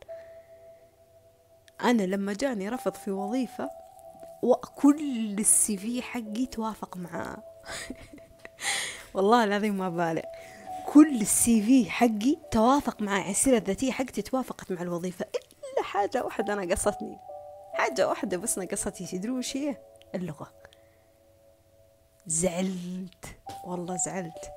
أنا 1.84 2.04
لما 2.04 2.34
جاني 2.34 2.70
رفض 2.70 2.94
في 2.94 3.12
وظيفة 3.12 3.70
وكل 4.44 5.36
السي 5.40 5.78
في 5.78 6.02
حقي 6.02 6.46
توافق 6.46 6.98
معاه. 6.98 7.44
والله 9.14 9.44
العظيم 9.44 9.78
ما 9.78 9.90
بالغ 9.90 10.24
كل 10.94 11.22
السي 11.22 11.62
في 11.62 11.92
حقي 11.92 12.38
توافق 12.52 13.02
مع 13.02 13.30
السيرة 13.30 13.58
الذاتية 13.58 13.92
حقتي 13.92 14.22
توافقت 14.22 14.72
مع 14.72 14.82
الوظيفة. 14.82 15.26
إلا 15.26 15.84
حاجة 15.84 16.24
واحدة 16.24 16.56
ناقصتني 16.56 17.18
حاجة 17.74 18.08
واحدة 18.08 18.38
بس 18.38 18.58
ناقصتني 18.58 19.08
تدروا 19.08 19.38
وش 19.38 19.58
هي؟ 19.58 19.78
اللغة. 20.16 20.54
زعلت. 22.28 23.26
والله 23.64 23.98
زعلت. 23.98 24.52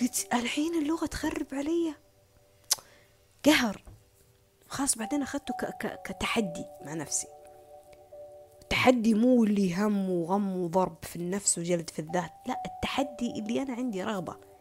قلت 0.00 0.28
الحين 0.34 0.82
اللغة 0.82 1.06
تخرب 1.06 1.46
علي. 1.52 1.94
قهر. 3.44 3.82
خلاص 4.68 4.98
بعدين 4.98 5.22
أخذته 5.22 5.54
كتحدي 6.04 6.64
مع 6.84 6.94
نفسي. 6.94 7.28
التحدي 8.62 9.14
مو 9.14 9.44
اللي 9.44 9.74
هم 9.74 10.10
وغم 10.10 10.56
وضرب 10.56 10.96
في 11.02 11.16
النفس 11.16 11.58
وجلد 11.58 11.90
في 11.90 11.98
الذات. 11.98 12.32
لا 12.46 12.62
التحدي 12.66 13.30
اللي 13.30 13.62
أنا 13.62 13.74
عندي 13.74 14.04
رغبة. 14.04 14.53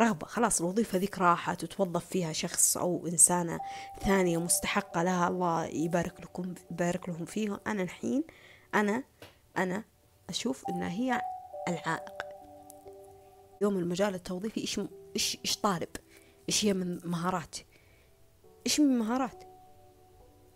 رغبة. 0.00 0.26
خلاص 0.26 0.60
الوظيفة 0.60 0.98
ذيك 0.98 1.18
راحت 1.18 1.64
وتوظف 1.64 2.06
فيها 2.06 2.32
شخص 2.32 2.76
أو 2.76 3.06
إنسانة 3.06 3.60
ثانية 4.00 4.38
مستحقة 4.38 5.02
لها 5.02 5.28
الله 5.28 5.64
يبارك 5.64 6.20
لكم 6.20 6.54
يبارك 6.70 7.08
لهم 7.08 7.24
فيها. 7.24 7.60
أنا 7.66 7.82
الحين 7.82 8.24
أنا 8.74 9.04
أنا 9.56 9.84
أشوف 10.28 10.64
إنها 10.68 10.90
هي 10.90 11.20
العائق. 11.68 12.12
يوم 13.62 13.78
المجال 13.78 14.14
التوظيفي 14.14 14.60
إيش 14.60 14.80
إيش 15.16 15.38
إيش 15.44 15.56
طالب؟ 15.56 15.88
إيش 16.48 16.64
هي 16.64 16.74
من 16.74 17.00
مهارات؟ 17.04 17.56
إيش 18.66 18.80
من 18.80 18.98
مهارات؟ 18.98 19.44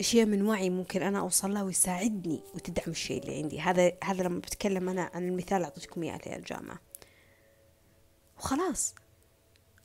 إيش 0.01 0.16
هي 0.16 0.24
من 0.24 0.48
وعي 0.48 0.70
ممكن 0.70 1.02
أنا 1.02 1.19
أوصل 1.19 1.55
له 1.55 1.64
ويساعدني 1.64 2.43
وتدعم 2.55 2.90
الشيء 2.90 3.23
اللي 3.23 3.36
عندي؟ 3.36 3.60
هذا 3.60 3.93
هذا 4.05 4.23
لما 4.23 4.39
بتكلم 4.39 4.89
أنا 4.89 5.10
عن 5.14 5.28
المثال 5.28 5.56
اللي 5.56 5.64
أعطيتكم 5.64 6.02
إياه 6.02 6.19
في 6.19 6.36
الجامعة. 6.36 6.81
وخلاص. 8.39 8.94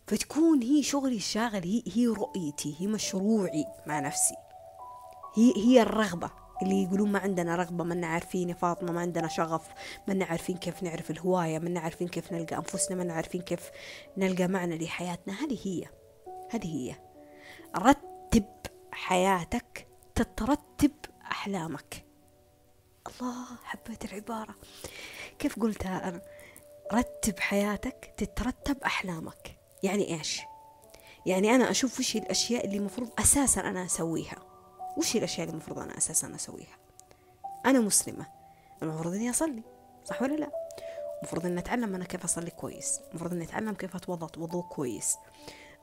فتكون 0.08 0.64
هي 0.64 0.84
شغلي 0.84 1.16
الشاغل 1.16 1.64
هي 1.64 1.84
هي 1.96 2.08
رؤيتي 2.08 2.76
هي 2.80 2.88
مشروعي 2.88 3.66
مع 3.86 4.00
نفسي. 4.00 4.36
هي 5.36 5.54
هي 5.56 5.82
الرغبة 5.82 6.32
اللي 6.62 6.84
يقولون 6.84 7.12
ما 7.12 7.20
عندنا 7.20 7.56
رغبة 7.56 7.84
ما 7.84 8.08
عارفين 8.08 8.50
يا 8.50 8.54
فاطمة 8.54 8.92
ما 8.92 9.02
عندنا 9.02 9.28
شغف 9.28 9.68
ما 10.08 10.26
عارفين 10.26 10.58
كيف 10.58 10.84
نعرف 10.84 11.12
الهواية 11.12 11.60
ما 11.60 11.80
عارفين 11.80 12.08
كيف 12.08 12.32
نلقى 12.32 12.56
أنفسنا 12.56 13.04
ما 13.04 13.14
عارفين 13.14 13.42
كيف 13.42 13.70
نلقى 14.18 14.48
معنى 14.48 14.78
لحياتنا. 14.78 15.34
هذه 15.34 15.60
هي 15.64 15.86
هذه 16.52 16.68
هي. 16.68 16.96
رتب 17.78 18.46
حياتك 18.92 19.88
تترتب 20.16 20.92
أحلامك. 21.32 22.06
الله 23.08 23.46
حبيت 23.64 24.06
العبارة. 24.06 24.56
كيف 25.40 25.60
قلتها 25.60 26.10
أنا؟ 26.10 26.22
رتب 26.94 27.40
حياتك 27.40 28.14
تترتب 28.18 28.84
أحلامك. 28.84 29.57
يعني 29.84 30.14
إيش؟ 30.18 30.42
يعني 31.26 31.56
أنا 31.56 31.72
أشوف 31.72 32.00
وش 32.00 32.16
الأشياء 32.16 32.66
اللي 32.66 32.78
المفروض 32.78 33.10
أساسا 33.20 33.62
أنا 33.62 33.86
أسويها. 33.86 34.38
وش 34.98 35.16
الأشياء 35.16 35.42
اللي 35.48 35.52
المفروض 35.52 35.80
أنا 35.80 35.98
أساسا 35.98 36.36
أسويها؟ 36.36 36.78
أنا 37.66 37.80
مسلمة. 37.80 38.26
المفروض 38.84 39.14
إني 39.14 39.30
أصلي 39.30 39.64
صح 40.06 40.22
ولا 40.22 40.36
لا؟ 40.36 40.52
المفروض 41.22 41.46
إني 41.46 41.60
أتعلم 41.60 41.96
أنا 41.96 42.06
كيف 42.06 42.24
أصلي 42.24 42.52
كويس. 42.52 43.00
المفروض 43.10 43.34
إني 43.34 43.44
أتعلم 43.44 43.74
كيف 43.74 43.96
اتوضا 43.96 44.28
وضوء 44.38 44.64
كويس. 44.64 45.16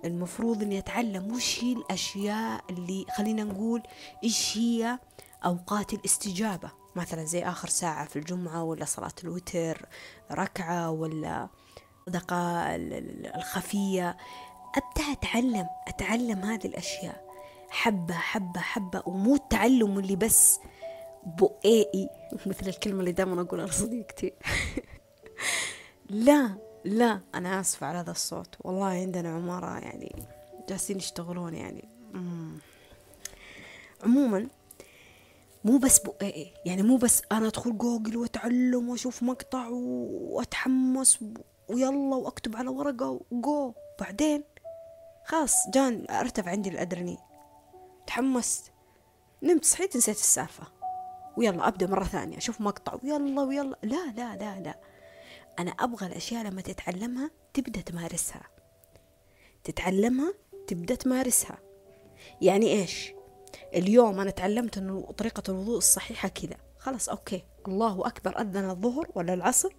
المفروض 0.04 0.62
إني 0.62 0.78
أتعلم 0.78 1.34
وش 1.34 1.64
هي 1.64 1.72
الأشياء 1.72 2.64
اللي 2.70 3.06
خلينا 3.16 3.44
نقول 3.44 3.82
إيش 4.24 4.58
هي 4.58 4.98
أوقات 5.44 5.92
الاستجابة. 5.94 6.70
مثلا 6.96 7.24
زي 7.24 7.42
آخر 7.44 7.68
ساعة 7.68 8.06
في 8.06 8.18
الجمعة 8.18 8.62
ولا 8.62 8.84
صلاة 8.84 9.12
الوتر 9.24 9.86
ركعة 10.32 10.90
ولا 10.90 11.48
الصدقة 12.08 12.74
الخفية. 13.36 14.16
أبدأ 14.76 15.12
أتعلم 15.12 15.66
أتعلم 15.88 16.38
هذه 16.38 16.66
الأشياء. 16.66 17.24
حبة 17.68 18.14
حبة 18.14 18.60
حبة 18.60 19.02
ومو 19.06 19.34
التعلم 19.34 19.98
اللي 19.98 20.16
بس 20.16 20.60
بؤائي 21.26 22.08
مثل 22.46 22.68
الكلمة 22.68 23.00
اللي 23.00 23.12
دائما 23.12 23.40
أقولها 23.40 23.66
لصديقتي. 23.66 24.32
لا 26.10 26.54
لا 26.84 27.20
أنا 27.34 27.60
آسفة 27.60 27.86
على 27.86 27.98
هذا 27.98 28.10
الصوت. 28.10 28.54
والله 28.60 28.86
عندنا 28.86 29.28
عمارة 29.28 29.78
يعني 29.78 30.26
جالسين 30.68 30.96
يشتغلون 30.96 31.54
يعني. 31.54 31.88
مم. 32.12 32.58
عموما 34.04 34.48
مو 35.64 35.78
بس 35.78 35.98
بؤائي 35.98 36.54
يعني 36.66 36.82
مو 36.82 36.96
بس 36.96 37.22
أنا 37.32 37.46
أدخل 37.46 37.78
جوجل 37.78 38.16
وأتعلم 38.16 38.88
وأشوف 38.88 39.22
مقطع 39.22 39.68
وأتحمس 39.68 41.24
ويلا 41.68 42.16
وأكتب 42.16 42.56
على 42.56 42.68
ورقة 42.68 43.20
وجو. 43.30 43.74
بعدين 44.00 44.44
خلاص 45.24 45.70
جان 45.74 46.06
ارتفع 46.10 46.50
عندي 46.50 46.68
الأدرينالين. 46.68 47.18
تحمست. 48.06 48.72
نمت 49.42 49.64
صحيت 49.64 49.96
نسيت 49.96 50.16
السالفة. 50.16 50.66
ويلا 51.36 51.68
أبدأ 51.68 51.86
مرة 51.86 52.04
ثانية 52.04 52.36
أشوف 52.36 52.60
مقطع. 52.60 52.98
ويلا 53.02 53.40
ويلا. 53.40 53.76
لا 53.82 54.12
لا 54.16 54.36
لا 54.36 54.60
لا. 54.60 54.80
أنا 55.58 55.70
أبغى 55.70 56.06
الأشياء 56.06 56.44
لما 56.44 56.60
تتعلمها 56.62 57.30
تبدأ 57.54 57.80
تمارسها. 57.80 58.42
تتعلمها 59.64 60.34
تبدأ 60.66 60.94
تمارسها. 60.94 61.58
يعني 62.40 62.72
إيش؟ 62.72 63.12
اليوم 63.74 64.20
أنا 64.20 64.30
تعلمت 64.30 64.78
أنه 64.78 65.12
طريقة 65.18 65.42
الوضوء 65.48 65.78
الصحيحة 65.78 66.28
كذا. 66.28 66.56
خلاص 66.78 67.08
أوكي. 67.08 67.44
الله 67.68 68.06
أكبر 68.06 68.40
أذن 68.40 68.70
الظهر 68.70 69.08
ولا 69.14 69.34
العصر؟ 69.34 69.74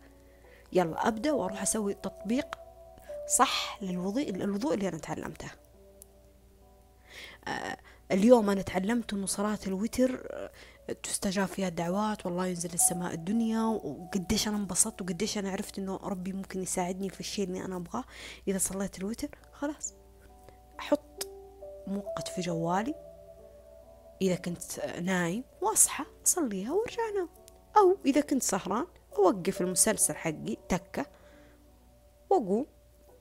يلا 0.75 1.07
أبدأ 1.07 1.31
وأروح 1.31 1.61
أسوي 1.61 1.93
تطبيق 1.93 2.47
صح 3.37 3.79
للوضوء 3.81 4.29
الوضوء 4.29 4.73
اللي 4.73 4.87
أنا 4.87 4.97
تعلمته. 4.97 5.51
آه 7.47 7.77
اليوم 8.11 8.49
أنا 8.49 8.61
تعلمت 8.61 9.13
أنه 9.13 9.25
صلاة 9.25 9.59
الوتر 9.67 10.27
تستجاب 11.03 11.47
فيها 11.47 11.67
الدعوات 11.67 12.25
والله 12.25 12.47
ينزل 12.47 12.73
السماء 12.73 13.13
الدنيا 13.13 13.61
وقديش 13.61 14.47
أنا 14.47 14.57
انبسطت 14.57 15.01
وقديش 15.01 15.37
أنا 15.37 15.51
عرفت 15.51 15.79
إنه 15.79 15.99
ربي 16.03 16.33
ممكن 16.33 16.61
يساعدني 16.61 17.09
في 17.09 17.19
الشيء 17.19 17.45
اللي 17.45 17.65
أنا 17.65 17.75
أبغاه. 17.75 18.03
إذا 18.47 18.57
صليت 18.57 18.97
الوتر 18.99 19.29
خلاص. 19.53 19.93
أحط 20.79 21.27
مؤقت 21.87 22.27
في 22.27 22.41
جوالي. 22.41 22.95
إذا 24.21 24.35
كنت 24.35 24.79
نايم 25.01 25.43
وأصحى 25.61 26.05
أصليها 26.25 26.73
وأرجع 26.73 27.09
أنام. 27.15 27.29
أو 27.77 27.97
إذا 28.05 28.21
كنت 28.21 28.43
سهران 28.43 28.85
أوقف 29.17 29.61
المسلسل 29.61 30.15
حقي 30.15 30.57
تكة 30.69 31.05
وأقوم 32.29 32.65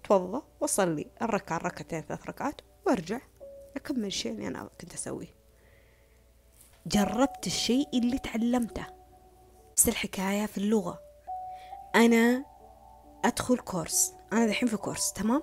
أتوضأ 0.05 0.43
وأصلي 0.61 1.07
الركعة 1.23 1.57
الركعتين 1.57 2.01
ثلاث 2.01 2.27
ركعات 2.27 2.61
وأرجع 2.87 3.21
أكمل 3.77 4.05
الشيء 4.05 4.33
اللي 4.33 4.47
أنا 4.47 4.71
كنت 4.81 4.95
أسويه. 4.95 5.35
جربت 6.87 7.47
الشيء 7.47 7.89
اللي 7.95 8.19
تعلمته. 8.19 8.87
نفس 9.73 9.89
الحكاية 9.89 10.47
في 10.47 10.59
اللغة. 10.59 11.01
أنا 11.95 12.45
أدخل 13.25 13.59
كورس. 13.59 14.15
أنا 14.33 14.47
دحين 14.47 14.69
في 14.69 14.77
كورس 14.77 15.13
تمام؟ 15.13 15.43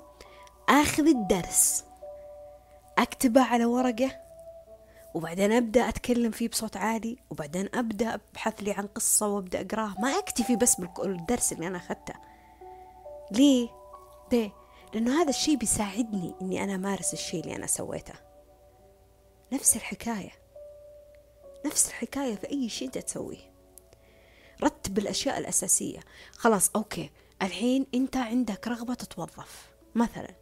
أخذ 0.70 1.08
الدرس. 1.08 1.86
أكتبه 2.98 3.42
على 3.44 3.66
ورقة. 3.66 4.31
وبعدين 5.14 5.52
أبدأ 5.52 5.90
أتكلم 5.90 6.32
فيه 6.32 6.48
بصوت 6.50 6.78
عالي 6.78 7.18
وبعدين 7.30 7.70
أبدأ 7.74 8.14
أبحث 8.14 8.64
لي 8.64 8.72
عن 8.72 8.88
قصة 8.88 9.28
وأبدأ 9.28 9.62
أقراه 9.62 9.96
ما 10.00 10.20
أكتفي 10.20 10.56
بس 10.56 10.76
بالدرس 10.76 11.54
اللي 11.54 11.68
أنا 11.68 11.78
أخذته. 11.78 12.14
ليه؟ 13.32 13.70
ليه؟ 14.32 14.52
لأنه 14.94 15.22
هذا 15.22 15.30
الشيء 15.30 15.56
بيساعدني 15.56 16.36
إني 16.42 16.64
أنا 16.64 16.76
أمارس 16.76 17.14
الشيء 17.14 17.44
اللي 17.44 17.56
أنا 17.56 17.68
سويته. 17.68 18.14
نفس 19.54 19.76
الحكاية. 19.76 20.32
نفس 21.66 21.88
الحكاية 21.88 22.36
في 22.36 22.50
أي 22.50 22.70
شيء 22.70 22.88
أنت 22.88 22.98
تسويه. 22.98 23.52
رتب 24.64 24.98
الأشياء 24.98 25.38
الأساسية. 25.38 26.00
خلاص 26.32 26.72
أوكي. 26.76 27.10
الحين 27.42 27.88
أنت 27.94 28.18
عندك 28.18 28.68
رغبة 28.68 28.94
تتوظف. 28.94 29.70
مثلا 29.96 30.36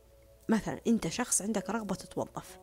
مثلا 0.50 0.80
أنت 0.88 1.08
شخص 1.08 1.42
عندك 1.42 1.70
رغبة 1.70 1.96
تتوظف. 1.96 2.60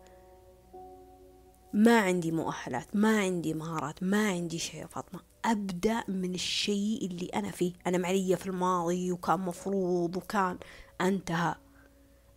ما 1.76 2.00
عندي 2.00 2.32
مؤهلات 2.32 2.96
ما 2.96 3.20
عندي 3.20 3.54
مهارات 3.54 4.02
ما 4.02 4.28
عندي 4.28 4.58
شيء 4.58 4.80
يا 4.80 4.86
فاطمة. 4.86 5.20
أبدأ 5.44 6.04
من 6.08 6.34
الشيء 6.34 7.06
اللي 7.06 7.26
أنا 7.26 7.50
فيه. 7.50 7.72
أنا 7.86 7.98
معلية 7.98 8.34
في 8.34 8.46
الماضي 8.46 9.12
وكان 9.12 9.40
مفروض 9.40 10.16
وكان. 10.16 10.58
انتهى. 11.00 11.54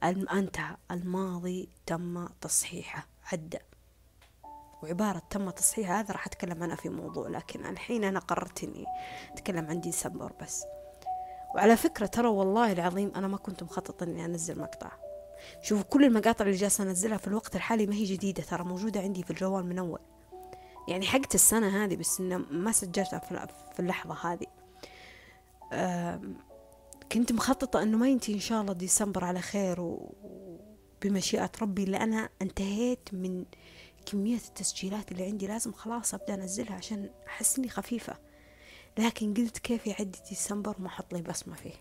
انتهى. 0.03 0.77
الماضي 0.91 1.69
تم 1.85 2.27
تصحيحه. 2.41 3.07
عدى. 3.31 3.57
وعبارة 4.83 5.21
تم 5.29 5.49
تصحيح 5.49 5.91
هذا 5.91 6.11
راح 6.13 6.27
أتكلم 6.27 6.63
عنها 6.63 6.75
في 6.75 6.89
موضوع 6.89 7.29
لكن 7.29 7.65
الحين 7.65 8.03
أنا 8.03 8.19
قررت 8.19 8.63
إني 8.63 8.85
أتكلم 9.33 9.65
عن 9.65 9.81
ديسمبر 9.81 10.33
بس. 10.41 10.63
وعلى 11.55 11.77
فكرة 11.77 12.05
ترى 12.05 12.27
والله 12.27 12.71
العظيم 12.71 13.11
أنا 13.15 13.27
ما 13.27 13.37
كنت 13.37 13.63
مخططة 13.63 14.03
إني 14.03 14.25
أنزل 14.25 14.59
مقطع. 14.59 15.08
شوفوا 15.61 15.83
كل 15.83 16.03
المقاطع 16.05 16.45
اللي 16.45 16.55
جالسة 16.55 16.83
أنزلها 16.83 17.17
في 17.17 17.27
الوقت 17.27 17.55
الحالي 17.55 17.87
ما 17.87 17.95
هي 17.95 18.03
جديدة 18.03 18.43
ترى 18.43 18.63
موجودة 18.63 18.99
عندي 18.99 19.23
في 19.23 19.31
الجوال 19.31 19.65
من 19.65 19.79
أول. 19.79 19.99
يعني 20.87 21.05
حقت 21.05 21.35
السنة 21.35 21.85
هذه 21.85 21.95
بس 21.95 22.19
إنه 22.19 22.37
ما 22.37 22.71
سجلتها 22.71 23.19
في 23.73 23.79
اللحظة 23.79 24.13
هذه. 24.13 24.47
كنت 27.11 27.31
مخططة 27.31 27.83
إنه 27.83 27.97
ما 27.97 28.09
ينتهي 28.09 28.33
إن 28.33 28.39
شاء 28.39 28.61
الله 28.61 28.73
ديسمبر 28.73 29.23
على 29.23 29.41
خير 29.41 29.77
وبمشيئة 29.81 31.51
ربي 31.61 31.85
لأنها 31.85 32.29
انتهيت 32.41 33.09
من 33.13 33.45
كمية 34.05 34.37
التسجيلات 34.37 35.11
اللي 35.11 35.23
عندي. 35.25 35.47
لازم 35.47 35.71
خلاص 35.71 36.13
أبدأ 36.13 36.33
أنزلها 36.33 36.73
عشان 36.73 37.09
أحس 37.27 37.59
إني 37.59 37.69
خفيفة. 37.69 38.17
لكن 38.97 39.33
قلت 39.33 39.57
كيف 39.57 39.87
يعدي 39.87 40.19
ديسمبر 40.29 40.75
ما 40.79 40.87
أحط 40.87 41.13
لي 41.13 41.21
بصمة 41.21 41.55
فيه. 41.55 41.73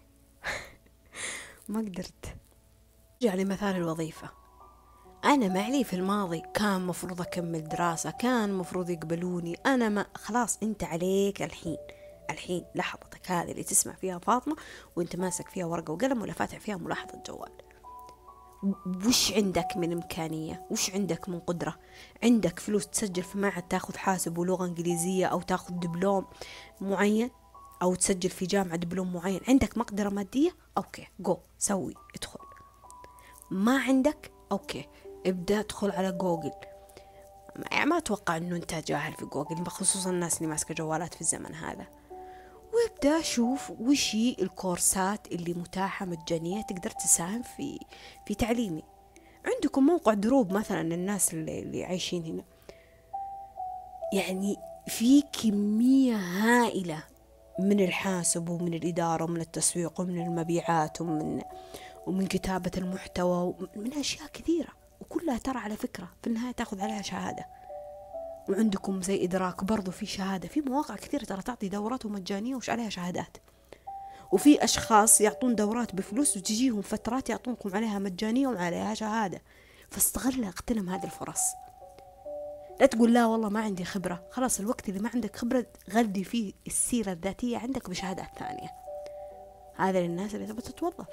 ما 1.68 1.80
قدرت. 1.80 2.36
رجع 3.22 3.34
لمثال 3.34 3.76
الوظيفة. 3.76 4.30
أنا 5.24 5.48
معلي 5.48 5.84
في 5.84 5.96
الماضي 5.96 6.42
كان 6.54 6.86
مفروض 6.86 7.20
أكمل 7.20 7.68
دراسة 7.68 8.10
كان 8.10 8.54
مفروض 8.54 8.90
يقبلوني. 8.90 9.54
أنا 9.66 9.88
ما 9.88 10.06
خلاص 10.14 10.58
أنت 10.62 10.84
عليك 10.84 11.42
الحين. 11.42 11.76
الحين 12.30 12.64
لحظتك 12.74 13.30
هذه 13.30 13.50
اللي 13.50 13.62
تسمع 13.62 13.92
فيها 13.92 14.18
فاطمة 14.18 14.56
وأنت 14.96 15.16
ماسك 15.16 15.48
فيها 15.48 15.66
ورقة 15.66 15.92
وقلم 15.92 16.22
ولا 16.22 16.32
فاتح 16.32 16.58
فيها 16.58 16.76
ملاحظة 16.76 17.22
جوال. 17.26 17.52
وش 19.06 19.32
عندك 19.32 19.76
من 19.76 19.92
إمكانية؟ 19.92 20.66
وش 20.70 20.90
عندك 20.90 21.28
من 21.28 21.40
قدرة؟ 21.40 21.76
عندك 22.22 22.58
فلوس 22.58 22.86
تسجل 22.86 23.22
في 23.22 23.38
معهد 23.38 23.62
تاخذ 23.62 23.96
حاسب 23.96 24.38
ولغة 24.38 24.64
إنجليزية 24.66 25.26
أو 25.26 25.40
تاخذ 25.40 25.74
دبلوم 25.74 26.26
معين؟ 26.80 27.30
أو 27.82 27.94
تسجل 27.94 28.30
في 28.30 28.46
جامعة 28.46 28.76
دبلوم 28.76 29.12
معين؟ 29.12 29.40
عندك 29.48 29.78
مقدرة 29.78 30.08
مادية؟ 30.08 30.50
okay 30.76 31.08
go 31.20 31.36
سوي 31.58 31.94
ادخل. 32.16 32.47
ما 33.50 33.78
عندك؟ 33.78 34.32
okay. 34.52 34.88
ابدأ 35.26 35.60
ادخل 35.60 35.90
على 35.90 36.12
جوجل. 36.12 36.52
يعني 37.70 37.90
ما 37.90 37.98
أتوقع 37.98 38.36
أنه 38.36 38.56
أنت 38.56 38.74
جاهل 38.74 39.12
في 39.12 39.24
جوجل 39.24 39.62
بخصوص 39.62 40.06
الناس 40.06 40.36
اللي 40.36 40.48
ماسكة 40.48 40.74
جوالات 40.74 41.14
في 41.14 41.20
الزمن 41.20 41.54
هذا. 41.54 41.86
وابدأ 42.72 43.20
أشوف 43.20 43.70
وش 43.80 44.14
هي 44.14 44.36
الكورسات 44.42 45.26
اللي 45.32 45.54
متاحة 45.54 46.06
مجانية 46.06 46.62
تقدر 46.62 46.90
تساهم 46.90 47.42
في 47.42 47.78
في 48.26 48.34
تعليمي. 48.34 48.82
عندكم 49.46 49.86
موقع 49.86 50.14
دروب 50.14 50.52
مثلا 50.52 50.82
للناس 50.82 51.34
اللي, 51.34 51.58
اللي 51.58 51.84
عايشين 51.84 52.24
هنا. 52.24 52.44
يعني 54.12 54.56
في 54.86 55.22
كمية 55.22 56.16
هائلة 56.16 57.02
من 57.58 57.80
الحاسب 57.80 58.48
ومن 58.48 58.74
الإدارة 58.74 59.24
ومن 59.24 59.40
التسويق 59.40 60.00
ومن 60.00 60.22
المبيعات 60.22 61.00
ومن 61.00 61.42
ومن 62.08 62.26
كتابة 62.26 62.70
المحتوى 62.76 63.54
ومن 63.76 63.92
أشياء 63.94 64.26
كثيرة. 64.32 64.68
وكلها 65.00 65.38
ترى 65.38 65.58
على 65.58 65.76
فكرة 65.76 66.08
في 66.22 66.26
النهاية 66.26 66.52
تأخذ 66.52 66.80
عليها 66.80 67.02
شهادة. 67.02 67.46
وعندكم 68.48 69.02
زي 69.02 69.24
إدراك 69.24 69.64
برضو 69.64 69.90
في 69.90 70.06
شهادة. 70.06 70.48
في 70.48 70.60
مواقع 70.60 70.96
كثيرة 70.96 71.24
ترى 71.24 71.42
تعطي 71.42 71.68
دورات 71.68 72.06
مجانية 72.06 72.56
وش 72.56 72.70
عليها 72.70 72.88
شهادات. 72.88 73.36
وفي 74.32 74.64
أشخاص 74.64 75.20
يعطون 75.20 75.54
دورات 75.54 75.94
بفلوس 75.94 76.36
وتجيهم 76.36 76.82
فترات 76.82 77.30
يعطونكم 77.30 77.76
عليها 77.76 77.98
مجانية 77.98 78.48
وعليها 78.48 78.94
شهادة. 78.94 79.42
فاستغلها 79.90 80.48
اغتنم 80.48 80.88
هذه 80.88 81.04
الفرص. 81.04 81.40
لا 82.80 82.86
تقول 82.86 83.14
لا 83.14 83.26
والله 83.26 83.48
ما 83.48 83.60
عندي 83.60 83.84
خبرة. 83.84 84.22
خلاص 84.30 84.60
الوقت 84.60 84.88
اللي 84.88 85.00
ما 85.00 85.10
عندك 85.14 85.36
خبرة 85.36 85.66
غذي 85.90 86.24
فيه 86.24 86.52
السيرة 86.66 87.12
الذاتية 87.12 87.58
عندك 87.58 87.90
بشهادات 87.90 88.38
ثانية. 88.38 88.70
هذا 89.76 90.00
للناس 90.00 90.34
اللي 90.34 90.46
تبغى 90.46 90.62
تتوظف. 90.62 91.06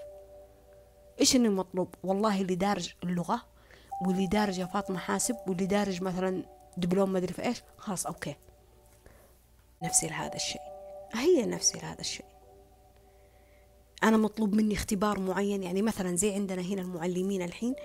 إيش 1.20 1.36
اللي 1.36 1.50
مطلوب؟ 1.50 1.96
والله 2.04 2.42
اللي 2.42 2.56
دارج 2.56 2.94
اللغة 3.04 3.42
واللي 4.06 4.28
دارج 4.28 4.58
يا 4.60 4.66
فاطمة 4.66 4.98
حاسب 4.98 5.36
واللي 5.48 5.66
دارج 5.66 6.02
مثلا 6.02 6.44
دبلوم 6.78 7.14
مدري 7.14 7.34
في 7.34 7.46
إيش. 7.46 7.62
خلاص 7.78 8.06
أوكي. 8.06 8.36
نفسي 9.84 10.08
لهذا 10.08 10.36
الشيء. 10.36 10.62
هي 11.14 11.46
نفسي 11.46 11.80
لهذا 11.80 12.00
الشيء. 12.00 12.26
أنا 14.04 14.18
مطلوب 14.18 14.56
مني 14.56 14.74
اختبار 14.74 15.20
معين 15.20 15.64
يعني 15.64 15.82
مثلا 15.82 16.16
زي 16.16 16.34
عندنا 16.34 16.62
هنا 16.62 16.82
المعلمين 16.82 17.42
الحين 17.42 17.76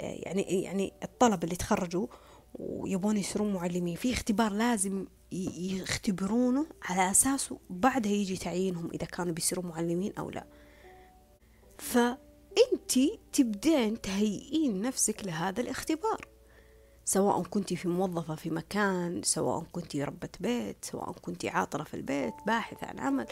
يعني 0.00 0.42
يعني 0.42 0.92
الطلبة 1.02 1.44
اللي 1.44 1.56
تخرجوا 1.56 2.06
ويبون 2.54 3.16
يصيرون 3.16 3.52
معلمين 3.52 3.96
في 3.96 4.12
اختبار 4.12 4.52
لازم 4.52 5.06
يختبرونه 5.32 6.66
على 6.82 7.10
أساسه 7.10 7.58
بعدها 7.70 8.12
يجي 8.12 8.36
تعيينهم 8.36 8.90
إذا 8.94 9.06
كانوا 9.06 9.32
بيصيروا 9.32 9.64
معلمين 9.64 10.12
أو 10.18 10.30
لا. 10.30 10.46
فأنت 12.60 12.98
تبدين 13.32 14.00
تهيئين 14.00 14.82
نفسك 14.82 15.24
لهذا 15.24 15.60
الاختبار. 15.60 16.28
سواء 17.04 17.42
كنت 17.42 17.74
في 17.74 17.88
موظفة 17.88 18.34
في 18.34 18.50
مكان 18.50 19.22
سواء 19.22 19.64
كنت 19.72 19.96
ربة 19.96 20.28
بيت 20.40 20.84
سواء 20.84 21.12
كنت 21.12 21.44
عاطلة 21.44 21.84
في 21.84 21.94
البيت 21.94 22.34
باحثة 22.46 22.86
عن 22.86 22.98
عمل 22.98 23.26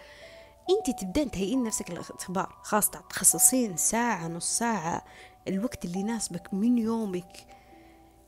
انت 0.70 1.00
تبدين 1.00 1.30
تهيئين 1.30 1.62
نفسك 1.62 1.90
للاختبار. 1.90 2.58
خاصة 2.62 3.00
تخصصين 3.10 3.76
ساعة 3.76 4.28
نص 4.28 4.58
ساعة 4.58 5.04
الوقت 5.48 5.84
اللي 5.84 5.98
يناسبك 5.98 6.54
من 6.54 6.78
يومك 6.78 7.46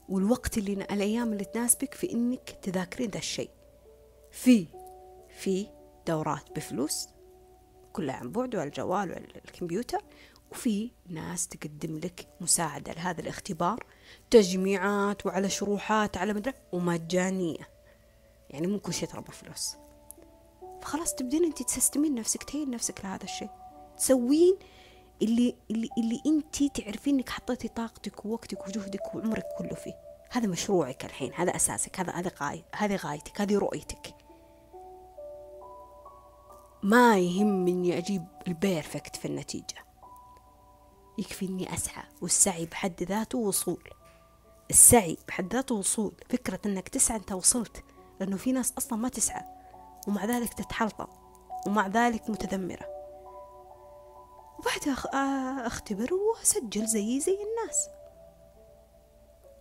والوقت 0.08 0.58
اللي 0.58 0.72
الأيام 0.72 1.32
اللي 1.32 1.44
تناسبك 1.44 1.94
في 1.94 2.12
إنك 2.12 2.58
تذاكرين 2.62 3.10
ذا 3.10 3.18
الشيء. 3.18 3.50
في 4.30 4.66
في 5.38 5.66
دورات 6.06 6.50
بفلوس 6.56 7.08
كلها 7.92 8.16
عن 8.16 8.30
بعد 8.30 8.56
وعلى 8.56 8.68
الجوال 8.68 9.10
وعلى 9.10 9.26
الكمبيوتر 9.44 10.02
وفي 10.50 10.90
ناس 11.08 11.48
تقدم 11.48 11.98
لك 11.98 12.28
مساعدة 12.40 12.92
لهذا 12.92 13.20
الاختبار 13.20 13.84
تجميعات 14.30 15.26
وعلى 15.26 15.48
شروحات 15.48 16.16
على 16.16 16.32
مدري 16.32 16.54
ومجانية. 16.72 17.68
يعني 18.50 18.66
مو 18.66 18.78
كل 18.78 18.94
شيء 18.94 19.08
ترى 19.08 19.20
بفلوس 19.20 19.76
فخلاص 20.82 21.14
تبدين 21.14 21.44
انت 21.44 21.62
تسستمين 21.62 22.14
نفسك 22.14 22.42
تهين 22.42 22.70
نفسك 22.70 23.04
لهذا 23.04 23.24
الشيء 23.24 23.50
تسوين 23.96 24.58
اللي 25.22 25.56
اللي 25.70 25.88
اللي 25.98 26.22
انت 26.26 26.62
تعرفين 26.62 27.14
انك 27.14 27.28
حطيتي 27.28 27.68
طاقتك 27.68 28.24
ووقتك 28.24 28.68
وجهدك 28.68 29.14
وعمرك 29.14 29.44
كله 29.58 29.74
فيه. 29.74 29.94
هذا 30.30 30.46
مشروعك 30.46 31.04
الحين 31.04 31.34
هذا 31.34 31.56
أساسك 31.56 32.00
هذا 32.00 32.12
هذا 32.12 32.30
غاية 32.40 32.64
هذه 32.74 32.96
غايتك 32.96 33.40
هذه 33.40 33.58
رؤيتك. 33.58 34.14
ما 36.82 37.18
يهمني 37.18 37.98
أجيب 37.98 38.24
البيرفكت 38.48 39.16
في 39.16 39.24
النتيجة. 39.24 39.89
يكفي 41.18 41.46
إني 41.46 41.74
أسعى 41.74 42.04
والسعي 42.22 42.66
بحد 42.66 43.02
ذاته 43.02 43.38
وصول. 43.38 43.88
السعي 44.70 45.18
بحد 45.28 45.54
ذاته 45.54 45.74
وصول. 45.74 46.12
فكرة 46.28 46.60
إنك 46.66 46.88
تسعى 46.88 47.16
أنت 47.16 47.32
وصلت 47.32 47.84
لأنه 48.20 48.36
في 48.36 48.52
ناس 48.52 48.72
أصلا 48.78 48.98
ما 48.98 49.08
تسعى 49.08 49.44
ومع 50.08 50.24
ذلك 50.24 50.54
تتحلطم 50.54 51.06
ومع 51.66 51.86
ذلك 51.86 52.30
متذمرة. 52.30 52.86
وبعدها 54.58 54.96
آه، 55.14 55.66
أختبر 55.66 56.14
وأسجل 56.14 56.86
زيي 56.86 57.20
زي 57.20 57.32
الناس. 57.32 57.88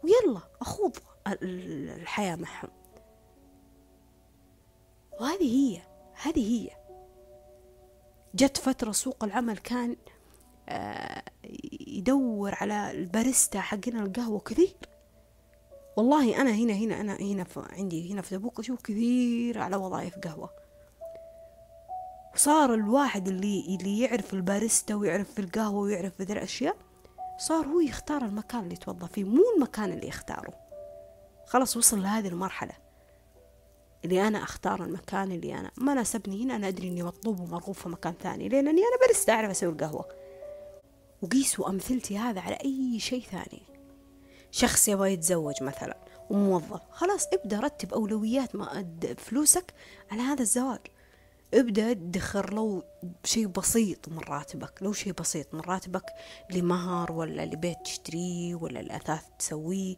ويلا 0.03 0.41
أخوض 0.61 0.97
الحياة 1.27 2.35
معهم. 2.35 2.69
وهذه 5.21 5.43
هي 5.55 5.81
هذه 6.21 6.51
هي. 6.51 6.69
جت 8.35 8.57
فترة 8.57 8.91
سوق 8.91 9.23
العمل 9.23 9.57
كان 9.57 9.95
يدور 11.87 12.55
على 12.55 12.91
الباريستا 12.91 13.61
حقنا 13.61 14.03
القهوة 14.03 14.39
كثير. 14.39 14.75
والله 15.97 16.41
أنا 16.41 16.51
هنا 16.51 16.73
هنا 16.73 17.01
أنا 17.01 17.15
هنا 17.15 17.43
في 17.43 17.63
عندي 17.69 18.13
هنا 18.13 18.21
في 18.21 18.29
تبوك 18.35 18.59
أشوف 18.59 18.81
كثير 18.81 19.59
على 19.61 19.75
وظائف 19.75 20.17
قهوة. 20.17 20.49
صار 22.35 22.73
الواحد 22.73 23.27
اللي 23.27 23.77
اللي 23.79 23.99
يعرف 23.99 24.33
الباريستا 24.33 24.95
ويعرف 24.95 25.33
في 25.33 25.39
القهوة 25.39 25.79
ويعرف 25.79 26.13
في 26.17 26.33
الأشياء 26.33 26.75
صار 27.37 27.65
هو 27.65 27.79
يختار 27.79 28.21
المكان 28.21 28.59
اللي 28.59 28.73
يتوظف 28.73 29.11
فيه 29.11 29.23
مو 29.23 29.43
المكان 29.55 29.91
اللي 29.91 30.07
يختاره. 30.07 30.53
خلاص 31.45 31.77
وصل 31.77 32.01
لهذه 32.01 32.27
المرحلة. 32.27 32.73
اللي 34.05 34.27
أنا 34.27 34.43
أختار 34.43 34.83
المكان 34.83 35.31
اللي 35.31 35.59
أنا 35.59 35.71
ما 35.77 35.93
ناسبني 35.93 36.43
هنا 36.43 36.55
أنا 36.55 36.67
أدري 36.67 36.87
إني 36.87 37.03
مطلوب 37.03 37.39
ومرغوب 37.39 37.75
في 37.75 37.89
مكان 37.89 38.13
ثاني 38.13 38.49
لأنني 38.49 38.81
أنا 38.81 38.97
باريستا 39.01 39.33
أعرف 39.33 39.49
أسوي 39.49 39.69
القهوة. 39.69 40.18
وقيسوا 41.21 41.69
أمثلتي 41.69 42.17
هذا 42.17 42.41
على 42.41 42.55
أي 42.55 42.99
شيء 42.99 43.23
ثاني. 43.23 43.61
شخص 44.51 44.87
يبغى 44.87 45.13
يتزوج 45.13 45.63
مثلا 45.63 45.97
وموظف 46.29 46.81
خلاص 46.91 47.27
ابدأ 47.33 47.59
رتب 47.59 47.93
أولويات 47.93 48.55
ما 48.55 48.97
فلوسك 49.17 49.73
على 50.11 50.21
هذا 50.21 50.41
الزواج. 50.41 50.79
ابدأ 51.53 51.91
ادخر 51.91 52.53
لو 52.53 52.83
شيء 53.23 53.47
بسيط 53.47 54.09
من 54.09 54.19
راتبك 54.19 54.73
لو 54.81 54.93
شيء 54.93 55.13
بسيط 55.13 55.53
من 55.53 55.59
راتبك 55.59 56.05
لمهر 56.51 57.11
ولا 57.11 57.45
لبيت 57.45 57.77
تشتريه 57.83 58.55
ولا 58.55 58.79
لأثاث 58.79 59.23
تسويه. 59.39 59.95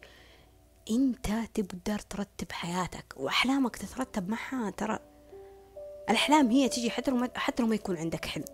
أنت 0.92 1.28
تقدر 1.54 2.00
ترتب 2.00 2.52
حياتك 2.52 3.14
وأحلامك 3.18 3.76
تترتب 3.76 4.30
معها. 4.30 4.70
ترى 4.70 5.00
الأحلام 6.10 6.52
هي 6.52 6.70
تيجي 6.70 6.90
حتى 6.90 7.12
لو 7.12 7.18
ما 7.18 7.30
حتى 7.36 7.64
لو 7.64 7.70
ما 7.70 7.76
يكون 7.76 7.98
عندك 7.98 8.26
حلم. 8.26 8.46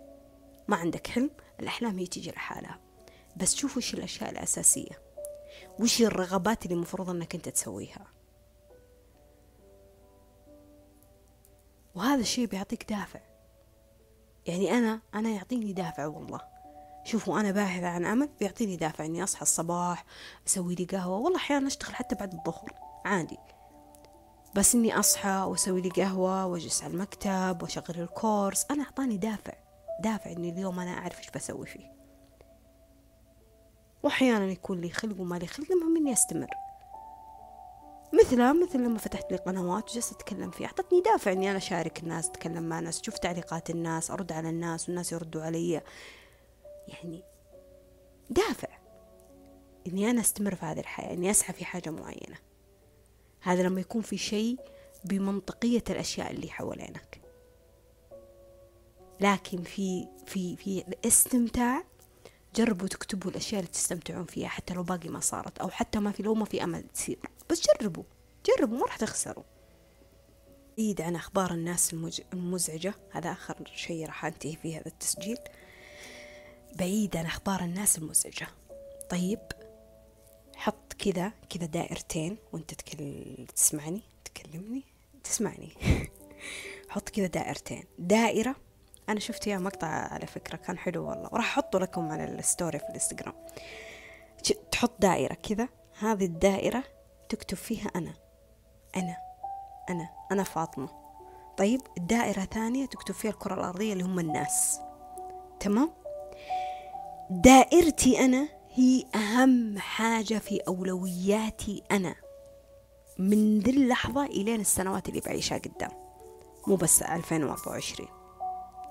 ما 0.68 0.76
عندك 0.76 1.06
حلم 1.06 1.30
الأحلام 1.60 1.98
هي 1.98 2.06
تيجي 2.06 2.30
لحالها. 2.30 2.80
بس 3.36 3.54
شوف 3.54 3.76
وش 3.76 3.94
الأشياء 3.94 4.30
الأساسية. 4.30 5.02
وش 5.80 6.02
الرغبات 6.02 6.64
اللي 6.64 6.74
المفروض 6.74 7.10
إنك 7.10 7.34
أنت 7.34 7.48
تسويها. 7.48 8.06
وهذا 11.94 12.20
الشيء 12.20 12.46
بيعطيك 12.46 12.90
دافع. 12.90 13.20
يعني 14.46 14.78
أنا 14.78 15.00
أنا 15.14 15.30
يعطيني 15.30 15.72
دافع 15.72 16.06
والله. 16.06 16.40
شوفوا 17.04 17.40
أنا 17.40 17.50
باحثة 17.50 17.86
عن 17.86 18.04
عمل 18.04 18.28
بيعطيني 18.40 18.76
دافع 18.76 19.04
إني 19.04 19.24
أصحى 19.24 19.42
الصباح 19.42 20.04
أسوي 20.46 20.74
لي 20.74 20.84
قهوة. 20.84 21.18
والله 21.18 21.38
أحيانا 21.38 21.66
أشتغل 21.66 21.94
حتى 21.94 22.14
بعد 22.14 22.34
الظهر 22.34 22.74
عادي. 23.04 23.38
بس 24.54 24.74
إني 24.74 24.98
أصحى 24.98 25.44
وأسوي 25.48 25.80
لي 25.80 25.88
قهوة 25.88 26.46
وأجلس 26.46 26.82
على 26.82 26.92
المكتب 26.92 27.62
وأشغل 27.62 28.00
الكورس. 28.00 28.66
أنا 28.70 28.84
أعطاني 28.84 29.16
دافع. 29.16 29.57
دافع 30.00 30.32
إني 30.32 30.48
اليوم 30.48 30.80
أنا 30.80 30.90
أعرف 30.90 31.18
إيش 31.18 31.30
بسوي 31.30 31.66
فيه. 31.66 31.92
واحيانا 34.02 34.44
يكون 34.44 34.80
لي 34.80 34.90
خلق 34.90 35.20
وما 35.20 35.36
لي 35.36 35.46
خلق 35.46 35.72
المهم 35.72 35.96
إني 35.96 36.12
أستمر. 36.12 36.50
مثلها 38.12 38.52
مثل 38.52 38.78
لما 38.78 38.98
فتحت 38.98 39.32
لي 39.32 39.36
قنوات 39.36 39.90
وجلست 39.90 40.12
أتكلم 40.12 40.50
فيها. 40.50 40.66
أعطتني 40.66 41.00
دافع 41.00 41.32
إني 41.32 41.50
أنا 41.50 41.58
أشارك 41.58 42.02
الناس 42.02 42.28
أتكلم 42.28 42.62
مع 42.62 42.78
الناس 42.78 43.00
أشوف 43.00 43.18
تعليقات 43.18 43.70
الناس 43.70 44.10
أرد 44.10 44.32
على 44.32 44.48
الناس 44.48 44.88
والناس 44.88 45.12
يردوا 45.12 45.42
علي. 45.42 45.82
يعني 46.88 47.22
دافع 48.30 48.68
إني 49.86 50.10
أنا 50.10 50.20
أستمر 50.20 50.54
في 50.54 50.66
هذه 50.66 50.80
الحياة 50.80 51.14
إني 51.14 51.30
أسعى 51.30 51.52
في 51.52 51.64
حاجة 51.64 51.90
معينة. 51.90 52.36
هذا 53.40 53.62
لما 53.62 53.80
يكون 53.80 54.02
في 54.02 54.18
شيء 54.18 54.58
بمنطقية 55.04 55.84
الأشياء 55.90 56.30
اللي 56.30 56.48
حوالينك. 56.48 57.17
لكن 59.20 59.62
في 59.62 60.08
في 60.26 60.56
في 60.56 60.84
الاستمتاع 60.88 61.84
جربوا 62.56 62.88
تكتبوا 62.88 63.30
الأشياء 63.30 63.60
اللي 63.60 63.72
تستمتعون 63.72 64.24
فيها 64.24 64.48
حتى 64.48 64.74
لو 64.74 64.82
باقي 64.82 65.08
ما 65.08 65.20
صارت 65.20 65.58
أو 65.58 65.68
حتى 65.68 65.98
ما 65.98 66.12
في 66.12 66.22
لو 66.22 66.34
ما 66.34 66.44
في 66.44 66.64
أمل 66.64 66.82
تصير. 66.82 67.18
بس 67.50 67.62
جربوا 67.66 68.04
جربوا 68.46 68.78
ما 68.78 68.84
راح 68.84 68.96
تخسروا. 68.96 69.44
بعيد 70.76 71.00
عن 71.00 71.16
أخبار 71.16 71.50
الناس 71.50 71.94
المزعجة 72.32 72.94
هذا 73.10 73.32
آخر 73.32 73.70
شيء 73.74 74.06
راح 74.06 74.24
أنتهي 74.24 74.56
فيه 74.56 74.76
هذا 74.78 74.86
التسجيل. 74.86 75.38
بعيد 76.78 77.16
عن 77.16 77.26
أخبار 77.26 77.60
الناس 77.60 77.98
المزعجة. 77.98 78.46
طيب 79.10 79.40
حط 80.56 80.92
كذا 80.92 81.32
كذا 81.50 81.66
دائرتين 81.66 82.36
وأنت 82.52 82.74
تكل... 82.74 83.24
تسمعني 83.56 84.02
تكلمني 84.24 84.84
تسمعني. 85.24 85.72
حط 86.88 87.08
كذا 87.08 87.26
دائرتين. 87.26 87.84
دائرة 87.98 88.67
أنا 89.08 89.20
شفت 89.20 89.46
يا 89.46 89.58
مقطع 89.58 89.86
على 89.86 90.26
فكرة 90.26 90.56
كان 90.56 90.78
حلو 90.78 91.08
والله. 91.08 91.28
وراح 91.32 91.44
أحطه 91.52 91.78
لكم 91.78 92.12
على 92.12 92.24
الستوري 92.24 92.78
في 92.78 92.84
الإنستغرام. 92.84 93.34
تحط 94.70 94.92
دائرة 95.00 95.34
كذا. 95.34 95.68
هذه 96.00 96.24
الدائرة 96.24 96.84
تكتب 97.28 97.56
فيها 97.56 97.90
أنا. 97.96 98.14
أنا. 98.96 99.16
أنا. 99.90 100.08
أنا 100.32 100.42
فاطمة. 100.42 100.88
طيب 101.56 101.80
الدائرة 101.98 102.44
ثانية 102.44 102.86
تكتب 102.86 103.14
فيها 103.14 103.30
الكرة 103.30 103.54
الأرضية 103.54 103.92
اللي 103.92 104.04
هم 104.04 104.18
الناس. 104.18 104.80
تمام؟ 105.60 105.90
دائرتي 107.30 108.24
أنا 108.24 108.48
هي 108.74 109.04
أهم 109.14 109.78
حاجة 109.78 110.38
في 110.38 110.60
أولوياتي 110.68 111.82
أنا. 111.90 112.14
من 113.18 113.58
ذي 113.58 113.70
اللحظة 113.70 114.26
إلين 114.26 114.60
السنوات 114.60 115.08
اللي 115.08 115.20
بعيشها 115.20 115.58
قدام. 115.58 115.90
مو 116.66 116.76
بس 116.76 117.02
2024 117.02 118.17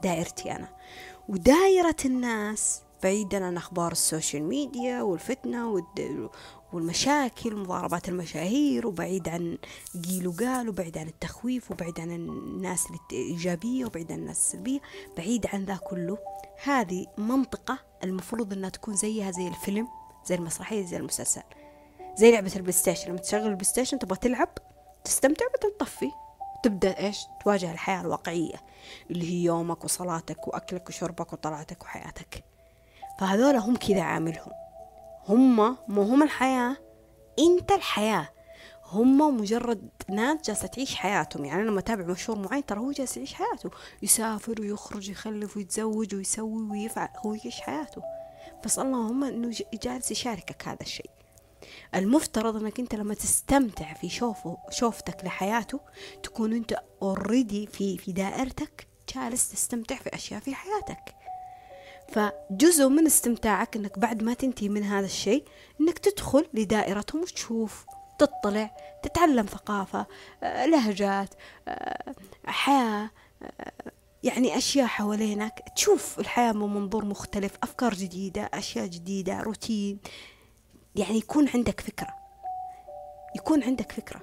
دائرتي 0.03 0.51
أنا. 0.51 0.67
ودائرة 1.29 1.95
الناس 2.05 2.81
بعيدا 3.03 3.45
عن 3.45 3.57
أخبار 3.57 3.91
السوشيال 3.91 4.43
ميديا 4.43 5.01
والفتنة 5.01 5.83
والمشاكل 6.73 7.53
ومضاربات 7.53 8.09
المشاهير 8.09 8.87
وبعيد 8.87 9.29
عن 9.29 9.57
قيل 10.05 10.27
وقال 10.27 10.69
وبعيد 10.69 10.97
عن 10.97 11.07
التخويف 11.07 11.71
وبعيد 11.71 11.99
عن 11.99 12.11
الناس 12.11 12.87
الإيجابية 13.11 13.85
وبعيد 13.85 14.11
عن 14.11 14.19
الناس 14.19 14.37
السلبية 14.37 14.79
بعيد 15.17 15.45
عن 15.53 15.65
ذا 15.65 15.75
كله. 15.75 16.17
هذه 16.63 17.05
منطقة 17.17 17.79
المفروض 18.03 18.53
أنها 18.53 18.69
تكون 18.69 18.95
زيها 18.95 19.31
زي 19.31 19.47
الفيلم 19.47 19.87
زي 20.25 20.35
المسرحية 20.35 20.85
زي 20.85 20.97
المسلسل. 20.97 21.41
زي 22.15 22.31
لعبة 22.31 22.51
ال 22.55 22.71
PlayStation 22.71 23.09
لما 23.09 23.17
تشغل 23.17 23.47
ال 23.47 23.63
PlayStation 23.63 23.99
تبغى 23.99 24.17
تلعب 24.17 24.49
تستمتع 25.03 25.45
بعدين 25.45 25.77
تطفي 25.77 26.11
تبدأ 26.63 26.99
إيش؟ 26.99 27.25
تواجه 27.43 27.71
الحياة 27.71 28.01
الواقعية 28.01 28.55
اللي 29.11 29.31
هي 29.31 29.43
يومك 29.43 29.84
وصلاتك 29.84 30.47
وأكلك 30.47 30.89
وشربك 30.89 31.34
وطلعتك 31.34 31.84
وحياتك. 31.84 32.43
فهذول 33.19 33.55
هم 33.55 33.75
كذا 33.75 34.01
عاملهم. 34.01 34.51
هم 35.27 35.77
مو 35.88 36.01
هم 36.01 36.23
الحياة 36.23 36.77
أنت 37.39 37.71
الحياة. 37.71 38.29
هم 38.85 39.38
مجرد 39.38 39.89
ناس 40.09 40.38
جالسة 40.45 40.67
تعيش 40.67 40.95
حياتهم. 40.95 41.45
يعني 41.45 41.61
أنا 41.61 41.69
لما 41.69 41.79
أتابع 41.79 42.05
مشهور 42.05 42.39
معين 42.39 42.65
ترى 42.65 42.79
هو 42.79 42.91
جالس 42.91 43.17
يعيش 43.17 43.34
حياته. 43.34 43.69
يسافر 44.01 44.61
ويخرج 44.61 45.09
يخلف 45.09 45.57
ويتزوج 45.57 46.15
ويسوي 46.15 46.69
ويفعل 46.69 47.09
هو 47.25 47.34
يعيش 47.34 47.61
حياته. 47.61 48.01
بس 48.65 48.79
اللهم 48.79 49.23
إنه 49.23 49.51
جالس 49.73 50.11
يشاركك 50.11 50.67
هذا 50.67 50.81
الشيء. 50.81 51.16
المفترض 51.95 52.55
انك 52.55 52.80
انت 52.80 52.95
لما 52.95 53.14
تستمتع 53.14 53.93
في 53.93 54.09
شوفه 54.09 54.57
شوفتك 54.69 55.26
لحياته 55.26 55.80
تكون 56.23 56.53
انت 56.53 56.80
اوريدي 57.01 57.68
في 57.68 57.97
في 57.97 58.11
دائرتك 58.11 58.88
جالس 59.15 59.51
تستمتع 59.51 59.95
في 59.95 60.15
أشياء 60.15 60.39
في 60.39 60.55
حياتك. 60.55 61.15
فجزء 62.11 62.88
من 62.89 63.05
استمتاعك 63.05 63.76
انك 63.76 63.99
بعد 63.99 64.23
ما 64.23 64.34
تنتهي 64.34 64.69
من 64.69 64.84
هذا 64.84 65.05
الشيء 65.05 65.45
انك 65.81 65.97
تدخل 65.99 66.47
لدائرتهم 66.53 67.22
وتشوف 67.22 67.85
تطلع 68.19 68.76
تتعلم 69.03 69.45
ثقافة 69.45 70.05
آه، 70.43 70.65
لهجات 70.65 71.30
آه، 71.68 72.15
حياة 72.45 73.11
آه، 73.43 73.72
يعني 74.23 74.57
أشياء 74.57 74.88
حوالينك. 74.88 75.64
تشوف 75.76 76.19
الحياة 76.19 76.51
من 76.51 76.73
منظور 76.73 77.05
مختلف 77.05 77.51
أفكار 77.64 77.93
جديدة 77.93 78.49
أشياء 78.53 78.85
جديدة 78.85 79.41
روتين 79.41 79.99
يعني 80.97 81.17
يكون 81.17 81.49
عندك 81.49 81.81
فكرة. 81.81 82.13
يكون 83.35 83.63
عندك 83.63 83.91
فكرة. 83.91 84.21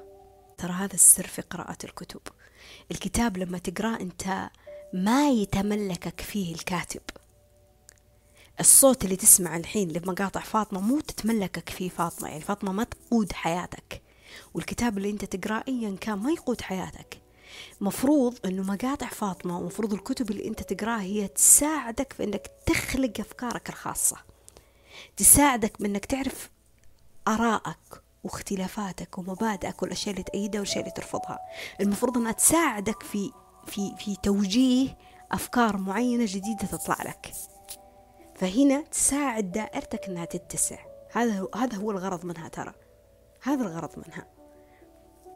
ترى 0.59 0.73
هذا 0.73 0.95
السر 0.95 1.27
في 1.27 1.43
قراءة 1.43 1.79
الكتب. 1.85 2.21
الكتاب 2.91 3.37
لما 3.37 3.59
تقرأه 3.59 4.01
أنت 4.01 4.51
ما 4.93 5.31
يتملكك 5.31 6.21
فيه 6.21 6.55
الكاتب. 6.55 7.03
الصوت 8.61 9.05
اللي 9.05 9.17
تسمع 9.17 9.57
الحين 9.57 9.91
لمقاطع 9.91 10.41
فاطمة 10.41 10.81
مو 10.81 11.01
تتملكك 11.01 11.69
فيه 11.69 11.89
فاطمة 11.89 12.29
يعني 12.29 12.41
فاطمة 12.41 12.73
ما 12.73 12.85
تقود 12.85 13.33
حياتك. 13.33 14.03
والكتاب 14.55 14.99
اللي 14.99 15.11
أنت 15.11 15.25
تقرأه 15.25 15.65
ايا 15.69 15.97
كان 16.01 16.19
ما 16.19 16.31
يقود 16.31 16.61
حياتك. 16.61 17.21
مفروض 17.81 18.39
إنه 18.45 18.63
مقاطع 18.63 19.09
فاطمة 19.09 19.59
ومفروض 19.59 19.93
الكتب 19.93 20.31
اللي 20.31 20.49
أنت 20.49 20.73
تقرأها 20.73 21.01
هي 21.01 21.29
تساعدك 21.29 22.13
في 22.13 22.25
إنك 22.25 22.51
تخلق 22.67 23.13
أفكارك 23.21 23.69
الخاصة. 23.69 24.17
تساعدك 25.17 25.83
بإنك 25.83 26.05
تعرف 26.05 26.51
ارائك 27.29 28.03
واختلافاتك 28.25 29.19
ومبادئك 29.19 29.83
والاشياء 29.83 30.13
اللي 30.13 30.23
تأيدها 30.25 30.61
والاشياء 30.61 30.81
اللي 30.81 30.91
ترفضها. 30.91 31.39
المفروض 31.81 32.19
إنها 32.19 32.33
تساعدك 32.33 33.03
في 33.03 33.33
في 33.67 33.95
في 33.99 34.17
توجيه 34.17 34.99
أفكار 35.33 35.77
معينة 35.77 36.25
جديدة 36.29 36.67
تطلع 36.67 37.03
لك. 37.03 37.33
فهنا 38.35 38.81
تساعد 38.81 39.53
دائرتك 39.53 40.09
إنها 40.09 40.25
تتسع. 40.25 40.79
هذا 41.13 41.49
هذا 41.55 41.77
هو 41.77 41.91
الغرض 41.91 42.25
منها 42.25 42.49
ترى. 42.49 42.73
هذا 43.43 43.63
الغرض 43.63 43.99
منها. 44.07 44.27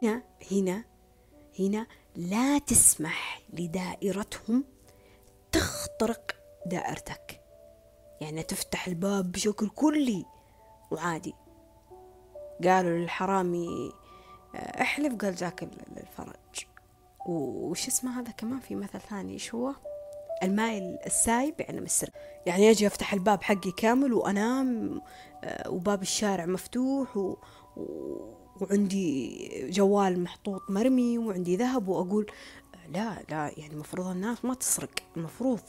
هنا 0.03 0.23
هنا 0.51 0.85
هنا 1.59 1.87
لا 2.15 2.57
تسمح 2.57 3.41
لدائرتهم 3.53 4.63
تخترق 5.51 6.35
دائرتك. 6.65 7.41
يعني 8.21 8.43
تفتح 8.43 8.87
الباب 8.87 9.31
بشكل 9.31 9.69
كلي 9.69 10.25
وعادي. 10.91 11.33
قالوا 12.63 12.97
للحرامي 12.97 13.91
آه، 14.55 14.81
احلف 14.81 15.15
قال 15.15 15.35
جاك 15.35 15.69
الفرج. 15.97 16.65
وش 17.25 17.87
اسمه 17.87 18.19
هذا 18.19 18.31
كمان؟ 18.31 18.59
في 18.59 18.75
مثل 18.75 18.99
ثاني 19.09 19.33
إيش 19.33 19.55
هو؟ 19.55 19.73
الماء 20.43 20.99
السايب 21.05 21.53
يعني 21.59 21.79
السر 21.79 22.09
يعني 22.45 22.71
أجي 22.71 22.87
افتح 22.87 23.13
الباب 23.13 23.43
حقي 23.43 23.71
كامل 23.77 24.13
وانام 24.13 25.01
آه، 25.43 25.69
وباب 25.69 26.01
الشارع 26.01 26.45
مفتوح 26.45 27.17
و... 27.17 27.37
وعندي 28.61 29.69
جوال 29.69 30.23
محطوط 30.23 30.61
مرمي 30.69 31.17
وعندي 31.17 31.55
ذهب 31.55 31.87
وأقول 31.87 32.31
لا 32.89 33.23
لا 33.29 33.51
يعني 33.57 33.73
المفروض 33.73 34.07
الناس 34.07 34.45
ما 34.45 34.53
تسرق. 34.53 34.89
المفروض 35.17 35.59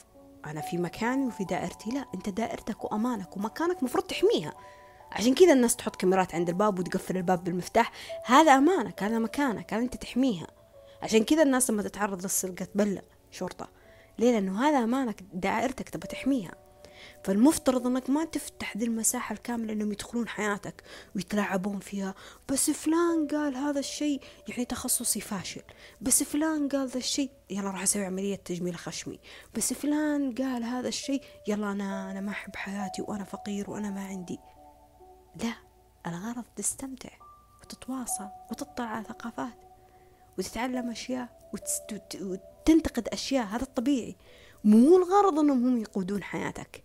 أنا 0.45 0.61
في 0.61 0.77
مكاني 0.77 1.27
وفي 1.27 1.43
دائرتي. 1.43 1.89
لا 1.89 2.05
أنت 2.15 2.29
دائرتك 2.29 2.83
وأمانك 2.83 3.37
ومكانك 3.37 3.83
مفروض 3.83 4.03
تحميها. 4.03 4.53
عشان 5.11 5.33
كذا 5.33 5.53
الناس 5.53 5.75
تحط 5.75 5.95
كاميرات 5.95 6.35
عند 6.35 6.49
الباب 6.49 6.79
وتقفل 6.79 7.17
الباب 7.17 7.43
بالمفتاح. 7.43 7.91
هذا 8.25 8.51
امانك 8.51 9.03
هذا 9.03 9.19
مكانك 9.19 9.73
هذا 9.73 9.83
أنت 9.83 9.95
تحميها. 9.95 10.47
عشان 11.01 11.23
كذا 11.23 11.43
الناس 11.43 11.69
لما 11.69 11.83
تتعرض 11.83 12.21
للسرقة 12.21 12.65
تبلغ 12.65 13.01
شرطة. 13.31 13.69
ليه؟ 14.19 14.31
لأنه 14.31 14.69
هذا 14.69 14.83
أمانك 14.83 15.23
دائرتك 15.33 15.89
تبى 15.89 16.07
تحميها. 16.07 16.51
فالمفترض 17.23 17.87
إنك 17.87 18.09
ما 18.09 18.25
تفتح 18.25 18.77
ذي 18.77 18.85
المساحة 18.85 19.33
الكاملة 19.33 19.73
إنهم 19.73 19.91
يدخلون 19.91 20.27
حياتك 20.27 20.83
ويتلاعبون 21.15 21.79
فيها. 21.79 22.15
بس 22.49 22.69
فلان 22.69 23.27
قال 23.27 23.55
هذا 23.55 23.79
الشيء 23.79 24.21
يعني 24.47 24.65
تخصصي 24.65 25.21
فاشل. 25.21 25.61
بس 26.01 26.23
فلان 26.23 26.69
قال 26.69 26.87
ذا 26.87 26.97
الشيء 26.97 27.31
يلا 27.49 27.69
راح 27.69 27.81
أسوي 27.81 28.05
عملية 28.05 28.35
تجميل 28.35 28.75
خشمي. 28.75 29.19
بس 29.55 29.73
فلان 29.73 30.35
قال 30.35 30.63
هذا 30.63 30.87
الشيء 30.87 31.21
يلا 31.47 31.71
أنا 31.71 32.11
أنا 32.11 32.21
ما 32.21 32.31
أحب 32.31 32.55
حياتي 32.55 33.01
وأنا 33.01 33.23
فقير 33.23 33.69
وأنا 33.69 33.89
ما 33.89 34.05
عندي. 34.05 34.39
لا 35.35 35.53
الغرض 36.07 36.43
تستمتع 36.55 37.09
وتتواصل 37.61 38.27
وتطلع 38.51 38.85
على 38.85 39.05
ثقافات 39.05 39.57
وتتعلم 40.37 40.89
أشياء 40.89 41.49
وتست... 41.53 42.17
تنتقد 42.65 43.07
أشياء 43.07 43.45
هذا 43.45 43.63
الطبيعي. 43.63 44.15
مو 44.63 44.97
الغرض 44.97 45.39
أنهم 45.39 45.67
هم 45.67 45.77
يقودون 45.77 46.23
حياتك. 46.23 46.83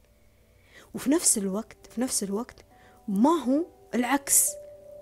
وفي 0.95 1.11
نفس 1.11 1.39
الوقت 1.39 1.87
في 1.91 2.01
نفس 2.01 2.23
الوقت 2.23 2.65
ما 3.09 3.31
هو 3.31 3.65
العكس. 3.95 4.51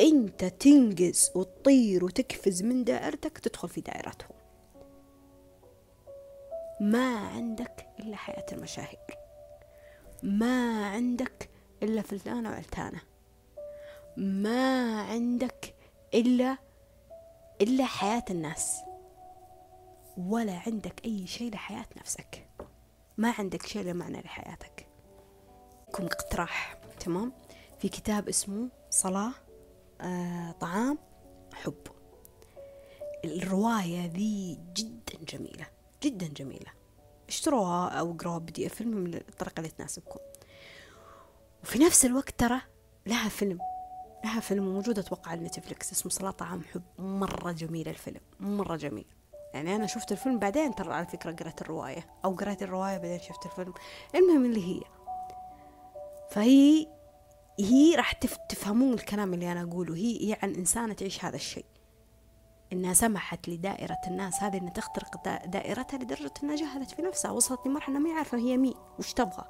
أنت 0.01 0.45
تنقز 0.45 1.31
وتطير 1.35 2.05
وتقفز 2.05 2.63
من 2.63 2.85
دائرتك 2.85 3.39
تدخل 3.39 3.69
في 3.69 3.81
دائرتهم 3.81 4.37
ما 6.81 7.19
عندك 7.19 7.87
إلا 8.01 8.17
حياة 8.17 8.47
المشاهير. 8.53 9.19
ما 10.23 10.87
عندك 10.87 11.51
إلا 11.83 12.03
فلانة 12.03 12.51
وعلتانة. 12.51 13.14
ما 14.17 15.01
عندك 15.03 15.75
إلا 16.15 16.59
إلا 17.61 17.85
حياة 17.85 18.25
الناس. 18.31 18.81
ولا 20.17 20.61
عندك 20.67 21.05
أي 21.05 21.27
شيء 21.27 21.53
لحياة 21.53 21.87
نفسك. 21.97 22.47
ما 23.17 23.35
عندك 23.39 23.67
شيء 23.67 23.83
لمعنى 23.83 24.21
لحياتك. 24.21 24.89
لكم 25.89 26.05
اقتراح 26.05 26.79
تمام؟ 27.01 27.33
في 27.79 27.89
كتاب 27.89 28.29
اسمه 28.29 28.69
صلاة 28.91 29.33
آه 30.01 30.51
طعام 30.51 30.99
حب. 31.55 31.87
الرواية 33.25 34.07
ذي 34.07 34.61
جدا 34.77 35.25
جميلة 35.29 35.67
جدا 36.03 36.27
جميلة. 36.27 36.73
اشتروها 37.29 37.89
أو 37.89 38.13
اقروها 38.13 38.39
بدي 38.39 38.69
فيلم 38.69 38.91
من 38.91 39.15
الطريقة 39.15 39.59
اللي 39.59 39.71
تناسبكم. 39.71 40.21
وفي 41.63 41.79
نفس 41.79 42.05
الوقت 42.05 42.41
ترى 42.41 42.61
لها 43.07 43.29
فيلم. 43.29 43.59
لها 44.25 44.41
فيلم 44.41 44.75
موجود 44.75 44.99
أتوقع 44.99 45.31
على 45.31 45.41
نتفلكس 45.41 45.93
اسمه 45.93 46.13
صلاة 46.13 46.31
طعام 46.31 46.63
حب. 46.63 46.83
مرة 46.99 47.53
جميل 47.53 47.89
الفيلم 47.89 48.21
مرة 48.41 48.77
جميل. 48.77 49.07
يعني 49.55 49.77
أنا 49.77 49.87
شفت 49.87 50.13
الفيلم 50.13 50.39
بعدين 50.39 50.75
ترى 50.75 50.95
على 50.95 51.07
فكرة 51.07 51.33
قرأت 51.33 51.63
الرواية 51.63 52.07
أو 52.25 52.35
قرأت 52.35 52.63
الرواية 52.63 52.99
بعدين 52.99 53.21
شفت 53.21 53.47
الفيلم. 53.47 53.75
المهم 54.15 54.45
اللي 54.45 54.67
هي 54.67 54.83
فهي 56.31 56.87
هي 57.61 57.95
راح 57.95 58.13
تفهمون 58.49 58.93
الكلام 58.93 59.35
اللي 59.35 59.53
أنا 59.53 59.63
أقوله. 59.63 59.95
هي 59.95 60.29
هي 60.29 60.39
عن 60.43 60.55
إنسانة 60.55 60.95
تعيش 60.95 61.25
هذا 61.25 61.37
الشيء. 61.37 61.65
إنها 62.73 62.95
سمحت 62.95 63.49
لدائرة 63.49 63.99
الناس 64.07 64.43
هذه 64.43 64.59
إنها 64.59 64.73
تخترق 64.73 65.25
دائرتها 65.47 65.99
لدرجة 65.99 66.33
إنها 66.43 66.57
جهلت 66.57 66.91
في 66.91 67.03
نفسها 67.03 67.31
وصلت 67.31 67.67
لمرحلة 67.67 67.99
ما 67.99 68.13
عارفة 68.13 68.39
هي 68.39 68.57
مين 68.57 68.75
وش 68.99 69.13
تبغى. 69.13 69.49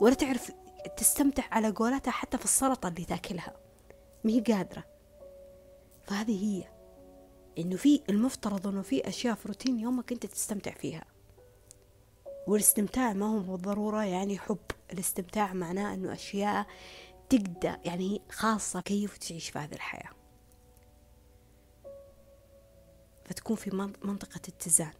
ولا 0.00 0.14
تعرف 0.14 0.52
تستمتع 0.96 1.42
على 1.52 1.70
قولتها 1.70 2.10
حتى 2.10 2.38
في 2.38 2.44
السلطة 2.44 2.88
اللي 2.88 3.04
تاكلها. 3.04 3.67
ما 4.28 4.34
هي 4.34 4.40
قادرة. 4.40 4.84
فهذه 6.04 6.44
هي 6.44 6.68
إنه 7.58 7.76
في 7.76 8.02
المفترض 8.08 8.66
إنه 8.66 8.82
في 8.82 9.08
أشياء 9.08 9.34
في 9.34 9.48
روتين 9.48 9.78
يومك 9.78 10.12
أنت 10.12 10.26
تستمتع 10.26 10.70
فيها. 10.70 11.04
والاستمتاع 12.46 13.12
ما 13.12 13.26
هو 13.26 13.38
بالضرورة 13.38 14.04
يعني 14.04 14.38
حب. 14.38 14.58
الاستمتاع 14.92 15.52
معناه 15.52 15.94
أنه 15.94 16.12
أشياء 16.12 16.66
تقدر 17.28 17.78
يعني 17.84 18.22
خاصة 18.30 18.80
كيف 18.80 19.18
تعيش 19.18 19.50
في 19.50 19.58
هذه 19.58 19.74
الحياة. 19.74 20.10
فتكون 23.24 23.56
في 23.56 23.70
منطقة 24.04 24.40
اتزان. 24.48 24.92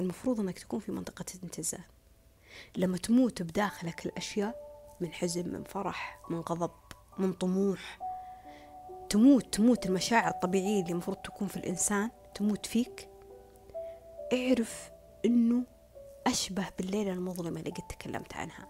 المفروض 0.00 0.40
أنك 0.40 0.58
تكون 0.58 0.80
في 0.80 0.92
منطقة 0.92 1.24
اتزان. 1.44 1.84
لما 2.76 2.98
تموت 2.98 3.42
بداخلك 3.42 4.06
الأشياء 4.06 4.68
من 5.00 5.12
حزن 5.12 5.48
من 5.48 5.64
فرح 5.64 6.20
من 6.30 6.40
غضب 6.40 6.70
من 7.18 7.32
طموح 7.32 8.07
تموت 9.10 9.54
تموت 9.54 9.86
المشاعر 9.86 10.30
الطبيعية 10.30 10.80
اللي 10.80 10.92
المفروض 10.92 11.16
تكون 11.16 11.48
في 11.48 11.56
الإنسان 11.56 12.10
تموت 12.34 12.66
فيك. 12.66 13.08
اعرف 14.32 14.90
أنه 15.24 15.62
أشبه 16.26 16.66
بالليلة 16.78 17.12
المظلمة 17.12 17.60
اللي 17.60 17.70
قد 17.70 17.86
تكلمت 17.88 18.36
عنها. 18.36 18.68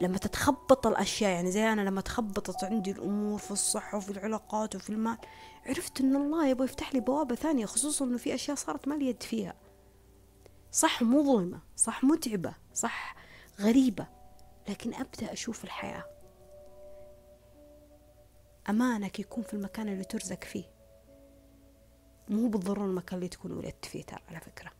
لما 0.00 0.18
تتخبط 0.18 0.86
الأشياء 0.86 1.30
يعني 1.30 1.50
زي 1.50 1.72
أنا 1.72 1.80
لما 1.80 2.00
تخبطت 2.00 2.64
عندي 2.64 2.90
الأمور 2.90 3.38
في 3.38 3.50
الصحة 3.50 3.98
وفي 3.98 4.10
العلاقات 4.10 4.76
وفي 4.76 4.90
المال 4.90 5.18
عرفت 5.66 6.00
أن 6.00 6.16
الله 6.16 6.48
يبغى 6.48 6.64
يفتح 6.64 6.94
لي 6.94 7.00
بوابة 7.00 7.34
ثانية 7.34 7.66
خصوصا 7.66 8.04
أنه 8.04 8.18
في 8.18 8.34
أشياء 8.34 8.56
صارت 8.56 8.88
ما 8.88 8.94
لي 8.94 9.06
يد 9.06 9.22
فيها. 9.22 9.54
صح 10.72 11.02
مظلمة 11.02 11.60
صح 11.76 12.04
متعبة 12.04 12.54
صح 12.74 13.16
غريبة 13.60 14.06
لكن 14.68 14.94
أبدأ 14.94 15.32
أشوف 15.32 15.64
الحياة. 15.64 16.04
أمانك 18.68 19.20
يكون 19.20 19.44
في 19.44 19.54
المكان 19.54 19.88
اللي 19.88 20.04
ترزق 20.04 20.44
فيه. 20.44 20.64
مو 22.28 22.48
بالضرورة 22.48 22.86
المكان 22.86 23.16
اللي 23.16 23.28
تكون 23.28 23.52
ولدت 23.52 23.84
فيه 23.84 24.02
ترى 24.02 24.20
على 24.28 24.40
فكرة. 24.40 24.70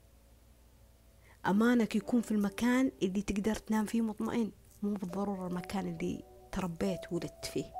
أمانك 1.47 1.97
يكون 1.97 2.21
في 2.23 2.31
المكان 2.31 2.93
اللي 3.03 3.23
تقدر 3.23 3.55
تنام 3.55 3.87
فيه 3.87 4.01
مطمئن. 4.01 4.51
مو 4.83 4.95
بالضرورة 4.95 5.47
المكان 5.47 5.87
اللي 5.89 6.25
تربيت 6.53 7.13
وولدت 7.13 7.45
فيه. 7.45 7.73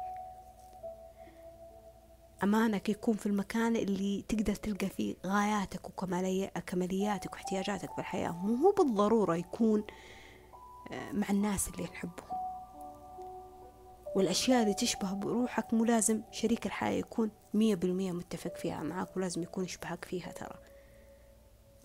أمانك 2.43 2.89
يكون 2.89 3.17
في 3.17 3.27
المكان 3.27 3.77
اللي 3.77 4.25
تقدر 4.29 4.55
تلقى 4.55 4.89
فيه 4.89 5.15
غاياتك 5.27 5.89
وكمالياتك 5.89 7.33
واحتياجاتك 7.33 7.93
في 7.93 7.99
الحياة. 7.99 8.31
مو 8.31 8.75
بالضرورة 8.79 9.37
يكون 9.37 9.85
آه، 10.93 11.13
مع 11.13 11.27
الناس 11.31 11.69
اللي 11.69 11.83
نحبهم 11.83 12.40
والأشياء 14.15 14.63
اللي 14.63 14.75
تشبه 14.75 15.13
بروحك 15.13 15.75
مو 15.75 15.85
لازم 15.85 16.23
شريك 16.31 16.67
الحياة 16.67 16.99
يكون 16.99 17.31
مية 17.55 17.75
بالمية 17.75 18.13
متفق 18.13 18.57
فيها 18.57 18.83
معك 18.83 19.17
ولازم 19.17 19.43
يكون 19.43 19.65
يشبهك 19.65 20.05
فيها 20.05 20.33
ترى. 20.33 20.59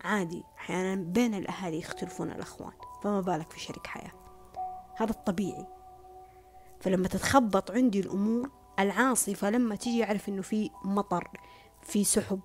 عادي 0.04 0.44
أحيانا 0.58 0.96
بين 0.96 1.34
الأهالي 1.34 1.80
يختلفون 1.80 2.32
الأخوان 2.32 2.74
فما 3.04 3.22
بالك 3.22 3.52
في 3.52 3.60
شريك 3.60 3.88
حياة. 3.88 4.12
هذا 4.96 5.12
الطبيعي. 5.12 5.66
فلما 6.80 7.08
تتخبط 7.08 7.72
عندي 7.72 8.00
الأمور 8.00 8.52
العاصفة 8.80 9.50
لما 9.50 9.76
تيجي 9.76 10.04
أعرف 10.04 10.30
إنه 10.30 10.42
في 10.42 10.70
مطر 10.86 11.28
في 11.82 12.04
سحب 12.04 12.42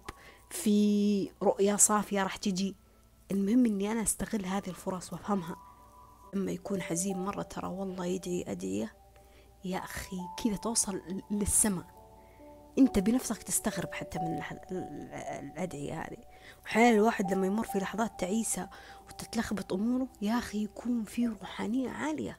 في 0.51 1.31
رؤية 1.43 1.77
صافية 1.77 2.23
راح 2.23 2.37
تجي 2.37 2.77
المهم 3.31 3.67
إني 3.67 3.93
أنا 3.93 4.03
أستغل 4.03 4.45
هذه 4.47 4.69
الفرص 4.69 5.13
وأفهمها. 5.13 5.57
لما 6.35 6.53
يكون 6.53 6.83
حزين 6.83 7.19
مرة 7.19 7.43
ترى 7.43 7.69
والله 7.69 8.07
يدعي 8.07 8.45
أدعية 8.49 9.00
يا 9.65 9.79
أخي 9.79 10.17
كذا 10.45 10.57
توصل 10.57 11.01
للسماء. 11.31 11.85
أنت 12.79 12.99
بنفسك 12.99 13.43
تستغرب 13.43 13.93
حتى 13.93 14.19
من 14.19 14.43
الأدعية 15.41 16.01
هذه. 16.01 16.25
وحال 16.65 16.95
الواحد 16.95 17.33
لما 17.33 17.47
يمر 17.47 17.65
في 17.65 17.79
لحظات 17.79 18.21
تعيسة 18.21 18.69
وتتلخبط 19.09 19.73
أموره 19.73 20.09
يا 20.23 20.39
أخي 20.39 20.65
يكون 20.65 21.05
في 21.05 21.27
روحانية 21.27 21.91
عالية. 21.91 22.39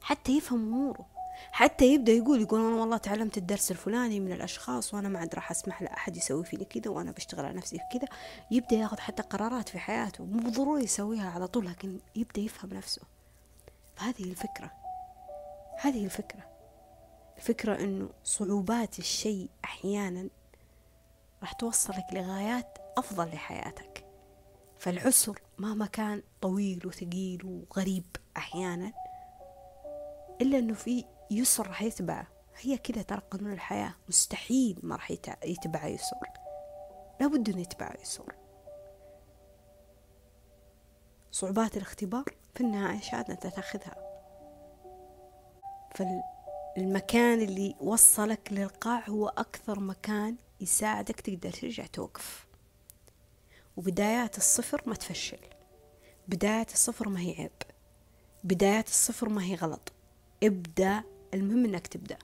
حتى 0.00 0.36
يفهم 0.36 0.74
أموره. 0.74 1.06
حتى 1.52 1.94
يبدأ 1.94 2.12
يقول 2.12 2.40
يقول 2.40 2.60
أنا 2.60 2.80
والله 2.80 2.96
تعلمت 2.96 3.38
الدرس 3.38 3.70
الفلاني 3.70 4.20
من 4.20 4.32
الأشخاص 4.32 4.94
وأنا 4.94 5.08
ما 5.08 5.18
عاد 5.18 5.34
راح 5.34 5.50
أسمح 5.50 5.82
لأحد 5.82 6.16
يسوي 6.16 6.44
فيني 6.44 6.64
كذا 6.64 6.90
وأنا 6.90 7.12
بشتغل 7.12 7.44
على 7.44 7.56
نفسي 7.56 7.78
في 7.78 7.98
كذا. 7.98 8.08
يبدأ 8.50 8.76
ياخذ 8.76 8.98
حتى 8.98 9.22
قرارات 9.22 9.68
في 9.68 9.78
حياته. 9.78 10.24
مو 10.24 10.38
بالضروري 10.38 10.84
يسويها 10.84 11.30
على 11.30 11.46
طول 11.46 11.66
لكن 11.66 11.98
يبدأ 12.16 12.40
يفهم 12.40 12.74
نفسه. 12.74 13.02
فهذه 13.96 14.24
الفكرة. 14.24 14.85
هذه 15.80 16.04
الفكرة. 16.04 16.50
الفكرة 17.36 17.80
أنه 17.80 18.10
صعوبات 18.24 18.98
الشيء 18.98 19.50
أحيانا 19.64 20.28
راح 21.40 21.52
توصلك 21.52 22.06
لغايات 22.12 22.78
أفضل 22.98 23.26
لحياتك. 23.26 24.06
فالعسر 24.78 25.42
مهما 25.58 25.86
كان 25.86 26.22
طويل 26.40 26.86
وثقيل 26.86 27.44
وغريب 27.44 28.04
أحيانا 28.36 28.92
إلا 30.40 30.58
أنه 30.58 30.74
في 30.74 31.04
يسر 31.30 31.66
راح 31.66 31.82
يتبعه. 31.82 32.26
هي 32.60 32.78
كذا 32.78 33.02
ترى 33.02 33.22
قانون 33.30 33.52
الحياة. 33.52 33.94
مستحيل 34.08 34.80
ما 34.82 34.96
راح 34.96 35.10
يتبع 35.44 35.86
يسر. 35.86 36.16
لابد 37.20 37.48
أن 37.48 37.58
يتبع 37.58 37.94
يسر. 38.02 38.34
صعوبات 41.30 41.76
الاختبار 41.76 42.24
في 42.54 42.60
النهاية 42.60 43.00
شهادة 43.00 43.34
أنت 43.34 43.46
تأخذها. 43.46 44.05
فالمكان 45.96 47.40
اللي 47.40 47.74
وصلك 47.80 48.48
للقاع 48.50 49.08
هو 49.08 49.28
أكثر 49.28 49.80
مكان 49.80 50.36
يساعدك 50.60 51.20
تقدر 51.20 51.50
ترجع 51.50 51.86
توقف. 51.86 52.46
وبدايات 53.76 54.36
الصفر 54.36 54.82
ما 54.86 54.94
تفشل. 54.94 55.38
بدايات 56.28 56.72
الصفر 56.72 57.08
ما 57.08 57.20
هي 57.20 57.32
عيب. 57.32 57.50
بدايات 58.44 58.88
الصفر 58.88 59.28
ما 59.28 59.44
هي 59.44 59.54
غلط. 59.54 59.92
ابدأ. 60.42 61.02
المهم 61.34 61.64
إنك 61.64 61.86
تبدأ. 61.86 62.18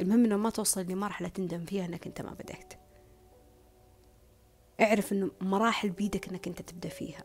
المهم 0.00 0.24
إنه 0.24 0.36
ما 0.36 0.50
توصل 0.50 0.80
لمرحلة 0.82 1.28
تندم 1.28 1.64
فيها 1.64 1.84
إنك 1.84 2.06
أنت 2.06 2.20
ما 2.20 2.34
بدأت. 2.34 2.74
اعرف 4.80 5.12
إنه 5.12 5.30
مراحل 5.40 5.90
بيدك 5.90 6.28
إنك 6.28 6.48
أنت 6.48 6.62
تبدأ 6.62 6.88
فيها. 6.88 7.24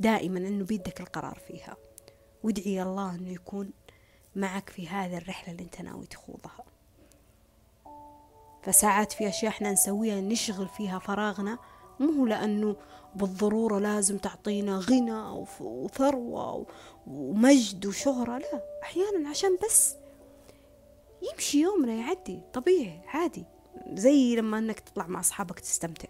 دائما 0.00 0.38
إنه 0.38 0.64
بيدك 0.64 1.00
القرار 1.00 1.38
فيها. 1.48 1.76
وادعي 2.42 2.82
الله 2.82 3.14
إنه 3.14 3.32
يكون 3.32 3.70
معك 4.36 4.70
في 4.70 4.88
هذه 4.88 5.16
الرحلة 5.16 5.52
اللي 5.52 5.62
أنت 5.62 5.80
ناوي 5.80 6.06
تخوضها. 6.06 6.64
فساعات 8.62 9.12
في 9.12 9.28
أشياء 9.28 9.50
إحنا 9.50 9.72
نسويها 9.72 10.20
نشغل 10.20 10.68
فيها 10.68 10.98
فراغنا 10.98 11.58
مو 12.00 12.26
لأنه 12.26 12.76
بالضرورة 13.14 13.78
لازم 13.78 14.18
تعطينا 14.18 14.78
غنى 14.78 15.46
وثروة 15.60 16.66
ومجد 17.06 17.86
وشهرة 17.86 18.38
لا 18.38 18.80
أحيانا 18.82 19.28
عشان 19.28 19.58
بس 19.64 19.94
يمشي 21.32 21.60
يومنا 21.60 21.92
يعدي 21.92 22.40
طبيعي 22.52 23.00
عادي. 23.06 23.44
زي 23.92 24.36
لما 24.36 24.58
إنك 24.58 24.80
تطلع 24.80 25.06
مع 25.06 25.20
أصحابك 25.20 25.60
تستمتع. 25.60 26.08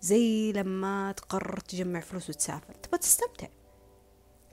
زي 0.00 0.52
لما 0.52 1.12
تقرر 1.12 1.60
تجمع 1.60 2.00
فلوس 2.00 2.30
وتسافر 2.30 2.74
تبغى 2.74 2.98
تستمتع. 2.98 3.48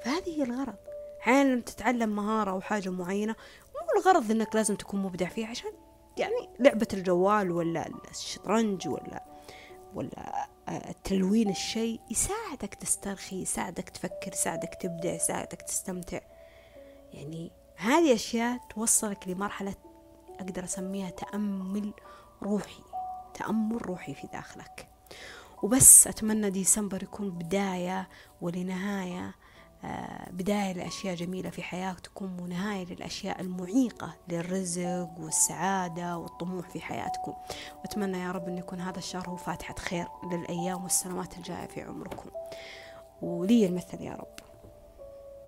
فهذه 0.06 0.30
هي 0.30 0.44
الغرض. 0.44 0.95
أحيانا 1.26 1.62
تتعلم 1.62 2.10
مهارة 2.10 2.52
أو 2.52 2.62
حاجة 2.62 2.90
معينة 2.90 3.36
مو 3.76 4.00
الغرض 4.00 4.32
إنك 4.32 4.56
لازم 4.56 4.76
تكون 4.76 5.04
مبدع 5.04 5.28
فيها 5.28 5.48
عشان 5.48 5.72
يعني 6.18 6.50
لعبة 6.60 6.88
الجوال 6.94 7.52
ولا 7.52 7.90
الشطرنج 8.12 8.88
ولا 8.88 9.24
ولا 9.94 10.48
تلوين 11.04 11.50
الشيء 11.50 12.00
يساعدك 12.12 12.74
تسترخي 12.76 13.42
يساعدك 13.42 13.90
تفكر 13.90 14.32
يساعدك 14.34 14.78
تبدع 14.82 15.14
يساعدك 15.14 15.62
تستمتع. 15.62 16.20
يعني 17.14 17.52
هذه 17.76 18.14
أشياء 18.14 18.60
توصلك 18.76 19.28
لمرحلة 19.28 19.76
أقدر 20.40 20.64
أسميها 20.64 21.10
تأمل 21.10 21.94
روحي 22.44 22.84
تأمل 23.34 23.86
روحي 23.86 24.14
في 24.14 24.28
داخلك. 24.28 24.88
وبس 25.64 26.08
أتمنى 26.08 26.50
ديسمبر 26.50 27.04
يكون 27.04 27.30
بداية 27.32 28.10
ولنهاية. 28.42 29.28
آه، 29.28 29.45
بداية 30.32 30.74
لأشياء 30.74 31.16
جميلة 31.16 31.50
في 31.50 31.64
حياتكم 31.64 32.42
ونهاية 32.42 32.86
للأشياء 32.86 33.42
المعيقة 33.42 34.14
للرزق 34.28 35.10
والسعادة 35.20 36.18
والطموح 36.18 36.70
في 36.70 36.82
حياتكم. 36.82 37.34
وأتمنى 37.80 38.20
يا 38.20 38.32
رب 38.32 38.48
أن 38.48 38.58
يكون 38.58 38.82
هذا 38.82 38.98
الشهر 38.98 39.30
هو 39.30 39.36
فاتحة 39.36 39.76
خير 39.76 40.08
للأيام 40.32 40.84
والسنوات 40.84 41.38
الجاية 41.38 41.68
في 41.68 41.82
عمركم. 41.82 42.30
ولي 43.22 43.66
المثل 43.66 44.02
يا 44.02 44.14
رب. 44.14 44.45